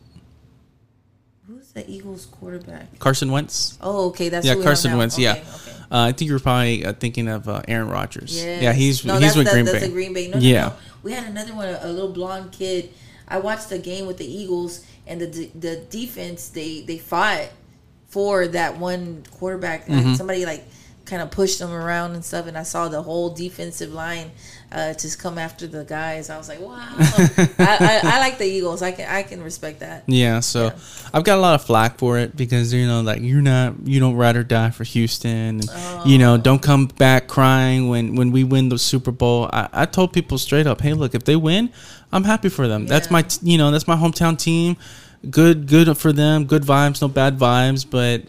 Who's 1.48 1.72
the 1.74 1.88
Eagles 1.90 2.26
quarterback? 2.26 2.98
Carson 3.00 3.32
Wentz. 3.32 3.78
Oh, 3.80 4.08
okay, 4.10 4.30
that's 4.30 4.46
yeah, 4.48 4.56
Carson. 4.56 4.98
Wentz. 4.98 5.14
Okay, 5.16 5.24
yeah, 5.24 5.32
okay. 5.34 5.72
uh, 5.92 6.06
I 6.06 6.12
think 6.12 6.28
you 6.30 6.34
were 6.34 6.40
probably 6.40 6.84
uh, 6.84 6.94
thinking 6.94 7.28
of 7.28 7.48
uh, 7.48 7.62
Aaron 7.68 7.88
Rodgers. 7.90 8.36
Yes. 8.36 8.64
Yeah, 8.64 8.74
he's 8.74 9.06
no, 9.06 9.20
he's 9.20 9.36
with 9.36 9.46
that- 9.46 9.54
Green 9.54 9.66
that's 9.66 9.86
Bay. 9.86 9.92
Green 9.92 10.14
Bay. 10.14 10.28
No, 10.30 10.40
no, 10.40 10.44
Yeah. 10.44 10.62
no. 10.68 10.74
We 11.04 11.12
had 11.12 11.28
another 11.28 11.54
one, 11.54 11.68
a, 11.70 11.80
a 11.84 11.88
little 11.92 12.12
blonde 12.12 12.52
kid. 12.52 12.90
I 13.28 13.38
watched 13.40 13.70
the 13.70 13.78
game 13.78 14.08
with 14.08 14.18
the 14.18 14.26
Eagles, 14.26 14.86
and 15.08 15.22
the 15.22 15.28
de- 15.28 15.52
the 15.60 15.76
defense 15.90 16.50
they 16.50 16.82
they 16.82 16.98
fought 16.98 17.50
for 18.08 18.48
that 18.48 18.78
one 18.78 19.24
quarterback. 19.32 19.86
Mm-hmm. 19.88 20.14
Somebody 20.14 20.46
like 20.46 20.64
kind 21.06 21.22
of 21.22 21.30
pushed 21.30 21.60
them 21.60 21.72
around 21.72 22.14
and 22.16 22.26
stuff, 22.26 22.48
and 22.48 22.58
I 22.58 22.64
saw 22.64 22.88
the 22.88 23.02
whole 23.04 23.30
defensive 23.30 23.94
line 23.94 24.32
uh, 24.72 24.94
just 24.96 25.20
come 25.20 25.38
after 25.38 25.68
the 25.68 25.84
guys. 25.84 26.32
I 26.32 26.38
was 26.38 26.50
like, 26.50 26.60
wow. 26.60 26.80
I, 26.80 27.56
I, 27.60 28.02
I 28.16 28.20
like 28.20 28.40
the 28.40 28.46
Eagles. 28.46 28.82
I 28.82 28.92
can 28.92 29.08
I 29.08 29.22
can 29.22 29.44
respect 29.44 29.82
that. 29.82 30.04
Yeah, 30.08 30.40
so 30.40 30.66
Yeah. 30.66 30.74
I've 31.14 31.24
got 31.24 31.38
a 31.38 31.42
lot 31.42 31.54
of 31.56 31.64
flack 31.64 32.00
for 32.00 32.18
it 32.18 32.36
because 32.36 32.74
you 32.74 32.88
know, 32.88 33.02
like 33.02 33.22
you're 33.22 33.42
not, 33.44 33.76
you 33.86 34.00
don't 34.00 34.16
ride 34.16 34.36
or 34.36 34.44
die 34.44 34.72
for 34.72 34.84
Houston, 34.84 35.60
and 35.60 35.64
you 36.06 36.16
Oh. 36.16 36.20
know, 36.20 36.38
don't 36.38 36.62
come 36.62 36.88
back 36.88 37.28
crying 37.28 37.88
when 37.90 38.16
when 38.16 38.32
we 38.32 38.44
win 38.44 38.70
the 38.70 38.80
Super 38.80 39.12
Bowl. 39.12 39.50
I, 39.54 39.70
I 39.74 39.86
told 39.86 40.12
people 40.14 40.38
straight 40.40 40.66
up, 40.66 40.82
hey, 40.82 40.94
look, 40.94 41.14
if 41.14 41.24
they 41.26 41.36
win, 41.36 41.72
I'm 42.16 42.24
happy 42.24 42.50
for 42.50 42.68
them. 42.68 42.86
That's 42.88 43.12
my, 43.12 43.22
t- 43.24 43.40
you 43.44 43.58
know, 43.58 43.72
that's 43.72 43.88
my 43.88 43.96
hometown 43.96 44.38
team. 44.40 44.78
Good, 45.30 45.68
good 45.68 45.98
for 45.98 46.14
them. 46.14 46.46
Good 46.46 46.64
vibes, 46.64 47.02
no 47.02 47.08
bad 47.08 47.38
vibes. 47.38 47.86
But 47.90 48.24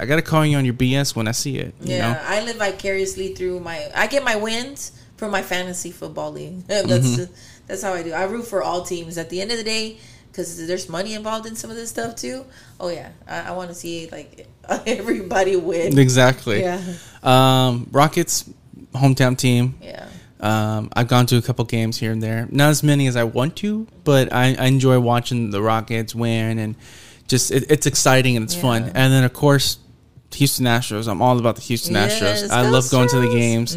I 0.00 0.04
gotta 0.06 0.22
call 0.22 0.44
you 0.46 0.56
on 0.58 0.64
your 0.64 0.74
BS 0.74 1.16
when 1.16 1.26
I 1.26 1.32
see 1.32 1.58
it. 1.58 1.74
You 1.80 1.96
Yeah, 1.96 2.12
know? 2.12 2.20
I 2.24 2.42
live 2.42 2.56
vicariously 2.56 3.34
through 3.34 3.60
my. 3.60 3.90
I 3.94 4.06
get 4.06 4.22
my 4.22 4.36
wins 4.36 4.92
from 5.16 5.30
my 5.30 5.42
fantasy 5.42 5.90
football 5.90 6.30
league. 6.32 6.60
that's 6.66 6.88
Mm-hmm. 6.90 7.32
that's 7.66 7.82
how 7.82 7.94
I 7.94 8.02
do. 8.02 8.12
I 8.12 8.24
root 8.24 8.46
for 8.46 8.62
all 8.62 8.82
teams. 8.82 9.16
At 9.18 9.30
the 9.30 9.40
end 9.40 9.50
of 9.50 9.56
the 9.56 9.64
day, 9.64 9.96
because 10.30 10.66
there's 10.66 10.88
money 10.90 11.14
involved 11.14 11.46
in 11.46 11.56
some 11.56 11.70
of 11.70 11.76
this 11.76 11.88
stuff 11.90 12.16
too. 12.16 12.44
Oh 12.78 12.88
yeah, 12.90 13.10
I, 13.26 13.48
I 13.48 13.50
want 13.52 13.70
to 13.70 13.74
see 13.74 14.08
like 14.12 14.46
everybody 14.86 15.56
win. 15.56 15.98
Exactly. 15.98 16.60
Yeah, 16.60 16.80
Um, 17.22 17.88
Rockets, 17.92 18.44
hometown 18.94 19.38
team. 19.38 19.76
yeah, 19.80 20.06
Um, 20.42 20.90
I've 20.94 21.06
gone 21.08 21.26
to 21.26 21.36
a 21.36 21.42
couple 21.42 21.64
games 21.64 21.98
here 21.98 22.10
and 22.10 22.20
there, 22.22 22.48
not 22.50 22.70
as 22.70 22.82
many 22.82 23.06
as 23.06 23.14
I 23.16 23.22
want 23.24 23.56
to, 23.58 23.86
but 24.02 24.32
I, 24.32 24.56
I 24.58 24.66
enjoy 24.66 24.98
watching 24.98 25.50
the 25.50 25.62
Rockets 25.62 26.14
win 26.14 26.58
and 26.58 26.74
just 27.28 27.52
it, 27.52 27.70
it's 27.70 27.86
exciting 27.86 28.36
and 28.36 28.44
it's 28.44 28.54
fun. 28.54 28.84
And 28.94 29.12
then 29.12 29.22
of 29.24 29.32
course, 29.32 29.78
Houston 30.34 30.66
Astros. 30.66 31.06
I'm 31.08 31.22
all 31.22 31.38
about 31.38 31.54
the 31.56 31.62
Houston 31.62 31.94
Yes, 31.94 32.20
Astros. 32.20 32.50
I 32.50 32.68
love 32.68 32.90
going 32.90 33.08
to 33.10 33.20
the 33.20 33.28
games. 33.28 33.76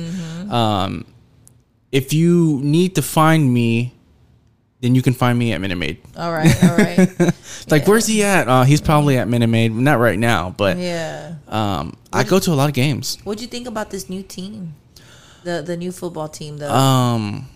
Um, 0.51 1.05
if 1.91 2.13
you 2.13 2.59
need 2.63 2.95
to 2.95 3.01
find 3.01 3.53
me, 3.53 3.93
then 4.81 4.95
you 4.95 5.01
can 5.01 5.13
find 5.13 5.37
me 5.37 5.53
at 5.53 5.61
Minute 5.61 5.77
Maid. 5.77 5.97
all 6.17 6.31
right, 6.31 6.63
all 6.63 6.77
right. 6.77 7.09
Like, 7.69 7.83
Yeah. 7.83 7.89
where's 7.89 8.05
he 8.05 8.23
at? 8.23 8.47
Uh, 8.47 8.63
he's 8.63 8.81
probably 8.81 9.17
at 9.17 9.27
Minute 9.27 9.47
Maid. 9.47 9.71
Not 9.73 9.97
right 9.99 10.19
now, 10.19 10.53
but 10.57 10.77
yeah. 10.77 11.35
um, 11.47 11.95
I 12.13 12.23
go 12.23 12.37
to 12.39 12.51
a 12.51 12.53
lot 12.53 12.69
of 12.69 12.75
games. 12.75 13.17
What'd 13.23 13.41
you 13.41 13.47
think 13.47 13.67
about 13.67 13.89
this 13.91 14.09
new 14.09 14.21
team? 14.23 14.75
The 15.45 15.61
the 15.61 15.77
new 15.77 15.91
football 15.91 16.27
team. 16.27 16.57
though. 16.57 16.73
Um, 16.73 17.47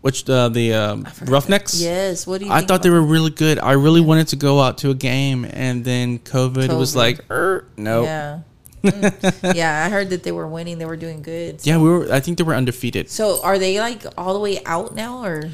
which 0.00 0.28
uh, 0.30 0.48
the 0.48 0.72
uh, 0.72 0.96
Roughnecks? 1.24 1.80
yes. 1.80 2.26
What 2.26 2.40
do 2.40 2.46
you? 2.46 2.52
I 2.52 2.62
thought 2.62 2.82
they 2.82 2.90
were 2.90 3.02
really 3.02 3.30
good. 3.30 3.58
I 3.58 3.72
really 3.72 4.00
wanted 4.00 4.28
to 4.28 4.36
go 4.36 4.60
out 4.60 4.78
to 4.78 4.90
a 4.90 4.94
game, 4.94 5.44
and 5.44 5.84
then 5.84 6.20
COVID, 6.20 6.76
was 6.78 6.96
like, 6.96 7.20
er, 7.30 7.66
no. 7.76 8.04
Yeah. 8.04 8.40
Yeah. 8.82 8.92
Mm. 8.92 9.54
yeah, 9.56 9.84
I 9.84 9.90
heard 9.90 10.10
that 10.10 10.22
they 10.22 10.32
were 10.32 10.46
winning. 10.46 10.78
They 10.78 10.86
were 10.86 10.96
doing 10.96 11.22
good. 11.22 11.66
Yeah, 11.66 11.78
we 11.78 11.88
were. 11.88 12.12
I 12.12 12.20
think 12.20 12.38
they 12.38 12.44
were 12.44 12.54
undefeated. 12.54 13.10
So 13.10 13.42
are 13.42 13.58
they 13.58 13.80
like 13.80 14.04
all 14.16 14.32
the 14.32 14.40
way 14.40 14.62
out 14.64 14.94
now, 14.94 15.24
or 15.24 15.50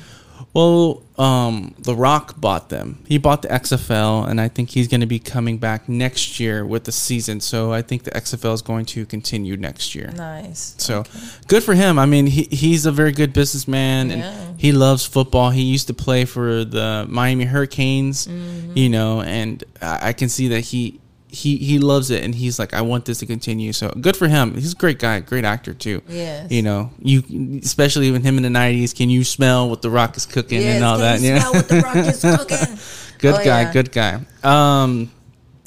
Well, 0.54 1.02
um, 1.18 1.74
The 1.78 1.94
Rock 1.94 2.40
bought 2.40 2.68
them. 2.68 3.04
He 3.06 3.18
bought 3.18 3.42
the 3.42 3.48
XFL, 3.48 4.28
and 4.28 4.40
I 4.40 4.48
think 4.48 4.70
he's 4.70 4.88
going 4.88 5.00
to 5.02 5.06
be 5.06 5.18
coming 5.18 5.58
back 5.58 5.88
next 5.88 6.40
year 6.40 6.64
with 6.64 6.84
the 6.84 6.92
season. 6.92 7.40
So 7.40 7.72
I 7.72 7.82
think 7.82 8.04
the 8.04 8.10
XFL 8.12 8.54
is 8.54 8.62
going 8.62 8.86
to 8.86 9.04
continue 9.06 9.56
next 9.56 9.94
year. 9.94 10.10
nice? 10.16 10.74
So 10.78 11.04
good 11.48 11.62
for 11.62 11.74
him. 11.74 11.98
I 11.98 12.06
mean, 12.06 12.26
he, 12.26 12.44
he's 12.50 12.86
a 12.86 12.92
very 12.92 13.12
good 13.12 13.32
businessman 13.32 14.10
and 14.10 14.60
he 14.60 14.72
loves 14.72 15.04
football. 15.04 15.50
He 15.50 15.62
used 15.62 15.86
to 15.88 15.94
play 15.94 16.24
for 16.24 16.64
the 16.64 17.06
Miami 17.08 17.44
Hurricanes, 17.44 18.26
Mm-hmm. 18.26 18.72
you 18.76 18.88
know, 18.88 19.20
and 19.22 19.62
I, 19.80 20.08
I 20.08 20.12
can 20.14 20.28
see 20.28 20.48
that 20.48 20.60
he, 20.60 21.00
he, 21.32 21.56
he 21.56 21.78
loves 21.78 22.10
it 22.10 22.22
and 22.22 22.34
he's 22.34 22.58
like, 22.58 22.74
I 22.74 22.82
want 22.82 23.06
this 23.06 23.18
to 23.20 23.26
continue. 23.26 23.72
So 23.72 23.88
good 24.00 24.16
for 24.16 24.28
him. 24.28 24.54
He's 24.54 24.74
a 24.74 24.76
great 24.76 24.98
guy, 24.98 25.20
great 25.20 25.44
actor 25.44 25.72
too. 25.74 26.02
yeah 26.08 26.46
You 26.50 26.60
know, 26.62 26.90
you, 27.00 27.22
especially 27.62 28.10
with 28.10 28.22
him 28.22 28.36
in 28.36 28.42
the 28.42 28.50
nineties, 28.50 28.92
can 28.92 29.08
you 29.10 29.24
smell 29.24 29.70
what 29.70 29.80
the 29.82 29.90
rock 29.90 30.16
is 30.16 30.26
cooking 30.26 30.60
Yes, 30.60 30.76
and 30.76 30.84
all 30.84 30.98
can 30.98 31.02
that? 31.02 31.20
you 31.20 31.28
Yeah. 31.28 31.38
smell 31.40 31.52
what 31.54 31.68
the 31.68 31.80
rock 31.80 31.96
is 31.96 32.20
cooking? 32.38 32.78
good 33.18 33.34
Oh, 33.34 33.44
guy, 33.44 33.62
yeah. 33.62 33.72
good 33.72 33.90
guy. 33.92 34.20
Um, 34.44 35.10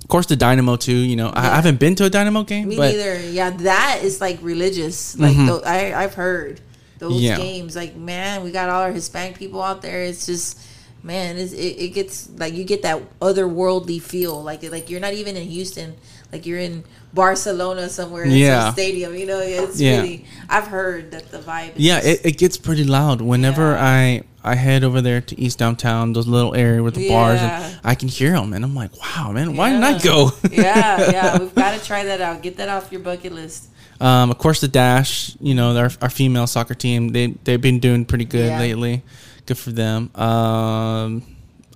of 0.04 0.08
course 0.08 0.28
the 0.28 0.36
Dynamo 0.36 0.76
too, 0.76 0.96
you 0.96 1.16
know, 1.16 1.30
I, 1.30 1.50
I 1.52 1.56
haven't 1.56 1.80
been 1.80 1.96
to 1.96 2.06
a 2.06 2.10
Dynamo 2.12 2.44
game, 2.44 2.68
Me 2.70 2.78
neither. 2.78 3.20
Yeah, 3.20 3.50
that 3.50 4.02
is 4.04 4.22
like 4.22 4.38
religious. 4.44 5.18
Like 5.18 5.36
tho- 5.36 5.64
I, 5.66 5.94
I've 5.96 6.14
heard 6.14 6.62
those 7.00 7.14
Mm-hmm. 7.14 7.24
Yeah. 7.24 7.38
games. 7.38 7.76
Like 7.76 7.96
man, 7.96 8.44
we 8.44 8.52
got 8.52 8.70
all 8.70 8.82
our 8.82 8.92
Hispanic 8.92 9.38
people 9.40 9.62
out 9.64 9.82
there. 9.82 10.04
It's 10.04 10.26
just 10.28 10.60
man, 11.06 11.38
it 11.38 11.53
it 11.53 11.94
gets 11.94 12.27
like 12.38 12.53
you 12.56 12.64
get 12.64 12.82
that 12.82 12.99
otherworldly 13.19 14.02
feel. 14.02 14.41
Like 14.44 14.64
like 14.72 14.90
you're 14.90 14.99
not 14.99 15.14
even 15.14 15.38
in 15.38 15.48
Houston. 15.48 15.95
Like 16.32 16.45
you're 16.45 16.60
in 16.60 16.84
Barcelona 17.14 17.88
somewhere 17.88 18.23
in 18.23 18.32
Yeah. 18.32 18.65
some 18.65 18.73
stadium. 18.73 19.15
You 19.15 19.27
know, 19.27 19.40
it's 19.40 19.80
Yeah. 19.80 19.98
really. 20.02 20.26
I've 20.49 20.68
heard 20.68 21.11
that 21.11 21.32
the 21.32 21.38
vibe. 21.38 21.76
Is 21.77 21.82
yeah 21.82 22.02
just- 22.02 22.07
it, 22.07 22.26
it 22.26 22.38
gets 22.38 22.57
pretty 22.57 22.84
loud 22.84 23.22
whenever 23.22 23.72
Yeah. 23.73 23.86
i 23.86 24.23
I 24.48 24.53
head 24.53 24.84
over 24.84 25.02
there 25.02 25.22
to 25.22 25.40
East 25.41 25.57
Downtown, 25.57 26.14
those 26.14 26.27
little 26.27 26.53
area 26.53 26.84
with 26.84 26.94
the 26.94 27.10
bars, 27.10 27.40
and 27.41 27.80
I 27.84 27.95
can 27.95 28.07
hear 28.10 28.30
them, 28.34 28.53
and 28.53 28.64
I'm 28.64 28.76
like, 28.76 28.91
wow, 29.02 29.32
man, 29.32 29.56
why 29.57 29.72
didn't 29.72 29.84
I 29.86 29.98
go? 29.98 30.34
yeah, 30.52 31.10
yeah, 31.11 31.38
we've 31.40 31.56
got 31.56 31.73
to 31.80 31.84
try 31.84 32.03
that 32.06 32.22
out. 32.22 32.44
Get 32.44 32.57
that 32.57 32.69
off 32.69 32.91
your 32.91 33.02
bucket 33.02 33.34
list. 33.34 33.69
Um, 33.99 34.30
of 34.30 34.38
course, 34.38 34.61
the 34.61 34.68
Dash, 34.68 35.36
you 35.41 35.56
know, 35.56 35.76
our, 35.76 35.90
our 35.99 36.11
female 36.11 36.45
soccer 36.45 36.76
team, 36.76 37.10
they 37.10 37.34
they've 37.44 37.60
been 37.60 37.80
doing 37.80 38.06
pretty 38.06 38.26
good 38.26 38.49
Yeah. 38.49 38.60
lately. 38.60 39.02
Good 39.46 39.58
for 39.58 39.72
them. 39.72 40.10
Um, 40.16 41.24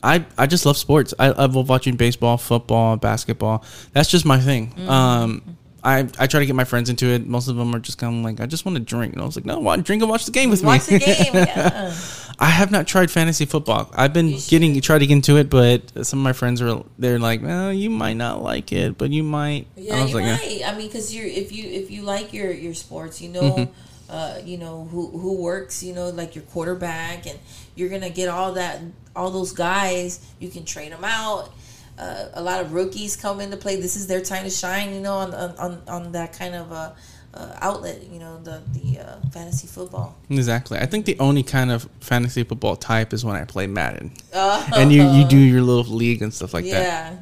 I 0.01 0.25
I 0.37 0.47
just 0.47 0.65
love 0.65 0.77
sports. 0.77 1.13
I, 1.19 1.27
I 1.27 1.45
love 1.45 1.69
watching 1.69 1.95
baseball, 1.95 2.37
football, 2.37 2.97
basketball. 2.97 3.63
That's 3.93 4.09
just 4.09 4.25
my 4.25 4.39
thing. 4.39 4.71
Mm-hmm. 4.71 4.89
Um, 4.89 5.57
I 5.83 6.07
I 6.17 6.27
try 6.27 6.39
to 6.39 6.45
get 6.45 6.55
my 6.55 6.63
friends 6.63 6.89
into 6.89 7.07
it. 7.07 7.25
Most 7.27 7.47
of 7.47 7.55
them 7.55 7.73
are 7.75 7.79
just 7.79 7.97
kind 7.97 8.17
of 8.17 8.23
like, 8.23 8.39
I 8.41 8.45
just 8.47 8.65
want 8.65 8.77
to 8.77 8.83
drink. 8.83 9.13
And 9.13 9.21
I 9.21 9.25
was 9.25 9.35
like, 9.35 9.45
no, 9.45 9.59
want 9.59 9.85
drink 9.85 10.01
and 10.01 10.09
watch 10.09 10.25
the 10.25 10.31
game 10.31 10.49
with 10.49 10.63
Watch 10.63 10.89
me. 10.89 10.97
the 10.97 11.05
game. 11.05 11.33
Yeah. 11.33 11.93
I 12.41 12.45
have 12.45 12.71
not 12.71 12.87
tried 12.87 13.11
fantasy 13.11 13.45
football. 13.45 13.91
I've 13.93 14.13
been 14.13 14.37
getting 14.47 14.79
try 14.79 14.97
to 14.97 15.05
get 15.05 15.13
into 15.13 15.35
it, 15.35 15.49
but 15.49 16.05
some 16.05 16.19
of 16.19 16.23
my 16.23 16.31
friends 16.31 16.61
are 16.61 16.83
they're 16.97 17.19
like, 17.19 17.41
well, 17.41 17.73
you 17.73 17.89
might 17.89 18.13
not 18.15 18.41
like 18.41 18.71
it, 18.71 18.97
but 18.97 19.09
you 19.11 19.23
might. 19.23 19.67
Yeah, 19.75 19.95
I 19.97 20.01
was 20.03 20.11
you're 20.11 20.21
like, 20.21 20.39
right. 20.41 20.61
I 20.65 20.77
mean, 20.77 20.87
because 20.87 21.13
you're 21.13 21.25
if 21.25 21.51
you 21.51 21.69
if 21.69 21.91
you 21.91 22.03
like 22.03 22.31
your 22.31 22.51
your 22.51 22.73
sports, 22.73 23.21
you 23.21 23.29
know, 23.29 23.41
Mm-hmm. 23.41 23.73
Uh, 24.09 24.39
you 24.43 24.57
know 24.57 24.85
who 24.91 25.07
who 25.07 25.41
works, 25.41 25.83
you 25.83 25.93
know, 25.93 26.09
like 26.09 26.35
your 26.35 26.43
quarterback, 26.45 27.27
and 27.27 27.37
you're 27.75 27.89
gonna 27.89 28.09
get 28.09 28.27
all 28.29 28.53
that 28.53 28.81
all 29.15 29.29
those 29.31 29.51
guys. 29.53 30.25
You 30.39 30.49
can 30.49 30.65
trade 30.65 30.91
them 30.91 31.03
out. 31.03 31.51
Uh, 31.97 32.29
a 32.33 32.41
lot 32.41 32.61
of 32.61 32.73
rookies 32.73 33.15
come 33.15 33.41
into 33.41 33.57
play. 33.57 33.75
This 33.75 33.95
is 33.95 34.07
their 34.07 34.21
time 34.21 34.43
to 34.45 34.49
shine, 34.49 34.93
you 34.93 35.01
know, 35.01 35.15
on 35.15 35.33
on 35.33 35.81
on, 35.87 36.11
that 36.13 36.31
kind 36.31 36.55
of 36.55 36.71
uh, 36.71 36.91
uh, 37.33 37.55
outlet, 37.61 38.01
you 38.09 38.19
know, 38.19 38.39
the 38.41 38.61
the 38.73 38.99
uh, 38.99 39.19
fantasy 39.31 39.67
football. 39.67 40.15
Exactly. 40.29 40.79
I 40.79 40.85
think 40.85 41.05
the 41.05 41.19
only 41.19 41.43
kind 41.43 41.71
of 41.71 41.89
fantasy 41.99 42.43
football 42.43 42.77
type 42.77 43.11
is 43.13 43.25
when 43.25 43.35
I 43.35 43.43
play 43.43 43.67
Madden, 43.67 44.11
Uh, 44.33 44.65
and 44.75 44.91
you 44.93 45.03
you 45.09 45.25
do 45.25 45.37
your 45.37 45.61
little 45.61 45.93
league 45.93 46.21
and 46.21 46.33
stuff 46.33 46.53
like 46.53 46.63
that. 46.65 46.71
yeah, 46.71 47.15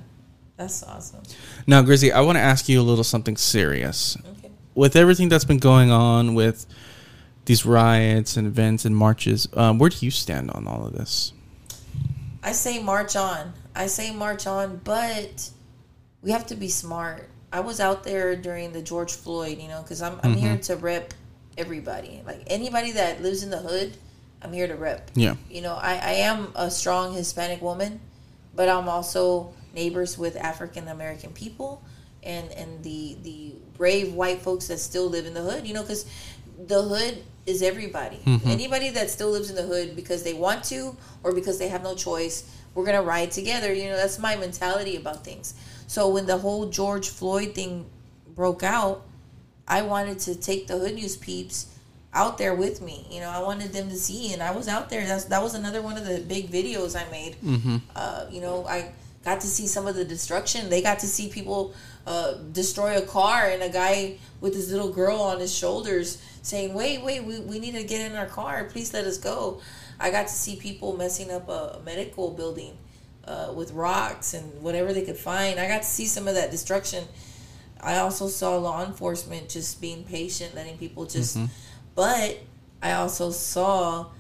that's 0.58 0.84
awesome. 0.84 1.24
Now, 1.66 1.82
Grizzy, 1.82 2.12
I 2.14 2.22
want 2.22 2.38
to 2.38 2.42
ask 2.42 2.70
you 2.70 2.80
a 2.80 2.84
little 2.84 3.04
something 3.04 3.36
serious. 3.36 4.16
Okay. 4.20 4.30
With 4.78 4.96
everything 4.96 5.28
that's 5.28 5.44
been 5.44 5.58
going 5.58 5.90
on 5.90 6.36
with 6.36 6.68
these 7.46 7.66
riots 7.66 8.38
and 8.38 8.46
events 8.46 8.86
and 8.86 8.96
marches, 8.96 9.48
um, 9.54 9.80
where 9.80 9.90
do 9.90 10.06
you 10.06 10.12
stand 10.12 10.52
on 10.52 10.68
all 10.68 10.86
of 10.86 10.94
this? 10.94 11.34
I 12.44 12.52
say 12.52 12.82
march 12.84 13.16
on. 13.16 13.54
I 13.76 13.88
say 13.88 14.12
march 14.12 14.46
on, 14.46 14.80
but 14.84 15.50
we 16.22 16.30
have 16.30 16.46
to 16.48 16.56
be 16.56 16.70
smart. 16.70 17.28
I 17.52 17.62
was 17.62 17.80
out 17.80 18.04
there 18.04 18.36
during 18.36 18.72
the 18.72 18.84
George 18.84 19.14
Floyd, 19.14 19.58
you 19.58 19.68
know, 19.68 19.82
because 19.82 20.04
I'm 20.04 20.20
I'm 20.22 20.36
here 20.36 20.60
to 20.60 20.76
rep 20.76 21.16
everybody. 21.58 22.22
Like 22.24 22.44
anybody 22.46 22.92
that 22.92 23.24
lives 23.24 23.42
in 23.42 23.50
the 23.50 23.58
hood, 23.58 23.98
I'm 24.44 24.54
here 24.54 24.68
to 24.68 24.76
rep. 24.76 25.10
Yeah. 25.16 25.38
You 25.50 25.64
know, 25.64 25.74
I, 25.74 25.94
I 25.94 26.12
am 26.30 26.52
a 26.56 26.70
strong 26.70 27.16
Hispanic 27.16 27.64
woman, 27.64 28.00
but 28.54 28.70
I'm 28.70 28.88
also 28.88 29.56
neighbors 29.74 30.20
with 30.20 30.36
African 30.36 30.88
American 30.88 31.32
people 31.32 31.82
and 32.28 32.52
and 32.52 32.84
the 32.84 33.18
the 33.24 33.56
brave 33.78 34.14
white 34.14 34.42
folks 34.42 34.68
that 34.68 34.80
still 34.80 35.08
live 35.08 35.26
in 35.26 35.34
the 35.34 35.42
hood. 35.42 35.68
You 35.68 35.74
know, 35.74 35.82
because 35.82 36.06
the 36.68 36.82
hood 36.82 37.24
is 37.46 37.62
everybody. 37.62 38.20
Anybody 38.46 38.90
that 38.92 39.10
still 39.10 39.32
lives 39.32 39.50
in 39.50 39.56
the 39.56 39.64
hood 39.64 39.96
because 39.96 40.24
they 40.24 40.34
want 40.34 40.64
to 40.66 40.96
or 41.24 41.34
because 41.34 41.58
they 41.58 41.70
have 41.70 41.84
no 41.84 41.96
choice, 41.96 42.44
we're 42.76 42.86
gonna 42.86 43.02
ride 43.02 43.32
together. 43.32 43.74
You 43.74 43.90
know, 43.90 43.96
that's 43.96 44.20
my 44.20 44.36
mentality 44.36 44.98
about 44.98 45.24
things. 45.24 45.54
So 45.88 46.10
when 46.10 46.26
the 46.26 46.38
whole 46.38 46.70
George 46.70 47.10
Floyd 47.10 47.56
thing 47.56 47.90
broke 48.36 48.64
out, 48.64 49.06
I 49.68 49.82
wanted 49.82 50.20
to 50.20 50.36
take 50.36 50.68
the 50.68 50.78
Hood 50.78 50.96
News 50.96 51.16
peeps 51.16 51.74
out 52.14 52.38
there 52.38 52.54
with 52.56 52.82
me. 52.82 53.06
You 53.10 53.22
know, 53.22 53.30
I 53.30 53.42
wanted 53.42 53.74
them 53.74 53.90
to 53.90 53.96
see, 53.96 54.34
and 54.34 54.42
I 54.42 54.52
was 54.52 54.68
out 54.68 54.90
there. 54.90 55.06
That's 55.06 55.26
that 55.26 55.42
was 55.42 55.56
another 55.56 55.82
one 55.82 55.98
of 55.98 56.06
the 56.06 56.20
big 56.20 56.50
videos 56.52 56.96
I 56.96 57.10
made. 57.10 57.36
Mm-hmm. 57.44 57.78
Uh, 57.96 58.26
you 58.30 58.42
know, 58.42 58.66
I 58.66 58.92
got 59.24 59.42
to 59.42 59.48
see 59.48 59.68
some 59.68 59.88
of 59.88 59.96
the 59.96 60.06
destruction. 60.06 60.70
They 60.70 60.82
got 60.82 61.00
to 61.00 61.08
see 61.08 61.30
people 61.30 61.74
uh, 62.08 62.36
destroy 62.54 62.98
a 62.98 63.02
car, 63.02 63.48
and 63.48 63.62
a 63.62 63.70
guy 63.70 64.18
with 64.40 64.56
his 64.56 64.72
little 64.72 64.90
girl 64.94 65.18
on 65.18 65.42
his 65.42 65.54
shoulders 65.54 66.22
saying, 66.42 66.74
"Wait, 66.74 67.04
wait, 67.04 67.26
we, 67.26 67.42
we 67.42 67.60
need 67.60 67.76
to 67.76 67.84
get 67.84 68.10
in 68.10 68.16
our 68.16 68.26
car. 68.26 68.64
Please 68.64 68.94
let 68.94 69.06
us 69.06 69.18
go." 69.18 69.60
I 70.00 70.10
got 70.10 70.28
to 70.28 70.34
see 70.34 70.56
people 70.56 70.96
messing 70.96 71.32
up 71.32 71.50
a, 71.50 71.82
medical 71.84 72.32
building 72.32 72.78
uh, 73.26 73.52
with 73.54 73.74
rocks 73.74 74.34
and 74.34 74.62
whatever 74.62 74.94
they 74.94 75.02
could 75.02 75.18
find. 75.18 75.60
I 75.60 75.68
got 75.68 75.82
to 75.82 75.88
see 75.88 76.06
some 76.06 76.30
of 76.30 76.36
that 76.36 76.50
destruction. 76.50 77.04
I 77.82 77.98
also 77.98 78.28
saw 78.30 78.56
law 78.56 78.86
enforcement 78.86 79.50
just 79.50 79.82
being 79.82 80.06
patient, 80.06 80.56
letting 80.56 80.78
people 80.78 81.06
just. 81.06 81.36
But 81.94 82.40
I 82.82 82.94
also 82.94 83.32
saw 83.32 84.12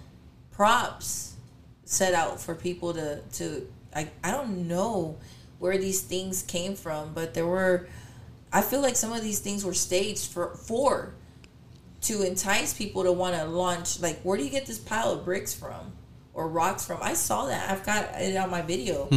props 0.51 1.35
set 1.85 2.13
out 2.13 2.41
for 2.41 2.53
people 2.53 2.93
to 2.95 3.21
to. 3.21 3.65
I 3.95 4.09
I 4.25 4.31
don't 4.31 4.67
know 4.67 5.17
where 5.59 5.77
these 5.77 6.01
things 6.01 6.43
came 6.43 6.75
from, 6.75 7.13
but 7.13 7.33
there 7.33 7.47
were. 7.47 7.87
I 8.51 8.61
feel 8.61 8.81
like 8.81 8.95
some 8.95 9.11
of 9.11 9.21
these 9.21 9.39
things 9.39 9.65
were 9.65 9.73
staged 9.73 10.31
for 10.31 10.55
for 10.55 11.13
to 12.01 12.23
entice 12.23 12.73
people 12.73 13.03
to 13.03 13.11
want 13.11 13.35
to 13.35 13.45
launch. 13.45 13.99
Like, 13.99 14.19
where 14.21 14.37
do 14.37 14.43
you 14.43 14.49
get 14.49 14.65
this 14.65 14.77
pile 14.77 15.11
of 15.11 15.25
bricks 15.25 15.53
from? 15.53 15.93
Or 16.33 16.47
rocks 16.47 16.85
from? 16.85 16.99
I 17.01 17.13
saw 17.13 17.47
that. 17.47 17.71
I've 17.71 17.83
got 17.83 18.21
it 18.21 18.37
on 18.37 18.51
my 18.51 18.61
video. 18.61 19.07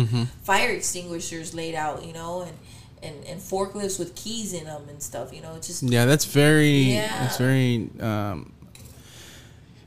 Fire 0.42 0.70
extinguishers 0.70 1.54
laid 1.54 1.74
out, 1.74 2.04
you 2.04 2.14
know, 2.14 2.42
and, 2.42 2.56
and 3.02 3.24
and 3.26 3.40
forklifts 3.40 3.98
with 3.98 4.14
keys 4.14 4.54
in 4.54 4.64
them 4.64 4.88
and 4.88 5.02
stuff. 5.02 5.32
You 5.34 5.42
know, 5.42 5.54
it's 5.54 5.66
just 5.66 5.82
Yeah, 5.82 6.06
that's 6.06 6.24
very. 6.24 6.94
Yeah. 6.94 7.26
It's 7.26 7.36
very. 7.36 7.90
Um, 8.00 8.54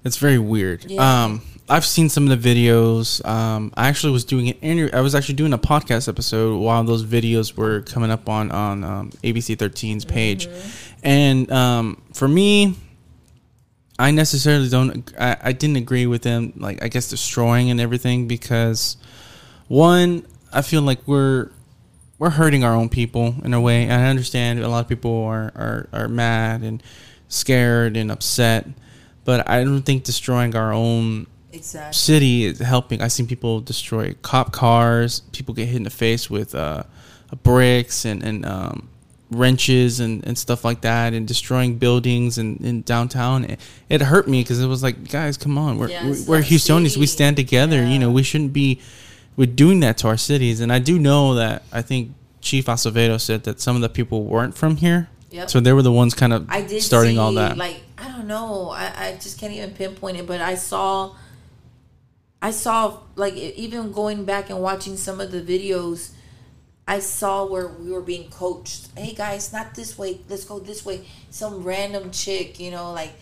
it's 0.06 0.18
very 0.18 0.38
weird. 0.38 0.86
Yeah. 0.86 1.24
Um, 1.24 1.42
I've 1.70 1.86
seen 1.86 2.10
some 2.10 2.30
of 2.30 2.42
the 2.42 2.56
videos. 2.56 3.26
Um, 3.26 3.72
I 3.76 3.88
actually 3.88 4.12
was 4.12 4.26
doing 4.26 4.50
an 4.50 4.56
interview. 4.56 4.98
I 4.98 5.02
was 5.02 5.16
actually 5.16 5.36
doing 5.36 5.54
a 5.54 5.58
podcast 5.58 6.08
episode 6.10 6.58
while 6.58 6.84
those 6.84 7.06
videos 7.06 7.56
were 7.56 7.82
coming 7.82 8.12
up 8.12 8.28
on 8.28 8.52
on 8.52 8.84
um, 8.84 9.10
ABC 9.24 9.56
13's 9.56 10.06
page, 10.06 10.48
and 11.04 11.50
um, 11.52 12.02
for 12.14 12.28
me, 12.28 12.76
I 13.98 14.12
necessarily 14.12 14.68
don't. 14.70 15.14
I, 15.20 15.38
I 15.42 15.52
didn't 15.54 15.78
agree 15.78 16.06
with 16.06 16.22
them. 16.22 16.54
Like 16.58 16.84
I 16.84 16.90
guess 16.90 17.10
destroying 17.10 17.72
and 17.72 17.80
everything 17.80 18.28
because 18.28 18.98
one, 19.68 20.26
I 20.52 20.62
feel 20.62 20.82
like 20.82 21.08
we're 21.08 21.50
we're 22.24 22.30
hurting 22.30 22.64
our 22.64 22.74
own 22.74 22.90
people 22.90 23.36
in 23.44 23.54
a 23.54 23.60
way. 23.60 23.84
And 23.84 23.94
I 23.94 24.08
understand 24.08 24.60
a 24.60 24.68
lot 24.70 24.80
of 24.80 24.88
people 24.88 25.24
are, 25.26 25.52
are, 25.56 25.90
are 25.92 26.08
mad 26.08 26.62
and 26.62 26.82
scared 27.28 27.98
and 27.98 28.10
upset, 28.12 28.68
but 29.26 29.50
I 29.50 29.64
don't 29.64 29.82
think 29.82 30.04
destroying 30.04 30.56
our 30.56 30.72
own 30.72 31.28
exactly. 31.54 31.94
city 31.94 32.46
is 32.46 32.60
helping. 32.60 33.02
I've 33.02 33.12
seen 33.12 33.28
people 33.28 33.62
destroy 33.62 34.16
cop 34.22 34.52
cars. 34.52 35.22
People 35.32 35.54
get 35.54 35.68
hit 35.68 35.78
in 35.78 35.84
the 35.84 35.90
face 35.90 36.30
with 36.30 36.56
uh, 36.56 36.84
bricks 37.44 38.06
and 38.06 38.24
and 38.24 38.46
um, 38.46 38.90
wrenches 39.32 40.00
and, 40.00 40.26
and 40.26 40.38
stuff 40.38 40.64
like 40.64 40.82
that, 40.82 41.14
and 41.14 41.28
destroying 41.28 41.78
buildings 41.78 42.38
in, 42.38 42.58
in 42.58 42.82
downtown. 42.82 43.46
It, 43.46 43.60
it 43.90 44.02
hurt 44.02 44.28
me 44.28 44.42
because 44.42 44.62
it 44.62 44.68
was 44.68 44.84
like, 44.84 45.10
guys, 45.10 45.38
come 45.38 45.58
on, 45.58 45.78
we're 45.78 45.90
Yeah, 45.90 46.08
it's 46.08 46.28
we're 46.28 46.42
Houstonians. 46.42 46.98
We 46.98 47.06
stand 47.06 47.36
together. 47.36 47.86
You 47.86 48.00
know, 48.00 48.12
we 48.12 48.24
shouldn't 48.24 48.54
be 48.54 48.82
we're 49.36 49.48
doing 49.48 49.80
that 49.82 49.98
to 50.00 50.08
our 50.08 50.18
cities. 50.18 50.60
And 50.60 50.72
I 50.72 50.80
do 50.80 51.00
know 51.00 51.36
that 51.36 51.64
I 51.72 51.82
think 51.82 52.14
Chief 52.42 52.66
Acevedo 52.66 53.20
said 53.20 53.44
that 53.44 53.60
some 53.60 53.76
of 53.76 53.82
the 53.82 53.90
people 53.90 54.26
weren't 54.26 54.56
from 54.56 54.78
here. 54.78 55.10
Yep. 55.32 55.50
So 55.50 55.60
they 55.60 55.74
were 55.74 55.82
the 55.82 55.92
ones 55.92 56.14
kind 56.14 56.32
of 56.32 56.46
I 56.50 56.62
did 56.62 56.84
starting 56.84 57.16
see, 57.16 57.20
all 57.20 57.34
that. 57.34 57.58
Like 57.58 57.82
I 57.98 58.08
don't 58.10 58.28
know, 58.28 58.70
I, 58.70 59.08
I 59.08 59.12
just 59.14 59.40
can't 59.40 59.54
even 59.54 59.72
pinpoint 59.72 60.18
it, 60.18 60.28
but 60.28 60.42
I 60.42 60.56
saw, 60.56 61.16
I 62.44 62.52
saw 62.52 63.00
like 63.16 63.36
even 63.36 63.94
going 63.94 64.26
back 64.26 64.50
and 64.50 64.62
watching 64.62 64.98
some 64.98 65.22
of 65.22 65.32
the 65.32 65.42
videos, 65.42 66.12
I 66.86 67.00
saw 67.00 67.46
where 67.46 67.70
we 67.70 67.90
were 67.90 68.02
being 68.02 68.30
coached. 68.30 68.90
Hey 68.98 69.14
guys, 69.14 69.54
not 69.54 69.76
this 69.76 69.98
way. 69.98 70.20
Let's 70.28 70.44
go 70.44 70.60
this 70.60 70.86
way. 70.86 71.06
Some 71.30 71.64
random 71.64 72.12
chick, 72.12 72.60
you 72.60 72.70
know, 72.70 72.92
like 72.92 73.14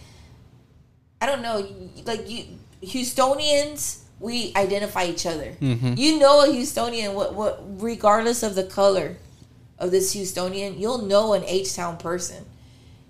I 1.21 1.27
don't 1.27 1.43
know, 1.43 1.67
like 2.03 2.27
you 2.27 2.45
Houstonians. 2.81 3.99
We 4.19 4.53
identify 4.55 5.05
each 5.05 5.25
other. 5.27 5.55
Mm-hmm. 5.61 5.93
You 5.97 6.19
know 6.19 6.43
a 6.43 6.47
Houstonian, 6.47 7.13
what 7.13 7.35
what 7.35 7.61
regardless 7.79 8.41
of 8.41 8.55
the 8.55 8.63
color 8.63 9.17
of 9.77 9.91
this 9.91 10.15
Houstonian, 10.15 10.79
you'll 10.79 11.03
know 11.03 11.33
an 11.33 11.43
H 11.45 11.75
Town 11.75 11.97
person. 11.97 12.43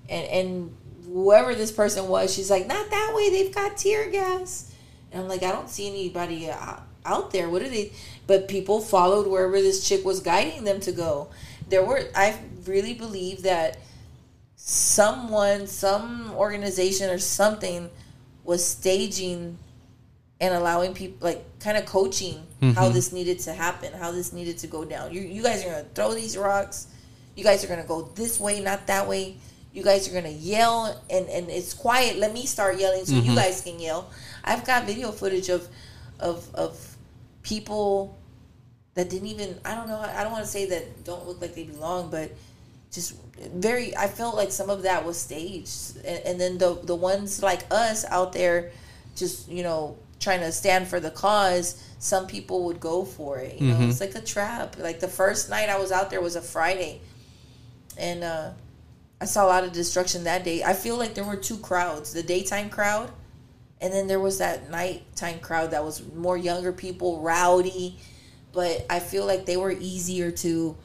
And 0.09 0.27
and 0.27 0.77
whoever 1.05 1.55
this 1.55 1.71
person 1.71 2.09
was, 2.09 2.33
she's 2.33 2.51
like, 2.51 2.67
not 2.67 2.89
that 2.89 3.13
way. 3.15 3.29
They've 3.29 3.55
got 3.55 3.77
tear 3.77 4.11
gas. 4.11 4.70
And 5.11 5.23
I'm 5.23 5.27
like, 5.27 5.43
I 5.43 5.51
don't 5.51 5.69
see 5.69 5.87
anybody 5.87 6.49
out, 6.49 6.83
out 7.05 7.31
there. 7.31 7.49
What 7.49 7.61
are 7.61 7.69
they? 7.69 7.91
But 8.27 8.47
people 8.47 8.79
followed 8.79 9.27
wherever 9.27 9.61
this 9.61 9.87
chick 9.87 10.05
was 10.05 10.19
guiding 10.19 10.63
them 10.63 10.79
to 10.81 10.91
go. 10.91 11.29
There 11.69 11.83
were. 11.83 12.03
I 12.15 12.37
really 12.65 12.93
believe 12.93 13.43
that 13.43 13.79
someone, 14.55 15.67
some 15.67 16.31
organization 16.35 17.09
or 17.09 17.17
something, 17.17 17.89
was 18.43 18.65
staging 18.65 19.57
and 20.39 20.55
allowing 20.55 20.93
people 20.93 21.17
like 21.25 21.43
kind 21.59 21.77
of 21.77 21.85
coaching 21.85 22.43
how 22.61 22.67
mm-hmm. 22.67 22.93
this 22.93 23.11
needed 23.11 23.39
to 23.39 23.53
happen, 23.53 23.93
how 23.93 24.11
this 24.11 24.33
needed 24.33 24.57
to 24.59 24.67
go 24.67 24.85
down. 24.85 25.13
You 25.13 25.21
you 25.21 25.43
guys 25.43 25.65
are 25.65 25.69
gonna 25.69 25.85
throw 25.95 26.13
these 26.13 26.37
rocks. 26.37 26.87
You 27.35 27.43
guys 27.43 27.63
are 27.63 27.67
gonna 27.67 27.85
go 27.87 28.03
this 28.15 28.39
way, 28.39 28.59
not 28.59 28.87
that 28.87 29.07
way. 29.07 29.37
you 29.73 29.83
guys 29.83 30.09
are 30.09 30.13
gonna 30.13 30.29
yell 30.29 31.01
and 31.09 31.27
and 31.29 31.49
it's 31.49 31.73
quiet. 31.73 32.17
Let 32.17 32.33
me 32.33 32.45
start 32.45 32.79
yelling 32.79 33.05
so 33.05 33.15
you 33.15 33.21
mm-hmm. 33.21 33.35
guys 33.35 33.61
can 33.61 33.79
yell. 33.79 34.09
I've 34.43 34.65
got 34.65 34.85
video 34.85 35.11
footage 35.11 35.49
of 35.49 35.67
of 36.19 36.53
of 36.55 36.97
people 37.43 38.17
that 38.93 39.09
didn't 39.09 39.27
even 39.27 39.59
I 39.65 39.75
don't 39.75 39.87
know 39.87 39.99
I 39.99 40.23
don't 40.23 40.31
want 40.31 40.43
to 40.43 40.49
say 40.49 40.65
that 40.67 41.03
don't 41.03 41.27
look 41.27 41.41
like 41.41 41.55
they 41.55 41.63
belong, 41.63 42.11
but 42.11 42.31
just 42.91 43.15
very 43.55 43.95
I 43.95 44.07
felt 44.07 44.35
like 44.35 44.51
some 44.51 44.69
of 44.69 44.83
that 44.83 45.05
was 45.05 45.17
staged, 45.17 45.97
and, 46.05 46.25
and 46.25 46.41
then 46.41 46.57
the 46.57 46.75
the 46.83 46.95
ones 46.95 47.41
like 47.41 47.65
us 47.71 48.05
out 48.05 48.33
there, 48.33 48.71
just 49.15 49.47
you 49.47 49.63
know 49.63 49.97
trying 50.19 50.41
to 50.41 50.51
stand 50.51 50.87
for 50.87 50.99
the 50.99 51.11
cause. 51.11 51.83
Some 51.99 52.27
people 52.27 52.65
would 52.65 52.79
go 52.79 53.05
for 53.05 53.37
it. 53.39 53.59
You 53.59 53.73
know, 53.73 53.87
it's 53.87 54.01
like 54.01 54.15
a 54.15 54.21
trap. 54.21 54.75
Like 54.77 54.99
the 54.99 55.07
first 55.07 55.49
night 55.49 55.69
I 55.69 55.77
was 55.79 55.91
out 55.91 56.09
there 56.09 56.21
was 56.21 56.35
a 56.35 56.41
Friday, 56.41 56.99
and 57.97 58.23
uh, 58.23 58.49
I 59.21 59.25
saw 59.25 59.45
a 59.45 59.49
lot 59.49 59.63
of 59.63 59.71
destruction 59.71 60.23
that 60.25 60.43
day. 60.43 60.63
I 60.63 60.73
feel 60.73 60.97
like 60.97 61.13
there 61.13 61.23
were 61.23 61.35
two 61.37 61.57
crowds: 61.57 62.11
the 62.11 62.23
daytime 62.23 62.69
crowd, 62.69 63.11
and 63.81 63.91
then 63.91 64.07
there 64.07 64.19
was 64.19 64.37
that 64.37 64.69
nighttime 64.69 65.39
crowd 65.39 65.71
that 65.71 65.83
was 65.83 66.01
more 66.13 66.37
younger 66.37 66.71
people, 66.71 67.19
rowdy. 67.21 67.97
But 68.53 68.85
I 68.89 68.99
feel 68.99 69.25
like 69.25 69.45
they 69.45 69.57
were 69.57 69.71
easier 69.71 70.29
to 70.31 70.75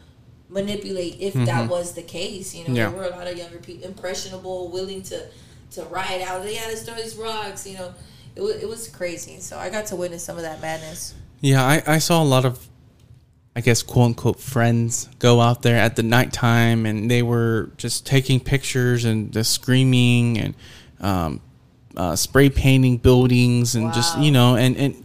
manipulate 0.49 1.17
if 1.21 1.35
that 1.35 1.69
was 1.69 1.93
the 1.93 2.03
case. 2.03 2.55
You 2.55 2.67
know, 2.69 2.75
Yeah. 2.75 2.89
there 2.91 2.99
were 2.99 3.05
a 3.07 3.11
lot 3.11 3.27
of 3.27 3.37
younger 3.37 3.59
people, 3.59 3.87
impressionable, 3.89 4.69
willing 4.69 5.03
to 5.05 5.23
to 5.73 5.83
ride 5.87 6.23
out. 6.23 6.45
They 6.45 6.55
had 6.55 6.71
to 6.71 6.77
throw 6.77 6.95
these 6.95 7.17
rocks. 7.17 7.67
You 7.67 7.75
know, 7.79 7.93
it 8.37 8.41
was 8.41 8.55
it 8.57 8.69
was 8.69 8.89
crazy. 8.89 9.41
So 9.41 9.59
I 9.59 9.69
got 9.69 9.87
to 9.87 9.97
witness 9.97 10.23
some 10.25 10.37
of 10.37 10.43
that 10.43 10.61
madness. 10.63 11.15
Yeah, 11.41 11.65
I, 11.65 11.83
I 11.87 11.99
saw 11.99 12.23
a 12.23 12.25
lot 12.25 12.45
of, 12.47 12.67
I 13.55 13.61
guess, 13.61 13.83
quote 13.83 14.07
unquote, 14.07 14.41
friends 14.41 15.09
go 15.19 15.41
out 15.41 15.63
there 15.63 15.77
at 15.77 15.97
the 15.97 16.03
nighttime 16.03 16.87
and 16.87 17.11
they 17.11 17.23
were 17.23 17.71
just 17.77 18.07
taking 18.07 18.41
pictures 18.41 19.05
and 19.05 19.33
just 19.33 19.51
screaming 19.53 20.39
and 20.39 20.55
um, 21.01 21.41
uh, 21.97 22.17
spray 22.17 22.51
painting 22.51 22.99
buildings 22.99 23.75
and 23.75 23.93
just, 23.93 24.19
you 24.19 24.31
know, 24.31 24.57
and, 24.57 24.77
and 24.77 25.05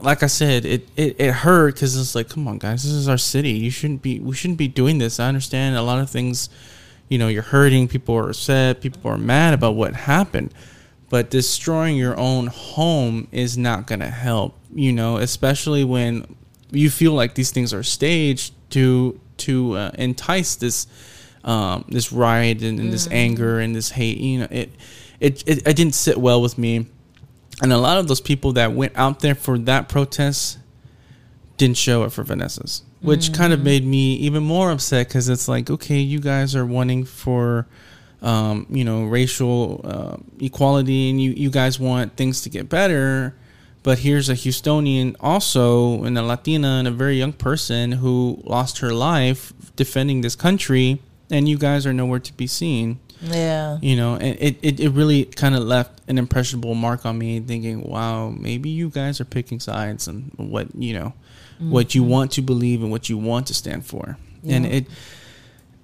like 0.00 0.22
I 0.22 0.26
said, 0.26 0.64
it, 0.64 0.88
it, 0.96 1.16
it 1.18 1.32
hurt 1.32 1.74
because 1.74 1.96
it's 1.96 2.14
like, 2.14 2.28
come 2.28 2.48
on, 2.48 2.58
guys, 2.58 2.82
this 2.82 2.92
is 2.92 3.08
our 3.08 3.18
city. 3.18 3.52
You 3.52 3.70
shouldn't 3.70 4.02
be, 4.02 4.20
we 4.20 4.34
shouldn't 4.34 4.58
be 4.58 4.68
doing 4.68 4.98
this. 4.98 5.20
I 5.20 5.28
understand 5.28 5.76
a 5.76 5.82
lot 5.82 6.00
of 6.00 6.08
things, 6.08 6.48
you 7.08 7.18
know, 7.18 7.28
you're 7.28 7.42
hurting, 7.42 7.88
people 7.88 8.16
are 8.16 8.30
upset, 8.30 8.80
people 8.80 9.10
are 9.10 9.18
mad 9.18 9.54
about 9.54 9.74
what 9.74 9.94
happened 9.94 10.54
but 11.10 11.28
destroying 11.28 11.96
your 11.96 12.16
own 12.18 12.46
home 12.46 13.26
is 13.32 13.58
not 13.58 13.86
going 13.86 14.00
to 14.00 14.08
help 14.08 14.56
you 14.74 14.92
know 14.92 15.18
especially 15.18 15.84
when 15.84 16.24
you 16.70 16.88
feel 16.88 17.12
like 17.12 17.34
these 17.34 17.50
things 17.50 17.74
are 17.74 17.82
staged 17.82 18.54
to 18.70 19.20
to 19.36 19.76
uh, 19.76 19.90
entice 19.94 20.54
this 20.56 20.86
um, 21.44 21.84
this 21.88 22.12
riot 22.12 22.62
and, 22.62 22.78
and 22.78 22.92
this 22.92 23.08
anger 23.10 23.60
and 23.60 23.74
this 23.74 23.90
hate 23.90 24.18
you 24.18 24.40
know 24.40 24.48
it, 24.50 24.70
it 25.20 25.42
it 25.46 25.66
it 25.66 25.76
didn't 25.76 25.94
sit 25.94 26.18
well 26.18 26.40
with 26.42 26.58
me. 26.58 26.86
And 27.62 27.72
a 27.72 27.78
lot 27.78 27.98
of 27.98 28.08
those 28.08 28.22
people 28.22 28.54
that 28.54 28.72
went 28.72 28.94
out 28.96 29.20
there 29.20 29.34
for 29.34 29.58
that 29.58 29.88
protest 29.88 30.58
didn't 31.58 31.76
show 31.76 32.02
up 32.04 32.12
for 32.12 32.22
Vanessa's, 32.24 32.82
which 33.02 33.34
kind 33.34 33.52
of 33.52 33.62
made 33.62 33.84
me 33.84 34.14
even 34.14 34.42
more 34.42 34.70
upset 34.70 35.08
because 35.08 35.28
it's 35.28 35.46
like, 35.46 35.68
okay, 35.68 35.98
you 35.98 36.20
guys 36.20 36.56
are 36.56 36.64
wanting 36.64 37.04
for, 37.04 37.66
um, 38.22 38.66
you 38.70 38.82
know, 38.82 39.04
racial 39.04 39.82
uh, 39.84 40.16
equality, 40.40 41.10
and 41.10 41.20
you 41.20 41.32
you 41.32 41.50
guys 41.50 41.78
want 41.78 42.16
things 42.16 42.40
to 42.42 42.48
get 42.48 42.70
better, 42.70 43.34
but 43.82 43.98
here's 43.98 44.30
a 44.30 44.34
Houstonian 44.34 45.14
also, 45.20 46.02
and 46.04 46.16
a 46.16 46.22
Latina, 46.22 46.78
and 46.78 46.88
a 46.88 46.90
very 46.90 47.18
young 47.18 47.34
person 47.34 47.92
who 47.92 48.40
lost 48.44 48.78
her 48.78 48.94
life 48.94 49.52
defending 49.76 50.22
this 50.22 50.34
country, 50.34 51.02
and 51.30 51.48
you 51.48 51.58
guys 51.58 51.86
are 51.86 51.92
nowhere 51.92 52.20
to 52.20 52.32
be 52.32 52.46
seen. 52.46 52.98
Yeah. 53.22 53.76
you 53.82 53.96
know 53.96 54.14
and 54.14 54.38
it, 54.40 54.56
it, 54.62 54.80
it 54.80 54.88
really 54.92 55.26
kind 55.26 55.54
of 55.54 55.62
left 55.62 56.00
an 56.08 56.16
impressionable 56.16 56.74
mark 56.74 57.04
on 57.04 57.18
me 57.18 57.38
thinking 57.40 57.82
wow 57.82 58.30
maybe 58.30 58.70
you 58.70 58.88
guys 58.88 59.20
are 59.20 59.26
picking 59.26 59.60
sides 59.60 60.08
and 60.08 60.32
what 60.38 60.74
you 60.74 60.94
know 60.94 61.12
what 61.60 61.94
you 61.94 62.02
want 62.02 62.32
to 62.32 62.40
believe 62.40 62.82
and 62.82 62.90
what 62.90 63.10
you 63.10 63.18
want 63.18 63.46
to 63.48 63.54
stand 63.54 63.84
for. 63.84 64.16
And 64.48 64.64
it 64.64 64.86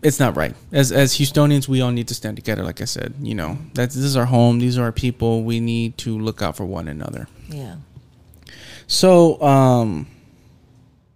it's 0.02 0.18
not 0.18 0.36
right. 0.36 0.54
As 0.72 0.92
as 0.92 1.18
houstonians 1.18 1.68
we 1.68 1.80
all 1.82 1.90
need 1.90 2.08
to 2.08 2.14
stand 2.14 2.36
together 2.36 2.64
like 2.64 2.80
i 2.80 2.84
said 2.86 3.14
you 3.20 3.34
know. 3.34 3.58
That 3.74 3.90
this 3.90 3.96
is 3.96 4.16
our 4.16 4.24
home. 4.24 4.58
These 4.58 4.78
are 4.78 4.84
our 4.84 4.92
people. 4.92 5.42
We 5.42 5.60
need 5.60 5.98
to 5.98 6.18
look 6.18 6.40
out 6.40 6.56
for 6.56 6.64
one 6.64 6.88
another. 6.88 7.28
Yeah. 7.48 7.76
so 8.86 9.40
um 9.42 10.06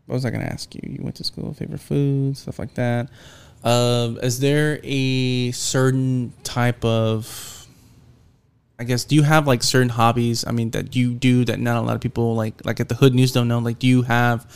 what 0.07 0.15
was 0.17 0.25
i 0.25 0.31
going 0.31 0.43
to 0.43 0.53
ask 0.53 0.75
you? 0.75 0.83
You 0.85 1.03
went 1.03 1.17
to 1.17 1.25
school 1.25 1.55
favorite 1.55 1.81
food 1.81 2.37
stuff 2.37 2.59
like 2.59 2.75
that 2.75 3.09
um 3.65 4.19
is 4.23 4.41
there 4.41 4.81
a 4.83 5.51
certain 5.53 6.33
type 6.43 6.85
of 6.85 7.67
i 8.79 8.85
guess 8.85 9.05
do 9.05 9.15
you 9.15 9.23
have 9.23 9.47
like 9.47 9.63
certain 9.63 9.89
hobbies 9.91 10.47
i 10.47 10.53
mean 10.53 10.71
that 10.71 10.97
you 10.97 11.13
do 11.13 11.45
that 11.45 11.59
not 11.59 11.77
a 11.77 11.81
lot 11.81 11.95
of 11.95 12.01
people 12.01 12.35
like 12.35 12.65
like 12.65 12.81
at 12.81 12.89
the 12.89 12.95
hood 12.95 13.15
news 13.15 13.33
don't 13.33 13.49
know 13.49 13.59
like 13.59 13.79
do 13.79 13.87
you 13.87 14.03
have 14.03 14.47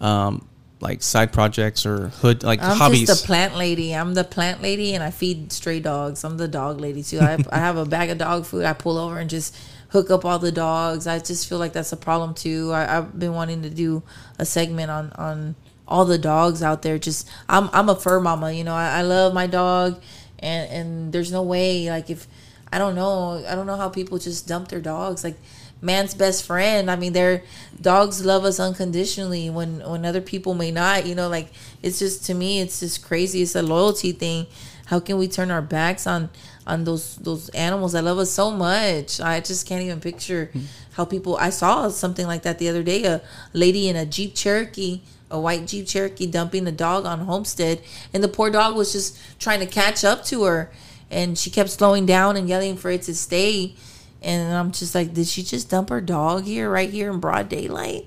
um 0.00 0.46
like 0.80 1.02
side 1.02 1.32
projects 1.32 1.86
or 1.86 2.08
hood 2.08 2.42
like 2.42 2.60
hobbies? 2.60 2.72
I'm 2.72 2.78
hobbies 2.78 3.06
just 3.06 3.22
the 3.22 3.26
plant 3.26 3.56
lady. 3.56 3.94
I'm 3.94 4.14
the 4.14 4.24
plant 4.24 4.62
lady, 4.62 4.94
and 4.94 5.02
I 5.02 5.10
feed 5.10 5.52
stray 5.52 5.80
dogs. 5.80 6.24
I'm 6.24 6.36
the 6.36 6.48
dog 6.48 6.80
lady 6.80 7.02
too. 7.02 7.18
I, 7.20 7.38
I 7.50 7.58
have 7.58 7.76
a 7.76 7.84
bag 7.84 8.10
of 8.10 8.18
dog 8.18 8.46
food. 8.46 8.64
I 8.64 8.72
pull 8.72 8.98
over 8.98 9.18
and 9.18 9.30
just 9.30 9.56
hook 9.88 10.10
up 10.10 10.24
all 10.24 10.38
the 10.38 10.52
dogs. 10.52 11.06
I 11.06 11.18
just 11.18 11.48
feel 11.48 11.58
like 11.58 11.72
that's 11.72 11.92
a 11.92 11.96
problem 11.96 12.34
too. 12.34 12.72
I, 12.72 12.98
I've 12.98 13.18
been 13.18 13.32
wanting 13.32 13.62
to 13.62 13.70
do 13.70 14.02
a 14.38 14.44
segment 14.44 14.90
on 14.90 15.12
on 15.12 15.56
all 15.88 16.04
the 16.04 16.18
dogs 16.18 16.62
out 16.62 16.82
there. 16.82 16.98
Just 16.98 17.28
I'm 17.48 17.68
I'm 17.72 17.88
a 17.88 17.96
fur 17.96 18.20
mama. 18.20 18.52
You 18.52 18.64
know, 18.64 18.74
I, 18.74 18.98
I 18.98 19.02
love 19.02 19.34
my 19.34 19.46
dog, 19.46 20.00
and 20.38 20.70
and 20.70 21.12
there's 21.12 21.32
no 21.32 21.42
way 21.42 21.88
like 21.90 22.10
if 22.10 22.26
I 22.72 22.78
don't 22.78 22.94
know 22.94 23.44
I 23.46 23.54
don't 23.54 23.66
know 23.66 23.76
how 23.76 23.88
people 23.88 24.18
just 24.18 24.46
dump 24.48 24.68
their 24.68 24.80
dogs 24.80 25.24
like 25.24 25.36
man's 25.80 26.14
best 26.14 26.44
friend. 26.44 26.90
I 26.90 26.96
mean, 26.96 27.12
their 27.12 27.42
dogs 27.80 28.24
love 28.24 28.44
us 28.44 28.58
unconditionally 28.58 29.50
when 29.50 29.80
when 29.88 30.04
other 30.04 30.20
people 30.20 30.54
may 30.54 30.70
not. 30.70 31.06
You 31.06 31.14
know, 31.14 31.28
like 31.28 31.48
it's 31.82 31.98
just 31.98 32.24
to 32.26 32.34
me, 32.34 32.60
it's 32.60 32.80
just 32.80 33.04
crazy. 33.04 33.42
It's 33.42 33.54
a 33.54 33.62
loyalty 33.62 34.12
thing. 34.12 34.46
How 34.86 35.00
can 35.00 35.18
we 35.18 35.28
turn 35.28 35.50
our 35.50 35.62
backs 35.62 36.06
on 36.06 36.30
on 36.66 36.84
those 36.84 37.16
those 37.16 37.48
animals 37.50 37.92
that 37.92 38.04
love 38.04 38.18
us 38.18 38.30
so 38.30 38.50
much? 38.50 39.20
I 39.20 39.40
just 39.40 39.66
can't 39.66 39.82
even 39.82 40.00
picture 40.00 40.50
hmm. 40.52 40.60
how 40.92 41.04
people. 41.04 41.36
I 41.36 41.50
saw 41.50 41.88
something 41.88 42.26
like 42.26 42.42
that 42.42 42.58
the 42.58 42.68
other 42.68 42.82
day. 42.82 43.04
A 43.04 43.22
lady 43.52 43.88
in 43.88 43.96
a 43.96 44.06
Jeep 44.06 44.34
Cherokee. 44.34 45.02
A 45.30 45.40
white 45.40 45.66
Jeep 45.66 45.86
Cherokee 45.86 46.26
dumping 46.26 46.66
a 46.66 46.72
dog 46.72 47.04
on 47.04 47.20
Homestead, 47.20 47.82
and 48.12 48.22
the 48.22 48.28
poor 48.28 48.50
dog 48.50 48.76
was 48.76 48.92
just 48.92 49.18
trying 49.38 49.60
to 49.60 49.66
catch 49.66 50.04
up 50.04 50.24
to 50.26 50.44
her, 50.44 50.70
and 51.10 51.36
she 51.36 51.50
kept 51.50 51.70
slowing 51.70 52.06
down 52.06 52.36
and 52.36 52.48
yelling 52.48 52.76
for 52.76 52.90
it 52.90 53.02
to 53.02 53.14
stay 53.14 53.74
and 54.22 54.52
I'm 54.52 54.72
just 54.72 54.94
like, 54.94 55.14
did 55.14 55.26
she 55.26 55.42
just 55.42 55.70
dump 55.70 55.90
her 55.90 56.00
dog 56.00 56.44
here, 56.44 56.70
right 56.70 56.90
here 56.90 57.10
in 57.10 57.20
broad 57.20 57.48
daylight? 57.48 58.06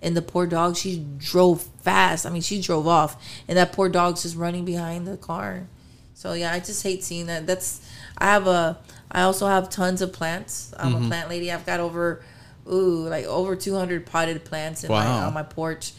And 0.00 0.16
the 0.16 0.22
poor 0.22 0.46
dog, 0.46 0.76
she 0.76 1.04
drove 1.18 1.62
fast. 1.82 2.24
I 2.24 2.30
mean, 2.30 2.42
she 2.42 2.62
drove 2.62 2.86
off, 2.86 3.22
and 3.48 3.58
that 3.58 3.72
poor 3.72 3.88
dog's 3.88 4.22
just 4.22 4.36
running 4.36 4.64
behind 4.64 5.06
the 5.06 5.16
car. 5.16 5.66
So 6.14 6.32
yeah, 6.32 6.52
I 6.52 6.60
just 6.60 6.82
hate 6.82 7.04
seeing 7.04 7.26
that. 7.26 7.46
That's 7.46 7.86
I 8.16 8.26
have 8.26 8.46
a. 8.46 8.78
I 9.10 9.22
also 9.22 9.46
have 9.46 9.68
tons 9.68 10.00
of 10.00 10.12
plants. 10.12 10.72
I'm 10.78 10.94
a 10.94 10.98
mm-hmm. 10.98 11.08
plant 11.08 11.28
lady. 11.28 11.50
I've 11.50 11.66
got 11.66 11.80
over, 11.80 12.22
ooh, 12.70 13.08
like 13.08 13.24
over 13.24 13.56
200 13.56 14.06
potted 14.06 14.44
plants 14.44 14.84
in 14.84 14.90
my, 14.90 15.06
on 15.06 15.34
my 15.34 15.42
porch. 15.42 15.92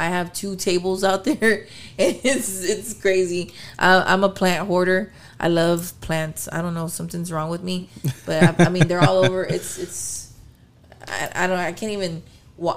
I 0.00 0.08
have 0.08 0.32
two 0.32 0.56
tables 0.56 1.04
out 1.04 1.24
there, 1.28 1.66
and 1.98 2.16
it's 2.24 2.64
it's 2.64 2.94
crazy. 2.94 3.52
I, 3.78 4.02
I'm 4.12 4.24
a 4.24 4.30
plant 4.30 4.66
hoarder. 4.66 5.12
I 5.38 5.48
love 5.48 5.92
plants. 6.00 6.48
I 6.50 6.62
don't 6.62 6.74
know, 6.74 6.86
something's 6.86 7.30
wrong 7.30 7.50
with 7.50 7.62
me, 7.62 7.88
but 8.26 8.42
I, 8.42 8.64
I 8.66 8.68
mean 8.70 8.88
they're 8.88 9.02
all 9.02 9.18
over. 9.24 9.44
It's 9.44 9.78
it's. 9.78 10.32
I, 11.06 11.44
I 11.44 11.46
don't. 11.46 11.58
I 11.58 11.72
can't 11.72 11.92
even. 11.92 12.22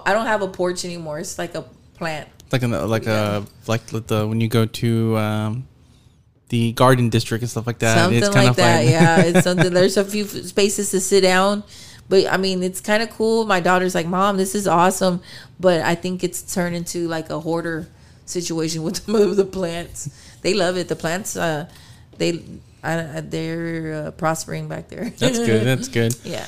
I 0.05 0.13
don't 0.13 0.27
have 0.27 0.41
a 0.41 0.47
porch 0.47 0.85
anymore. 0.85 1.19
It's 1.19 1.37
like 1.37 1.55
a 1.55 1.63
plant. 1.95 2.27
like 2.51 2.63
in 2.63 2.71
the, 2.71 2.85
like 2.85 3.05
a 3.05 3.45
like 3.67 3.85
the 3.87 4.27
when 4.27 4.41
you 4.41 4.47
go 4.47 4.65
to 4.65 5.17
um 5.17 5.67
the 6.49 6.71
garden 6.73 7.09
district 7.09 7.41
and 7.41 7.49
stuff 7.49 7.65
like 7.65 7.79
that 7.79 7.97
something 7.97 8.19
it's 8.19 8.29
kind 8.29 8.45
like 8.45 8.49
of 8.51 8.55
that. 8.57 8.83
like 8.83 8.89
yeah, 8.89 9.21
it's 9.21 9.43
something. 9.47 9.73
There's 9.73 9.97
a 9.97 10.05
few 10.05 10.25
spaces 10.25 10.91
to 10.91 10.99
sit 10.99 11.21
down, 11.21 11.63
but 12.13 12.31
I 12.31 12.37
mean, 12.37 12.61
it's 12.61 12.79
kind 12.79 13.01
of 13.01 13.09
cool. 13.09 13.43
My 13.45 13.59
daughter's 13.59 13.95
like, 13.95 14.05
"Mom, 14.05 14.37
this 14.37 14.53
is 14.53 14.67
awesome," 14.67 15.19
but 15.59 15.81
I 15.81 15.95
think 15.95 16.23
it's 16.23 16.43
turned 16.53 16.75
into 16.75 17.07
like 17.07 17.31
a 17.31 17.39
hoarder 17.39 17.87
situation 18.27 18.83
with 18.83 19.03
the 19.41 19.45
plants. 19.45 20.11
They 20.43 20.53
love 20.53 20.77
it. 20.77 20.89
The 20.89 20.95
plants, 20.95 21.35
uh, 21.35 21.67
they, 22.19 22.43
I, 22.83 23.21
they're 23.21 23.93
uh, 23.95 24.11
prospering 24.11 24.67
back 24.67 24.89
there. 24.89 25.09
that's 25.09 25.39
good 25.39 25.65
that's 25.65 25.87
good 25.87 26.15
yeah. 26.23 26.45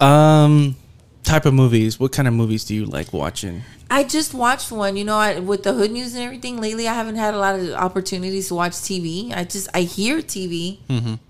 um 0.00 0.76
type 1.24 1.46
of 1.46 1.52
movies 1.52 1.98
what 1.98 2.12
kind 2.12 2.28
of 2.28 2.34
movies 2.34 2.64
do 2.64 2.74
you 2.74 2.84
like 2.84 3.12
watching 3.12 3.62
I 3.90 4.04
just 4.04 4.34
watched 4.34 4.70
one, 4.70 4.98
you 4.98 5.04
know, 5.04 5.16
I, 5.16 5.38
with 5.40 5.62
the 5.62 5.72
hood 5.72 5.90
news 5.90 6.14
and 6.14 6.22
everything. 6.22 6.60
Lately, 6.60 6.86
I 6.86 6.92
haven't 6.92 7.16
had 7.16 7.32
a 7.32 7.38
lot 7.38 7.58
of 7.58 7.70
opportunities 7.70 8.48
to 8.48 8.54
watch 8.54 8.72
TV. 8.72 9.34
I 9.34 9.44
just 9.44 9.66
I 9.72 9.80
hear 9.80 10.18
TV, 10.18 10.78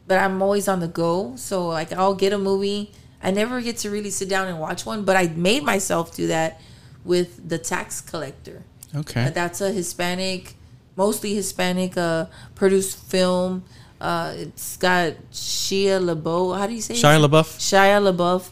but 0.09 0.19
I'm 0.19 0.43
always 0.43 0.66
on 0.66 0.81
the 0.81 0.89
go. 0.89 1.36
So 1.36 1.69
like 1.69 1.93
I'll 1.93 2.16
get 2.16 2.32
a 2.32 2.39
movie. 2.39 2.90
I 3.23 3.31
never 3.31 3.61
get 3.61 3.78
to 3.78 3.90
really 3.90 4.11
sit 4.11 4.28
down 4.28 4.49
and 4.49 4.59
watch 4.61 4.86
one, 4.86 5.05
but 5.05 5.16
I 5.16 5.28
made 5.28 5.62
myself 5.65 6.15
do 6.15 6.28
that 6.28 6.61
with 7.05 7.49
the 7.49 7.59
Tax 7.59 8.01
Collector. 8.01 8.62
okay 8.95 9.24
Uh, 9.27 9.31
That's 9.31 9.61
a 9.61 9.70
Hispanic, 9.73 10.55
mostly 10.97 11.35
Hispanic 11.35 11.97
uh, 11.97 12.27
produced 12.55 12.99
film 13.11 13.62
Uh, 14.01 14.32
it's 14.47 14.77
got 14.77 15.15
Shia 15.32 15.99
LaBeouf. 15.99 16.57
How 16.57 16.66
do 16.69 16.73
you 16.73 16.81
say 16.81 16.95
Shia 16.95 17.19
name? 17.20 17.28
LaBeouf. 17.31 17.59
Shia 17.59 17.99
LaBeouf. 18.09 18.43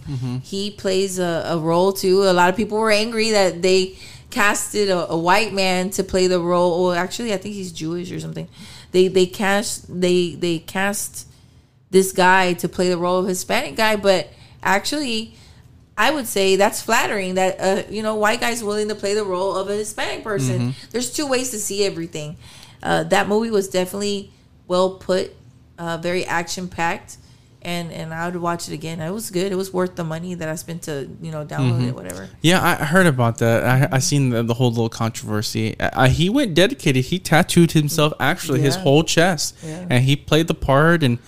He 0.43 0.73
plays 0.73 1.21
a, 1.21 1.55
a 1.55 1.57
role 1.59 1.93
too. 1.93 2.25
A 2.25 2.35
lot 2.35 2.49
of 2.51 2.57
people 2.57 2.79
were 2.79 2.91
angry 2.91 3.31
that 3.31 3.63
they 3.63 3.95
casted 4.31 4.89
a, 4.91 5.09
a 5.13 5.17
white 5.17 5.53
man 5.55 5.91
to 5.91 6.03
play 6.03 6.27
the 6.27 6.41
role. 6.41 6.71
Well, 6.83 6.95
actually, 6.99 7.33
I 7.33 7.37
think 7.39 7.55
he's 7.55 7.71
Jewish 7.71 8.11
or 8.11 8.19
something. 8.19 8.49
They 8.91 9.07
they 9.07 9.27
cast 9.27 9.87
they 10.01 10.35
they 10.35 10.59
cast 10.59 11.29
this 11.93 12.11
guy 12.11 12.55
to 12.55 12.67
play 12.69 12.89
the 12.89 12.99
role 12.99 13.19
of 13.23 13.27
Hispanic 13.29 13.77
guy, 13.77 13.95
but 13.95 14.27
actually, 14.67 15.35
I 15.97 16.11
would 16.11 16.27
say 16.27 16.57
that's 16.57 16.83
flattering 16.83 17.35
that 17.37 17.57
uh, 17.61 17.83
you 17.89 18.03
know 18.03 18.17
white 18.17 18.41
guys 18.41 18.63
willing 18.63 18.89
to 18.89 18.95
play 18.95 19.15
the 19.15 19.25
role 19.25 19.57
of 19.57 19.71
a 19.71 19.75
Hispanic 19.77 20.23
person. 20.25 20.75
There's 20.91 21.11
two 21.11 21.27
ways 21.27 21.51
to 21.53 21.59
see 21.59 21.85
everything. 21.85 22.37
Uh, 22.83 23.05
that 23.05 23.29
movie 23.29 23.51
was 23.51 23.69
definitely 23.69 24.31
well 24.69 24.91
put, 24.99 25.35
uh, 25.79 25.97
very 25.97 26.27
action 26.27 26.69
packed, 26.69 27.17
and 27.63 27.91
and 27.91 28.13
I 28.13 28.27
would 28.29 28.37
watch 28.37 28.69
it 28.69 28.75
again. 28.75 29.01
It 29.01 29.11
was 29.11 29.31
good. 29.31 29.51
It 29.51 29.55
was 29.55 29.73
worth 29.73 29.97
the 29.97 30.05
money 30.05 30.35
that 30.35 30.49
I 30.49 30.57
spent 30.57 30.83
to 30.83 31.09
you 31.23 31.31
know 31.33 31.47
download 31.47 31.89
it, 31.89 31.95
whatever. 31.95 32.29
Yeah, 32.43 32.63
I 32.63 32.85
heard 32.85 33.07
about 33.07 33.39
that. 33.39 33.65
I 33.65 33.97
I 33.97 33.99
seen 34.01 34.29
the, 34.31 34.43
the 34.43 34.55
whole 34.55 34.69
little 34.71 34.91
controversy. 34.91 35.77
I, 35.81 36.09
he 36.11 36.29
went 36.29 36.53
dedicated. 36.55 37.07
He 37.07 37.19
tattooed 37.19 37.73
himself 37.73 38.13
actually 38.21 38.61
his 38.61 38.77
whole 38.77 39.03
chest, 39.03 39.57
Yeah. 39.63 39.87
and 39.89 40.05
he 40.05 40.15
played 40.17 40.47
the 40.49 40.55
part. 40.55 41.03
And 41.03 41.19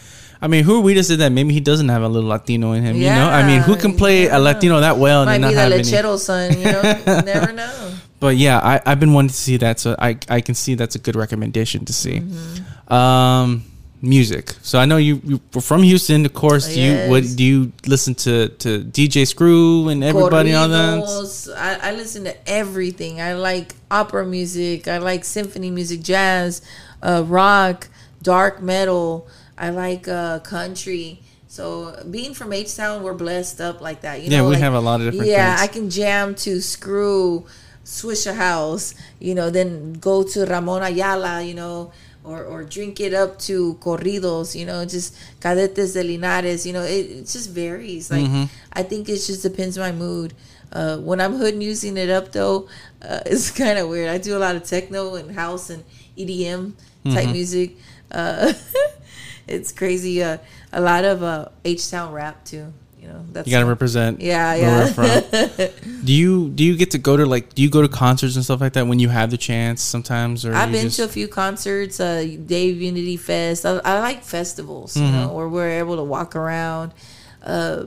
I 0.40 0.46
mean, 0.46 0.64
who 0.64 0.78
are 0.78 0.80
we 0.80 0.94
to 0.94 1.02
say 1.02 1.16
that 1.16 1.32
maybe 1.32 1.52
he 1.52 1.60
doesn't 1.60 1.88
have 1.88 2.02
a 2.02 2.08
little 2.08 2.28
Latino 2.28 2.72
in 2.72 2.84
him? 2.84 2.96
you 2.96 3.08
know, 3.08 3.28
I 3.28 3.46
mean, 3.46 3.60
who 3.60 3.76
can 3.76 3.96
play 3.96 4.24
you 4.24 4.30
a. 4.30 4.38
Latino 4.38 4.80
that 4.80 4.96
well 4.96 5.22
and 5.22 5.30
Might 5.30 5.40
not 5.40 5.48
be 5.48 5.54
the 5.54 5.62
any? 5.62 5.82
Lechero 5.82 6.18
son. 6.18 6.58
You 6.58 6.64
know, 6.64 6.82
you 6.82 7.22
never 7.22 7.52
know. 7.52 7.94
But 8.20 8.36
yeah, 8.36 8.58
I 8.58 8.80
I've 8.86 9.00
been 9.00 9.12
wanting 9.12 9.30
to 9.30 9.34
see 9.34 9.56
that, 9.58 9.78
so 9.80 9.96
I 9.98 10.18
I 10.28 10.40
can 10.40 10.54
see 10.54 10.74
that's 10.74 10.94
a 10.94 10.98
good 10.98 11.16
recommendation 11.16 11.84
to 11.84 11.92
see. 11.92 12.20
Mm-hmm. 12.20 12.92
Um, 12.92 13.64
music. 14.02 14.54
So 14.62 14.78
I 14.78 14.84
know 14.84 14.96
you 14.96 15.20
you 15.24 15.40
were 15.54 15.60
from 15.60 15.82
Houston, 15.82 16.24
of 16.24 16.34
course. 16.34 16.72
Do 16.72 16.80
you 16.80 17.10
what 17.10 17.24
do 17.36 17.44
you 17.44 17.72
listen 17.86 18.14
to 18.16 18.48
to 18.48 18.80
DJ 18.80 19.26
Screw 19.26 19.88
and 19.88 20.02
everybody 20.02 20.54
on 20.54 20.70
that? 20.70 21.54
I, 21.56 21.90
I 21.90 21.92
listen 21.92 22.24
to 22.24 22.48
everything. 22.48 23.20
I 23.20 23.34
like 23.34 23.74
opera 23.90 24.24
music. 24.24 24.88
I 24.88 24.98
like 24.98 25.24
symphony 25.24 25.70
music, 25.70 26.02
jazz, 26.02 26.62
uh, 27.02 27.24
rock, 27.26 27.88
dark 28.22 28.62
metal. 28.62 29.28
I 29.58 29.70
like 29.70 30.06
uh, 30.08 30.38
country. 30.40 31.20
So 31.48 31.94
being 32.10 32.32
from 32.34 32.52
H 32.52 32.76
Town, 32.76 33.02
we're 33.02 33.14
blessed 33.14 33.60
up 33.60 33.80
like 33.80 34.02
that. 34.02 34.22
You 34.22 34.30
Yeah, 34.30 34.38
know, 34.38 34.44
we 34.48 34.54
like- 34.54 34.60
have 34.62 34.74
a 34.74 34.80
lot 34.80 35.00
of 35.00 35.06
different 35.12 35.30
Yeah, 35.30 35.56
things. 35.56 35.68
I 35.68 35.72
can 35.72 35.90
jam 35.90 36.34
to 36.46 36.60
Screw, 36.60 37.44
Swishahouse. 37.84 38.94
You 39.18 39.34
know, 39.34 39.50
then 39.50 39.94
go 39.94 40.22
to 40.22 40.44
Ramon 40.46 40.82
Ayala. 40.82 41.42
You 41.42 41.54
know. 41.54 41.92
Or, 42.24 42.44
or 42.44 42.62
drink 42.62 43.00
it 43.00 43.14
up 43.14 43.38
to 43.48 43.74
corridos, 43.80 44.54
you 44.54 44.66
know, 44.66 44.84
just 44.84 45.16
cadetes 45.40 45.94
de 45.94 46.02
Linares, 46.02 46.66
you 46.66 46.74
know, 46.74 46.82
it, 46.82 47.06
it 47.08 47.26
just 47.26 47.48
varies. 47.48 48.10
Like, 48.10 48.26
Mm-hmm. 48.26 48.44
I 48.70 48.82
think 48.82 49.08
it 49.08 49.16
just 49.16 49.42
depends 49.42 49.78
on 49.78 49.82
my 49.88 49.92
mood. 49.92 50.34
Uh, 50.70 50.98
when 50.98 51.22
I'm 51.22 51.36
hood 51.38 51.62
using 51.62 51.96
it 51.96 52.10
up 52.10 52.30
though, 52.32 52.68
uh, 53.00 53.20
it's 53.26 53.50
kind 53.50 53.78
of 53.78 53.88
weird. 53.88 54.10
I 54.10 54.18
do 54.18 54.36
a 54.36 54.40
lot 54.46 54.56
of 54.56 54.64
techno 54.64 55.14
and 55.14 55.30
house 55.34 55.70
and 55.70 55.84
EDM 56.18 56.72
type 57.04 57.14
Mm-hmm. 57.14 57.32
music. 57.32 57.76
Uh, 58.10 58.52
it's 59.48 59.72
crazy. 59.72 60.22
Uh, 60.22 60.38
a 60.72 60.80
lot 60.80 61.04
of 61.04 61.22
uh, 61.22 61.48
H 61.64 61.90
Town 61.90 62.12
rap 62.12 62.44
too. 62.44 62.72
You 63.00 63.08
know, 63.08 63.24
that's 63.32 63.46
You 63.46 63.52
got 63.52 63.60
to 63.60 63.66
represent. 63.66 64.20
Yeah, 64.20 64.54
yeah. 64.54 64.92
from. 64.92 65.06
do 66.04 66.12
you 66.12 66.48
do 66.50 66.64
you 66.64 66.76
get 66.76 66.90
to 66.90 66.98
go 66.98 67.16
to 67.16 67.24
like 67.26 67.54
do 67.54 67.62
you 67.62 67.70
go 67.70 67.80
to 67.80 67.88
concerts 67.88 68.34
and 68.36 68.44
stuff 68.44 68.60
like 68.60 68.72
that 68.74 68.86
when 68.86 68.98
you 68.98 69.08
have 69.08 69.30
the 69.30 69.36
chance 69.38 69.80
sometimes 69.82 70.44
or 70.44 70.54
I've 70.54 70.72
been 70.72 70.82
just- 70.86 70.96
to 70.96 71.04
a 71.04 71.08
few 71.08 71.28
concerts, 71.28 72.00
uh, 72.00 72.26
Dave 72.46 72.82
Unity 72.82 73.16
Fest. 73.16 73.64
I, 73.64 73.78
I 73.84 74.00
like 74.00 74.24
festivals, 74.24 74.96
you 74.96 75.02
Mm-hmm. 75.04 75.12
know, 75.12 75.32
where 75.32 75.48
we're 75.48 75.78
able 75.78 75.96
to 75.96 76.02
walk 76.04 76.34
around. 76.36 76.92
Uh, 77.42 77.86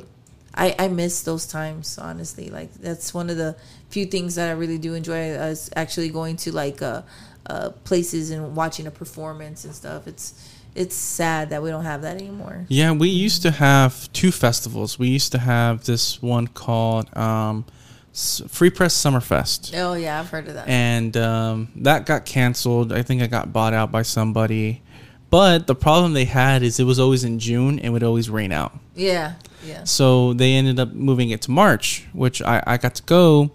I, 0.55 0.75
I 0.79 0.87
miss 0.87 1.21
those 1.23 1.45
times, 1.45 1.97
honestly. 1.97 2.49
Like 2.49 2.73
that's 2.75 3.13
one 3.13 3.29
of 3.29 3.37
the 3.37 3.55
few 3.89 4.05
things 4.05 4.35
that 4.35 4.47
I 4.49 4.53
really 4.53 4.77
do 4.77 4.93
enjoy 4.95 5.35
uh, 5.37 5.47
is 5.47 5.69
actually 5.75 6.09
going 6.09 6.37
to 6.37 6.51
like 6.53 6.81
uh, 6.81 7.01
uh, 7.45 7.69
places 7.83 8.31
and 8.31 8.55
watching 8.55 8.87
a 8.87 8.91
performance 8.91 9.65
and 9.65 9.75
stuff. 9.75 10.07
It's 10.07 10.33
it's 10.75 10.95
sad 10.95 11.49
that 11.49 11.61
we 11.61 11.69
don't 11.69 11.83
have 11.85 12.01
that 12.03 12.15
anymore. 12.17 12.65
Yeah, 12.69 12.91
we 12.91 13.09
used 13.09 13.41
to 13.43 13.51
have 13.51 14.11
two 14.13 14.31
festivals. 14.31 14.97
We 14.97 15.07
used 15.09 15.31
to 15.33 15.37
have 15.39 15.85
this 15.85 16.21
one 16.21 16.47
called 16.47 17.15
um, 17.17 17.65
Free 18.13 18.69
Press 18.69 18.93
Summerfest. 18.95 19.73
Oh 19.77 19.93
yeah, 19.93 20.19
I've 20.19 20.29
heard 20.29 20.47
of 20.47 20.53
that. 20.55 20.67
and 20.67 21.15
um, 21.17 21.69
that 21.77 22.05
got 22.05 22.25
canceled. 22.25 22.91
I 22.93 23.01
think 23.03 23.21
it 23.21 23.29
got 23.31 23.51
bought 23.53 23.73
out 23.73 23.91
by 23.91 24.01
somebody. 24.01 24.81
But 25.29 25.65
the 25.65 25.75
problem 25.75 26.11
they 26.11 26.25
had 26.25 26.61
is 26.61 26.77
it 26.79 26.83
was 26.83 26.99
always 26.99 27.23
in 27.23 27.39
June 27.39 27.79
and 27.79 27.93
would 27.93 28.03
always 28.03 28.29
rain 28.29 28.51
out. 28.51 28.73
yeah, 28.95 29.35
yeah. 29.65 29.85
So 29.85 30.33
they 30.33 30.53
ended 30.55 30.77
up 30.77 30.91
moving 30.91 31.29
it 31.29 31.41
to 31.43 31.51
March, 31.51 32.05
which 32.11 32.41
I, 32.41 32.61
I 32.67 32.77
got 32.77 32.95
to 32.95 33.03
go, 33.03 33.51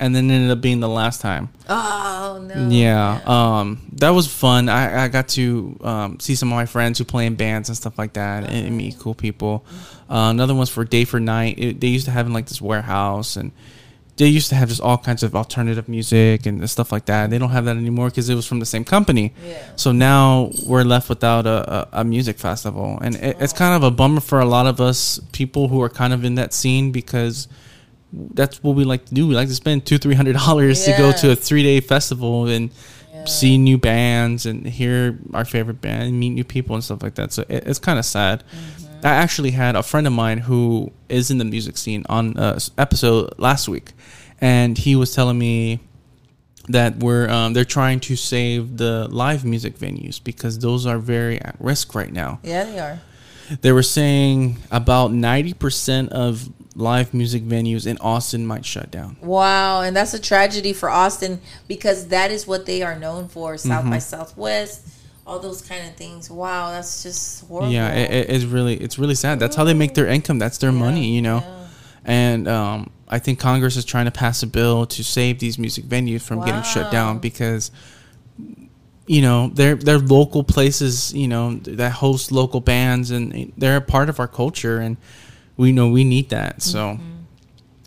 and 0.00 0.14
then 0.14 0.30
ended 0.30 0.50
up 0.50 0.60
being 0.60 0.80
the 0.80 0.88
last 0.88 1.20
time. 1.20 1.48
Oh 1.68 2.44
no. 2.46 2.68
Yeah, 2.68 3.20
um, 3.26 3.80
that 3.94 4.10
was 4.10 4.26
fun. 4.26 4.68
I, 4.68 5.04
I 5.04 5.08
got 5.08 5.28
to 5.28 5.78
um, 5.82 6.20
see 6.20 6.34
some 6.34 6.50
of 6.50 6.56
my 6.56 6.66
friends 6.66 6.98
who 6.98 7.04
play 7.04 7.26
in 7.26 7.34
bands 7.34 7.68
and 7.68 7.76
stuff 7.76 7.98
like 7.98 8.12
that, 8.14 8.44
and, 8.44 8.66
and 8.66 8.76
meet 8.76 8.98
cool 8.98 9.14
people. 9.14 9.64
Uh, 10.08 10.30
another 10.30 10.54
one's 10.54 10.70
for 10.70 10.84
Day 10.84 11.04
for 11.04 11.20
Night. 11.20 11.58
It, 11.58 11.80
they 11.80 11.88
used 11.88 12.06
to 12.06 12.10
have 12.12 12.26
in 12.26 12.32
like 12.32 12.46
this 12.46 12.62
warehouse, 12.62 13.36
and 13.36 13.52
they 14.16 14.26
used 14.26 14.48
to 14.48 14.54
have 14.54 14.68
just 14.68 14.80
all 14.80 14.98
kinds 14.98 15.22
of 15.22 15.34
alternative 15.34 15.88
music 15.88 16.46
and 16.46 16.68
stuff 16.68 16.90
like 16.90 17.06
that. 17.06 17.30
They 17.30 17.38
don't 17.38 17.50
have 17.50 17.66
that 17.66 17.76
anymore 17.76 18.08
because 18.08 18.28
it 18.28 18.34
was 18.34 18.46
from 18.46 18.60
the 18.60 18.66
same 18.66 18.84
company. 18.84 19.32
Yeah. 19.44 19.62
So 19.76 19.92
now 19.92 20.50
we're 20.66 20.82
left 20.82 21.08
without 21.08 21.46
a, 21.46 21.72
a, 21.72 22.00
a 22.00 22.04
music 22.04 22.38
festival, 22.38 22.98
and 23.02 23.16
it, 23.16 23.36
it's 23.40 23.52
kind 23.52 23.74
of 23.74 23.82
a 23.82 23.90
bummer 23.90 24.20
for 24.20 24.40
a 24.40 24.46
lot 24.46 24.66
of 24.66 24.80
us 24.80 25.20
people 25.32 25.68
who 25.68 25.82
are 25.82 25.88
kind 25.88 26.12
of 26.12 26.24
in 26.24 26.36
that 26.36 26.52
scene 26.52 26.92
because 26.92 27.48
that's 28.12 28.62
what 28.62 28.74
we 28.74 28.84
like 28.84 29.04
to 29.06 29.14
do. 29.14 29.26
We 29.26 29.34
like 29.34 29.48
to 29.48 29.54
spend 29.54 29.86
two, 29.86 29.98
three 29.98 30.14
hundred 30.14 30.34
dollars 30.34 30.84
to 30.84 30.92
go 30.96 31.12
to 31.12 31.32
a 31.32 31.36
three 31.36 31.62
day 31.62 31.80
festival 31.80 32.46
and 32.46 32.70
see 33.26 33.58
new 33.58 33.78
bands 33.78 34.46
and 34.46 34.66
hear 34.66 35.18
our 35.34 35.44
favorite 35.44 35.80
band 35.80 36.04
and 36.04 36.18
meet 36.18 36.30
new 36.30 36.44
people 36.44 36.74
and 36.74 36.84
stuff 36.84 37.02
like 37.02 37.14
that. 37.16 37.32
So 37.32 37.44
it, 37.48 37.66
it's 37.66 37.78
kind 37.78 37.98
of 37.98 38.04
sad. 38.04 38.42
I 39.04 39.10
actually 39.10 39.52
had 39.52 39.76
a 39.76 39.82
friend 39.82 40.06
of 40.06 40.12
mine 40.12 40.38
who 40.38 40.92
is 41.08 41.30
in 41.30 41.38
the 41.38 41.44
music 41.44 41.76
scene 41.76 42.04
on 42.08 42.34
a 42.36 42.60
episode 42.78 43.32
last 43.38 43.68
week, 43.68 43.92
and 44.40 44.76
he 44.76 44.96
was 44.96 45.14
telling 45.14 45.38
me 45.38 45.80
that 46.68 46.96
we're 46.96 47.28
um, 47.28 47.52
they're 47.52 47.64
trying 47.64 48.00
to 48.00 48.16
save 48.16 48.76
the 48.76 49.08
live 49.08 49.44
music 49.44 49.78
venues 49.78 50.22
because 50.22 50.58
those 50.58 50.84
are 50.86 50.98
very 50.98 51.40
at 51.40 51.56
risk 51.60 51.94
right 51.94 52.12
now. 52.12 52.40
Yeah, 52.42 52.64
they 52.64 52.78
are. 52.78 53.00
They 53.60 53.72
were 53.72 53.82
saying 53.84 54.58
about 54.70 55.12
ninety 55.12 55.54
percent 55.54 56.10
of 56.12 56.48
live 56.78 57.12
music 57.12 57.42
venues 57.42 57.86
in 57.86 57.98
Austin 57.98 58.46
might 58.46 58.64
shut 58.64 58.90
down. 58.90 59.16
Wow, 59.20 59.82
and 59.82 59.94
that's 59.96 60.14
a 60.14 60.18
tragedy 60.20 60.72
for 60.72 60.88
Austin 60.88 61.40
because 61.66 62.08
that 62.08 62.30
is 62.30 62.46
what 62.46 62.64
they 62.66 62.82
are 62.82 62.98
known 62.98 63.28
for. 63.28 63.58
South 63.58 63.82
Mm-hmm. 63.82 63.90
by 63.90 63.98
Southwest, 63.98 64.86
all 65.26 65.38
those 65.40 65.60
kind 65.60 65.86
of 65.86 65.94
things. 65.96 66.30
Wow, 66.30 66.70
that's 66.70 67.02
just 67.02 67.46
horrible. 67.46 67.70
Yeah, 67.70 67.92
it, 67.92 68.10
it- 68.10 68.30
it's 68.30 68.44
really 68.44 68.76
it's 68.76 68.98
really 68.98 69.14
sad. 69.16 69.38
That's 69.40 69.56
how 69.56 69.64
they 69.64 69.74
make 69.74 69.94
their 69.94 70.06
income. 70.06 70.38
That's 70.38 70.58
their 70.58 70.72
money, 70.72 71.12
you 71.14 71.20
know. 71.22 71.38
yeah. 71.44 71.54
And 72.04 72.48
um, 72.48 72.90
I 73.08 73.18
think 73.18 73.38
Congress 73.38 73.76
is 73.76 73.84
trying 73.84 74.06
to 74.06 74.10
pass 74.10 74.42
a 74.42 74.46
bill 74.46 74.86
to 74.86 75.04
save 75.04 75.40
these 75.40 75.58
music 75.58 75.84
venues 75.84 76.22
from 76.22 76.42
getting 76.44 76.62
shut 76.62 76.90
down 76.90 77.18
because 77.18 77.70
you 79.06 79.20
know 79.22 79.48
they're 79.54 79.74
they're 79.74 79.98
local 79.98 80.44
places, 80.44 81.12
you 81.12 81.28
know, 81.28 81.54
that 81.56 81.92
host 81.92 82.30
local 82.32 82.60
bands 82.60 83.10
and 83.10 83.52
they're 83.56 83.76
a 83.78 83.80
part 83.80 84.08
of 84.08 84.20
our 84.20 84.28
culture 84.28 84.78
and 84.78 84.96
we 85.58 85.70
know 85.72 85.88
we 85.90 86.04
need 86.04 86.30
that. 86.30 86.62
So 86.62 86.78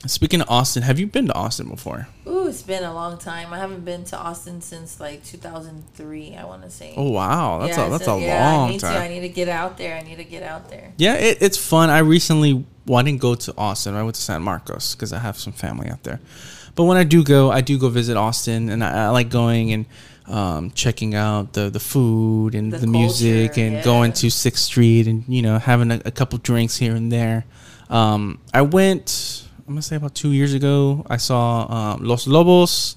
Mm-hmm. 0.03 0.07
speaking 0.07 0.41
of 0.41 0.49
Austin, 0.49 0.83
have 0.83 0.99
you 0.99 1.07
been 1.07 1.27
to 1.27 1.33
Austin 1.33 1.69
before? 1.69 2.07
Ooh, 2.27 2.47
it's 2.47 2.61
been 2.63 2.83
a 2.83 2.93
long 2.93 3.17
time. 3.17 3.51
I 3.53 3.57
haven't 3.59 3.83
been 3.85 4.03
to 4.05 4.17
Austin 4.17 4.61
since 4.61 4.99
like 4.99 5.23
2003. 5.23 6.35
I 6.35 6.43
want 6.45 6.63
to 6.63 6.69
say. 6.69 6.93
Oh 6.97 7.09
wow, 7.11 7.59
that's 7.59 7.77
a 7.77 7.89
that's 7.89 8.05
so- 8.05 8.17
a 8.17 8.21
yeah, 8.21 8.49
I 8.49 8.55
long 8.57 8.69
need 8.71 8.79
time. 8.81 8.93
To. 8.93 8.99
I 8.99 9.07
need 9.07 9.21
to 9.21 9.29
get 9.29 9.47
out 9.49 9.77
there. 9.77 9.95
I 9.97 10.01
need 10.01 10.17
to 10.17 10.23
get 10.23 10.43
out 10.43 10.69
there. 10.69 10.91
Yeah, 10.97 11.15
it, 11.15 11.37
it's 11.41 11.57
fun. 11.57 11.89
I 11.89 11.99
recently, 11.99 12.65
well, 12.85 12.99
I 12.99 13.03
didn't 13.03 13.21
go 13.21 13.35
to 13.35 13.53
Austin. 13.57 13.95
I 13.95 14.03
went 14.03 14.15
to 14.15 14.21
San 14.21 14.41
Marcos 14.41 14.95
because 14.95 15.13
I 15.13 15.19
have 15.19 15.37
some 15.37 15.53
family 15.53 15.89
out 15.89 16.03
there. 16.03 16.19
But 16.75 16.85
when 16.85 16.97
I 16.97 17.03
do 17.03 17.23
go, 17.23 17.51
I 17.51 17.61
do 17.61 17.77
go 17.77 17.89
visit 17.89 18.15
Austin, 18.17 18.69
and 18.69 18.83
I, 18.83 19.05
I 19.05 19.09
like 19.09 19.29
going 19.29 19.73
and 19.73 19.85
um, 20.27 20.71
checking 20.71 21.13
out 21.15 21.51
the, 21.53 21.69
the 21.69 21.79
food 21.81 22.55
and 22.55 22.71
The 22.71 22.77
the, 22.79 22.87
music, 22.87 23.57
and 23.57 23.73
yeah. 23.73 23.83
going 23.83 24.13
to 24.13 24.29
Sixth 24.31 24.63
Street 24.63 25.05
and 25.07 25.23
you 25.27 25.41
know 25.41 25.59
having 25.59 25.91
a, 25.91 26.01
a 26.05 26.11
couple 26.11 26.37
drinks 26.39 26.77
here 26.77 26.95
and 26.95 27.11
there. 27.11 27.45
Um, 27.91 28.39
I 28.53 28.61
went, 28.61 29.47
I'm 29.67 29.73
gonna 29.73 29.81
say 29.81 29.95
about 29.97 30.15
two 30.15 30.31
years 30.31 30.53
ago. 30.53 31.05
I 31.09 31.17
saw 31.17 31.67
um, 31.95 32.03
Los 32.03 32.25
Lobos 32.25 32.95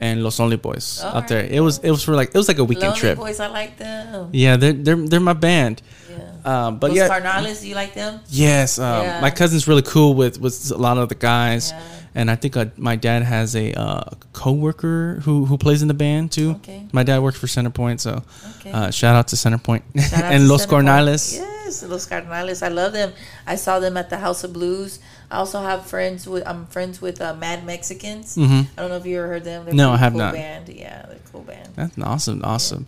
and 0.00 0.24
Los 0.24 0.38
Lonely 0.40 0.56
Boys 0.56 1.00
out 1.04 1.28
there. 1.28 1.44
It 1.44 1.60
was 1.60 1.78
it 1.78 1.90
was 1.90 2.02
for 2.02 2.14
like 2.14 2.28
it 2.28 2.34
was 2.38 2.48
like 2.48 2.58
a 2.58 2.64
weekend 2.64 2.88
Lonely 2.88 3.00
trip. 3.00 3.18
Boys, 3.18 3.38
I 3.40 3.46
like 3.48 3.76
them. 3.78 4.30
Yeah, 4.32 4.56
they're 4.56 4.72
they're 4.72 4.96
they're 4.96 5.20
my 5.20 5.34
band. 5.34 5.82
Yeah. 6.10 6.66
Um, 6.66 6.78
but 6.78 6.90
Los 6.90 6.96
yeah, 6.98 7.08
Carnales, 7.08 7.62
you 7.64 7.74
like 7.76 7.94
them? 7.94 8.18
Yes, 8.28 8.78
um, 8.78 9.04
Yeah. 9.04 9.20
my 9.20 9.30
cousin's 9.30 9.68
really 9.68 9.82
cool 9.82 10.14
with 10.14 10.40
with 10.40 10.72
a 10.72 10.76
lot 10.76 10.98
of 10.98 11.08
the 11.08 11.14
guys, 11.14 11.70
Yeah. 11.70 11.80
and 12.16 12.30
I 12.30 12.34
think 12.36 12.56
uh, 12.56 12.66
my 12.76 12.96
dad 12.96 13.22
has 13.22 13.54
a 13.54 13.72
uh, 13.78 14.10
coworker 14.32 15.20
who 15.24 15.44
who 15.44 15.56
plays 15.56 15.82
in 15.82 15.88
the 15.88 15.94
band 15.94 16.32
too. 16.32 16.52
Okay. 16.62 16.82
My 16.92 17.04
dad 17.04 17.20
works 17.20 17.38
for 17.38 17.46
Centerpoint, 17.46 18.00
so 18.00 18.22
Okay. 18.58 18.72
uh, 18.72 18.90
shout 18.90 19.14
out 19.14 19.28
to 19.28 19.36
Centerpoint 19.36 19.82
out 20.12 20.24
and 20.32 20.42
to 20.44 20.48
Los 20.50 20.66
Centerpoint. 20.66 20.84
Cornales. 20.88 21.38
Los 21.82 22.06
Cardenales. 22.06 22.62
I 22.62 22.68
love 22.68 22.92
them. 22.92 23.12
I 23.46 23.56
saw 23.56 23.78
them 23.78 23.96
at 23.96 24.10
the 24.10 24.18
House 24.18 24.44
of 24.44 24.52
Blues. 24.52 24.98
I 25.30 25.36
also 25.36 25.62
have 25.62 25.86
friends 25.86 26.26
with. 26.28 26.42
I'm 26.46 26.66
friends 26.66 27.00
with 27.00 27.20
uh, 27.22 27.34
Mad 27.34 27.64
Mexicans. 27.64 28.36
Mhm. 28.36 28.66
I 28.76 28.80
don't 28.82 28.90
know 28.90 28.96
if 28.98 29.06
you 29.06 29.16
ever 29.18 29.28
heard 29.28 29.44
them. 29.44 29.64
They're 29.64 29.74
No, 29.74 29.92
I 29.92 29.96
have 29.96 30.12
cool 30.12 30.18
not. 30.20 30.34
Band. 30.34 30.68
Yeah, 30.68 31.06
they're 31.06 31.16
a 31.16 31.30
cool 31.32 31.42
band. 31.42 31.70
That's 31.76 31.96
awesome, 31.98 32.42
awesome. 32.44 32.86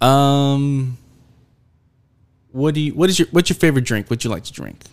Um, 0.00 0.96
what 2.52 2.74
do 2.74 2.80
you? 2.80 2.94
What 2.94 3.10
is 3.10 3.18
your? 3.18 3.28
What's 3.32 3.50
your 3.50 3.56
favorite 3.58 3.84
drink? 3.84 4.08
What 4.08 4.22
you 4.24 4.30
like 4.30 4.44
to 4.44 4.52
drink? 4.52 4.84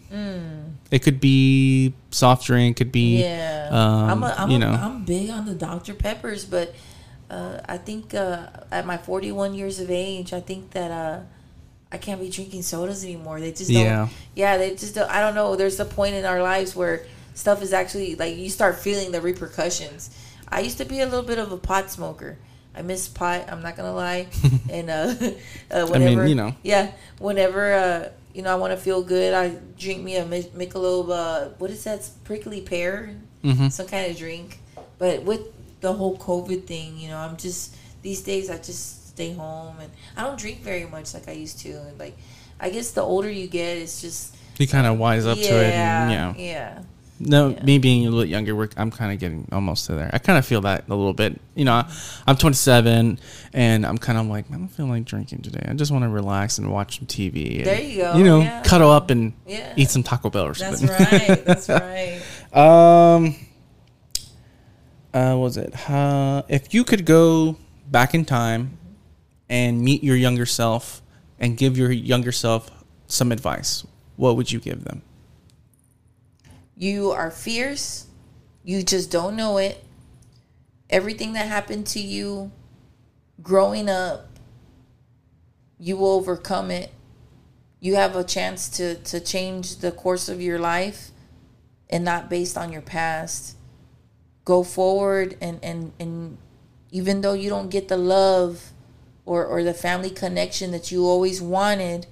It 0.91 1.03
could 1.03 1.21
be 1.21 1.93
soft 2.09 2.45
drink. 2.45 2.75
Could 2.77 2.91
be. 2.91 3.19
Mm. 3.19 3.21
Yeah, 3.21 3.69
Um, 3.71 4.09
I'm. 4.09 4.23
A, 4.23 4.35
I'm, 4.37 4.49
you 4.51 4.59
know. 4.59 4.71
I'm 4.71 5.05
big 5.05 5.29
on 5.29 5.45
the 5.45 5.53
Dr 5.55 5.93
Peppers, 5.93 6.43
but 6.43 6.75
uh, 7.29 7.59
I 7.65 7.77
think 7.77 8.13
uh, 8.13 8.47
at 8.71 8.85
my 8.85 8.97
41 8.97 9.53
years 9.55 9.79
of 9.79 9.89
age, 9.89 10.33
I 10.33 10.41
think 10.41 10.71
that 10.71 10.91
uh, 10.91 11.19
I 11.91 11.97
can't 11.97 12.21
be 12.21 12.29
drinking 12.29 12.61
sodas 12.63 13.03
anymore. 13.03 13.39
They 13.39 13.51
just 13.51 13.69
don't. 13.71 13.83
Yeah. 13.83 14.07
Yeah, 14.35 14.57
they 14.57 14.75
just 14.75 14.95
don't. 14.95 15.09
I 15.09 15.19
don't 15.19 15.35
know. 15.35 15.55
There's 15.55 15.79
a 15.79 15.85
point 15.85 16.15
in 16.15 16.25
our 16.25 16.41
lives 16.41 16.75
where 16.75 17.05
stuff 17.33 17.61
is 17.61 17.73
actually 17.73 18.15
like 18.15 18.37
you 18.37 18.49
start 18.49 18.79
feeling 18.79 19.11
the 19.11 19.19
repercussions. 19.21 20.09
I 20.47 20.61
used 20.61 20.77
to 20.79 20.85
be 20.85 20.99
a 21.01 21.05
little 21.05 21.23
bit 21.25 21.37
of 21.39 21.51
a 21.51 21.57
pot 21.57 21.89
smoker. 21.91 22.37
I 22.73 22.81
miss 22.81 23.07
pot. 23.09 23.45
I'm 23.51 23.61
not 23.61 23.75
gonna 23.75 23.93
lie. 23.93 24.27
and 24.69 24.89
uh, 24.89 25.13
uh, 25.71 25.87
whenever 25.87 26.25
you 26.27 26.35
know. 26.35 26.55
yeah, 26.63 26.91
whenever 27.19 27.73
uh, 27.73 28.09
you 28.33 28.41
know 28.41 28.51
I 28.51 28.55
want 28.55 28.71
to 28.71 28.77
feel 28.77 29.03
good, 29.03 29.33
I 29.33 29.49
drink 29.77 30.01
me 30.01 30.15
a 30.15 30.25
Mi- 30.25 30.51
Michelob. 30.55 31.09
Uh, 31.09 31.49
what 31.57 31.69
is 31.71 31.83
that? 31.83 32.07
Prickly 32.23 32.61
pear, 32.61 33.15
Mhm. 33.43 33.71
some 33.71 33.87
kind 33.87 34.09
of 34.09 34.17
drink. 34.17 34.59
But 34.97 35.23
with 35.23 35.41
the 35.81 35.91
whole 35.91 36.17
COVID 36.17 36.65
thing, 36.67 36.97
you 36.97 37.09
know, 37.09 37.17
I'm 37.17 37.35
just 37.35 37.75
these 38.01 38.21
days 38.21 38.49
I 38.49 38.57
just 38.57 39.00
stay 39.11 39.33
home 39.33 39.75
and 39.81 39.91
I 40.15 40.23
don't 40.23 40.39
drink 40.39 40.61
very 40.61 40.85
much 40.85 41.13
like 41.13 41.27
I 41.27 41.33
used 41.33 41.59
to. 41.59 41.69
And 41.71 41.99
like, 41.99 42.17
I 42.59 42.69
guess 42.69 42.91
the 42.91 43.01
older 43.01 43.29
you 43.29 43.47
get, 43.47 43.77
it's 43.77 44.01
just 44.01 44.35
You 44.57 44.67
kind 44.67 44.87
of 44.87 44.97
wise 44.97 45.25
up 45.25 45.37
yeah, 45.37 45.49
to 45.49 45.55
it. 45.55 45.73
And, 45.73 46.11
yeah. 46.11 46.33
yeah. 46.37 46.79
No, 47.19 47.49
Yeah. 47.49 47.63
me 47.63 47.77
being 47.77 48.07
a 48.07 48.09
little 48.09 48.25
younger, 48.25 48.55
we're, 48.55 48.69
I'm 48.77 48.89
kind 48.89 49.11
of 49.13 49.19
getting 49.19 49.47
almost 49.51 49.85
to 49.87 49.93
there. 49.95 50.09
I 50.13 50.17
kind 50.17 50.39
of 50.39 50.45
feel 50.45 50.61
that 50.61 50.85
a 50.87 50.95
little 50.95 51.13
bit. 51.13 51.39
You 51.53 51.65
know, 51.65 51.83
I'm 52.25 52.35
27, 52.37 53.19
and 53.53 53.85
I'm 53.85 53.97
kind 53.99 54.17
of 54.17 54.25
like, 54.27 54.45
I 54.49 54.55
don't 54.55 54.67
feel 54.69 54.87
like 54.87 55.05
drinking 55.05 55.41
today. 55.43 55.63
I 55.67 55.73
just 55.73 55.91
want 55.91 56.03
to 56.03 56.09
relax 56.09 56.57
and 56.57 56.71
watch 56.71 56.97
some 56.97 57.05
TV. 57.07 57.57
and, 57.57 57.65
There 57.67 57.79
you 57.81 57.97
go, 58.01 58.15
You 58.17 58.23
know, 58.23 58.39
yeah. 58.41 58.63
cuddle 58.63 58.89
up 58.89 59.11
and 59.11 59.33
Yeah. 59.45 59.71
eat 59.75 59.89
some 59.91 60.01
Taco 60.03 60.29
Bell 60.31 60.45
or 60.45 60.53
That's 60.53 60.79
something. 60.79 60.87
right. 60.89 61.45
That's 61.45 61.69
right. 61.69 62.21
Um, 62.57 63.35
uh, 65.13 65.35
what 65.35 65.43
was 65.43 65.57
it? 65.57 65.73
Uh, 65.89 66.41
if 66.47 66.73
you 66.73 66.83
could 66.83 67.05
go 67.05 67.57
back 67.91 68.15
in 68.15 68.25
time 68.25 68.77
and 69.51 69.81
meet 69.81 70.01
your 70.01 70.15
younger 70.15 70.45
self 70.45 71.01
and 71.37 71.57
give 71.57 71.77
your 71.77 71.91
younger 71.91 72.31
self 72.31 72.71
some 73.07 73.33
advice, 73.33 73.85
what 74.15 74.37
would 74.37 74.49
you 74.49 74.61
give 74.61 74.85
them? 74.85 75.01
You 76.77 77.11
are 77.11 77.29
fierce. 77.29 78.07
You 78.63 78.81
just 78.81 79.11
don't 79.11 79.35
know 79.35 79.57
it. 79.57 79.83
Everything 80.89 81.33
that 81.33 81.47
happened 81.47 81.85
to 81.87 81.99
you 81.99 82.51
growing 83.43 83.89
up, 83.89 84.29
you 85.77 85.97
will 85.97 86.11
overcome 86.11 86.71
it. 86.71 86.91
You 87.81 87.95
have 87.95 88.15
a 88.15 88.23
chance 88.23 88.69
to, 88.77 88.95
to 88.95 89.19
change 89.19 89.77
the 89.77 89.91
course 89.91 90.29
of 90.29 90.41
your 90.41 90.59
life 90.59 91.09
and 91.89 92.05
not 92.05 92.29
based 92.29 92.57
on 92.57 92.71
your 92.71 92.81
past. 92.81 93.57
Go 94.45 94.63
forward 94.63 95.35
and, 95.41 95.59
and, 95.61 95.91
and 95.99 96.37
even 96.89 97.19
though 97.19 97.33
you 97.33 97.49
don't 97.49 97.69
get 97.69 97.89
the 97.89 97.97
love 97.97 98.71
or, 99.25 99.45
or 99.45 99.63
the 99.63 99.73
family 99.73 100.09
connection 100.09 100.71
that 100.71 100.91
you 100.91 101.05
always 101.05 101.41
wanted, 101.41 102.07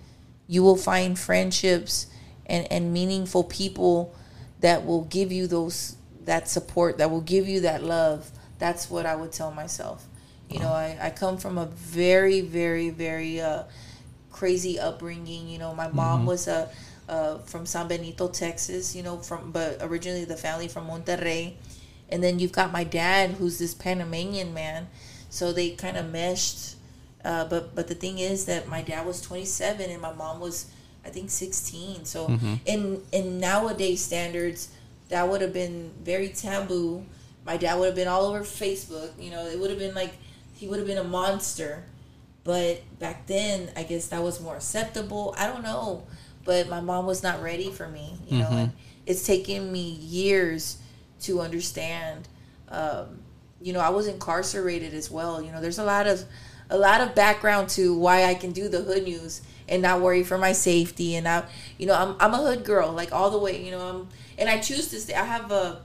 you 0.47 0.63
will 0.63 0.77
find 0.77 1.17
friendships 1.17 2.07
and, 2.45 2.67
and 2.71 2.93
meaningful 2.93 3.43
people 3.43 4.15
that 4.59 4.85
will 4.85 5.05
give 5.05 5.31
you 5.31 5.47
those 5.47 5.95
that 6.25 6.47
support, 6.47 6.97
that 6.97 7.09
will 7.09 7.21
give 7.21 7.47
you 7.47 7.61
that 7.61 7.83
love. 7.83 8.29
That's 8.59 8.89
what 8.89 9.05
I 9.05 9.15
would 9.15 9.31
tell 9.31 9.51
myself. 9.51 10.05
You 10.49 10.59
know, 10.59 10.69
I, 10.69 10.97
I 11.01 11.09
come 11.11 11.37
from 11.37 11.57
a 11.57 11.67
very, 11.67 12.41
very, 12.41 12.89
very 12.89 13.39
uh, 13.39 13.63
crazy 14.31 14.79
upbringing. 14.79 15.47
You 15.47 15.59
know, 15.59 15.73
my 15.75 15.87
mom 15.89 16.25
was 16.25 16.47
a 16.47 16.69
uh, 17.07 17.39
from 17.39 17.65
San 17.65 17.87
Benito, 17.87 18.27
Texas. 18.27 18.95
You 18.95 19.03
know, 19.03 19.17
from 19.17 19.51
but 19.51 19.77
originally 19.81 20.25
the 20.25 20.35
family 20.35 20.67
from 20.67 20.87
Monterrey, 20.87 21.53
and 22.09 22.23
then 22.23 22.39
you've 22.39 22.51
got 22.51 22.71
my 22.71 22.83
dad, 22.83 23.31
who's 23.31 23.59
this 23.59 23.73
Panamanian 23.73 24.53
man. 24.53 24.87
So 25.29 25.53
they 25.53 25.71
kind 25.71 25.97
of 25.97 26.11
meshed. 26.11 26.75
Uh, 27.23 27.45
but 27.45 27.75
but 27.75 27.87
the 27.87 27.95
thing 27.95 28.19
is 28.19 28.45
that 28.45 28.67
my 28.67 28.81
dad 28.81 29.05
was 29.05 29.21
27 29.21 29.89
and 29.89 30.01
my 30.01 30.13
mom 30.13 30.39
was, 30.39 30.67
I 31.05 31.09
think 31.09 31.29
16. 31.29 32.05
So 32.05 32.27
in 32.65 33.01
in 33.11 33.39
nowadays 33.39 34.01
standards, 34.01 34.69
that 35.09 35.27
would 35.27 35.41
have 35.41 35.53
been 35.53 35.91
very 36.03 36.29
taboo. 36.29 37.05
My 37.45 37.57
dad 37.57 37.75
would 37.79 37.87
have 37.87 37.95
been 37.95 38.07
all 38.07 38.25
over 38.25 38.41
Facebook. 38.41 39.11
You 39.19 39.31
know, 39.31 39.45
it 39.45 39.59
would 39.59 39.69
have 39.69 39.79
been 39.79 39.95
like 39.95 40.13
he 40.55 40.67
would 40.67 40.77
have 40.79 40.87
been 40.87 40.97
a 40.97 41.03
monster. 41.03 41.83
But 42.45 42.81
back 42.99 43.27
then, 43.27 43.69
I 43.75 43.83
guess 43.83 44.07
that 44.07 44.23
was 44.23 44.39
more 44.39 44.55
acceptable. 44.55 45.35
I 45.37 45.45
don't 45.47 45.61
know, 45.63 46.07
but 46.45 46.69
my 46.69 46.79
mom 46.79 47.05
was 47.05 47.21
not 47.21 47.41
ready 47.41 47.69
for 47.69 47.87
me. 47.87 48.17
You 48.27 48.39
know, 48.39 48.49
and 48.49 48.71
it's 49.05 49.25
taken 49.25 49.71
me 49.71 49.81
years 49.91 50.77
to 51.21 51.41
understand. 51.41 52.27
Um, 52.69 53.19
you 53.61 53.73
know, 53.73 53.81
I 53.81 53.89
was 53.89 54.07
incarcerated 54.07 54.93
as 54.93 55.11
well. 55.11 55.41
You 55.41 55.51
know, 55.51 55.59
there's 55.59 55.79
a 55.79 55.83
lot 55.83 56.07
of 56.07 56.23
a 56.69 56.77
lot 56.77 57.01
of 57.01 57.15
background 57.15 57.69
to 57.69 57.97
why 57.97 58.25
I 58.25 58.35
can 58.35 58.51
do 58.51 58.69
the 58.69 58.81
hood 58.81 59.03
news 59.03 59.41
and 59.67 59.81
not 59.81 60.01
worry 60.01 60.23
for 60.23 60.37
my 60.37 60.51
safety. 60.51 61.15
And 61.15 61.27
I, 61.27 61.45
you 61.77 61.85
know, 61.85 61.95
I'm 61.95 62.15
I'm 62.19 62.33
a 62.33 62.37
hood 62.37 62.63
girl, 62.63 62.91
like 62.91 63.11
all 63.11 63.29
the 63.29 63.37
way. 63.39 63.63
You 63.63 63.71
know, 63.71 63.81
I'm 63.81 64.07
and 64.37 64.49
I 64.49 64.59
choose 64.59 64.87
to 64.89 64.99
stay. 64.99 65.13
I 65.13 65.25
have 65.25 65.51
a, 65.51 65.81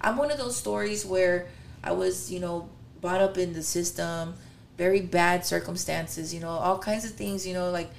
I'm 0.00 0.16
one 0.16 0.30
of 0.30 0.38
those 0.38 0.56
stories 0.56 1.04
where 1.04 1.48
I 1.82 1.92
was, 1.92 2.30
you 2.30 2.40
know, 2.40 2.68
brought 3.00 3.20
up 3.20 3.38
in 3.38 3.52
the 3.52 3.62
system, 3.62 4.34
very 4.76 5.00
bad 5.00 5.44
circumstances. 5.44 6.34
You 6.34 6.40
know, 6.40 6.50
all 6.50 6.78
kinds 6.78 7.04
of 7.04 7.12
things. 7.12 7.46
You 7.46 7.54
know, 7.54 7.70
like, 7.70 7.90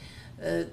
uh, 0.42 0.64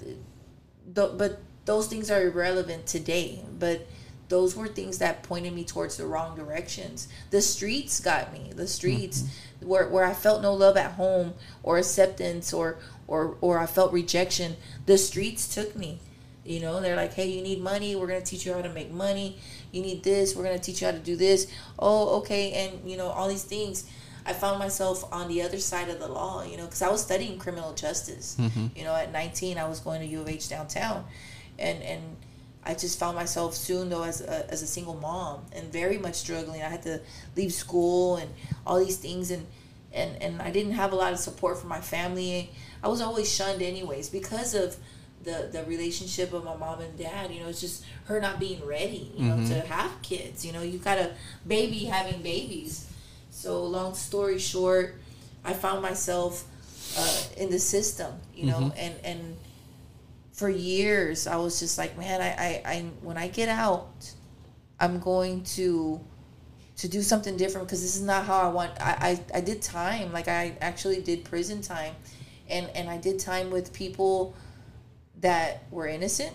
th- 0.94 1.10
but 1.16 1.40
those 1.64 1.86
things 1.86 2.10
are 2.10 2.22
irrelevant 2.22 2.86
today. 2.86 3.42
But 3.58 3.86
those 4.28 4.56
were 4.56 4.68
things 4.68 4.98
that 4.98 5.22
pointed 5.22 5.52
me 5.52 5.64
towards 5.64 5.96
the 5.96 6.06
wrong 6.06 6.36
directions. 6.36 7.08
The 7.30 7.42
streets 7.42 8.00
got 8.00 8.32
me. 8.32 8.52
The 8.54 8.66
streets 8.66 9.24
where, 9.64 9.88
where 9.88 10.04
I 10.04 10.14
felt 10.14 10.42
no 10.42 10.52
love 10.54 10.76
at 10.76 10.92
home 10.92 11.34
or 11.62 11.78
acceptance 11.78 12.52
or, 12.52 12.78
or 13.06 13.36
or 13.40 13.58
I 13.58 13.66
felt 13.66 13.92
rejection. 13.92 14.56
The 14.86 14.98
streets 14.98 15.52
took 15.52 15.76
me. 15.76 16.00
You 16.44 16.60
know, 16.60 16.80
they're 16.80 16.96
like, 16.96 17.14
hey, 17.14 17.28
you 17.28 17.42
need 17.42 17.60
money. 17.60 17.96
We're 17.96 18.06
gonna 18.06 18.20
teach 18.20 18.44
you 18.44 18.52
how 18.52 18.62
to 18.62 18.68
make 18.68 18.90
money. 18.90 19.38
You 19.72 19.82
need 19.82 20.02
this. 20.02 20.36
We're 20.36 20.44
gonna 20.44 20.58
teach 20.58 20.80
you 20.82 20.86
how 20.86 20.92
to 20.92 20.98
do 20.98 21.16
this. 21.16 21.50
Oh, 21.78 22.18
okay, 22.18 22.52
and 22.52 22.88
you 22.88 22.96
know 22.96 23.08
all 23.08 23.28
these 23.28 23.44
things. 23.44 23.90
I 24.26 24.32
found 24.32 24.58
myself 24.58 25.04
on 25.12 25.28
the 25.28 25.42
other 25.42 25.58
side 25.58 25.88
of 25.90 25.98
the 25.98 26.08
law. 26.08 26.42
You 26.44 26.56
know, 26.56 26.64
because 26.64 26.82
I 26.82 26.90
was 26.90 27.02
studying 27.02 27.38
criminal 27.38 27.72
justice. 27.72 28.36
Mm-hmm. 28.38 28.66
You 28.76 28.84
know, 28.84 28.94
at 28.94 29.12
19, 29.12 29.58
I 29.58 29.68
was 29.68 29.80
going 29.80 30.00
to 30.00 30.06
U 30.06 30.20
of 30.20 30.28
H 30.28 30.48
downtown, 30.48 31.04
and 31.58 31.82
and 31.82 32.16
I 32.64 32.74
just 32.74 32.98
found 32.98 33.16
myself 33.16 33.54
soon 33.54 33.90
though 33.90 34.04
as 34.04 34.20
a, 34.20 34.50
as 34.50 34.62
a 34.62 34.66
single 34.66 34.94
mom 34.94 35.44
and 35.52 35.70
very 35.72 35.98
much 35.98 36.14
struggling. 36.14 36.62
I 36.62 36.68
had 36.68 36.82
to 36.82 37.00
leave 37.36 37.52
school 37.52 38.16
and 38.16 38.30
all 38.66 38.78
these 38.82 38.96
things 38.96 39.30
and 39.30 39.46
and 39.92 40.20
and 40.22 40.42
I 40.42 40.50
didn't 40.50 40.72
have 40.72 40.92
a 40.92 40.96
lot 40.96 41.12
of 41.12 41.18
support 41.18 41.58
from 41.58 41.68
my 41.68 41.80
family. 41.80 42.50
I 42.82 42.88
was 42.88 43.00
always 43.00 43.32
shunned 43.32 43.62
anyways 43.62 44.08
because 44.08 44.54
of 44.54 44.76
the 45.22 45.48
the 45.52 45.64
relationship 45.64 46.32
of 46.32 46.44
my 46.44 46.56
mom 46.56 46.80
and 46.80 46.98
dad. 46.98 47.30
You 47.30 47.40
know, 47.40 47.48
it's 47.48 47.60
just 47.60 47.84
her 48.06 48.20
not 48.20 48.38
being 48.40 48.64
ready. 48.64 49.12
You 49.16 49.26
know, 49.26 49.36
to 49.48 49.60
have 49.68 49.90
kids. 50.02 50.44
You 50.44 50.52
know, 50.52 50.62
you 50.62 50.78
got 50.78 50.98
a 50.98 51.12
baby 51.46 51.84
having 51.84 52.22
babies. 52.22 52.86
So 53.30 53.64
long 53.64 53.94
story 53.94 54.38
short, 54.38 54.96
I 55.44 55.52
found 55.52 55.82
myself 55.82 56.44
uh, 56.98 57.22
in 57.36 57.50
the 57.50 57.58
system. 57.58 58.12
You 58.34 58.46
know, 58.46 58.72
and 58.76 58.94
and 59.04 59.36
for 60.34 60.50
years 60.50 61.26
I 61.26 61.36
was 61.36 61.60
just 61.60 61.78
like, 61.78 61.96
man, 61.96 62.20
I, 62.20 62.26
I, 62.26 62.62
I 62.66 62.80
when 63.00 63.16
I 63.16 63.28
get 63.28 63.48
out, 63.48 64.12
I'm 64.78 64.98
going 64.98 65.44
to 65.44 66.00
to 66.76 66.88
do 66.88 67.02
something 67.02 67.36
different 67.36 67.68
because 67.68 67.80
this 67.80 67.94
is 67.94 68.02
not 68.02 68.26
how 68.26 68.40
I 68.40 68.48
want. 68.48 68.72
I, 68.80 69.20
I, 69.32 69.38
I 69.38 69.40
did 69.40 69.62
time, 69.62 70.12
like 70.12 70.26
I 70.26 70.56
actually 70.60 71.00
did 71.00 71.24
prison 71.24 71.62
time, 71.62 71.94
and 72.48 72.68
and 72.74 72.90
I 72.90 72.98
did 72.98 73.20
time 73.20 73.50
with 73.50 73.72
people 73.72 74.34
that 75.20 75.62
were 75.70 75.86
innocent 75.86 76.32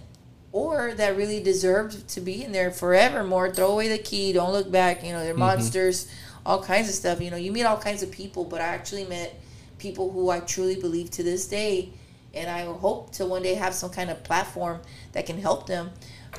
or 0.51 0.93
that 0.95 1.15
really 1.15 1.43
deserved 1.43 2.07
to 2.07 2.21
be 2.21 2.43
in 2.43 2.53
there 2.53 2.71
forevermore. 2.71 3.53
Throw 3.53 3.73
away 3.73 3.89
the 3.89 3.97
key, 3.97 4.31
don't 4.31 4.53
look 4.53 4.71
back. 4.71 5.03
You 5.03 5.11
know, 5.11 5.19
they're 5.19 5.31
mm-hmm. 5.33 5.39
monsters, 5.39 6.09
all 6.45 6.63
kinds 6.63 6.87
of 6.87 6.95
stuff. 6.95 7.21
You 7.21 7.31
know, 7.31 7.37
you 7.37 7.51
meet 7.51 7.65
all 7.65 7.77
kinds 7.77 8.01
of 8.01 8.11
people, 8.11 8.45
but 8.45 8.61
I 8.61 8.65
actually 8.65 9.03
met 9.03 9.39
people 9.77 10.09
who 10.09 10.29
I 10.29 10.39
truly 10.39 10.75
believe 10.75 11.11
to 11.11 11.23
this 11.23 11.47
day, 11.47 11.91
and 12.33 12.49
I 12.49 12.65
hope 12.65 13.11
to 13.13 13.25
one 13.25 13.43
day 13.43 13.55
have 13.55 13.73
some 13.73 13.89
kind 13.89 14.09
of 14.09 14.23
platform 14.23 14.81
that 15.13 15.25
can 15.25 15.39
help 15.39 15.67
them. 15.67 15.91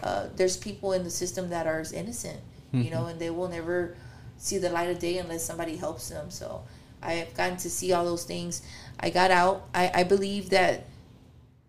Uh, 0.03 0.27
there's 0.37 0.57
people 0.57 0.93
in 0.93 1.05
the 1.05 1.11
system 1.11 1.51
that 1.51 1.67
are 1.67 1.85
innocent, 1.93 2.41
you 2.85 2.91
know, 2.91 3.07
and 3.07 3.21
they 3.21 3.31
will 3.31 3.49
never 3.49 3.97
see 4.39 4.59
the 4.59 4.71
light 4.71 4.89
of 4.91 4.99
day 4.99 5.19
unless 5.19 5.45
somebody 5.45 5.77
helps 5.77 6.09
them. 6.09 6.31
So 6.31 6.63
I 7.03 7.15
have 7.15 7.35
gotten 7.35 7.57
to 7.59 7.71
see 7.71 7.93
all 7.93 8.05
those 8.05 8.25
things. 8.25 8.63
I 8.99 9.11
got 9.11 9.31
out. 9.31 9.69
I, 9.75 9.91
I 9.95 10.05
believe 10.05 10.51
that 10.51 10.87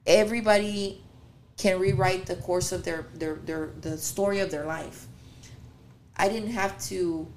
everybody 0.06 1.02
can 1.57 1.80
rewrite 1.80 2.26
the 2.26 2.35
course 2.35 2.72
of 2.72 2.84
their, 2.84 3.07
their, 3.14 3.35
their 3.35 3.72
the 3.81 3.98
story 3.98 4.39
of 4.39 4.52
their 4.52 4.65
life. 4.65 5.07
I 6.15 6.30
didn't 6.30 6.52
have 6.52 6.80
to 6.85 7.27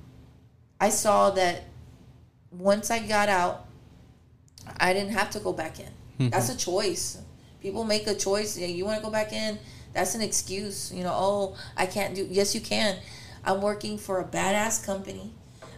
I 0.84 0.90
saw 0.90 1.30
that 1.30 1.64
once 2.50 2.90
I 2.90 2.98
got 2.98 3.28
out, 3.28 3.66
I 4.76 4.92
didn't 4.92 5.12
have 5.12 5.30
to 5.30 5.38
go 5.38 5.52
back 5.52 5.80
in. 5.80 5.88
Mm-hmm. 6.18 6.30
That's 6.30 6.48
a 6.48 6.56
choice. 6.56 7.18
People 7.60 7.84
make 7.84 8.06
a 8.06 8.14
choice. 8.14 8.58
Yeah, 8.58 8.66
you 8.66 8.84
want 8.84 8.98
to 8.98 9.04
go 9.04 9.10
back 9.10 9.32
in? 9.32 9.58
That's 9.92 10.14
an 10.14 10.20
excuse. 10.20 10.92
You 10.92 11.02
know, 11.04 11.12
oh, 11.14 11.56
I 11.76 11.86
can't 11.86 12.14
do. 12.14 12.26
Yes, 12.30 12.54
you 12.54 12.60
can. 12.60 12.96
I'm 13.44 13.60
working 13.60 13.98
for 13.98 14.20
a 14.20 14.24
badass 14.24 14.84
company. 14.84 15.32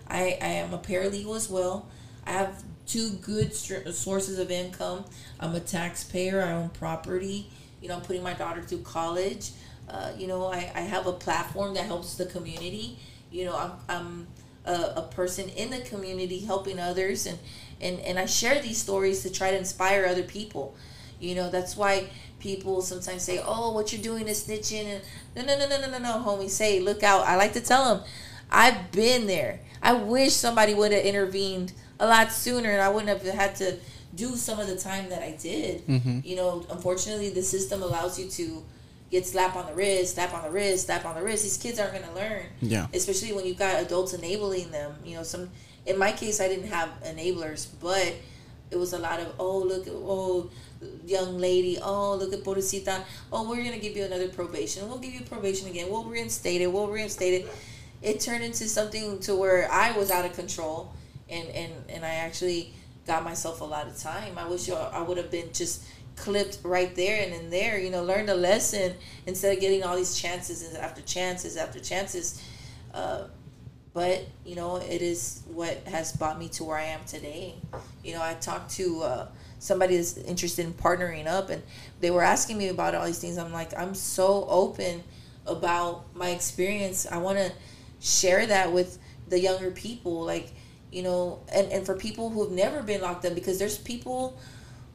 I, 0.09 0.39
I 0.41 0.47
am 0.47 0.73
a 0.73 0.79
paralegal 0.79 1.37
as 1.37 1.49
well. 1.51 1.89
I 2.27 2.33
have 2.33 2.63
two 2.87 3.11
good 3.21 3.55
sources 3.55 4.39
of 4.39 4.51
income. 4.51 5.05
I'm 5.41 5.55
a 5.55 5.61
taxpayer. 5.61 6.43
I 6.43 6.53
own 6.53 6.71
property. 6.71 7.51
You 7.81 7.89
know, 7.89 7.97
I'm 7.97 8.03
putting 8.03 8.23
my 8.23 8.35
daughter 8.35 8.63
through 8.63 8.83
college. 8.83 9.51
Uh, 9.89 10.13
you 10.17 10.27
know, 10.27 10.47
I, 10.47 10.71
I 10.75 10.81
have 10.81 11.07
a 11.07 11.13
platform 11.13 11.75
that 11.75 11.85
helps 11.85 12.17
the 12.17 12.27
community. 12.27 12.99
You 13.31 13.47
know, 13.47 13.57
I'm, 13.57 13.73
I'm 13.89 14.27
a, 14.65 14.93
a 14.97 15.03
person 15.03 15.49
in 15.51 15.71
the 15.71 15.81
community 15.81 16.41
helping 16.41 16.79
others 16.79 17.27
and, 17.27 17.39
and 17.81 18.01
and 18.01 18.19
I 18.19 18.27
share 18.27 18.61
these 18.61 18.79
stories 18.79 19.23
to 19.23 19.31
try 19.31 19.51
to 19.51 19.59
inspire 19.59 20.07
other 20.07 20.23
people. 20.23 20.75
You 21.21 21.35
know, 21.35 21.51
that's 21.51 21.77
why 21.77 22.09
people 22.39 22.83
sometimes 22.83 23.23
say, 23.23 23.41
"Oh, 23.45 23.73
what 23.73 23.93
you're 23.93 24.03
doing 24.03 24.29
is 24.29 24.47
snitching." 24.47 25.01
And 25.35 25.47
no, 25.47 25.57
no, 25.57 25.59
no, 25.59 25.69
no, 25.69 25.81
no, 25.81 25.91
no, 25.91 25.99
no, 25.99 26.25
homie. 26.25 26.51
Say, 26.51 26.81
look 26.81 27.03
out. 27.03 27.27
I 27.27 27.37
like 27.37 27.53
to 27.55 27.61
tell 27.61 27.95
them, 27.95 28.05
I've 28.51 28.93
been 28.93 29.27
there. 29.27 29.61
I 29.83 29.95
wish 29.95 30.33
somebody 30.33 30.75
would 30.75 30.93
have 30.93 31.05
intervened 31.05 31.73
a 31.99 32.07
lot 32.07 32.33
sooner, 32.33 32.71
and 32.71 32.83
I 32.83 32.89
wouldn't 32.89 33.09
have 33.09 33.35
had 33.35 33.55
to 33.57 33.77
do 34.15 34.35
some 34.37 34.59
of 34.59 34.67
the 34.67 34.77
time 34.77 35.09
that 35.11 35.23
I 35.23 35.33
did. 35.33 35.87
Mm-hmm. 35.87 36.21
You 36.25 36.37
know, 36.37 36.67
unfortunately, 36.71 37.31
the 37.31 37.43
system 37.43 37.83
allows 37.83 38.19
you 38.19 38.29
to 38.31 38.65
get 39.11 39.27
slap 39.27 39.55
on 39.57 39.67
the 39.67 39.75
wrist, 39.75 40.15
slap 40.15 40.35
on 40.35 40.45
the 40.45 40.51
wrist, 40.51 40.87
slap 40.87 41.05
on 41.05 41.15
the 41.15 41.23
wrist. 41.23 41.45
These 41.45 41.59
kids 41.59 41.79
aren't 41.79 41.93
going 41.93 42.05
to 42.05 42.15
learn. 42.15 42.43
Yeah. 42.61 42.87
Especially 42.93 43.33
when 43.33 43.47
you've 43.47 43.59
got 43.59 43.81
adults 43.83 44.15
enabling 44.15 44.71
them. 44.71 44.95
You 45.05 45.17
know, 45.17 45.23
some. 45.23 45.51
In 45.87 45.99
my 45.99 46.13
case, 46.13 46.41
I 46.41 46.49
didn't 46.49 46.69
have 46.69 46.91
enablers, 47.05 47.69
but 47.81 48.15
it 48.71 48.77
was 48.77 48.93
a 48.93 48.99
lot 48.99 49.21
of 49.21 49.33
oh 49.39 49.59
look 49.59 49.87
at 49.87 49.93
oh 49.95 50.51
young 51.05 51.39
lady 51.39 51.79
oh 51.81 52.17
look 52.17 52.33
at 52.33 52.43
pobrecita. 52.43 53.03
Oh 53.33 53.49
we're 53.49 53.63
gonna 53.63 53.79
give 53.79 53.97
you 53.97 54.05
another 54.05 54.29
probation. 54.29 54.89
We'll 54.89 54.99
give 54.99 55.13
you 55.13 55.21
probation 55.23 55.69
again. 55.69 55.89
We'll 55.91 56.05
reinstate 56.05 56.61
it. 56.61 56.73
We'll 56.73 56.89
reinstate 56.89 57.43
it. 57.43 57.49
It 58.03 58.21
turned 58.21 58.45
into 58.45 58.69
something 58.69 59.21
to 59.21 59.35
where 59.37 59.71
I 59.71 59.93
was 59.93 60.11
out 60.11 60.25
of 60.25 60.33
control 60.35 60.93
and 61.29 61.49
and 61.49 61.73
and 61.89 62.05
I 62.05 62.15
actually 62.15 62.75
got 63.07 63.23
myself 63.23 63.61
a 63.61 63.65
lot 63.65 63.87
of 63.87 63.97
time. 63.97 64.37
I 64.37 64.49
wish 64.49 64.69
I 64.69 65.01
would 65.01 65.17
have 65.17 65.31
been 65.31 65.53
just 65.53 65.85
clipped 66.17 66.59
right 66.65 66.95
there 66.97 67.23
and 67.23 67.35
in 67.35 67.51
there 67.51 67.79
you 67.79 67.91
know 67.91 68.03
learned 68.03 68.31
a 68.31 68.35
lesson 68.35 68.95
instead 69.27 69.55
of 69.55 69.61
getting 69.61 69.85
all 69.85 69.95
these 69.95 70.19
chances 70.19 70.67
and 70.67 70.77
after 70.79 71.03
chances 71.03 71.57
after 71.57 71.79
chances. 71.79 72.43
Uh, 72.93 73.25
but 73.97 74.27
you 74.45 74.55
know 74.55 74.77
it 74.77 75.01
is 75.01 75.43
what 75.47 75.79
has 75.87 76.13
brought 76.13 76.39
me 76.39 76.51
to 76.51 76.63
where 76.65 76.77
i 76.77 76.85
am 76.85 77.01
today. 77.07 77.55
You 78.05 78.13
know 78.13 78.23
i 78.23 78.35
talked 78.35 78.71
to 78.73 79.03
uh, 79.03 79.29
somebody 79.59 79.97
that's 79.97 80.19
interested 80.19 80.67
in 80.67 80.75
partnering 80.75 81.27
up 81.27 81.49
and 81.49 81.63
they 82.01 82.11
were 82.11 82.23
asking 82.23 82.59
me 82.59 82.69
about 82.69 82.95
all 82.95 83.07
these 83.07 83.19
things. 83.19 83.39
I'm 83.39 83.55
like 83.55 83.73
i'm 83.77 83.95
so 83.95 84.47
open 84.51 85.03
about 85.47 86.15
my 86.15 86.29
experience. 86.29 87.07
I 87.11 87.17
want 87.17 87.39
to 87.39 87.51
share 88.01 88.47
that 88.47 88.71
with 88.71 88.99
the 89.29 89.41
younger 89.41 89.71
people 89.71 90.23
like 90.25 90.53
you 90.93 91.03
know 91.03 91.41
and, 91.51 91.73
and 91.73 91.87
for 91.87 91.97
people 91.97 92.29
who 92.29 92.45
have 92.45 92.53
never 92.53 92.83
been 92.83 93.01
locked 93.01 93.25
up 93.25 93.35
because 93.35 93.59
there's 93.59 93.79
people 93.79 94.39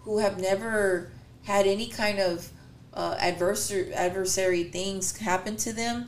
who 0.02 0.20
have 0.20 0.40
never 0.40 1.12
had 1.44 1.66
any 1.66 1.88
kind 1.88 2.20
of 2.20 2.52
uh, 2.94 3.16
adversary 3.20 3.92
adversary 3.96 4.66
things 4.66 5.18
happen 5.18 5.56
to 5.56 5.74
them 5.74 6.08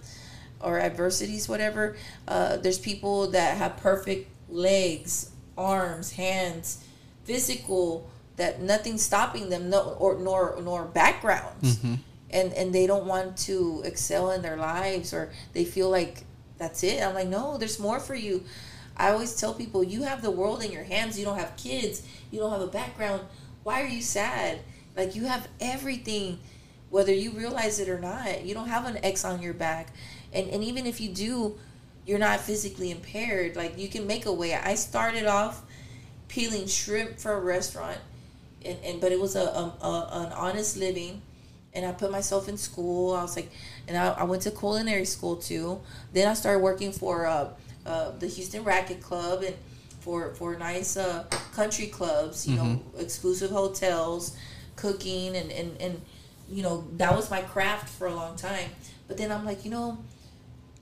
or 0.64 0.80
adversities 0.80 1.48
whatever 1.48 1.96
uh, 2.28 2.58
there's 2.58 2.80
people 2.80 3.28
that 3.32 3.58
have 3.58 3.78
perfect 3.78 4.30
legs 4.50 5.32
arms 5.58 6.14
hands 6.14 6.84
physical 7.24 8.10
that 8.38 8.62
nothing's 8.62 9.02
stopping 9.02 9.50
them 9.50 9.70
no 9.70 9.96
or 10.00 10.18
nor 10.20 10.60
nor 10.64 10.86
backgrounds 10.86 11.78
mm-hmm. 11.78 11.96
and 12.32 12.54
and 12.54 12.74
they 12.74 12.88
don't 12.88 13.06
want 13.06 13.38
to 13.38 13.82
excel 13.86 14.32
in 14.32 14.42
their 14.42 14.58
lives 14.58 15.14
or 15.14 15.32
they 15.54 15.64
feel 15.64 15.90
like 15.90 16.24
that's 16.58 16.84
it 16.84 17.04
i'm 17.04 17.14
like 17.14 17.28
no 17.28 17.58
there's 17.58 17.80
more 17.80 18.00
for 18.00 18.16
you 18.16 18.44
i 18.98 19.12
always 19.12 19.36
tell 19.36 19.54
people 19.54 19.84
you 19.84 20.04
have 20.04 20.22
the 20.22 20.32
world 20.32 20.64
in 20.64 20.72
your 20.72 20.84
hands 20.84 21.18
you 21.20 21.26
don't 21.26 21.38
have 21.38 21.56
kids 21.56 22.02
you 22.32 22.40
don't 22.40 22.52
have 22.52 22.62
a 22.62 22.68
background 22.68 23.22
why 23.64 23.82
are 23.82 23.88
you 23.88 24.02
sad? 24.02 24.60
Like 24.96 25.16
you 25.16 25.26
have 25.26 25.48
everything, 25.60 26.40
whether 26.90 27.14
you 27.14 27.32
realize 27.32 27.80
it 27.80 27.90
or 27.90 28.00
not. 28.00 28.46
You 28.46 28.54
don't 28.54 28.68
have 28.68 28.86
an 28.86 29.04
X 29.04 29.26
on 29.26 29.42
your 29.42 29.54
back. 29.54 29.88
And 30.34 30.50
and 30.50 30.64
even 30.64 30.86
if 30.86 31.00
you 31.00 31.10
do, 31.10 31.58
you're 32.06 32.20
not 32.20 32.40
physically 32.40 32.92
impaired. 32.92 33.56
Like 33.56 33.78
you 33.78 33.88
can 33.88 34.08
make 34.08 34.26
a 34.26 34.34
way. 34.34 34.54
I 34.54 34.76
started 34.76 35.26
off 35.26 35.62
peeling 36.28 36.68
shrimp 36.68 37.20
for 37.20 37.34
a 37.34 37.40
restaurant 37.40 38.00
and, 38.66 38.78
and 38.84 39.02
but 39.02 39.12
it 39.12 39.20
was 39.20 39.36
a, 39.36 39.42
a, 39.42 39.78
a 39.82 40.10
an 40.26 40.32
honest 40.34 40.78
living 40.78 41.22
and 41.76 41.86
I 41.86 41.92
put 41.92 42.12
myself 42.12 42.48
in 42.48 42.58
school. 42.58 43.16
I 43.16 43.24
was 43.24 43.36
like, 43.36 43.52
and 43.88 43.98
I, 43.98 44.10
I 44.10 44.24
went 44.26 44.44
to 44.44 44.52
culinary 44.52 45.06
school 45.06 45.38
too. 45.38 45.82
Then 46.14 46.28
I 46.28 46.36
started 46.36 46.60
working 46.60 46.92
for 46.92 47.26
uh, 47.26 47.50
uh, 47.86 48.12
the 48.12 48.28
Houston 48.28 48.64
Racquet 48.64 49.02
Club, 49.02 49.42
and 49.42 49.56
for 50.00 50.36
for 50.36 50.56
nice 50.56 50.98
uh, 50.98 51.24
country 51.54 51.88
clubs, 51.88 52.48
you 52.48 52.58
mm-hmm. 52.58 52.74
know, 52.74 52.82
exclusive 53.00 53.50
hotels, 53.50 54.38
cooking, 54.76 55.36
and, 55.36 55.52
and 55.52 55.82
and 55.82 56.02
you 56.48 56.62
know 56.62 56.88
that 56.98 57.16
was 57.16 57.32
my 57.32 57.42
craft 57.42 57.90
for 57.90 58.08
a 58.08 58.16
long 58.16 58.36
time. 58.36 58.70
But 59.08 59.18
then 59.18 59.32
I'm 59.32 59.44
like, 59.44 59.66
you 59.66 59.72
know, 59.72 59.98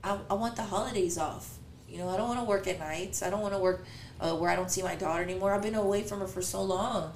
I, 0.04 0.18
I 0.30 0.34
want 0.34 0.56
the 0.56 0.64
holidays 0.64 1.18
off. 1.18 1.58
You 1.88 2.00
know, 2.00 2.10
I 2.10 2.18
don't 2.18 2.28
want 2.28 2.40
to 2.40 2.46
work 2.46 2.68
at 2.68 2.80
nights. 2.80 3.22
I 3.22 3.30
don't 3.30 3.42
want 3.42 3.54
to 3.54 3.60
work 3.60 3.84
uh, 4.20 4.36
where 4.36 4.50
I 4.50 4.56
don't 4.56 4.72
see 4.72 4.82
my 4.82 4.96
daughter 4.96 5.24
anymore. 5.24 5.54
I've 5.54 5.62
been 5.62 5.76
away 5.76 6.04
from 6.04 6.20
her 6.20 6.28
for 6.28 6.42
so 6.42 6.64
long. 6.64 7.14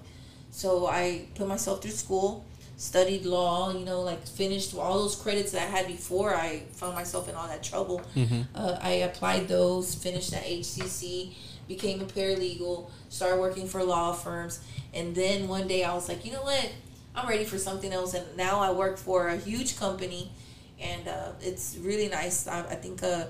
So 0.51 0.87
I 0.87 1.25
put 1.35 1.47
myself 1.47 1.81
through 1.81 1.91
school, 1.91 2.45
studied 2.77 3.25
law, 3.25 3.71
you 3.71 3.85
know, 3.85 4.01
like 4.01 4.25
finished 4.27 4.75
all 4.75 4.99
those 4.99 5.15
credits 5.15 5.51
that 5.51 5.61
I 5.61 5.65
had 5.65 5.87
before 5.87 6.35
I 6.35 6.63
found 6.73 6.95
myself 6.95 7.29
in 7.29 7.35
all 7.35 7.47
that 7.47 7.63
trouble. 7.63 8.01
Mm-hmm. 8.15 8.41
Uh, 8.53 8.77
I 8.81 8.91
applied 8.91 9.47
those, 9.47 9.95
finished 9.95 10.33
at 10.33 10.43
HCC, 10.43 11.33
became 11.67 12.01
a 12.01 12.05
paralegal, 12.05 12.89
started 13.09 13.39
working 13.39 13.67
for 13.67 13.83
law 13.83 14.13
firms, 14.13 14.59
and 14.93 15.15
then 15.15 15.47
one 15.47 15.67
day 15.67 15.83
I 15.83 15.93
was 15.93 16.07
like, 16.07 16.25
you 16.25 16.31
know 16.31 16.43
what? 16.43 16.71
I'm 17.15 17.27
ready 17.27 17.45
for 17.45 17.57
something 17.57 17.93
else, 17.93 18.13
and 18.13 18.25
now 18.35 18.59
I 18.59 18.71
work 18.71 18.97
for 18.97 19.29
a 19.29 19.37
huge 19.37 19.77
company, 19.77 20.31
and 20.79 21.07
uh, 21.07 21.31
it's 21.41 21.77
really 21.81 22.07
nice. 22.07 22.47
I, 22.47 22.59
I 22.59 22.75
think 22.75 23.03
uh, 23.03 23.25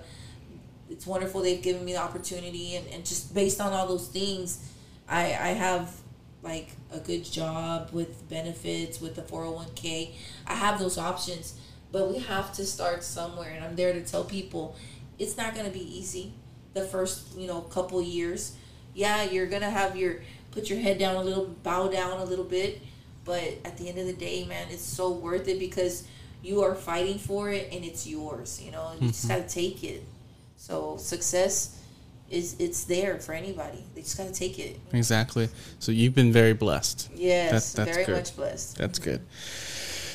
it's 0.89 1.05
wonderful 1.05 1.41
they've 1.41 1.61
given 1.61 1.84
me 1.85 1.93
the 1.93 1.99
opportunity, 1.99 2.76
and, 2.76 2.88
and 2.88 3.05
just 3.05 3.34
based 3.34 3.59
on 3.61 3.73
all 3.73 3.88
those 3.88 4.07
things, 4.07 4.72
I 5.07 5.26
I 5.26 5.49
have 5.49 5.91
like 6.43 6.72
a 6.91 6.99
good 6.99 7.26
job 7.26 7.89
with 7.91 8.30
benefits 8.30 9.01
with 9.01 9.15
the 9.15 9.22
401k. 9.22 10.11
I 10.45 10.53
have 10.53 10.80
those 10.80 10.97
options, 10.97 11.59
but 11.91 12.11
we 12.11 12.19
have 12.19 12.53
to 12.53 12.65
start 12.65 13.03
somewhere, 13.03 13.51
and 13.55 13.63
I'm 13.63 13.76
there 13.76 13.93
to 13.93 14.01
tell 14.01 14.23
people 14.23 14.76
it's 15.17 15.38
not 15.38 15.53
going 15.53 15.65
to 15.65 15.72
be 15.72 15.97
easy 15.97 16.34
the 16.76 16.84
first 16.84 17.35
you 17.38 17.47
know 17.47 17.61
couple 17.61 18.01
years 18.01 18.55
yeah 18.93 19.23
you're 19.23 19.47
gonna 19.47 19.69
have 19.69 19.95
your 19.95 20.17
put 20.51 20.69
your 20.69 20.77
head 20.77 20.99
down 20.99 21.15
a 21.15 21.22
little 21.23 21.45
bow 21.63 21.88
down 21.88 22.19
a 22.19 22.23
little 22.26 22.43
bit 22.43 22.81
but 23.23 23.41
at 23.63 23.77
the 23.77 23.89
end 23.89 23.97
of 23.97 24.05
the 24.05 24.13
day 24.13 24.45
man 24.45 24.67
it's 24.69 24.84
so 24.84 25.11
worth 25.11 25.47
it 25.47 25.57
because 25.57 26.05
you 26.45 26.61
are 26.61 26.76
fighting 26.76 27.17
for 27.17 27.51
it 27.51 27.69
and 27.72 27.84
it's 27.84 28.05
yours 28.05 28.61
you 28.63 28.72
know 28.72 28.91
you 28.93 28.97
mm-hmm. 28.97 29.07
just 29.07 29.27
gotta 29.27 29.47
take 29.47 29.84
it 29.84 30.03
so 30.57 30.95
success 30.97 31.81
is 32.30 32.55
it's 32.59 32.84
there 32.85 33.19
for 33.19 33.34
anybody 33.34 33.84
they 33.95 34.01
just 34.01 34.17
gotta 34.17 34.31
take 34.31 34.59
it 34.59 34.80
exactly 34.93 35.49
so 35.80 35.91
you've 35.91 36.15
been 36.15 36.31
very 36.31 36.53
blessed 36.53 37.09
yes 37.15 37.73
that, 37.73 37.85
that's 37.85 37.95
very 37.95 38.05
good. 38.05 38.15
much 38.15 38.35
blessed 38.35 38.77
that's 38.77 38.99
good 38.99 39.22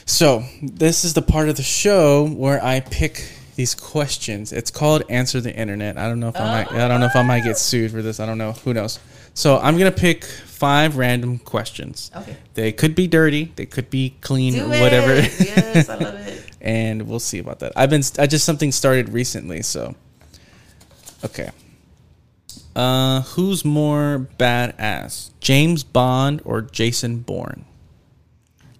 so 0.06 0.44
this 0.62 1.04
is 1.04 1.14
the 1.14 1.22
part 1.22 1.48
of 1.48 1.56
the 1.56 1.62
show 1.62 2.28
where 2.28 2.62
i 2.64 2.80
pick 2.80 3.24
these 3.56 3.74
questions. 3.74 4.54
It's 4.54 4.70
called 4.70 5.02
Answer 5.10 5.38
the 5.42 5.54
Internet. 5.54 5.98
I 5.98 6.08
don't 6.08 6.18
know 6.18 6.28
if 6.28 6.36
I 6.36 6.64
might 6.64 6.72
I 6.72 6.88
don't 6.88 6.98
know 6.98 7.04
if 7.04 7.14
I 7.14 7.22
might 7.22 7.44
get 7.44 7.58
sued 7.58 7.90
for 7.90 8.00
this. 8.00 8.18
I 8.18 8.24
don't 8.24 8.38
know. 8.38 8.52
Who 8.52 8.72
knows? 8.72 8.98
So 9.34 9.58
I'm 9.58 9.78
gonna 9.78 9.90
pick 9.90 10.24
five 10.24 10.96
random 10.96 11.38
questions. 11.38 12.10
Okay. 12.14 12.36
They 12.54 12.72
could 12.72 12.94
be 12.94 13.06
dirty. 13.06 13.52
They 13.56 13.66
could 13.66 13.88
be 13.88 14.14
clean 14.20 14.52
Do 14.52 14.64
or 14.66 14.68
whatever. 14.68 15.14
yes, 15.20 15.88
I 15.88 15.96
love 15.96 16.14
it. 16.14 16.44
and 16.60 17.08
we'll 17.08 17.20
see 17.20 17.38
about 17.38 17.60
that. 17.60 17.72
I've 17.76 17.90
been 17.90 18.02
I 18.18 18.26
just 18.26 18.44
something 18.44 18.70
started 18.72 19.08
recently, 19.08 19.62
so 19.62 19.94
okay. 21.24 21.50
Uh, 22.76 23.22
who's 23.22 23.64
more 23.64 24.28
badass, 24.38 25.30
James 25.40 25.82
Bond 25.82 26.40
or 26.44 26.62
Jason 26.62 27.18
Bourne? 27.20 27.64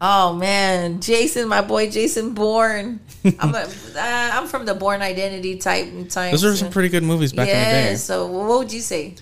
Oh 0.02 0.34
man, 0.34 1.00
Jason, 1.00 1.48
my 1.48 1.60
boy 1.60 1.90
Jason 1.90 2.32
Bourne. 2.32 3.00
I'm 3.38 3.54
a, 3.54 3.58
uh, 3.58 3.68
I'm 3.96 4.46
from 4.46 4.64
the 4.64 4.74
Bourne 4.74 5.02
Identity 5.02 5.56
type 5.56 6.08
time. 6.08 6.30
Those 6.30 6.44
are 6.44 6.56
some 6.56 6.70
pretty 6.70 6.88
good 6.88 7.02
movies 7.02 7.32
back 7.32 7.48
in 7.48 7.54
the 7.54 7.90
day. 7.90 7.94
So 7.96 8.26
what 8.26 8.58
would 8.60 8.72
you 8.72 8.80
say? 8.80 9.14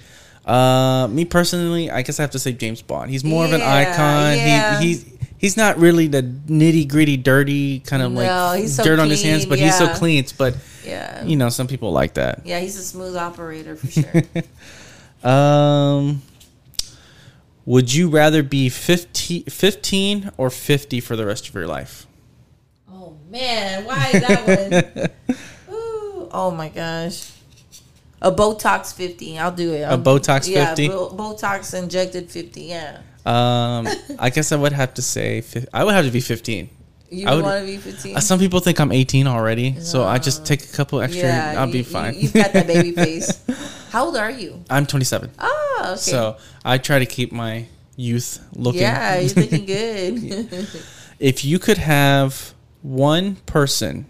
Uh, 0.48 1.06
me 1.08 1.24
personally, 1.26 1.90
I 1.90 2.02
guess 2.02 2.18
I 2.18 2.22
have 2.22 2.30
to 2.32 2.38
say 2.38 2.52
James 2.52 2.80
Bond. 2.82 3.10
He's 3.10 3.22
more 3.24 3.44
of 3.44 3.52
an 3.52 3.60
icon. 3.60 4.36
yeah. 4.36 4.80
He 4.80 4.86
he's 4.88 5.04
he's 5.36 5.56
not 5.56 5.76
really 5.78 6.06
the 6.08 6.22
nitty 6.22 6.88
gritty, 6.88 7.16
dirty 7.18 7.80
kind 7.80 8.02
of 8.02 8.12
No, 8.12 8.20
like 8.20 8.66
so 8.68 8.82
dirt 8.82 8.98
on 8.98 9.10
his 9.10 9.22
hands, 9.22 9.42
clean, 9.44 9.48
but 9.50 9.58
he's 9.58 9.76
so 9.76 9.88
clean. 9.94 10.24
But 10.38 10.56
Yeah. 10.84 11.22
you 11.24 11.36
know, 11.36 11.50
some 11.50 11.66
people 11.66 11.92
like 11.92 12.14
that. 12.14 12.46
Yeah, 12.46 12.60
he's 12.60 12.76
a 12.78 12.82
smooth 12.82 13.14
operator 13.16 13.76
for 13.76 13.86
sure. 13.88 14.22
Um, 15.28 16.22
would 17.66 17.92
you 17.92 18.08
rather 18.08 18.44
be 18.44 18.68
15, 18.68 19.44
15 19.46 20.30
or 20.36 20.48
fifty 20.48 21.00
for 21.00 21.16
the 21.16 21.26
rest 21.26 21.48
of 21.48 21.54
your 21.56 21.66
life? 21.66 22.06
oh 22.88 23.16
man, 23.28 23.84
why 23.84 24.10
is 24.14 24.22
that 24.26 25.10
one? 25.28 25.36
Ooh, 25.74 26.28
oh 26.32 26.52
my 26.56 26.68
gosh. 26.68 27.32
A 28.20 28.32
Botox 28.32 28.92
50. 28.94 29.38
I'll 29.38 29.52
do 29.52 29.72
it. 29.74 29.82
A 29.82 29.96
Botox 29.98 30.48
yeah, 30.48 30.66
50? 30.74 30.88
Bo- 30.88 31.10
Botox 31.10 31.72
injected 31.80 32.30
50. 32.30 32.62
Yeah. 32.62 32.98
Um, 33.26 33.86
I 34.18 34.30
guess 34.30 34.52
I 34.52 34.56
would 34.56 34.72
have 34.72 34.94
to 34.94 35.02
say 35.02 35.42
I 35.72 35.84
would 35.84 35.92
have 35.94 36.04
to 36.06 36.10
be 36.10 36.20
fifteen. 36.20 36.70
You 37.10 37.26
want 37.26 37.60
to 37.60 37.66
be 37.66 37.76
15? 37.76 38.16
Uh, 38.16 38.20
Some 38.20 38.38
people 38.38 38.60
think 38.60 38.80
I'm 38.80 38.92
18 38.92 39.26
already, 39.26 39.80
so 39.80 40.04
I 40.04 40.18
just 40.18 40.44
take 40.46 40.62
a 40.64 40.66
couple 40.68 41.00
extra. 41.00 41.24
and 41.28 41.58
I'll 41.58 41.70
be 41.70 41.78
you- 41.78 41.84
fine. 41.84 42.14
You, 42.14 42.28
have 42.28 42.32
got 42.34 42.52
that 42.54 42.66
baby 42.66 42.92
face. 43.04 43.40
How 43.90 44.06
old 44.06 44.16
are 44.16 44.30
you? 44.30 44.62
I'm 44.70 44.84
27, 44.86 45.30
Oh, 45.38 45.80
okay. 45.92 45.96
so 45.96 46.36
I 46.64 46.78
try 46.78 46.98
to 46.98 47.06
keep 47.06 47.32
my 47.32 47.66
youth 47.96 48.38
looking. 48.54 48.82
yeah, 48.82 49.18
you're 49.18 49.34
looking 49.34 49.64
good. 49.76 50.68
if 51.18 51.44
you 51.44 51.58
could 51.58 51.78
have 51.78 52.54
one 52.82 53.36
person, 53.46 54.06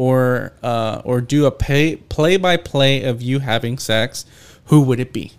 or 0.00 0.54
uh, 0.62 1.02
or 1.04 1.20
do 1.20 1.44
a 1.44 1.50
pay 1.50 1.94
play 1.94 2.38
by 2.38 2.56
play 2.56 3.04
of 3.04 3.20
you 3.20 3.40
having 3.40 3.76
sex, 3.76 4.24
who 4.64 4.80
would 4.80 4.98
it 4.98 5.12
be? 5.12 5.32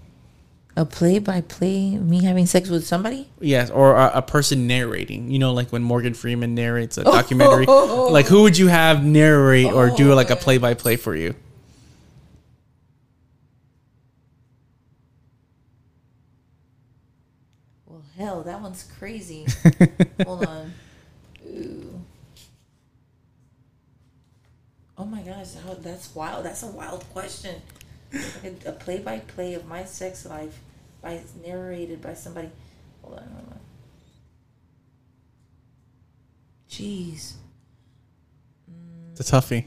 a 0.77 0.85
play 0.85 1.19
by 1.19 1.41
play, 1.41 1.97
me 1.97 2.23
having 2.23 2.45
sex 2.45 2.69
with 2.69 2.85
somebody? 2.85 3.27
Yes, 3.39 3.71
or 3.71 3.95
a, 3.95 4.11
a 4.15 4.21
person 4.21 4.67
narrating. 4.67 5.31
You 5.31 5.39
know, 5.39 5.51
like 5.51 5.71
when 5.71 5.81
Morgan 5.81 6.13
Freeman 6.13 6.53
narrates 6.53 6.97
a 6.99 7.03
documentary. 7.03 7.65
like, 7.65 8.27
who 8.27 8.43
would 8.43 8.55
you 8.57 8.67
have 8.67 9.03
narrate 9.03 9.65
or 9.65 9.89
do 9.89 10.13
like 10.13 10.29
a 10.29 10.35
play 10.35 10.59
by 10.59 10.75
play 10.75 10.95
for 10.95 11.15
you? 11.15 11.35
Well, 17.87 18.03
hell, 18.15 18.43
that 18.43 18.61
one's 18.61 18.83
crazy. 18.97 19.47
Hold 20.23 20.45
on. 20.45 20.73
Ooh. 21.47 22.01
Oh 24.97 24.99
my 25.11 25.21
gosh, 25.21 25.53
how, 25.55 25.73
that's 25.73 26.15
wild. 26.15 26.45
That's 26.45 26.63
a 26.63 26.67
wild 26.67 27.03
question. 27.11 27.61
A- 28.65 28.71
play 28.71 28.99
by 28.99 29.19
play 29.19 29.53
of 29.53 29.67
my 29.67 29.83
sex 29.83 30.25
life 30.25 30.59
by 31.01 31.21
narrated 31.45 32.01
by 32.01 32.13
somebody. 32.13 32.49
Hold 33.01 33.19
on, 33.19 33.23
hold 33.23 33.47
on. 33.51 33.59
Jeez. 36.69 37.33
It's 39.11 39.29
a 39.29 39.35
toughie. 39.35 39.65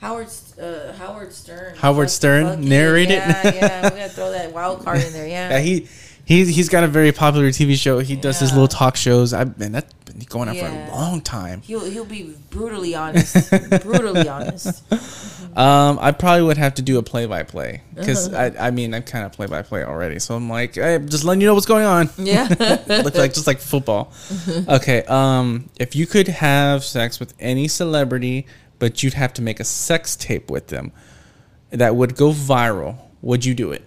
Howard 0.00 0.26
uh, 0.60 0.92
Howard 0.94 1.32
Stern. 1.32 1.76
Howard 1.76 2.10
Stern 2.10 2.46
it. 2.46 2.58
narrated? 2.58 3.14
Yeah, 3.14 3.54
yeah. 3.54 3.82
We 3.84 3.98
gotta 4.00 4.08
throw 4.08 4.32
that 4.32 4.52
wild 4.52 4.84
card 4.84 5.00
in 5.00 5.12
there. 5.12 5.26
Yeah. 5.32 5.50
Yeah, 5.50 5.60
he 5.60 5.88
he's 6.24 6.48
he's 6.54 6.68
got 6.68 6.84
a 6.84 6.88
very 6.88 7.12
popular 7.12 7.48
TV 7.48 7.76
show. 7.76 7.98
He 8.00 8.16
does 8.16 8.38
his 8.40 8.50
Yeah. 8.50 8.56
little 8.56 8.68
talk 8.68 8.96
shows. 8.96 9.32
I've 9.32 9.58
been 9.58 9.72
that's 9.72 9.92
been 10.04 10.20
going 10.28 10.48
on 10.48 10.56
for 10.56 10.66
a 10.66 10.90
long 10.90 11.20
time. 11.20 11.62
He'll 11.62 11.84
he'll 11.84 12.04
be 12.04 12.34
brutally 12.50 12.94
honest. 12.94 13.50
brutally 13.82 14.28
honest. 14.28 14.82
Um, 15.52 15.98
I 16.00 16.12
probably 16.12 16.44
would 16.44 16.56
have 16.56 16.76
to 16.76 16.82
do 16.82 16.96
a 16.96 17.02
play 17.02 17.26
by 17.26 17.42
play 17.42 17.82
because 17.94 18.32
I 18.42 18.68
I 18.68 18.70
mean 18.70 18.94
I'm 18.94 19.02
kind 19.02 19.26
of 19.26 19.32
play 19.32 19.46
by 19.46 19.60
play 19.60 19.84
already. 19.84 20.18
So 20.18 20.34
I'm 20.34 20.48
like, 20.48 20.76
hey, 20.76 20.98
just 20.98 21.24
letting 21.24 21.42
you 21.42 21.46
know 21.46 21.52
what's 21.52 21.66
going 21.66 21.84
on. 21.84 22.08
Yeah. 22.16 22.48
Look 22.88 23.14
like 23.16 23.34
just 23.34 23.46
like 23.46 23.58
football. 23.60 24.10
Okay. 24.66 25.02
Um, 25.04 25.68
if 25.78 25.94
you 25.94 26.06
could 26.06 26.28
have 26.28 26.84
sex 26.84 27.20
with 27.20 27.34
any 27.38 27.68
celebrity, 27.68 28.46
but 28.78 29.02
you'd 29.02 29.12
have 29.12 29.34
to 29.34 29.42
make 29.42 29.60
a 29.60 29.64
sex 29.64 30.16
tape 30.16 30.50
with 30.50 30.68
them 30.68 30.90
that 31.68 31.96
would 31.96 32.16
go 32.16 32.30
viral, 32.32 32.96
would 33.20 33.44
you 33.44 33.52
do 33.54 33.72
it? 33.72 33.84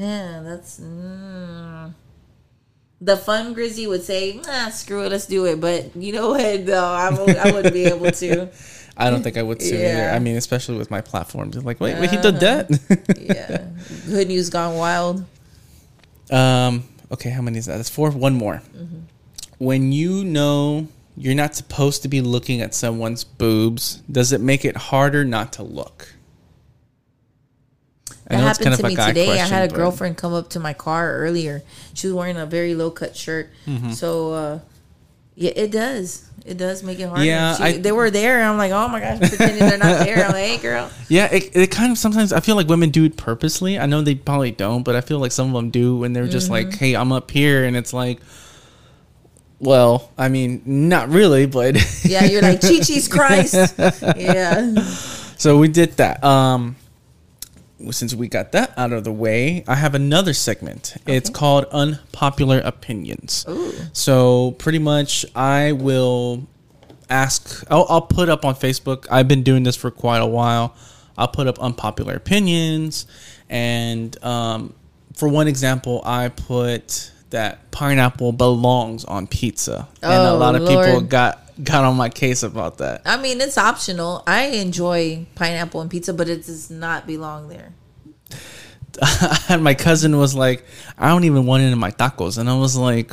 Man, 0.00 0.44
that's 0.46 0.80
mm. 0.80 1.92
the 3.02 3.18
fun 3.18 3.52
Grizzy 3.52 3.86
would 3.86 4.02
say, 4.02 4.40
"Nah, 4.46 4.70
screw 4.70 5.04
it, 5.04 5.10
let's 5.10 5.26
do 5.26 5.44
it." 5.44 5.60
But 5.60 5.94
you 5.94 6.14
know 6.14 6.30
what? 6.30 6.64
Though 6.64 6.82
I 6.82 7.10
would, 7.10 7.36
I 7.36 7.52
wouldn't 7.52 7.74
be 7.74 7.84
able 7.84 8.10
to. 8.10 8.48
I 8.96 9.10
don't 9.10 9.22
think 9.22 9.36
I 9.36 9.42
would 9.42 9.60
too 9.60 9.74
either. 9.74 10.08
I 10.08 10.18
mean, 10.18 10.36
especially 10.36 10.78
with 10.78 10.90
my 10.90 11.02
platforms. 11.02 11.54
It's 11.54 11.66
like, 11.66 11.80
wait, 11.80 11.98
wait, 11.98 12.08
he 12.08 12.16
did 12.16 12.40
that. 12.40 12.70
Yeah, 13.20 13.66
good 14.06 14.28
news 14.28 14.48
gone 14.48 14.76
wild. 14.76 15.22
Um. 16.30 16.84
Okay, 17.12 17.28
how 17.28 17.42
many 17.42 17.58
is 17.58 17.66
that? 17.66 17.76
That's 17.76 17.90
four. 17.90 18.10
One 18.10 18.32
more. 18.32 18.62
When 19.58 19.92
you 19.92 20.24
know 20.24 20.88
you're 21.14 21.34
not 21.34 21.54
supposed 21.54 22.00
to 22.04 22.08
be 22.08 22.22
looking 22.22 22.62
at 22.62 22.72
someone's 22.74 23.22
boobs, 23.22 23.96
does 24.10 24.32
it 24.32 24.40
make 24.40 24.64
it 24.64 24.78
harder 24.78 25.26
not 25.26 25.52
to 25.54 25.62
look? 25.62 26.14
That 28.30 28.40
happened 28.40 28.76
to 28.76 28.84
a 28.86 28.88
me 28.88 28.96
today. 28.96 29.32
I 29.40 29.46
had 29.46 29.70
a 29.70 29.74
girlfriend 29.74 30.16
come 30.16 30.32
up 30.34 30.50
to 30.50 30.60
my 30.60 30.72
car 30.72 31.12
earlier. 31.16 31.62
She 31.94 32.06
was 32.06 32.14
wearing 32.14 32.36
a 32.36 32.46
very 32.46 32.74
low 32.74 32.90
cut 32.90 33.16
shirt. 33.16 33.50
Mm-hmm. 33.66 33.90
So 33.92 34.32
uh, 34.32 34.58
yeah, 35.34 35.52
it 35.56 35.70
does. 35.72 36.26
It 36.46 36.56
does 36.56 36.82
make 36.82 36.98
it 36.98 37.06
harder. 37.08 37.22
Yeah, 37.24 37.54
She- 37.56 37.62
I- 37.62 37.76
they 37.78 37.92
were 37.92 38.10
there. 38.10 38.38
And 38.40 38.48
I'm 38.48 38.56
like, 38.56 38.72
oh 38.72 38.88
my 38.88 39.00
gosh, 39.00 39.18
pretending 39.18 39.58
they're 39.58 39.76
not 39.78 40.04
there. 40.06 40.24
I'm 40.24 40.32
like, 40.32 40.44
hey, 40.46 40.56
girl. 40.58 40.90
Yeah, 41.08 41.26
it, 41.32 41.54
it 41.54 41.70
kind 41.70 41.92
of 41.92 41.98
sometimes 41.98 42.32
I 42.32 42.40
feel 42.40 42.56
like 42.56 42.66
women 42.68 42.90
do 42.90 43.04
it 43.04 43.16
purposely. 43.16 43.78
I 43.78 43.86
know 43.86 44.00
they 44.00 44.14
probably 44.14 44.50
don't, 44.52 44.82
but 44.82 44.96
I 44.96 45.00
feel 45.02 45.18
like 45.18 45.32
some 45.32 45.48
of 45.48 45.52
them 45.54 45.70
do 45.70 45.96
when 45.98 46.12
they're 46.14 46.26
just 46.28 46.50
Mm-hmm. 46.50 46.70
like, 46.70 46.74
"Hey, 46.78 46.94
I'm 46.94 47.12
up 47.12 47.30
here," 47.30 47.64
and 47.64 47.76
it's 47.76 47.92
like, 47.92 48.20
well, 49.58 50.10
I 50.16 50.28
mean, 50.28 50.62
not 50.64 51.08
really, 51.10 51.46
but 51.46 51.76
Yeah, 52.04 52.24
you're 52.24 52.42
like, 52.42 52.60
Chi 52.62 52.78
Chi's 52.80 53.08
Christ. 53.08 53.74
Yeah. 54.16 54.74
so 55.36 55.58
we 55.58 55.68
did 55.68 55.96
that. 55.98 56.24
Um, 56.24 56.76
since 57.90 58.14
we 58.14 58.28
got 58.28 58.52
that 58.52 58.72
out 58.76 58.92
of 58.92 59.04
the 59.04 59.12
way, 59.12 59.64
I 59.66 59.74
have 59.76 59.94
another 59.94 60.32
segment. 60.34 60.96
It's 61.06 61.30
called 61.30 61.64
Unpopular 61.72 62.60
Opinions. 62.64 63.44
Ooh. 63.48 63.72
So 63.92 64.52
pretty 64.52 64.78
much, 64.78 65.24
I 65.34 65.72
will 65.72 66.46
ask. 67.08 67.64
I'll, 67.70 67.86
I'll 67.88 68.02
put 68.02 68.28
up 68.28 68.44
on 68.44 68.54
Facebook. 68.54 69.06
I've 69.10 69.28
been 69.28 69.42
doing 69.42 69.62
this 69.62 69.76
for 69.76 69.90
quite 69.90 70.20
a 70.20 70.26
while. 70.26 70.74
I'll 71.18 71.28
put 71.28 71.46
up 71.46 71.58
unpopular 71.58 72.14
opinions, 72.14 73.06
and 73.48 74.22
um, 74.24 74.74
for 75.14 75.28
one 75.28 75.48
example, 75.48 76.00
I 76.04 76.28
put 76.28 77.10
that 77.30 77.70
pineapple 77.70 78.32
belongs 78.32 79.04
on 79.04 79.26
pizza, 79.26 79.86
and 80.02 80.12
a 80.12 80.30
Oh, 80.30 80.38
lot 80.38 80.54
of 80.54 80.62
people 80.62 80.76
Lord. 80.82 81.08
got 81.08 81.46
got 81.46 81.49
got 81.62 81.84
on 81.84 81.96
my 81.96 82.08
case 82.08 82.42
about 82.42 82.78
that. 82.78 83.02
I 83.04 83.16
mean, 83.16 83.40
it's 83.40 83.58
optional. 83.58 84.22
I 84.26 84.46
enjoy 84.46 85.26
pineapple 85.34 85.80
and 85.80 85.90
pizza, 85.90 86.12
but 86.12 86.28
it 86.28 86.46
does 86.46 86.70
not 86.70 87.06
belong 87.06 87.48
there. 87.48 87.72
and 89.48 89.62
my 89.62 89.74
cousin 89.74 90.16
was 90.18 90.34
like, 90.34 90.64
"I 90.98 91.08
don't 91.08 91.24
even 91.24 91.46
want 91.46 91.62
it 91.62 91.72
in 91.72 91.78
my 91.78 91.90
tacos," 91.90 92.38
and 92.38 92.48
I 92.50 92.56
was 92.56 92.76
like, 92.76 93.12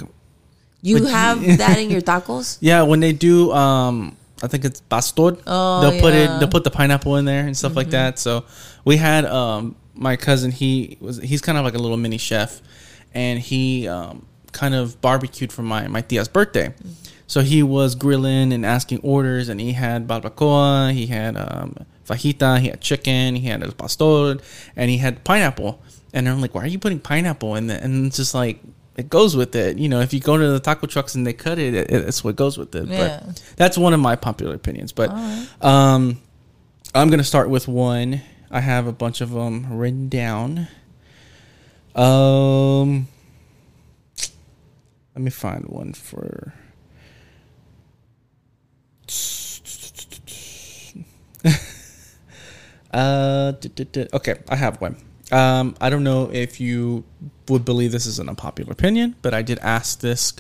You 0.82 1.06
have 1.06 1.40
that 1.58 1.78
in 1.80 1.90
your 1.90 2.02
tacos? 2.02 2.58
"Yeah, 2.60 2.82
when 2.84 3.00
they 3.00 3.14
do, 3.14 3.52
um, 3.54 4.18
I 4.42 4.48
think 4.48 4.66
it's 4.66 4.82
pastor. 4.82 5.38
Oh, 5.46 5.82
they'll 5.82 6.02
put 6.02 6.14
yeah. 6.14 6.26
Mm-hmm. 6.26 6.36
it, 6.36 6.40
they'll 6.40 6.50
put 6.50 6.64
the 6.64 6.72
pineapple 6.72 7.16
in 7.18 7.26
there 7.26 7.46
and 7.46 7.56
stuff 7.56 7.76
like 7.76 7.92
that." 7.92 8.20
So 8.20 8.46
we 8.86 8.98
had 8.98 9.26
um, 9.26 9.76
my 9.94 10.16
cousin. 10.16 10.52
He 10.52 10.98
was 11.00 11.18
he's 11.18 11.42
kind 11.42 11.58
of 11.58 11.64
like 11.64 11.76
a 11.76 11.80
little 11.80 11.98
mini 11.98 12.18
chef, 12.18 12.62
and 13.14 13.40
he 13.40 13.88
um, 13.88 14.26
kind 14.52 14.74
of 14.74 15.00
barbecued 15.00 15.54
for 15.54 15.62
my 15.62 15.88
my 15.88 16.02
tia's 16.02 16.28
birthday. 16.28 16.74
So 17.28 17.42
he 17.42 17.62
was 17.62 17.94
grilling 17.96 18.54
and 18.54 18.66
asking 18.66 19.02
orders, 19.04 19.50
and 19.50 19.60
he 19.60 19.74
had 19.74 20.08
barbacoa, 20.08 20.94
he 20.94 21.08
had 21.08 21.36
um, 21.36 21.76
fajita, 22.06 22.60
he 22.60 22.70
had 22.70 22.80
chicken, 22.82 23.36
he 23.36 23.48
had 23.48 23.62
el 23.62 23.72
pastor, 23.74 24.38
and 24.76 24.90
he 24.90 24.98
had 24.98 25.24
pineapple. 25.26 25.82
And 26.14 26.28
I'm 26.30 26.40
like, 26.40 26.56
why 26.56 26.64
are 26.64 26.68
you 26.68 26.80
putting 26.80 27.00
pineapple 27.00 27.56
in 27.56 27.70
it? 27.70 27.84
And 27.84 28.08
it's 28.08 28.16
just 28.16 28.34
like 28.34 28.62
it 28.96 29.10
goes 29.10 29.36
with 29.36 29.56
it. 29.56 29.78
You 29.78 29.90
know, 29.90 30.00
if 30.00 30.14
you 30.14 30.20
go 30.20 30.38
to 30.38 30.48
the 30.48 30.60
taco 30.60 30.88
trucks 30.88 31.16
and 31.16 31.28
they 31.28 31.34
cut 31.34 31.60
it, 31.60 31.74
it 31.74 31.92
it's 31.92 32.24
what 32.24 32.36
goes 32.36 32.58
with 32.58 32.74
it. 32.74 32.88
Yeah. 32.88 33.22
But 33.26 33.44
that's 33.58 33.78
one 33.78 33.94
of 33.94 34.00
my 34.00 34.16
popular 34.16 34.56
opinions. 34.56 34.94
But 34.94 35.12
um, 35.62 36.20
I'm 36.96 37.10
gonna 37.10 37.24
start 37.24 37.50
with 37.50 37.68
one. 37.68 38.22
I 38.50 38.62
have 38.62 38.88
a 38.88 38.94
bunch 38.94 39.20
of 39.20 39.32
them 39.32 39.78
written 39.78 40.08
down. 40.08 40.68
Um, 41.94 43.08
let 45.14 45.22
me 45.22 45.30
find 45.30 45.66
one 45.66 45.94
for. 45.94 46.54
Uh, 52.94 53.54
okay, 54.14 54.36
I 54.50 54.56
have 54.56 54.80
one. 54.82 54.98
Um, 55.32 55.76
I 55.82 55.90
don't 55.90 56.04
know 56.04 56.30
if 56.32 56.60
you 56.60 57.04
would 57.50 57.66
believe 57.66 57.92
this 57.92 58.06
is 58.06 58.20
an 58.20 58.30
unpopular 58.30 58.72
opinion, 58.72 59.16
but 59.22 59.34
I 59.34 59.42
did 59.42 59.60
ask 59.60 60.00
this 60.00 60.34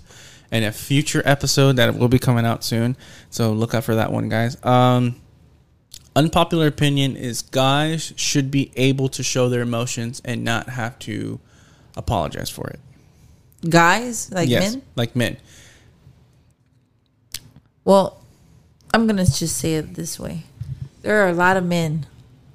in 0.51 0.63
a 0.63 0.71
future 0.71 1.21
episode 1.25 1.75
that 1.75 1.95
will 1.95 2.07
be 2.07 2.19
coming 2.19 2.45
out 2.45 2.63
soon. 2.63 2.95
So 3.29 3.51
look 3.51 3.73
out 3.73 3.83
for 3.83 3.95
that 3.95 4.11
one, 4.11 4.29
guys. 4.29 4.63
Um, 4.65 5.19
unpopular 6.15 6.67
opinion 6.67 7.15
is 7.15 7.41
guys 7.41 8.13
should 8.15 8.49
be 8.49 8.71
able 8.75 9.09
to 9.09 9.23
show 9.23 9.49
their 9.49 9.61
emotions 9.61 10.21
and 10.23 10.43
not 10.43 10.69
have 10.69 10.97
to 10.99 11.39
apologize 11.95 12.49
for 12.49 12.67
it. 12.67 12.79
Guys, 13.67 14.31
like 14.31 14.47
yes, 14.47 14.73
men. 14.73 14.83
like 14.95 15.15
men. 15.15 15.37
Well, 17.83 18.23
I'm 18.93 19.07
gonna 19.07 19.25
just 19.25 19.57
say 19.57 19.75
it 19.75 19.95
this 19.95 20.19
way: 20.19 20.43
there 21.01 21.25
are 21.25 21.29
a 21.29 21.33
lot 21.33 21.57
of 21.57 21.65
men 21.65 22.05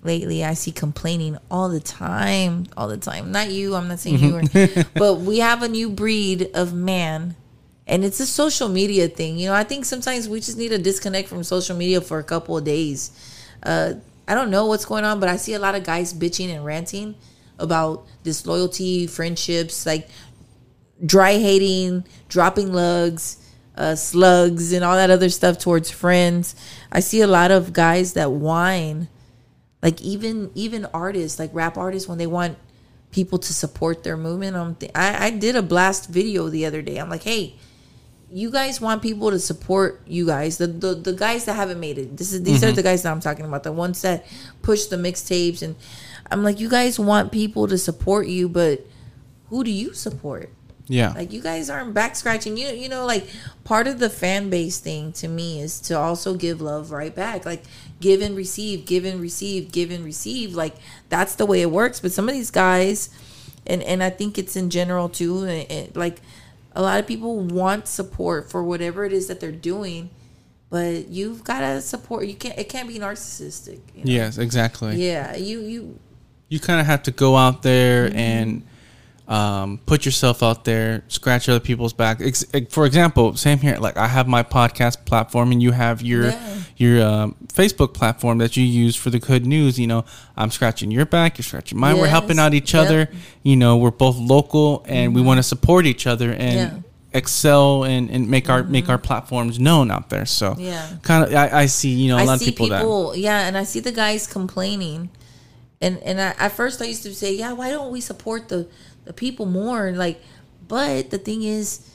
lately 0.03 0.45
I 0.45 0.55
see 0.55 0.73
complaining 0.73 1.39
all 1.51 1.69
the 1.69 1.81
time, 1.81 2.67
all 2.77 2.89
the 2.89 2.97
time. 2.97 3.33
Not 3.33 3.51
you. 3.51 3.75
I'm 3.75 3.89
not 3.89 4.01
saying 4.01 4.19
you, 4.19 4.37
or, 4.37 4.85
but 4.95 5.21
we 5.21 5.39
have 5.39 5.63
a 5.63 5.69
new 5.69 5.91
breed 5.91 6.51
of 6.55 6.75
man, 6.75 7.37
and 7.87 8.05
it's 8.05 8.21
a 8.21 8.27
social 8.27 8.69
media 8.69 9.09
thing. 9.09 9.39
You 9.39 9.49
know, 9.49 9.55
I 9.55 9.65
think 9.65 9.85
sometimes 9.85 10.29
we 10.29 10.41
just 10.41 10.59
need 10.59 10.71
to 10.71 10.79
disconnect 10.79 11.29
from 11.29 11.45
social 11.45 11.77
media 11.77 12.01
for 12.01 12.19
a 12.19 12.25
couple 12.25 12.57
of 12.57 12.65
days. 12.65 13.11
Uh, 13.63 13.95
I 14.27 14.35
don't 14.35 14.51
know 14.51 14.67
what's 14.67 14.85
going 14.85 15.05
on, 15.05 15.21
but 15.21 15.29
I 15.29 15.37
see 15.37 15.55
a 15.55 15.59
lot 15.59 15.75
of 15.75 15.85
guys 15.85 16.15
bitching 16.15 16.49
and 16.49 16.65
ranting 16.65 17.15
about 17.59 18.07
disloyalty, 18.25 19.07
friendships, 19.07 19.87
like 19.87 20.09
dry 21.05 21.39
hating, 21.39 22.05
dropping 22.29 22.73
lugs, 22.73 23.39
uh, 23.77 23.95
slugs, 23.95 24.73
and 24.73 24.85
all 24.85 24.97
that 24.97 25.11
other 25.11 25.29
stuff 25.29 25.59
towards 25.59 25.91
friends. 25.91 26.55
I 26.91 27.01
see 27.01 27.21
a 27.21 27.27
lot 27.27 27.51
of 27.51 27.73
guys 27.73 28.13
that 28.15 28.33
whine, 28.33 29.09
like 29.83 30.01
even 30.01 30.51
even 30.55 30.87
artists, 30.95 31.39
like 31.39 31.51
rap 31.53 31.77
artists, 31.77 32.09
when 32.09 32.19
they 32.19 32.27
want 32.27 32.57
people 33.11 33.39
to 33.39 33.53
support 33.53 34.05
their 34.05 34.17
movement. 34.17 34.57
I'm 34.57 34.75
th- 34.75 34.93
I, 34.95 35.27
I 35.27 35.31
did 35.31 35.57
a 35.57 35.63
blast 35.63 36.09
video 36.09 36.49
the 36.49 36.65
other 36.67 36.83
day. 36.83 36.97
I'm 36.99 37.11
like, 37.11 37.25
hey, 37.25 37.57
you 38.31 38.51
guys 38.51 38.81
want 38.81 39.03
people 39.03 39.31
to 39.31 39.39
support 39.39 40.01
you 40.07 40.27
guys, 40.27 40.59
the 40.59 40.67
the, 40.67 40.95
the 40.95 41.13
guys 41.13 41.45
that 41.45 41.55
haven't 41.55 41.79
made 41.81 41.99
it. 41.99 42.17
This 42.17 42.33
is 42.33 42.43
these 42.43 42.63
are 42.65 42.69
mm-hmm. 42.69 42.77
the 42.77 42.83
guys 42.83 43.03
that 43.03 43.13
I'm 43.13 43.21
talking 43.21 43.45
about, 43.45 43.63
the 43.63 43.73
ones 43.73 44.01
that 44.03 44.27
push 44.63 44.87
the 44.87 44.97
mixtapes, 44.97 45.63
and 45.63 45.77
I'm 46.31 46.43
like, 46.43 46.59
you 46.59 46.71
guys 46.71 46.99
want 46.99 47.31
people 47.31 47.69
to 47.69 47.77
support 47.77 48.27
you, 48.27 48.49
but 48.49 48.87
who 49.51 49.63
do 49.63 49.71
you 49.71 49.93
support? 49.93 50.51
Yeah. 50.89 51.13
Like 51.13 51.33
you 51.33 51.41
guys 51.41 51.71
aren't 51.71 51.95
back 51.95 52.17
scratching. 52.17 52.57
You 52.57 52.69
you 52.69 52.89
know 52.89 53.07
like 53.07 53.27
part 53.65 53.87
of 53.87 53.99
the 53.99 54.11
fan 54.11 54.51
base 54.51 54.79
thing 54.81 55.13
to 55.15 55.29
me 55.29 55.61
is 55.61 55.81
to 55.83 55.99
also 55.99 56.35
give 56.35 56.61
love 56.61 56.91
right 56.91 57.15
back. 57.15 57.45
Like 57.45 57.65
give 58.03 58.21
and 58.21 58.37
receive, 58.37 58.85
give 58.85 59.07
and 59.07 59.21
receive, 59.21 59.73
give 59.73 59.91
and 59.91 60.05
receive. 60.05 60.55
Like 60.55 60.75
that's 61.09 61.37
the 61.37 61.47
way 61.47 61.63
it 61.63 61.71
works. 61.71 62.01
But 62.01 62.13
some 62.13 62.29
of 62.29 62.35
these 62.35 62.51
guys, 62.51 63.09
and 63.67 63.83
and 63.83 64.03
I 64.03 64.11
think 64.11 64.37
it's 64.37 64.57
in 64.57 64.69
general 64.69 65.09
too. 65.09 65.45
It, 65.45 65.71
it, 65.71 65.97
like 65.97 66.21
a 66.75 66.83
lot 66.83 67.01
of 67.01 67.07
people 67.07 67.39
want 67.39 67.89
support 67.89 68.51
for 68.51 68.63
whatever 68.63 69.05
it 69.05 69.13
is 69.13 69.29
that 69.29 69.41
they're 69.41 69.53
doing, 69.53 70.11
but 70.69 71.09
you've 71.09 71.45
got 71.45 71.61
to 71.61 71.81
support. 71.81 72.27
You 72.27 72.35
can't. 72.35 72.59
It 72.59 72.69
can't 72.69 72.89
be 72.89 72.99
narcissistic. 72.99 73.81
you 73.95 74.05
know? 74.05 74.13
yes, 74.13 74.37
exactly. 74.37 74.97
Yeah. 74.97 75.37
You 75.37 75.61
you 75.61 75.99
you 76.49 76.61
kind 76.61 76.81
of 76.81 76.87
have 76.87 77.05
to 77.05 77.11
go 77.11 77.37
out 77.37 77.63
there 77.63 78.09
mm-hmm. 78.09 78.19
and 78.19 78.63
um, 79.33 79.79
put 79.87 80.05
yourself 80.05 80.43
out 80.43 80.65
there, 80.65 81.03
scratch 81.09 81.49
other 81.49 81.61
people's 81.61 81.93
back. 81.95 82.21
For 82.71 82.85
example, 82.87 83.35
same 83.37 83.59
here. 83.59 83.77
Like 83.79 83.97
I 83.97 84.07
have 84.09 84.27
my 84.29 84.43
podcast 84.43 85.05
platform, 85.07 85.53
and 85.53 85.63
you 85.63 85.73
have 85.73 86.03
your 86.03 86.25
Yeah. 86.31 86.55
your 86.77 87.03
um, 87.07 87.37
Facebook 87.49 87.95
platform 87.95 88.39
that 88.39 88.57
you 88.57 88.65
use 88.65 88.95
for 88.97 89.11
the 89.11 89.19
good 89.19 89.47
news. 89.47 89.79
You 89.79 89.87
know, 89.87 90.05
I'm 90.37 90.51
scratching 90.51 90.91
your 90.91 91.07
back, 91.07 91.39
you're 91.39 91.45
scratching 91.45 91.79
mine. 91.79 91.97
We're 91.99 92.09
helping 92.09 92.39
out 92.39 92.53
each 92.55 92.75
Yep. 92.75 92.85
other. 92.87 93.09
You 93.43 93.57
know, 93.57 93.77
we're 93.79 93.91
both 94.07 94.17
local, 94.19 94.85
and 94.87 95.15
we 95.15 95.23
want 95.23 95.39
to 95.39 95.43
support 95.43 95.87
each 95.87 96.07
other 96.07 96.31
and. 96.33 96.55
Yeah. 96.55 96.71
Excel 97.15 97.85
and, 97.85 98.09
and 98.11 98.31
make 98.31 98.49
our 98.49 98.63
make 98.63 98.89
our 98.89 98.97
platforms 98.97 99.59
known 99.59 99.91
out 99.91 100.09
there. 100.09 100.25
So 100.25 100.57
Yeah. 100.59 100.89
kind 101.03 101.23
of 101.25 101.35
I, 101.35 101.63
I 101.63 101.67
see 101.67 101.91
you 101.91 102.09
know 102.09 102.17
a 102.17 102.23
I 102.23 102.25
lot 102.25 102.41
of 102.41 102.47
people, 102.47 102.69
people, 102.69 103.13
yeah, 103.15 103.47
and 103.47 103.55
I 103.59 103.65
see 103.65 103.81
the 103.81 103.93
guys 103.93 104.27
complaining, 104.27 105.11
and 105.83 105.99
and 106.09 106.19
I, 106.19 106.33
at 106.39 106.53
first 106.53 106.81
I 106.81 106.87
used 106.87 107.03
to 107.03 107.15
say, 107.15 107.35
yeah, 107.35 107.53
why 107.53 107.69
don't 107.69 107.93
we 107.93 108.01
support 108.01 108.49
the 108.49 108.67
the 109.05 109.13
people 109.13 109.47
mourn 109.47 109.97
like, 109.97 110.21
but 110.69 111.11
the 111.11 111.19
thing 111.19 111.43
is, 111.43 111.89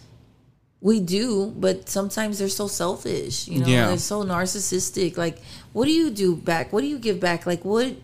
we 0.82 1.00
do, 1.00 1.54
but 1.58 1.90
sometimes 1.90 2.38
they're 2.38 2.50
so 2.50 2.68
selfish, 2.68 3.48
you 3.48 3.60
know, 3.60 3.68
Yeah. 3.68 3.88
they're 3.88 3.98
so 3.98 4.24
narcissistic. 4.24 5.18
Like, 5.18 5.42
what 5.74 5.86
do 5.86 5.92
you 5.92 6.10
do 6.12 6.36
back? 6.36 6.72
What 6.72 6.82
do 6.82 6.88
you 6.88 7.00
give 7.00 7.20
back? 7.20 7.46
Like, 7.46 7.66
what? 7.66 7.96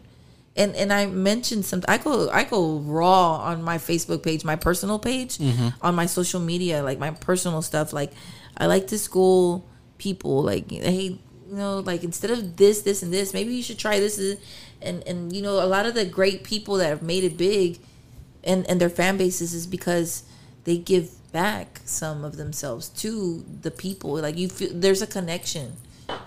And 0.55 0.75
and 0.75 0.91
I 0.93 1.05
mentioned 1.07 1.65
something. 1.65 1.89
I 1.89 1.97
go 1.97 2.29
I 2.29 2.43
go 2.43 2.77
raw 2.79 3.37
on 3.37 3.63
my 3.63 3.77
Facebook 3.77 4.21
page, 4.23 4.43
my 4.43 4.55
personal 4.55 4.99
page, 4.99 5.37
mm-hmm. 5.37 5.69
on 5.81 5.95
my 5.95 6.05
social 6.05 6.39
media, 6.39 6.83
like 6.83 6.99
my 6.99 7.11
personal 7.11 7.61
stuff. 7.61 7.93
Like, 7.93 8.11
I 8.57 8.67
like 8.67 8.87
to 8.87 8.99
school 8.99 9.65
people. 9.97 10.43
Like, 10.43 10.69
hey, 10.69 11.19
you 11.49 11.55
know, 11.55 11.79
like 11.79 12.03
instead 12.03 12.31
of 12.31 12.57
this, 12.57 12.81
this, 12.81 13.01
and 13.03 13.11
this, 13.13 13.33
maybe 13.33 13.53
you 13.53 13.63
should 13.63 13.79
try 13.79 13.99
this. 13.99 14.19
And 14.81 15.03
and 15.07 15.33
you 15.33 15.41
know, 15.41 15.63
a 15.63 15.65
lot 15.65 15.85
of 15.85 15.93
the 15.95 16.05
great 16.05 16.43
people 16.43 16.75
that 16.75 16.87
have 16.87 17.01
made 17.01 17.23
it 17.23 17.37
big, 17.37 17.79
and 18.43 18.67
and 18.67 18.79
their 18.79 18.89
fan 18.89 19.17
bases 19.17 19.53
is 19.53 19.67
because 19.67 20.23
they 20.63 20.77
give 20.77 21.11
back 21.31 21.81
some 21.85 22.23
of 22.23 22.37
themselves 22.37 22.89
to 22.89 23.43
the 23.61 23.71
people. 23.71 24.11
Like 24.13 24.37
you 24.37 24.47
feel 24.47 24.69
there's 24.73 25.01
a 25.01 25.07
connection, 25.07 25.77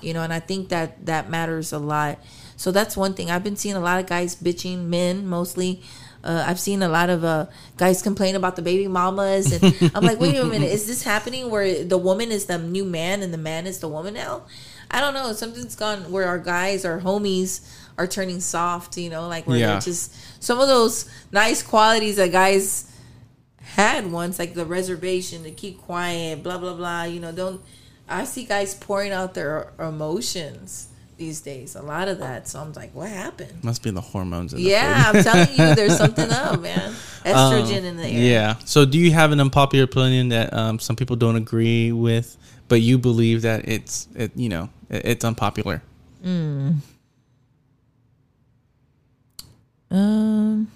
you 0.00 0.12
know, 0.12 0.22
and 0.22 0.32
I 0.32 0.40
think 0.40 0.68
that 0.68 1.06
that 1.06 1.30
matters 1.30 1.72
a 1.72 1.78
lot. 1.78 2.18
So 2.56 2.72
that's 2.72 2.96
one 2.96 3.14
thing. 3.14 3.30
I've 3.30 3.44
been 3.44 3.56
seeing 3.56 3.76
a 3.76 3.80
lot 3.80 4.00
of 4.00 4.06
guys 4.06 4.34
bitching, 4.36 4.86
men 4.86 5.26
mostly. 5.26 5.82
Uh, 6.24 6.44
I've 6.44 6.58
seen 6.58 6.82
a 6.82 6.88
lot 6.88 7.08
of 7.08 7.22
uh, 7.22 7.46
guys 7.76 8.02
complain 8.02 8.34
about 8.34 8.56
the 8.56 8.62
baby 8.62 8.88
mamas, 8.88 9.52
and 9.52 9.92
I'm 9.94 10.04
like, 10.04 10.18
wait 10.18 10.34
a 10.36 10.44
minute, 10.44 10.72
is 10.72 10.86
this 10.86 11.04
happening 11.04 11.50
where 11.50 11.84
the 11.84 11.98
woman 11.98 12.32
is 12.32 12.46
the 12.46 12.58
new 12.58 12.84
man 12.84 13.22
and 13.22 13.32
the 13.32 13.38
man 13.38 13.66
is 13.66 13.78
the 13.78 13.88
woman 13.88 14.14
now? 14.14 14.42
I 14.90 15.00
don't 15.00 15.14
know. 15.14 15.32
Something's 15.32 15.76
gone 15.76 16.10
where 16.10 16.26
our 16.26 16.38
guys, 16.38 16.84
our 16.84 17.00
homies, 17.00 17.60
are 17.98 18.06
turning 18.06 18.40
soft. 18.40 18.96
You 18.98 19.10
know, 19.10 19.28
like 19.28 19.46
where 19.46 19.58
Yeah. 19.58 19.66
they're 19.72 19.80
just 19.80 20.14
some 20.42 20.60
of 20.60 20.68
those 20.68 21.08
nice 21.32 21.62
qualities 21.62 22.16
that 22.16 22.32
guys 22.32 22.90
had 23.60 24.10
once, 24.10 24.38
like 24.38 24.54
the 24.54 24.64
reservation 24.66 25.42
to 25.44 25.50
keep 25.50 25.80
quiet, 25.82 26.42
blah 26.42 26.58
blah 26.58 26.74
blah. 26.74 27.04
You 27.04 27.20
know, 27.20 27.32
don't. 27.32 27.60
I 28.08 28.24
see 28.24 28.44
guys 28.44 28.74
pouring 28.74 29.10
out 29.12 29.34
their 29.34 29.72
emotions 29.80 30.88
these 31.16 31.40
days. 31.40 31.74
A 31.74 31.82
lot 31.82 32.06
of 32.08 32.18
that. 32.20 32.46
So 32.46 32.60
I'm 32.60 32.72
like, 32.74 32.94
what 32.94 33.08
happened? 33.10 33.64
must 33.64 33.82
be 33.82 33.90
the 33.90 34.00
hormones. 34.00 34.52
In 34.52 34.62
the 34.62 34.68
Yeah. 34.68 35.02
I'm 35.12 35.24
telling 35.24 35.48
you, 35.50 35.74
there's 35.74 35.96
something 36.04 36.30
up, 36.30 36.60
man. 36.60 36.94
Estrogen 37.24 37.78
Um, 37.78 37.84
in 37.86 37.96
the 37.96 38.06
air. 38.06 38.22
Yeah. 38.22 38.54
So, 38.64 38.84
do 38.84 38.98
you 38.98 39.10
have 39.12 39.32
an 39.32 39.40
unpopular 39.40 39.84
opinion 39.84 40.28
that 40.28 40.52
um, 40.52 40.78
some 40.78 40.94
people 40.94 41.16
don't 41.16 41.34
agree 41.36 41.90
with, 41.90 42.36
but 42.68 42.80
you 42.82 42.98
believe 42.98 43.42
that 43.42 43.66
it's 43.68 44.06
it, 44.14 44.30
you 44.36 44.48
know 44.50 44.68
it, 44.88 45.02
it's 45.04 45.24
unpopular? 45.24 45.82
Um, 49.90 50.68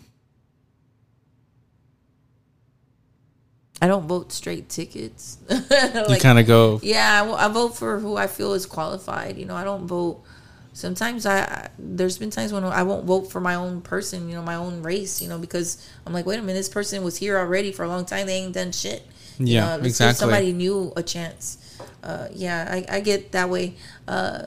I 3.83 3.87
don't 3.87 4.07
vote 4.07 4.31
straight 4.33 4.69
tickets. 4.69 5.39
you 5.51 6.17
kind 6.17 6.39
of 6.39 6.47
go, 6.47 6.81
Yeah, 6.83 7.23
I, 7.25 7.47
I 7.47 7.49
vote 7.49 7.77
for 7.77 7.99
who 7.99 8.17
I 8.17 8.27
feel 8.27 8.53
is 8.53 8.67
qualified. 8.67 9.39
You 9.39 9.47
know, 9.47 9.57
I 9.57 9.65
don't 9.65 9.87
vote. 9.87 10.23
Sometimes 10.73 11.25
I, 11.27 11.41
I 11.41 11.69
there's 11.79 12.19
been 12.19 12.31
times 12.31 12.53
when 12.53 12.63
I 12.65 12.83
won't 12.83 13.07
vote 13.07 13.31
for 13.33 13.41
my 13.41 13.55
own 13.55 13.81
person. 13.81 14.29
You 14.29 14.37
know, 14.37 14.43
my 14.43 14.55
own 14.57 14.83
race. 14.83 15.23
You 15.23 15.29
know, 15.29 15.39
because 15.39 15.89
I'm 16.07 16.13
like, 16.13 16.27
wait 16.27 16.39
a 16.39 16.43
minute, 16.43 16.59
this 16.59 16.69
person 16.69 17.03
was 17.03 17.17
here 17.17 17.39
already 17.39 17.73
for 17.73 17.85
a 17.85 17.89
long 17.89 18.05
time. 18.05 18.27
They 18.27 18.35
ain't 18.37 18.53
done 18.55 18.73
shit. 18.73 19.03
You 19.39 19.55
Yeah, 19.55 19.77
know, 19.79 19.83
exactly. 19.83 20.13
Give 20.13 20.17
somebody 20.19 20.53
knew 20.53 20.93
a 20.95 21.03
chance. 21.03 21.57
Uh, 22.03 22.29
yeah, 22.35 22.69
I, 22.71 22.97
I 22.97 23.01
get 23.01 23.33
that 23.33 23.49
way. 23.49 23.77
Uh, 24.07 24.45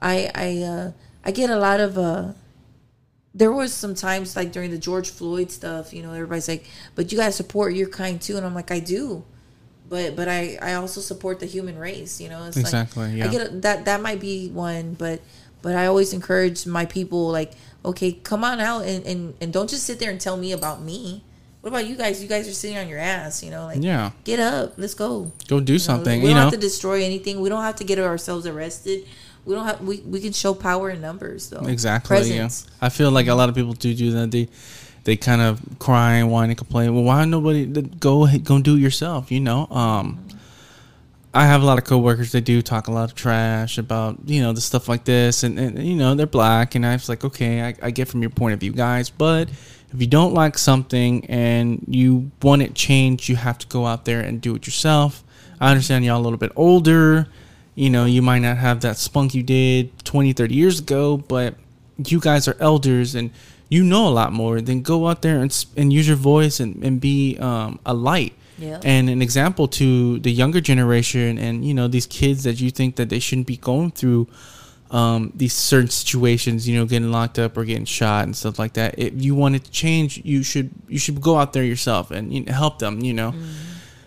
I 0.00 0.30
I 0.34 0.62
uh, 0.62 0.92
I 1.24 1.30
get 1.30 1.48
a 1.48 1.56
lot 1.56 1.78
of 1.80 1.96
uh, 1.96 2.32
there 3.34 3.50
was 3.52 3.72
some 3.72 3.94
times 3.94 4.36
like 4.36 4.52
during 4.52 4.70
the 4.70 4.78
George 4.78 5.10
Floyd 5.10 5.50
stuff, 5.50 5.92
you 5.92 6.02
know, 6.02 6.12
everybody's 6.12 6.48
like, 6.48 6.64
"But 6.94 7.10
you 7.12 7.18
guys 7.18 7.34
support 7.34 7.74
your 7.74 7.88
kind 7.88 8.20
too," 8.20 8.36
and 8.36 8.46
I'm 8.46 8.54
like, 8.54 8.70
"I 8.70 8.78
do," 8.80 9.24
but 9.88 10.14
but 10.16 10.28
I 10.28 10.58
I 10.62 10.74
also 10.74 11.00
support 11.00 11.40
the 11.40 11.46
human 11.46 11.76
race. 11.78 12.20
You 12.20 12.28
know, 12.28 12.44
it's 12.44 12.56
Exactly, 12.56 13.08
Like, 13.08 13.16
yeah. 13.16 13.24
I 13.26 13.28
get 13.28 13.46
a, 13.50 13.50
that 13.60 13.84
that 13.86 14.00
might 14.00 14.20
be 14.20 14.48
one, 14.48 14.94
but 14.94 15.20
but 15.62 15.74
I 15.74 15.86
always 15.86 16.12
encourage 16.12 16.66
my 16.66 16.84
people 16.84 17.30
like, 17.30 17.52
okay, 17.84 18.12
come 18.12 18.44
on 18.44 18.60
out 18.60 18.84
and 18.86 19.04
and 19.06 19.34
and 19.40 19.52
don't 19.52 19.68
just 19.68 19.84
sit 19.84 19.98
there 19.98 20.10
and 20.10 20.20
tell 20.20 20.36
me 20.36 20.52
about 20.52 20.82
me. 20.82 21.22
What 21.60 21.68
about 21.70 21.86
you 21.86 21.96
guys? 21.96 22.22
You 22.22 22.28
guys 22.28 22.46
are 22.46 22.52
sitting 22.52 22.76
on 22.76 22.88
your 22.88 22.98
ass, 22.98 23.42
you 23.42 23.50
know, 23.50 23.64
like 23.64 23.82
Yeah. 23.82 24.10
get 24.24 24.38
up, 24.38 24.74
let's 24.76 24.92
go. 24.92 25.32
go 25.48 25.60
do 25.60 25.78
something. 25.78 26.20
We 26.20 26.28
You 26.28 26.34
don't 26.34 26.44
know, 26.44 26.50
have 26.50 26.52
to 26.52 26.58
destroy 26.58 27.02
anything. 27.02 27.40
We 27.40 27.48
don't 27.48 27.62
have 27.62 27.76
to 27.76 27.84
get 27.84 27.98
ourselves 27.98 28.46
arrested. 28.46 29.06
We 29.44 29.54
don't 29.54 29.66
have. 29.66 29.80
We, 29.80 29.98
we 30.00 30.20
can 30.20 30.32
show 30.32 30.54
power 30.54 30.90
in 30.90 31.00
numbers 31.00 31.50
though. 31.50 31.66
exactly. 31.66 32.34
Yeah. 32.34 32.48
I 32.80 32.88
feel 32.88 33.10
like 33.10 33.26
a 33.26 33.34
lot 33.34 33.48
of 33.48 33.54
people 33.54 33.74
do 33.74 33.94
do 33.94 34.10
that. 34.12 34.30
They 34.30 34.48
they 35.04 35.16
kind 35.16 35.42
of 35.42 35.60
cry 35.78 36.14
and 36.14 36.30
whine 36.30 36.50
and 36.50 36.58
complain. 36.58 36.94
Well, 36.94 37.04
why 37.04 37.24
nobody 37.24 37.66
go 37.66 38.26
go 38.38 38.60
do 38.60 38.76
it 38.76 38.80
yourself? 38.80 39.30
You 39.30 39.40
know. 39.40 39.66
Um, 39.66 40.20
I 41.36 41.46
have 41.46 41.62
a 41.62 41.66
lot 41.66 41.78
of 41.78 41.84
coworkers 41.84 42.30
that 42.30 42.42
do 42.42 42.62
talk 42.62 42.86
a 42.86 42.92
lot 42.92 43.10
of 43.10 43.16
trash 43.16 43.76
about 43.76 44.18
you 44.24 44.40
know 44.40 44.52
the 44.52 44.60
stuff 44.60 44.88
like 44.88 45.04
this, 45.04 45.42
and, 45.42 45.58
and 45.58 45.84
you 45.84 45.96
know 45.96 46.14
they're 46.14 46.26
black, 46.26 46.76
and 46.76 46.86
I 46.86 46.92
was 46.92 47.08
like, 47.08 47.24
okay, 47.24 47.60
I, 47.62 47.74
I 47.82 47.90
get 47.90 48.06
from 48.06 48.22
your 48.22 48.30
point 48.30 48.54
of 48.54 48.60
view, 48.60 48.72
guys, 48.72 49.10
but 49.10 49.48
if 49.94 50.00
you 50.00 50.06
don't 50.06 50.32
like 50.32 50.56
something 50.58 51.24
and 51.26 51.84
you 51.88 52.30
want 52.42 52.62
it 52.62 52.74
changed, 52.74 53.28
you 53.28 53.36
have 53.36 53.58
to 53.58 53.66
go 53.66 53.86
out 53.86 54.04
there 54.04 54.20
and 54.20 54.40
do 54.40 54.54
it 54.54 54.66
yourself. 54.66 55.24
I 55.60 55.70
understand 55.70 56.04
y'all 56.04 56.20
a 56.20 56.22
little 56.22 56.38
bit 56.38 56.52
older. 56.56 57.28
You 57.74 57.90
know, 57.90 58.04
you 58.04 58.22
might 58.22 58.38
not 58.40 58.56
have 58.58 58.80
that 58.82 58.96
spunk 58.98 59.34
you 59.34 59.42
did 59.42 59.90
20, 60.04 60.32
30 60.32 60.54
years 60.54 60.78
ago, 60.78 61.16
but 61.16 61.54
you 62.06 62.20
guys 62.20 62.46
are 62.48 62.56
elders 62.60 63.14
and 63.14 63.30
you 63.68 63.82
know 63.82 64.06
a 64.08 64.10
lot 64.10 64.32
more. 64.32 64.60
Then 64.60 64.82
go 64.82 65.08
out 65.08 65.22
there 65.22 65.40
and, 65.40 65.66
and 65.76 65.92
use 65.92 66.06
your 66.06 66.16
voice 66.16 66.60
and, 66.60 66.82
and 66.84 67.00
be 67.00 67.36
um, 67.38 67.80
a 67.84 67.92
light 67.94 68.34
Yeah. 68.58 68.80
and 68.84 69.10
an 69.10 69.20
example 69.22 69.66
to 69.68 70.18
the 70.20 70.30
younger 70.30 70.60
generation 70.60 71.36
and, 71.38 71.64
you 71.64 71.74
know, 71.74 71.88
these 71.88 72.06
kids 72.06 72.44
that 72.44 72.60
you 72.60 72.70
think 72.70 72.94
that 72.96 73.08
they 73.08 73.18
shouldn't 73.18 73.48
be 73.48 73.56
going 73.56 73.90
through 73.90 74.28
um, 74.92 75.32
these 75.34 75.52
certain 75.54 75.90
situations, 75.90 76.68
you 76.68 76.76
know, 76.78 76.84
getting 76.86 77.10
locked 77.10 77.38
up 77.40 77.56
or 77.56 77.64
getting 77.64 77.86
shot 77.86 78.24
and 78.24 78.36
stuff 78.36 78.58
like 78.60 78.74
that. 78.74 78.94
If 78.96 79.20
you 79.20 79.34
want 79.34 79.56
it 79.56 79.64
to 79.64 79.70
change, 79.72 80.20
you 80.24 80.44
should 80.44 80.70
you 80.88 81.00
should 81.00 81.20
go 81.20 81.36
out 81.36 81.52
there 81.52 81.64
yourself 81.64 82.12
and 82.12 82.32
you 82.32 82.44
know, 82.44 82.52
help 82.52 82.78
them. 82.78 83.00
You 83.00 83.14
know, 83.14 83.34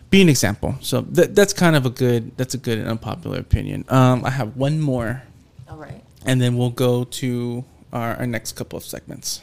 be 0.09 0.21
an 0.21 0.29
example. 0.29 0.75
So 0.81 1.01
that 1.01 1.35
that's 1.35 1.53
kind 1.53 1.75
of 1.75 1.85
a 1.85 1.89
good 1.89 2.35
that's 2.38 2.53
a 2.53 2.57
good 2.57 2.77
and 2.77 2.88
unpopular 2.88 3.39
opinion. 3.39 3.85
Um, 3.89 4.23
I 4.25 4.29
have 4.31 4.55
one 4.55 4.79
more, 4.79 5.23
All 5.69 5.77
right. 5.77 6.03
and 6.25 6.41
then 6.41 6.57
we'll 6.57 6.69
go 6.71 7.03
to 7.03 7.65
our, 7.91 8.15
our 8.15 8.27
next 8.27 8.53
couple 8.53 8.77
of 8.77 8.84
segments. 8.84 9.41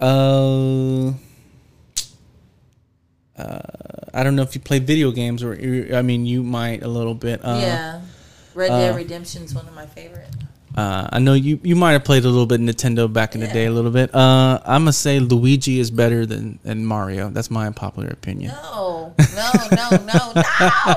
Uh. 0.00 1.12
Uh, 3.36 3.60
I 4.14 4.22
don't 4.22 4.34
know 4.34 4.42
if 4.42 4.54
you 4.54 4.62
play 4.62 4.78
video 4.78 5.10
games 5.10 5.42
or 5.42 5.52
I 5.94 6.00
mean 6.00 6.24
you 6.24 6.42
might 6.42 6.82
a 6.82 6.88
little 6.88 7.14
bit. 7.14 7.44
Uh, 7.44 7.58
yeah. 7.60 8.00
Red 8.54 8.68
Dead 8.68 8.94
uh, 8.94 8.96
Redemption's 8.96 9.54
one 9.54 9.68
of 9.68 9.74
my 9.74 9.84
favorite. 9.84 10.30
Uh, 10.76 11.08
I 11.10 11.18
know 11.20 11.32
you, 11.32 11.58
you 11.62 11.74
might 11.74 11.92
have 11.92 12.04
played 12.04 12.24
a 12.24 12.28
little 12.28 12.44
bit 12.46 12.60
Nintendo 12.60 13.10
back 13.10 13.34
in 13.34 13.40
the 13.40 13.46
day, 13.48 13.64
a 13.64 13.70
little 13.70 13.90
bit. 13.90 14.14
Uh, 14.14 14.60
I'm 14.64 14.82
gonna 14.82 14.92
say 14.92 15.18
Luigi 15.20 15.80
is 15.80 15.90
better 15.90 16.26
than, 16.26 16.58
than 16.64 16.84
Mario. 16.84 17.30
That's 17.30 17.50
my 17.50 17.66
unpopular 17.66 18.08
opinion. 18.08 18.52
No, 18.62 19.14
no, 19.18 19.50
no, 19.72 19.90
no, 19.90 20.32
no, 20.34 20.42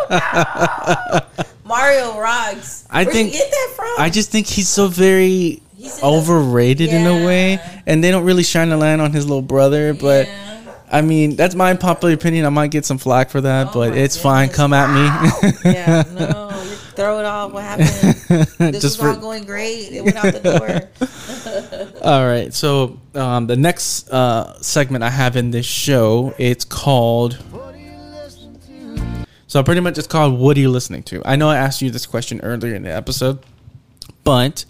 no. 0.09 1.19
Mario 1.65 2.19
rocks. 2.19 2.85
I 2.89 3.03
Where'd 3.03 3.13
think- 3.13 3.31
get 3.33 3.49
that 3.49 3.73
from? 3.75 3.87
I 3.99 4.09
just 4.09 4.31
think 4.31 4.47
he's 4.47 4.67
so 4.67 4.87
very 4.87 5.61
He's 5.77 5.95
in 5.95 6.01
the- 6.01 6.05
overrated 6.05 6.89
in 6.89 7.05
a 7.07 7.25
way, 7.25 7.59
and 7.85 8.03
they 8.03 8.11
don't 8.11 8.25
really 8.25 8.43
shine 8.43 8.71
a 8.71 8.77
light 8.77 8.99
on 8.99 9.13
his 9.13 9.25
little 9.27 9.41
brother. 9.41 9.93
But 9.93 10.27
Yeah. 10.27 10.35
I 10.91 11.01
mean, 11.01 11.35
that's 11.35 11.53
my 11.55 11.69
unpopular 11.69 12.13
opinion. 12.15 12.45
I 12.45 12.49
might 12.49 12.71
get 12.71 12.83
some 12.85 12.97
flack 12.97 13.29
for 13.29 13.41
that, 13.41 13.67
Oh 13.67 13.71
but 13.75 13.95
it's 13.95 14.17
fine. 14.17 14.49
Come 14.49 14.73
at 14.73 14.89
me. 14.89 15.51
yeah, 15.71 16.03
no, 16.15 16.49
throw 16.99 17.19
it 17.19 17.25
off. 17.25 17.53
What 17.53 17.63
happened? 17.63 18.45
This 18.73 18.83
was 18.83 18.99
all 18.99 19.15
going 19.15 19.45
great. 19.45 19.91
It 19.91 20.03
went 20.03 20.17
out 20.17 20.33
the 20.33 21.91
door. 21.93 22.01
All 22.03 22.25
right. 22.25 22.53
So 22.53 22.99
um, 23.15 23.47
the 23.47 23.55
next 23.55 24.09
uh, 24.09 24.61
segment 24.61 25.03
I 25.03 25.09
have 25.09 25.35
in 25.35 25.51
this 25.51 25.65
show, 25.65 26.35
it's 26.37 26.65
called. 26.65 27.39
So 29.47 29.63
pretty 29.63 29.81
much, 29.81 29.97
it's 29.97 30.07
called 30.07 30.37
"What 30.37 30.57
are 30.57 30.59
you 30.59 30.69
listening 30.69 31.03
to?" 31.03 31.23
I 31.25 31.35
know 31.35 31.49
I 31.49 31.57
asked 31.57 31.81
you 31.81 31.89
this 31.89 32.05
question 32.05 32.39
earlier 32.41 32.75
in 32.75 32.83
the 32.83 32.93
episode, 32.93 33.39
but 34.23 34.65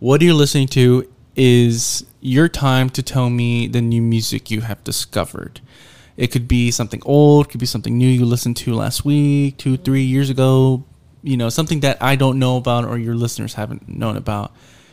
what 0.00 0.20
are 0.20 0.24
you 0.24 0.34
listening 0.34 0.66
to 0.68 1.08
is 1.36 2.04
your 2.20 2.48
time 2.48 2.90
to 2.90 3.02
tell 3.02 3.30
me 3.30 3.68
the 3.68 3.80
new 3.80 4.02
music 4.02 4.50
you 4.50 4.62
have 4.62 4.82
discovered. 4.82 5.60
It 6.16 6.28
could 6.32 6.48
be 6.48 6.70
something 6.70 7.02
old, 7.04 7.50
could 7.50 7.60
be 7.60 7.66
something 7.66 7.96
new 7.96 8.08
you 8.08 8.24
listened 8.24 8.56
to 8.58 8.74
last 8.74 9.04
week, 9.04 9.58
two, 9.58 9.76
three 9.76 10.02
years 10.02 10.30
ago. 10.30 10.82
You 11.26 11.36
know, 11.36 11.48
something 11.48 11.80
that 11.80 12.02
I 12.02 12.16
don't 12.16 12.38
know 12.38 12.56
about 12.56 12.84
or 12.84 12.98
your 12.98 13.14
listeners 13.14 13.54
haven't 13.54 13.88
known 13.88 14.16
about. 14.16 14.52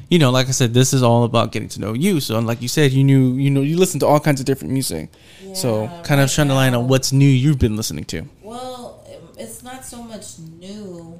You 0.09 0.19
know, 0.19 0.31
like 0.31 0.47
I 0.47 0.51
said, 0.51 0.73
this 0.73 0.93
is 0.93 1.01
all 1.01 1.23
about 1.23 1.51
getting 1.51 1.69
to 1.69 1.79
know 1.79 1.93
you. 1.93 2.19
So, 2.19 2.39
like 2.39 2.61
you 2.61 2.67
said, 2.67 2.91
you 2.91 3.03
knew, 3.03 3.33
you 3.33 3.49
know, 3.49 3.61
you 3.61 3.77
listen 3.77 3.99
to 4.01 4.05
all 4.07 4.19
kinds 4.19 4.39
of 4.39 4.45
different 4.45 4.73
music. 4.73 5.09
so, 5.53 5.83
Yeah, 5.83 6.01
kind 6.03 6.21
of 6.21 6.29
shine 6.29 6.47
the 6.47 6.53
light 6.53 6.73
on 6.73 6.87
what's 6.87 7.11
new 7.11 7.27
you've 7.27 7.59
been 7.59 7.77
listening 7.77 8.03
to. 8.05 8.27
Well, 8.41 9.03
it's 9.37 9.63
not 9.63 9.85
so 9.85 10.03
much 10.03 10.39
new. 10.39 11.19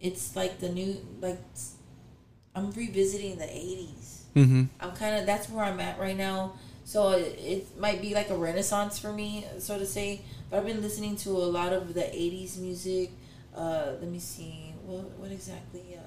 It's 0.00 0.36
like 0.36 0.60
the 0.60 0.68
new, 0.68 0.96
like 1.20 1.38
I'm 2.54 2.70
revisiting 2.72 3.38
the 3.38 3.44
'80s. 3.44 4.22
Mm-hmm. 4.36 4.64
I'm 4.80 4.92
kind 4.92 5.16
of 5.16 5.26
that's 5.26 5.48
where 5.48 5.64
I'm 5.64 5.80
at 5.80 5.98
right 5.98 6.16
now. 6.16 6.54
So 6.84 7.12
it, 7.12 7.38
it 7.38 7.78
might 7.78 8.00
be 8.02 8.14
like 8.14 8.30
a 8.30 8.36
renaissance 8.36 8.98
for 8.98 9.12
me, 9.12 9.46
so 9.58 9.78
to 9.78 9.86
say. 9.86 10.22
But 10.48 10.58
I've 10.58 10.66
been 10.66 10.82
listening 10.82 11.16
to 11.18 11.30
a 11.30 11.48
lot 11.58 11.72
of 11.72 11.94
the 11.94 12.02
'80s 12.02 12.58
music. 12.58 13.10
Uh, 13.54 13.92
let 14.00 14.08
me 14.10 14.18
see, 14.18 14.72
what 14.86 15.10
what 15.18 15.30
exactly? 15.32 15.96
Uh, 15.96 16.00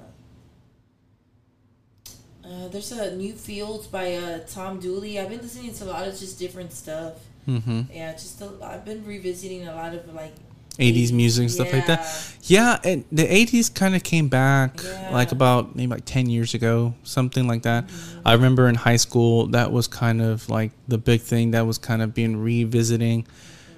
uh, 2.48 2.68
there's 2.70 2.92
a 2.92 3.16
New 3.16 3.34
Fields 3.34 3.88
by 3.88 4.16
uh, 4.16 4.40
Tom 4.48 4.80
Dooley. 4.80 5.20
I've 5.20 5.30
been 5.30 5.42
listening 5.42 5.74
to 5.76 5.84
a 5.86 5.86
lot 5.86 6.08
of 6.08 6.18
just 6.18 6.40
different 6.40 6.74
stuff. 6.74 7.14
Mm-hmm. 7.48 7.82
Yeah, 7.94 8.12
just 8.14 8.42
a, 8.42 8.50
I've 8.62 8.86
been 8.86 9.06
revisiting 9.06 9.68
a 9.68 9.76
lot 9.76 9.94
of 9.94 10.14
like 10.14 10.34
80s 10.80 11.12
music 11.14 11.44
and 11.44 11.52
stuff 11.52 11.72
like 11.72 11.86
that. 11.88 12.06
Yeah, 12.44 12.80
and 12.84 13.06
the 13.12 13.24
80s 13.24 13.74
kind 13.74 13.96
of 13.96 14.04
came 14.04 14.28
back 14.28 14.82
Yeah. 14.84 15.10
like 15.12 15.32
about 15.32 15.76
maybe 15.76 15.92
like 15.92 16.06
10 16.06 16.30
years 16.30 16.54
ago, 16.54 16.96
something 17.04 17.48
like 17.48 17.64
that. 17.64 17.90
I 18.26 18.34
remember 18.34 18.68
in 18.68 18.76
high 18.76 18.96
school 18.98 19.48
that 19.48 19.72
was 19.72 19.88
kind 19.88 20.22
of 20.22 20.50
like 20.50 20.72
the 20.88 20.98
big 20.98 21.22
thing 21.22 21.52
that 21.52 21.66
was 21.68 21.78
kind 21.78 22.02
of 22.02 22.14
being 22.14 22.38
revisiting. 22.38 23.26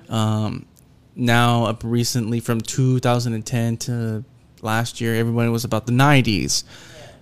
Um, 0.09 0.65
now, 1.15 1.65
up 1.65 1.81
recently 1.83 2.39
from 2.39 2.61
2010 2.61 3.77
to 3.77 4.23
last 4.61 4.99
year, 5.01 5.15
everybody 5.15 5.49
was 5.49 5.63
about 5.63 5.85
the 5.85 5.91
90s. 5.93 6.63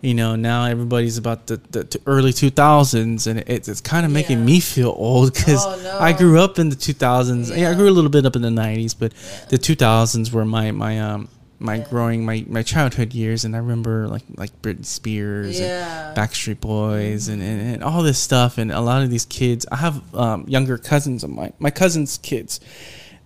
You 0.02 0.14
know, 0.14 0.36
now 0.36 0.66
everybody's 0.66 1.18
about 1.18 1.48
the, 1.48 1.58
the, 1.72 1.84
the 1.84 2.02
early 2.06 2.32
2000s, 2.34 3.26
and 3.26 3.40
it's, 3.48 3.70
it's 3.70 3.80
kind 3.80 4.06
of 4.06 4.12
making 4.12 4.40
Yeah. 4.40 4.46
me 4.46 4.60
feel 4.60 4.94
old 4.98 5.34
because 5.34 5.66
Oh, 5.66 5.80
no. 5.82 5.98
I 6.00 6.12
grew 6.12 6.40
up 6.42 6.60
in 6.60 6.68
the 6.70 6.76
2000s. 6.76 7.56
Yeah. 7.56 7.70
I 7.70 7.74
grew 7.74 7.88
a 7.88 7.92
little 7.96 8.10
bit 8.10 8.26
up 8.26 8.36
in 8.36 8.42
the 8.42 8.50
90s, 8.50 8.94
but 8.98 9.14
Yeah. 9.14 9.46
the 9.50 9.58
2000s 9.58 10.32
were 10.32 10.44
my 10.44 10.72
my 10.72 11.00
um 11.00 11.30
my 11.60 11.76
Yeah. 11.76 11.88
growing 11.90 12.26
my 12.26 12.44
my 12.50 12.64
childhood 12.64 13.14
years, 13.14 13.46
and 13.46 13.56
I 13.56 13.60
remember 13.60 14.10
like 14.10 14.24
like 14.36 14.52
Britney 14.62 14.86
Spears 14.86 15.58
Yeah. 15.58 16.10
and 16.10 16.18
Backstreet 16.18 16.60
Boys 16.60 17.30
and, 17.30 17.42
and, 17.42 17.62
and 17.76 17.84
all 17.84 18.04
this 18.04 18.20
stuff, 18.20 18.58
and 18.58 18.74
a 18.74 18.82
lot 18.82 19.04
of 19.04 19.10
these 19.10 19.24
kids. 19.26 19.66
I 19.72 19.78
have 19.78 20.02
um, 20.14 20.44
younger 20.50 20.78
cousins 20.78 21.24
of 21.24 21.30
mine, 21.30 21.54
my 21.60 21.70
cousins' 21.72 22.18
kids. 22.22 22.60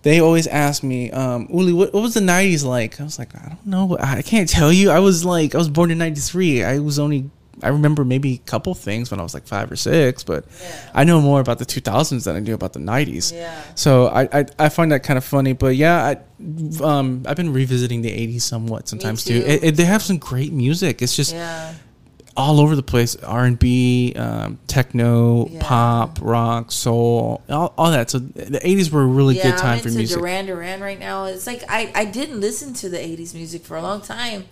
They 0.02 0.20
always 0.20 0.46
ask 0.46 0.82
me, 0.82 1.10
um, 1.10 1.48
Uli, 1.52 1.72
what, 1.72 1.92
what 1.92 2.02
was 2.02 2.14
the 2.14 2.20
'90s 2.20 2.64
like? 2.64 3.00
I 3.00 3.04
was 3.04 3.18
like, 3.18 3.34
I 3.34 3.48
don't 3.48 3.66
know. 3.66 3.96
I 4.00 4.22
can't 4.22 4.48
tell 4.48 4.72
you. 4.72 4.90
I 4.90 5.00
was 5.00 5.24
like, 5.24 5.54
I 5.54 5.58
was 5.58 5.68
born 5.68 5.90
in 5.90 5.98
'93. 5.98 6.62
I 6.62 6.78
was 6.78 6.98
only, 7.00 7.28
I 7.64 7.68
remember 7.70 8.04
maybe 8.04 8.34
a 8.34 8.38
couple 8.50 8.72
things 8.74 9.10
when 9.10 9.18
I 9.18 9.24
was 9.24 9.34
like 9.34 9.46
five 9.48 9.70
or 9.72 9.76
six, 9.76 10.22
but 10.22 10.44
Yeah. 10.62 10.90
I 10.94 11.02
know 11.04 11.20
more 11.20 11.40
about 11.40 11.58
the 11.58 11.66
2000s 11.66 12.24
than 12.24 12.36
I 12.36 12.40
do 12.40 12.54
about 12.54 12.74
the 12.74 12.78
'90s. 12.80 13.32
Yeah. 13.34 13.60
So 13.74 14.06
I, 14.06 14.28
I 14.40 14.44
I 14.58 14.68
find 14.68 14.92
that 14.92 15.02
kind 15.02 15.18
of 15.18 15.24
funny, 15.24 15.52
but 15.52 15.74
yeah, 15.74 16.14
I, 16.14 16.82
um, 16.84 17.24
I've 17.26 17.36
been 17.36 17.52
revisiting 17.52 18.02
the 18.02 18.10
'80s 18.12 18.42
somewhat 18.42 18.86
sometimes 18.88 19.24
too. 19.24 19.40
too. 19.40 19.46
It, 19.46 19.64
it- 19.64 19.76
they 19.76 19.84
have 19.84 20.02
some 20.02 20.18
great 20.18 20.52
music. 20.52 21.02
It's 21.02 21.16
just 21.16 21.34
Yeah. 21.34 21.74
All 22.38 22.60
over 22.60 22.74
the 22.76 22.82
place: 22.82 23.16
R 23.16 23.44
and 23.44 23.58
B, 23.58 24.14
um, 24.16 24.58
techno, 24.68 25.48
Yeah. 25.48 25.58
pop, 25.60 26.18
rock, 26.22 26.70
soul, 26.72 27.42
all, 27.50 27.74
all 27.76 27.90
that. 27.90 28.08
So 28.10 28.18
the 28.20 28.60
'80s 28.60 28.90
were 28.90 29.02
a 29.02 29.06
really 29.06 29.36
yeah, 29.36 29.42
good 29.50 29.58
time 29.58 29.74
I'm 29.78 29.80
for 29.80 29.90
music. 29.90 30.16
Duran 30.18 30.46
Duran 30.46 30.80
right 30.80 30.98
now. 30.98 31.24
It's 31.26 31.46
like 31.46 31.64
I, 31.68 31.90
I 31.94 32.04
didn't 32.06 32.40
listen 32.40 32.72
to 32.74 32.88
the 32.88 32.96
'80s 32.96 33.34
music 33.34 33.64
for 33.64 33.76
a 33.76 33.82
long 33.82 34.00
time, 34.00 34.44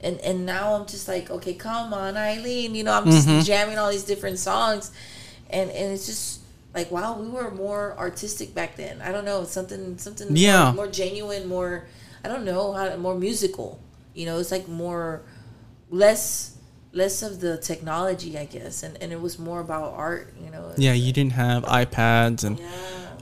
and 0.00 0.18
and 0.20 0.46
now 0.46 0.74
I'm 0.74 0.86
just 0.86 1.08
like, 1.08 1.28
okay, 1.30 1.54
come 1.54 1.92
on, 1.92 2.16
Eileen. 2.16 2.74
You 2.74 2.84
know, 2.84 2.92
I'm 2.94 3.04
just 3.06 3.26
Mm-hmm. 3.28 3.40
jamming 3.40 3.78
all 3.78 3.90
these 3.90 4.04
different 4.04 4.38
songs, 4.38 4.92
and 5.50 5.68
and 5.70 5.92
it's 5.92 6.06
just 6.06 6.40
like, 6.74 6.90
wow, 6.90 7.18
we 7.18 7.28
were 7.28 7.50
more 7.50 7.94
artistic 7.98 8.54
back 8.54 8.76
then. 8.76 9.02
I 9.02 9.10
don't 9.12 9.24
know, 9.24 9.44
something 9.44 9.98
something 9.98 10.36
Yeah. 10.36 10.66
more, 10.66 10.72
more 10.74 10.88
genuine, 10.88 11.46
more 11.48 11.86
I 12.24 12.28
don't 12.28 12.44
know 12.44 12.72
how 12.72 12.96
more 12.96 13.16
musical. 13.18 13.80
You 14.14 14.26
know, 14.26 14.38
it's 14.38 14.52
like 14.52 14.68
more 14.68 15.22
less 15.90 16.53
less 16.94 17.22
of 17.22 17.40
the 17.40 17.58
technology, 17.58 18.38
I 18.38 18.46
guess, 18.46 18.82
and 18.82 18.96
and 19.02 19.12
it 19.12 19.20
was 19.20 19.38
more 19.38 19.60
about 19.60 19.92
art. 19.94 20.32
You 20.42 20.50
know. 20.50 20.72
yeah, 20.76 20.92
you 20.94 21.12
didn't 21.12 21.32
have 21.32 21.64
iPads 21.64 22.44
and 22.44 22.58
Yeah. 22.58 22.66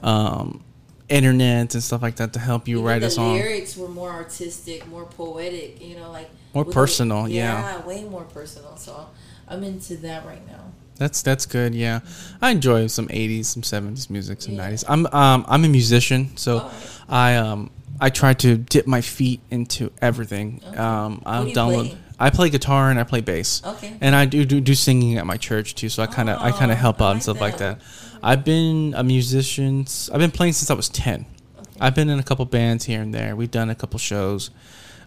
um, 0.03 0.63
internet 1.09 1.73
and 1.73 1.83
stuff 1.83 2.01
like 2.01 2.15
that 2.17 2.33
to 2.33 2.39
help 2.39 2.67
you 2.67 2.77
Even 2.77 2.85
write 2.85 3.03
a 3.03 3.09
song. 3.09 3.33
lyrics 3.33 3.75
were 3.77 3.89
more 3.89 4.09
artistic, 4.11 4.87
more 4.87 5.05
poetic. 5.05 5.81
You 5.81 5.97
know, 5.97 6.11
like 6.11 6.29
More 6.53 6.65
personal, 6.65 7.23
the- 7.25 7.31
yeah. 7.33 7.85
way 7.85 8.03
more 8.05 8.23
personal. 8.23 8.77
So 8.77 9.07
I'm 9.47 9.63
into 9.63 9.97
that 9.97 10.25
right 10.25 10.45
now. 10.47 10.61
That's 10.97 11.21
that's 11.23 11.45
good. 11.45 11.73
Yeah, 11.75 11.99
I 12.41 12.51
enjoy 12.51 12.87
some 12.87 13.07
'80s, 13.09 13.45
some 13.45 13.63
'70s 13.63 14.09
music, 14.09 14.41
some 14.41 14.55
Yeah. 14.55 14.69
'90s. 14.69 14.83
I'm 14.87 15.07
um 15.07 15.45
I'm 15.47 15.65
a 15.65 15.69
musician, 15.69 16.37
so 16.37 16.59
Alright. 16.59 16.73
I 17.09 17.35
um 17.35 17.69
I 17.99 18.09
try 18.09 18.33
to 18.35 18.57
dip 18.57 18.85
my 18.87 19.01
feet 19.01 19.39
into 19.51 19.91
everything. 20.01 20.61
Okay. 20.67 20.77
Um, 20.77 21.21
I'll 21.25 21.43
do 21.43 21.49
you 21.49 21.55
download. 21.55 21.89
play? 21.89 21.97
I 22.25 22.29
play 22.29 22.49
guitar 22.49 22.89
and 22.89 22.99
I 22.99 23.03
play 23.03 23.21
bass. 23.21 23.61
Okay. 23.65 23.97
And 24.01 24.15
I 24.15 24.25
do 24.25 24.45
do, 24.45 24.61
do 24.61 24.73
singing 24.75 25.17
at 25.17 25.25
my 25.25 25.37
church 25.37 25.75
too, 25.75 25.89
so 25.89 26.01
I 26.03 26.07
kind 26.07 26.29
of 26.29 26.41
I 26.41 26.51
kind 26.51 26.71
Oh, 26.71 26.73
of 26.73 26.79
help 26.79 27.01
out 27.01 27.11
and 27.11 27.15
like 27.17 27.23
stuff 27.23 27.41
like 27.41 27.57
that. 27.57 27.79
that. 27.79 28.19
I've 28.23 28.43
been 28.45 28.93
a 28.95 29.03
musician. 29.03 29.85
I've 30.11 30.19
been 30.19 30.31
playing 30.31 30.53
since 30.53 30.69
I 30.71 30.73
was 30.73 30.89
ten. 30.89 31.25
Okay. 31.59 31.69
I've 31.81 31.95
been 31.95 32.09
in 32.09 32.19
a 32.19 32.23
couple 32.23 32.45
bands 32.45 32.85
here 32.85 33.01
and 33.01 33.13
there. 33.13 33.35
We've 33.35 33.51
done 33.51 33.69
a 33.69 33.75
couple 33.75 33.99
shows, 33.99 34.49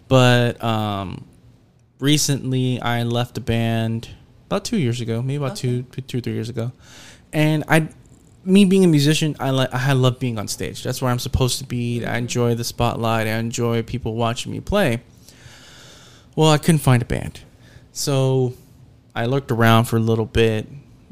but 0.07 0.63
um, 0.63 1.25
recently 1.99 2.79
I 2.81 3.03
left 3.03 3.37
a 3.37 3.41
band 3.41 4.09
about 4.45 4.63
two 4.63 4.77
years 4.77 5.01
ago, 5.01 5.21
maybe 5.21 5.43
about 5.43 5.57
two, 5.57 5.83
two, 5.91 6.01
two, 6.01 6.21
three 6.21 6.33
years 6.33 6.49
ago, 6.49 6.71
and 7.33 7.63
I 7.67 7.89
me 8.45 8.63
being 8.63 8.85
a 8.85 8.87
musician, 8.87 9.35
I 9.39 9.49
like 9.49 9.73
I 9.73 9.91
love 9.93 10.19
being 10.19 10.37
on 10.39 10.47
stage. 10.47 10.83
That's 10.83 11.01
where 11.01 11.11
I'm 11.11 11.19
supposed 11.19 11.57
to 11.59 11.65
be. 11.65 12.05
I 12.05 12.17
enjoy 12.17 12.55
the 12.55 12.63
spotlight. 12.63 13.27
I 13.27 13.31
enjoy 13.39 13.83
people 13.83 14.13
watching 14.15 14.51
me 14.51 14.59
play. 14.61 15.01
Well, 16.37 16.51
I 16.51 16.59
couldn't 16.59 16.81
find 16.81 17.01
a 17.01 17.05
band, 17.05 17.39
so 17.93 18.53
I 19.15 19.25
looked 19.25 19.51
around 19.51 19.85
for 19.85 19.97
a 19.97 19.99
little 19.99 20.27
bit. 20.27 20.67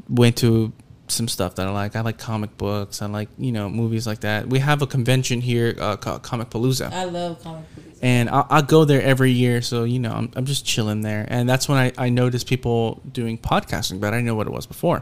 Went 0.07 0.37
to 0.37 0.71
some 1.07 1.27
stuff 1.27 1.55
that 1.55 1.65
I 1.65 1.71
like. 1.71 1.95
I 1.95 2.01
like 2.01 2.19
comic 2.19 2.55
books. 2.57 3.01
I 3.01 3.07
like 3.07 3.29
you 3.39 3.51
know 3.51 3.67
movies 3.67 4.05
like 4.05 4.19
that. 4.19 4.45
We 4.45 4.59
have 4.59 4.83
a 4.83 4.87
convention 4.87 5.41
here 5.41 5.75
uh, 5.81 5.97
called 5.97 6.21
Comicpalooza. 6.21 6.91
I 6.93 7.05
love 7.05 7.41
comic 7.41 7.63
books. 7.73 7.97
And 8.03 8.29
I'll, 8.29 8.45
I'll, 8.51 8.61
go 8.61 8.85
there 8.85 9.01
every 9.01 9.31
year, 9.31 9.63
so 9.63 9.83
you 9.83 9.97
know 9.97 10.11
I'm, 10.11 10.29
I'm 10.35 10.45
just 10.45 10.63
chilling 10.63 11.01
there. 11.01 11.25
And 11.27 11.49
that's 11.49 11.67
when 11.67 11.79
I, 11.79 11.91
I 11.97 12.09
noticed 12.09 12.45
people 12.45 13.01
doing 13.11 13.39
podcasting, 13.39 13.99
but 13.99 14.13
I 14.13 14.17
didn't 14.17 14.27
know 14.27 14.35
what 14.35 14.45
it 14.45 14.53
was 14.53 14.67
before. 14.67 15.01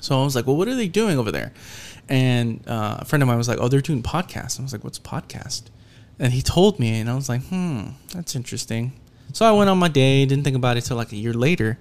So 0.00 0.18
I 0.18 0.24
was 0.24 0.34
like, 0.34 0.46
well, 0.46 0.56
what 0.56 0.68
are 0.68 0.74
they 0.74 0.88
doing 0.88 1.18
over 1.18 1.30
there? 1.30 1.52
And 2.08 2.66
uh, 2.66 2.96
a 3.00 3.04
friend 3.04 3.22
of 3.22 3.26
mine 3.26 3.36
was 3.36 3.48
like, 3.48 3.58
oh, 3.60 3.68
they're 3.68 3.82
doing 3.82 4.02
podcasts. 4.02 4.58
I 4.58 4.62
was 4.62 4.72
like, 4.72 4.84
what's 4.84 4.98
podcast? 4.98 5.64
And 6.18 6.32
he 6.32 6.40
told 6.40 6.78
me, 6.78 6.98
and 6.98 7.10
I 7.10 7.14
was 7.14 7.28
like, 7.28 7.42
hmm, 7.48 7.88
that's 8.14 8.34
interesting. 8.34 8.92
So 9.34 9.44
I 9.44 9.50
went 9.50 9.68
on 9.68 9.78
my 9.78 9.88
day, 9.88 10.24
didn't 10.24 10.44
think 10.44 10.54
about 10.54 10.76
it 10.76 10.82
till 10.82 10.96
like 10.96 11.10
a 11.12 11.16
year 11.16 11.34
later, 11.34 11.76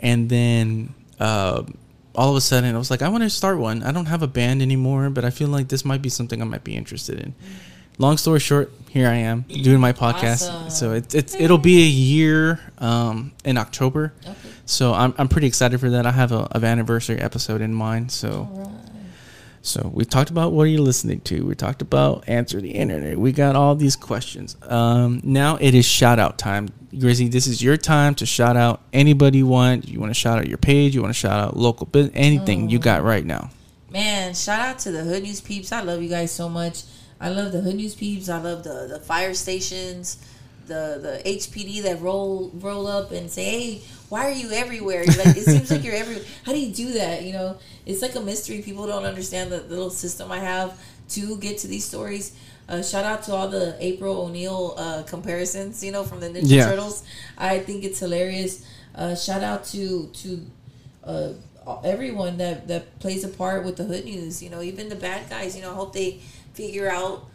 and 0.00 0.28
then 0.28 0.92
uh, 1.20 1.62
all 2.16 2.30
of 2.30 2.36
a 2.36 2.40
sudden 2.40 2.74
I 2.74 2.78
was 2.78 2.90
like, 2.90 3.00
I 3.00 3.08
want 3.08 3.22
to 3.22 3.30
start 3.30 3.58
one. 3.58 3.84
I 3.84 3.92
don't 3.92 4.06
have 4.06 4.22
a 4.22 4.26
band 4.26 4.60
anymore, 4.60 5.08
but 5.08 5.24
I 5.24 5.30
feel 5.30 5.48
like 5.48 5.68
this 5.68 5.84
might 5.84 6.02
be 6.02 6.08
something 6.08 6.42
I 6.42 6.44
might 6.44 6.64
be 6.64 6.74
interested 6.74 7.20
in. 7.20 7.34
Long 7.98 8.16
story 8.16 8.40
short, 8.40 8.72
here 8.88 9.06
I 9.06 9.14
am 9.14 9.42
doing 9.42 9.78
my 9.78 9.92
podcast. 9.92 10.50
Awesome. 10.50 10.70
So 10.70 10.92
it's 10.92 11.14
it's 11.14 11.34
it'll 11.36 11.58
be 11.58 11.82
a 11.82 11.86
year 11.86 12.58
um, 12.78 13.32
in 13.44 13.56
October. 13.56 14.12
Okay. 14.26 14.34
So 14.66 14.92
I'm 14.92 15.14
I'm 15.16 15.28
pretty 15.28 15.46
excited 15.46 15.78
for 15.78 15.90
that. 15.90 16.06
I 16.06 16.10
have 16.10 16.32
a 16.32 16.48
an 16.50 16.64
anniversary 16.64 17.18
episode 17.18 17.60
in 17.60 17.72
mind. 17.72 18.10
So. 18.10 18.72
So 19.62 19.90
we 19.92 20.04
talked 20.04 20.30
about 20.30 20.52
what 20.52 20.62
are 20.62 20.70
you 20.70 20.80
listening 20.80 21.20
to? 21.22 21.44
We 21.44 21.54
talked 21.54 21.82
about 21.82 22.28
answer 22.28 22.60
the 22.60 22.70
internet. 22.70 23.18
We 23.18 23.32
got 23.32 23.56
all 23.56 23.74
these 23.74 23.94
questions. 23.94 24.56
Um, 24.62 25.20
now 25.22 25.58
it 25.60 25.74
is 25.74 25.84
shout 25.84 26.18
out 26.18 26.38
time. 26.38 26.68
Grizzy, 26.98 27.28
this 27.28 27.46
is 27.46 27.62
your 27.62 27.76
time 27.76 28.14
to 28.16 28.26
shout 28.26 28.56
out 28.56 28.82
anybody 28.92 29.38
you 29.38 29.46
want. 29.46 29.88
You 29.88 30.00
want 30.00 30.10
to 30.10 30.18
shout 30.18 30.38
out 30.38 30.48
your 30.48 30.58
page, 30.58 30.94
you 30.94 31.02
want 31.02 31.14
to 31.14 31.18
shout 31.18 31.38
out 31.38 31.56
local 31.56 31.86
business, 31.86 32.14
anything 32.16 32.64
oh. 32.64 32.68
you 32.68 32.78
got 32.78 33.04
right 33.04 33.24
now. 33.24 33.50
Man, 33.90 34.34
shout 34.34 34.60
out 34.60 34.78
to 34.80 34.92
the 34.92 35.02
Hood 35.02 35.22
News 35.22 35.40
peeps. 35.40 35.72
I 35.72 35.82
love 35.82 36.02
you 36.02 36.08
guys 36.08 36.32
so 36.32 36.48
much. 36.48 36.82
I 37.20 37.28
love 37.28 37.52
the 37.52 37.60
Hood 37.60 37.74
News 37.74 37.94
peeps. 37.94 38.28
I 38.28 38.38
love 38.40 38.64
the 38.64 38.86
the 38.88 39.00
fire 39.00 39.34
stations, 39.34 40.24
the 40.66 41.20
the 41.24 41.30
HPD 41.30 41.82
that 41.82 42.00
roll 42.00 42.50
roll 42.54 42.86
up 42.86 43.12
and 43.12 43.30
say, 43.30 43.44
"Hey, 43.44 43.82
why 44.10 44.26
are 44.26 44.32
you 44.32 44.50
everywhere? 44.50 45.04
You're 45.04 45.24
Like, 45.24 45.36
it 45.36 45.44
seems 45.44 45.70
like 45.70 45.84
you're 45.84 45.94
everywhere. 45.94 46.24
How 46.44 46.52
do 46.52 46.58
you 46.58 46.74
do 46.74 46.92
that? 46.94 47.22
You 47.22 47.32
know, 47.32 47.58
it's 47.86 48.02
like 48.02 48.16
a 48.16 48.20
mystery. 48.20 48.60
People 48.60 48.86
don't 48.86 49.04
understand 49.04 49.50
the 49.52 49.62
little 49.62 49.88
system 49.88 50.30
I 50.32 50.40
have 50.40 50.78
to 51.10 51.38
get 51.38 51.58
to 51.58 51.68
these 51.68 51.84
stories. 51.84 52.36
Uh, 52.68 52.82
shout 52.82 53.04
out 53.04 53.22
to 53.24 53.34
all 53.34 53.48
the 53.48 53.76
April 53.80 54.22
O'Neil 54.22 54.74
uh, 54.76 55.04
comparisons, 55.04 55.82
you 55.82 55.92
know, 55.92 56.02
from 56.02 56.18
the 56.20 56.28
Ninja 56.28 56.42
yeah. 56.42 56.66
Turtles. 56.66 57.04
I 57.38 57.60
think 57.60 57.84
it's 57.84 58.00
hilarious. 58.00 58.66
Uh, 58.96 59.14
shout 59.14 59.44
out 59.44 59.64
to 59.66 60.08
to 60.08 60.46
uh, 61.04 61.32
everyone 61.84 62.36
that 62.38 62.66
that 62.66 62.98
plays 62.98 63.22
a 63.22 63.28
part 63.28 63.64
with 63.64 63.76
the 63.76 63.84
Hood 63.84 64.04
News. 64.04 64.42
You 64.42 64.50
know, 64.50 64.60
even 64.60 64.88
the 64.88 64.96
bad 64.96 65.30
guys. 65.30 65.54
You 65.54 65.62
know, 65.62 65.70
I 65.70 65.74
hope 65.74 65.92
they 65.92 66.20
figure 66.54 66.90
out 66.90 67.26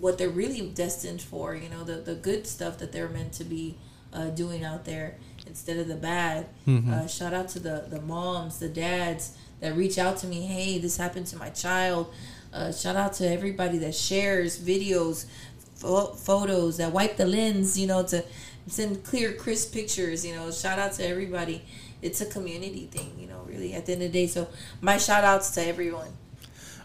what 0.00 0.16
they're 0.16 0.30
really 0.30 0.66
destined 0.68 1.20
for. 1.20 1.54
You 1.54 1.68
know, 1.68 1.84
the 1.84 1.96
the 1.96 2.14
good 2.14 2.46
stuff 2.46 2.78
that 2.78 2.90
they're 2.92 3.10
meant 3.10 3.34
to 3.34 3.44
be 3.44 3.76
uh, 4.14 4.28
doing 4.30 4.64
out 4.64 4.86
there 4.86 5.16
instead 5.52 5.76
of 5.76 5.86
the 5.86 5.94
bad. 5.94 6.46
Mm-hmm. 6.66 6.92
Uh, 6.92 7.06
shout 7.06 7.34
out 7.34 7.48
to 7.50 7.58
the 7.58 7.84
the 7.90 8.00
moms, 8.00 8.58
the 8.58 8.70
dads 8.70 9.36
that 9.60 9.76
reach 9.76 9.98
out 9.98 10.16
to 10.18 10.26
me. 10.26 10.40
Hey, 10.46 10.78
this 10.78 10.96
happened 10.96 11.26
to 11.26 11.36
my 11.36 11.50
child. 11.50 12.06
Uh, 12.54 12.72
shout 12.72 12.96
out 12.96 13.12
to 13.14 13.30
everybody 13.30 13.76
that 13.78 13.94
shares 13.94 14.58
videos, 14.58 15.26
fo- 15.74 16.14
photos 16.14 16.78
that 16.78 16.90
wipe 16.92 17.18
the 17.18 17.26
lens. 17.26 17.78
You 17.78 17.86
know, 17.86 18.02
to 18.04 18.24
send 18.66 19.04
clear, 19.04 19.34
crisp 19.34 19.74
pictures. 19.74 20.24
You 20.24 20.34
know, 20.36 20.50
shout 20.50 20.78
out 20.78 20.92
to 20.94 21.06
everybody. 21.06 21.62
It's 22.00 22.20
a 22.22 22.26
community 22.26 22.86
thing. 22.90 23.12
You 23.20 23.26
know, 23.26 23.42
really 23.46 23.74
at 23.74 23.84
the 23.84 23.92
end 23.92 24.02
of 24.02 24.12
the 24.12 24.20
day. 24.20 24.26
So 24.26 24.48
my 24.80 24.96
shout 24.96 25.22
outs 25.22 25.50
to 25.56 25.66
everyone. 25.66 26.12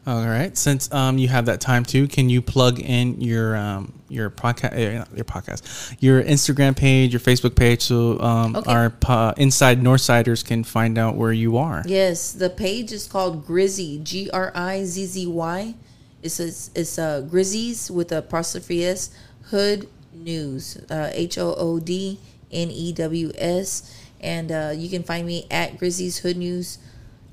All 0.08 0.26
right. 0.26 0.58
Since 0.58 0.90
um, 0.94 1.18
you 1.18 1.28
have 1.28 1.48
that 1.48 1.60
time 1.60 1.84
too, 1.84 2.08
can 2.08 2.30
you 2.30 2.42
plug 2.42 2.80
in 2.80 3.20
your 3.20 3.58
um, 3.58 4.00
your 4.08 4.30
podcast, 4.30 4.72
uh, 4.72 5.06
your 5.14 5.26
podcast, 5.26 5.98
your 6.00 6.24
Instagram 6.24 6.78
page, 6.78 7.12
your 7.12 7.20
Facebook 7.20 7.58
page, 7.58 7.82
so 7.82 8.18
um, 8.22 8.56
okay. 8.56 8.72
our 8.72 8.94
uh, 9.06 9.34
inside 9.36 9.82
Northsiders 9.82 10.46
can 10.46 10.64
find 10.64 10.98
out 10.98 11.16
where 11.16 11.34
you 11.34 11.58
are? 11.58 11.84
Yes, 11.86 12.32
the 12.32 12.50
page 12.50 12.94
is 12.94 13.06
called 13.06 13.46
Grizzy, 13.46 14.00
G 14.02 14.30
R 14.32 14.54
I 14.56 14.86
Z 14.86 15.08
Z 15.08 15.28
Y. 15.28 15.76
It's 16.24 16.40
a, 16.40 16.80
it's 16.80 16.98
a 16.98 17.28
Grizzy's 17.30 17.92
with 17.92 18.14
a 18.14 18.20
apostrophe 18.20 18.86
S 18.86 19.10
Hood 19.48 19.90
News, 20.14 20.78
uh, 20.90 21.10
H 21.12 21.38
O 21.38 21.54
O 21.54 21.82
D 21.82 22.18
N 22.50 22.72
E 22.72 22.94
W 22.94 23.34
S, 23.36 23.94
and 24.22 24.54
uh, 24.54 24.72
you 24.74 24.88
can 24.88 25.04
find 25.04 25.28
me 25.28 25.48
at 25.52 25.78
Grizzy's 25.78 26.20
Hood 26.20 26.38
News 26.38 26.78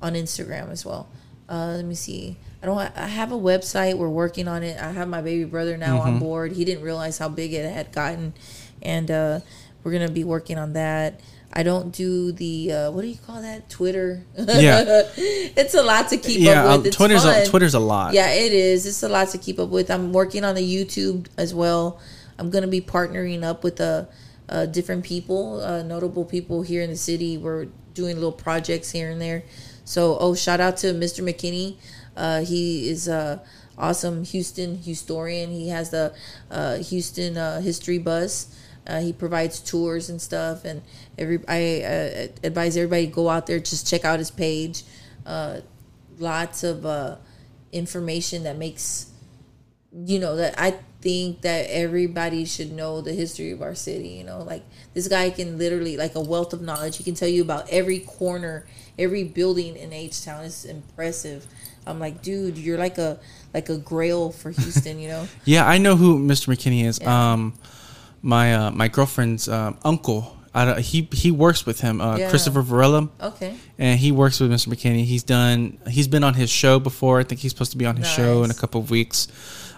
on 0.01 0.13
Instagram 0.13 0.71
as 0.71 0.83
well. 0.83 1.07
Uh, 1.47 1.75
let 1.77 1.85
me 1.85 1.95
see. 1.95 2.35
I 2.61 2.65
don't. 2.65 2.77
I 2.77 3.07
have 3.07 3.31
a 3.31 3.37
website. 3.37 3.97
We're 3.97 4.09
working 4.09 4.47
on 4.47 4.63
it. 4.63 4.81
I 4.81 4.91
have 4.91 5.07
my 5.07 5.21
baby 5.21 5.43
brother 5.43 5.77
now 5.77 5.99
mm-hmm. 5.99 6.07
on 6.07 6.19
board. 6.19 6.51
He 6.53 6.65
didn't 6.65 6.83
realize 6.83 7.17
how 7.17 7.29
big 7.29 7.53
it 7.53 7.71
had 7.71 7.91
gotten, 7.91 8.33
and 8.81 9.09
uh, 9.11 9.39
we're 9.83 9.91
gonna 9.91 10.09
be 10.09 10.23
working 10.23 10.57
on 10.57 10.73
that. 10.73 11.21
I 11.53 11.63
don't 11.63 11.91
do 11.91 12.31
the 12.31 12.71
uh, 12.71 12.91
what 12.91 13.01
do 13.01 13.07
you 13.07 13.17
call 13.17 13.41
that? 13.41 13.69
Twitter. 13.69 14.23
Yeah, 14.37 14.83
it's 15.17 15.73
a 15.73 15.83
lot 15.83 16.09
to 16.09 16.17
keep 16.17 16.41
yeah, 16.41 16.65
up 16.65 16.77
with. 16.79 16.87
It's 16.87 16.97
Twitter's 16.97 17.23
fun. 17.23 17.41
a, 17.41 17.45
Twitter's 17.45 17.73
a 17.75 17.79
lot. 17.79 18.13
Yeah, 18.13 18.29
it 18.31 18.51
is. 18.51 18.85
It's 18.85 19.03
a 19.03 19.09
lot 19.09 19.29
to 19.29 19.37
keep 19.37 19.59
up 19.59 19.69
with. 19.69 19.89
I'm 19.89 20.11
working 20.11 20.43
on 20.43 20.55
the 20.55 20.61
YouTube 20.61 21.27
as 21.37 21.53
well. 21.53 21.99
I'm 22.37 22.49
gonna 22.49 22.67
be 22.67 22.81
partnering 22.81 23.43
up 23.43 23.63
with 23.63 23.79
uh, 23.79 24.05
uh 24.49 24.65
different 24.65 25.05
people, 25.05 25.61
uh, 25.61 25.83
notable 25.83 26.25
people 26.25 26.61
here 26.61 26.81
in 26.81 26.89
the 26.89 26.97
city. 26.97 27.37
We're 27.37 27.67
doing 27.93 28.15
little 28.15 28.31
projects 28.31 28.91
here 28.91 29.09
and 29.09 29.21
there. 29.21 29.43
So, 29.85 30.17
oh, 30.19 30.35
shout 30.35 30.59
out 30.59 30.77
to 30.77 30.87
Mr. 30.87 31.23
McKinney. 31.23 31.77
Uh, 32.15 32.41
he 32.41 32.89
is 32.89 33.07
a 33.07 33.41
awesome 33.77 34.23
Houston 34.23 34.77
historian. 34.77 35.51
He 35.51 35.69
has 35.69 35.89
the 35.89 36.13
uh, 36.49 36.77
Houston 36.77 37.37
uh, 37.37 37.61
history 37.61 37.97
bus. 37.97 38.55
Uh, 38.87 39.01
he 39.01 39.11
provides 39.11 39.59
tours 39.59 40.09
and 40.09 40.21
stuff, 40.21 40.63
and 40.63 40.81
every 41.17 41.39
I 41.47 41.81
uh, 41.81 42.27
advise 42.43 42.77
everybody 42.77 43.07
go 43.07 43.29
out 43.29 43.47
there 43.47 43.59
just 43.59 43.87
check 43.87 44.05
out 44.05 44.19
his 44.19 44.29
page. 44.31 44.83
Uh, 45.25 45.61
lots 46.19 46.63
of 46.63 47.19
information 47.71 48.43
that 48.43 48.57
makes 48.57 49.11
you 49.91 50.19
know 50.19 50.35
that 50.35 50.53
I 50.57 50.77
think 51.01 51.41
that 51.41 51.67
everybody 51.69 52.45
should 52.45 52.71
know 52.71 52.99
the 52.99 53.13
history 53.13 53.51
of 53.51 53.61
our 53.61 53.75
city. 53.75 54.09
You 54.09 54.23
know, 54.23 54.41
like 54.41 54.63
this 54.93 55.07
guy 55.07 55.29
can 55.29 55.57
literally 55.57 55.97
like 55.97 56.15
a 56.15 56.21
wealth 56.21 56.51
of 56.51 56.61
knowledge. 56.61 56.97
He 56.97 57.03
can 57.03 57.13
tell 57.13 57.27
you 57.27 57.41
about 57.41 57.69
every 57.69 57.99
corner, 57.99 58.65
every 58.97 59.23
building 59.23 59.75
in 59.75 59.93
H 59.93 60.25
Town. 60.25 60.45
It's 60.45 60.65
impressive. 60.65 61.45
I'm 61.85 61.99
like, 61.99 62.21
dude, 62.21 62.57
you're 62.57 62.77
like 62.77 62.97
a 62.97 63.19
like 63.53 63.69
a 63.69 63.77
grail 63.77 64.31
for 64.31 64.51
Houston, 64.51 64.99
you 64.99 65.07
know? 65.07 65.27
yeah, 65.45 65.67
I 65.67 65.77
know 65.77 65.95
who 65.95 66.19
Mr. 66.19 66.53
McKinney 66.53 66.85
is. 66.85 66.99
Yeah. 67.01 67.33
Um, 67.33 67.53
my 68.21 68.55
uh, 68.55 68.71
my 68.71 68.87
girlfriend's 68.87 69.47
uh, 69.47 69.73
uncle. 69.83 70.35
I, 70.53 70.79
he 70.79 71.07
he 71.11 71.31
works 71.31 71.65
with 71.65 71.81
him, 71.81 71.99
uh, 71.99 72.17
yeah. 72.17 72.29
Christopher 72.29 72.61
Varela. 72.61 73.09
Okay. 73.21 73.55
And 73.77 73.99
he 73.99 74.11
works 74.11 74.39
with 74.39 74.51
Mr. 74.51 74.67
McKinney. 74.67 75.03
He's 75.03 75.23
done. 75.23 75.77
He's 75.87 76.07
been 76.07 76.23
on 76.23 76.33
his 76.33 76.49
show 76.49 76.79
before. 76.79 77.19
I 77.19 77.23
think 77.23 77.41
he's 77.41 77.51
supposed 77.51 77.71
to 77.71 77.77
be 77.77 77.85
on 77.85 77.97
his 77.97 78.05
nice. 78.05 78.15
show 78.15 78.43
in 78.43 78.51
a 78.51 78.53
couple 78.53 78.79
of 78.79 78.89
weeks. 78.89 79.27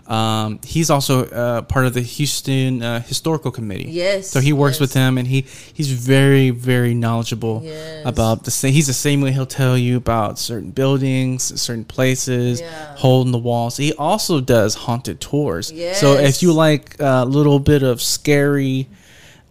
Um, 0.08 0.60
he's 0.64 0.90
also 0.90 1.26
uh, 1.26 1.62
part 1.64 1.86
of 1.86 1.94
the 1.94 2.02
Houston 2.02 2.82
uh, 2.82 3.02
Historical 3.02 3.52
Committee. 3.52 3.90
Yes. 3.90 4.30
So 4.30 4.40
he 4.40 4.54
works 4.54 4.76
yes. 4.76 4.82
with 4.82 4.94
them, 4.94 5.18
and 5.18 5.28
he 5.28 5.42
he's 5.74 5.92
very 5.92 6.50
very 6.50 6.94
knowledgeable 6.94 7.62
yes. 7.64 8.06
about 8.06 8.46
the 8.46 8.52
same. 8.52 8.74
He's 8.74 8.88
the 8.88 8.94
same 8.94 9.20
way 9.22 9.32
he'll 9.34 9.46
tell 9.46 9.78
you 9.78 9.98
about 9.98 10.40
certain 10.40 10.72
buildings, 10.72 11.60
certain 11.60 11.84
places, 11.84 12.62
yeah. 12.62 12.96
holding 12.96 13.34
the 13.34 13.38
walls. 13.38 13.76
He 13.76 13.94
also 13.94 14.40
does 14.40 14.76
haunted 14.76 15.20
tours. 15.20 15.72
Yes. 15.72 16.00
So 16.00 16.14
if 16.14 16.42
you 16.42 16.54
like 16.54 16.96
a 17.00 17.26
little 17.26 17.60
bit 17.60 17.84
of 17.84 18.02
scary. 18.02 18.88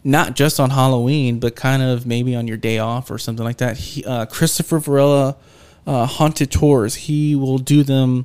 Not 0.04 0.36
just 0.36 0.60
on 0.60 0.70
Halloween, 0.70 1.40
but 1.40 1.56
kind 1.56 1.82
of 1.82 2.06
maybe 2.06 2.36
on 2.36 2.46
your 2.46 2.56
day 2.56 2.78
off 2.78 3.10
or 3.10 3.18
something 3.18 3.44
like 3.44 3.56
that. 3.56 3.76
He, 3.76 4.04
uh, 4.04 4.26
Christopher 4.26 4.78
Varela, 4.78 5.36
uh, 5.84 6.06
haunted 6.06 6.52
tours. 6.52 6.94
He 6.94 7.34
will 7.34 7.58
do 7.58 7.82
them 7.82 8.24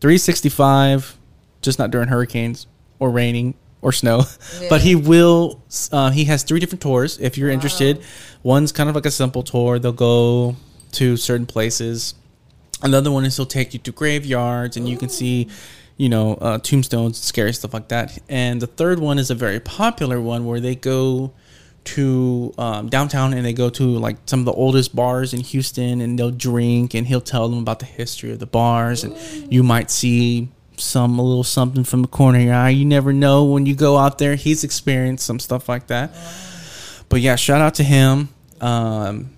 365 0.00 1.17
just 1.62 1.78
not 1.78 1.90
during 1.90 2.08
hurricanes 2.08 2.66
or 2.98 3.10
raining 3.10 3.54
or 3.80 3.92
snow. 3.92 4.24
Yeah. 4.60 4.68
But 4.70 4.80
he 4.80 4.94
will. 4.96 5.62
Uh, 5.92 6.10
he 6.10 6.24
has 6.24 6.42
three 6.42 6.58
different 6.58 6.82
tours. 6.82 7.18
If 7.20 7.38
you're 7.38 7.48
wow. 7.48 7.54
interested, 7.54 8.02
one's 8.42 8.72
kind 8.72 8.88
of 8.88 8.94
like 8.94 9.06
a 9.06 9.10
simple 9.10 9.42
tour. 9.42 9.78
They'll 9.78 9.92
go 9.92 10.56
to 10.92 11.16
certain 11.16 11.46
places. 11.46 12.14
Another 12.82 13.12
one 13.12 13.24
is 13.24 13.36
he'll 13.36 13.46
take 13.46 13.72
you 13.72 13.78
to 13.80 13.92
graveyards, 13.92 14.76
and 14.76 14.86
Ooh. 14.86 14.90
you 14.90 14.96
can 14.96 15.08
see, 15.08 15.48
you 15.96 16.08
know, 16.08 16.34
uh, 16.34 16.58
tombstones, 16.58 17.18
scary 17.18 17.52
stuff 17.52 17.72
like 17.72 17.88
that. 17.88 18.18
And 18.28 18.60
the 18.60 18.66
third 18.66 18.98
one 18.98 19.18
is 19.18 19.30
a 19.30 19.34
very 19.34 19.60
popular 19.60 20.20
one 20.20 20.44
where 20.44 20.60
they 20.60 20.74
go 20.74 21.32
to 21.84 22.52
um, 22.58 22.88
downtown 22.88 23.32
and 23.32 23.46
they 23.46 23.52
go 23.52 23.70
to 23.70 23.84
like 23.84 24.16
some 24.26 24.40
of 24.40 24.46
the 24.46 24.52
oldest 24.52 24.94
bars 24.94 25.32
in 25.32 25.40
Houston 25.40 26.00
and 26.00 26.18
they'll 26.18 26.30
drink 26.30 26.94
and 26.94 27.06
he'll 27.06 27.20
tell 27.20 27.48
them 27.48 27.60
about 27.60 27.78
the 27.78 27.86
history 27.86 28.30
of 28.30 28.38
the 28.38 28.46
bars 28.46 29.04
and 29.04 29.16
you 29.50 29.62
might 29.62 29.90
see 29.90 30.48
some 30.80 31.18
a 31.18 31.22
little 31.22 31.44
something 31.44 31.84
from 31.84 32.02
the 32.02 32.08
corner 32.08 32.38
of 32.38 32.44
your 32.44 32.54
eye. 32.54 32.70
You 32.70 32.84
never 32.84 33.12
know 33.12 33.44
when 33.44 33.66
you 33.66 33.74
go 33.74 33.96
out 33.96 34.18
there. 34.18 34.34
He's 34.34 34.64
experienced 34.64 35.26
some 35.26 35.38
stuff 35.38 35.68
like 35.68 35.88
that. 35.88 36.12
But 37.08 37.20
yeah, 37.20 37.36
shout 37.36 37.60
out 37.60 37.74
to 37.74 37.84
him. 37.84 38.28
Um, 38.60 39.30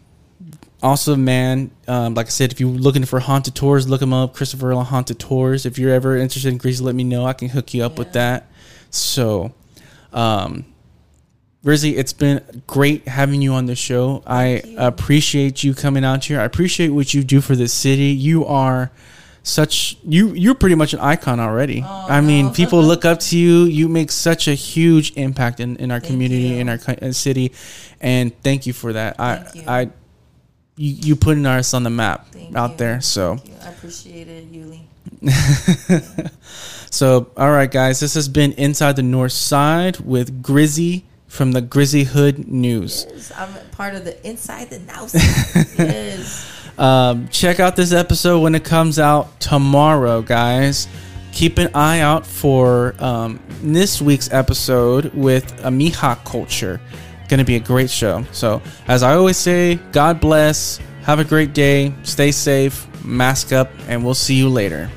also, 0.82 1.14
man, 1.14 1.70
um, 1.86 2.14
like 2.14 2.26
I 2.26 2.30
said, 2.30 2.52
if 2.52 2.60
you're 2.60 2.70
looking 2.70 3.04
for 3.04 3.20
haunted 3.20 3.54
tours, 3.54 3.88
look 3.88 4.00
him 4.00 4.12
up, 4.12 4.34
Christopher 4.34 4.74
La 4.74 4.82
Haunted 4.82 5.18
Tours. 5.18 5.66
If 5.66 5.78
you're 5.78 5.92
ever 5.92 6.16
interested 6.16 6.50
in 6.50 6.58
Greece, 6.58 6.80
let 6.80 6.94
me 6.94 7.04
know. 7.04 7.26
I 7.26 7.34
can 7.34 7.48
hook 7.48 7.74
you 7.74 7.84
up 7.84 7.98
with 7.98 8.14
that. 8.14 8.46
So, 8.90 9.52
um, 10.12 10.64
Grizzy, 11.62 11.96
it's 11.96 12.14
been 12.14 12.62
great 12.66 13.06
having 13.06 13.42
you 13.42 13.52
on 13.52 13.66
the 13.66 13.76
show. 13.76 14.22
I 14.26 14.62
appreciate 14.78 15.62
you 15.62 15.74
coming 15.74 16.04
out 16.04 16.24
here. 16.24 16.40
I 16.40 16.44
appreciate 16.44 16.88
what 16.88 17.12
you 17.12 17.22
do 17.22 17.42
for 17.42 17.54
the 17.54 17.68
city. 17.68 18.06
You 18.06 18.46
are 18.46 18.90
such 19.42 19.96
you 20.04 20.32
you're 20.34 20.54
pretty 20.54 20.74
much 20.74 20.92
an 20.92 21.00
icon 21.00 21.40
already. 21.40 21.82
I 21.82 22.20
mean, 22.20 22.46
no. 22.46 22.52
people 22.52 22.82
look 22.82 23.04
up 23.04 23.20
to 23.20 23.38
you. 23.38 23.64
You 23.64 23.88
make 23.88 24.10
such 24.10 24.48
a 24.48 24.54
huge 24.54 25.12
impact 25.16 25.60
in, 25.60 25.76
in 25.76 25.90
our 25.90 26.00
community, 26.00 26.42
you. 26.42 26.56
in 26.56 26.68
our 26.68 26.78
uh, 27.02 27.12
city, 27.12 27.52
and 28.00 28.38
thank 28.42 28.66
you 28.66 28.72
for 28.72 28.92
that. 28.92 29.16
Thank 29.16 29.54
you. 29.54 29.62
I 29.66 29.80
I 29.80 29.90
you, 30.76 30.92
you 30.92 31.16
putting 31.16 31.46
us 31.46 31.74
on 31.74 31.82
the 31.82 31.90
map 31.90 32.28
Thank 32.32 32.56
out 32.56 32.72
you. 32.72 32.76
there. 32.78 33.00
So 33.00 33.36
Thank. 33.36 33.62
I 33.62 33.68
appreciate 33.70 34.28
it, 34.28 34.52
Yuli. 34.52 34.80
so 36.90 37.30
all 37.36 37.50
right, 37.50 37.70
guys, 37.70 38.00
this 38.00 38.14
has 38.14 38.28
been 38.28 38.52
Inside 38.52 38.96
the 38.96 39.02
North 39.02 39.32
Side 39.32 40.00
with 40.00 40.42
Grizzy 40.42 41.04
from 41.26 41.52
the 41.52 41.60
Grizzy 41.60 42.04
Hood 42.04 42.48
News. 42.48 43.06
Yes, 43.08 43.32
I'm 43.36 43.52
part 43.70 43.94
of 43.94 44.04
the 44.04 44.26
Inside 44.26 44.70
the 44.70 44.78
Nouse. 44.80 45.14
yes. 45.78 46.59
Um, 46.80 47.28
check 47.28 47.60
out 47.60 47.76
this 47.76 47.92
episode 47.92 48.40
when 48.40 48.54
it 48.54 48.64
comes 48.64 48.98
out 48.98 49.38
tomorrow, 49.38 50.22
guys. 50.22 50.88
Keep 51.32 51.58
an 51.58 51.70
eye 51.74 52.00
out 52.00 52.26
for 52.26 52.94
um, 52.98 53.38
this 53.62 54.00
week's 54.00 54.32
episode 54.32 55.12
with 55.14 55.46
Amiha 55.62 56.24
Culture. 56.24 56.80
Going 57.28 57.38
to 57.38 57.44
be 57.44 57.56
a 57.56 57.60
great 57.60 57.90
show. 57.90 58.24
So, 58.32 58.62
as 58.88 59.02
I 59.02 59.14
always 59.14 59.36
say, 59.36 59.76
God 59.92 60.20
bless. 60.20 60.78
Have 61.02 61.18
a 61.18 61.24
great 61.24 61.52
day. 61.52 61.94
Stay 62.02 62.32
safe. 62.32 62.86
Mask 63.04 63.52
up, 63.52 63.70
and 63.86 64.02
we'll 64.02 64.14
see 64.14 64.34
you 64.34 64.48
later. 64.48 64.90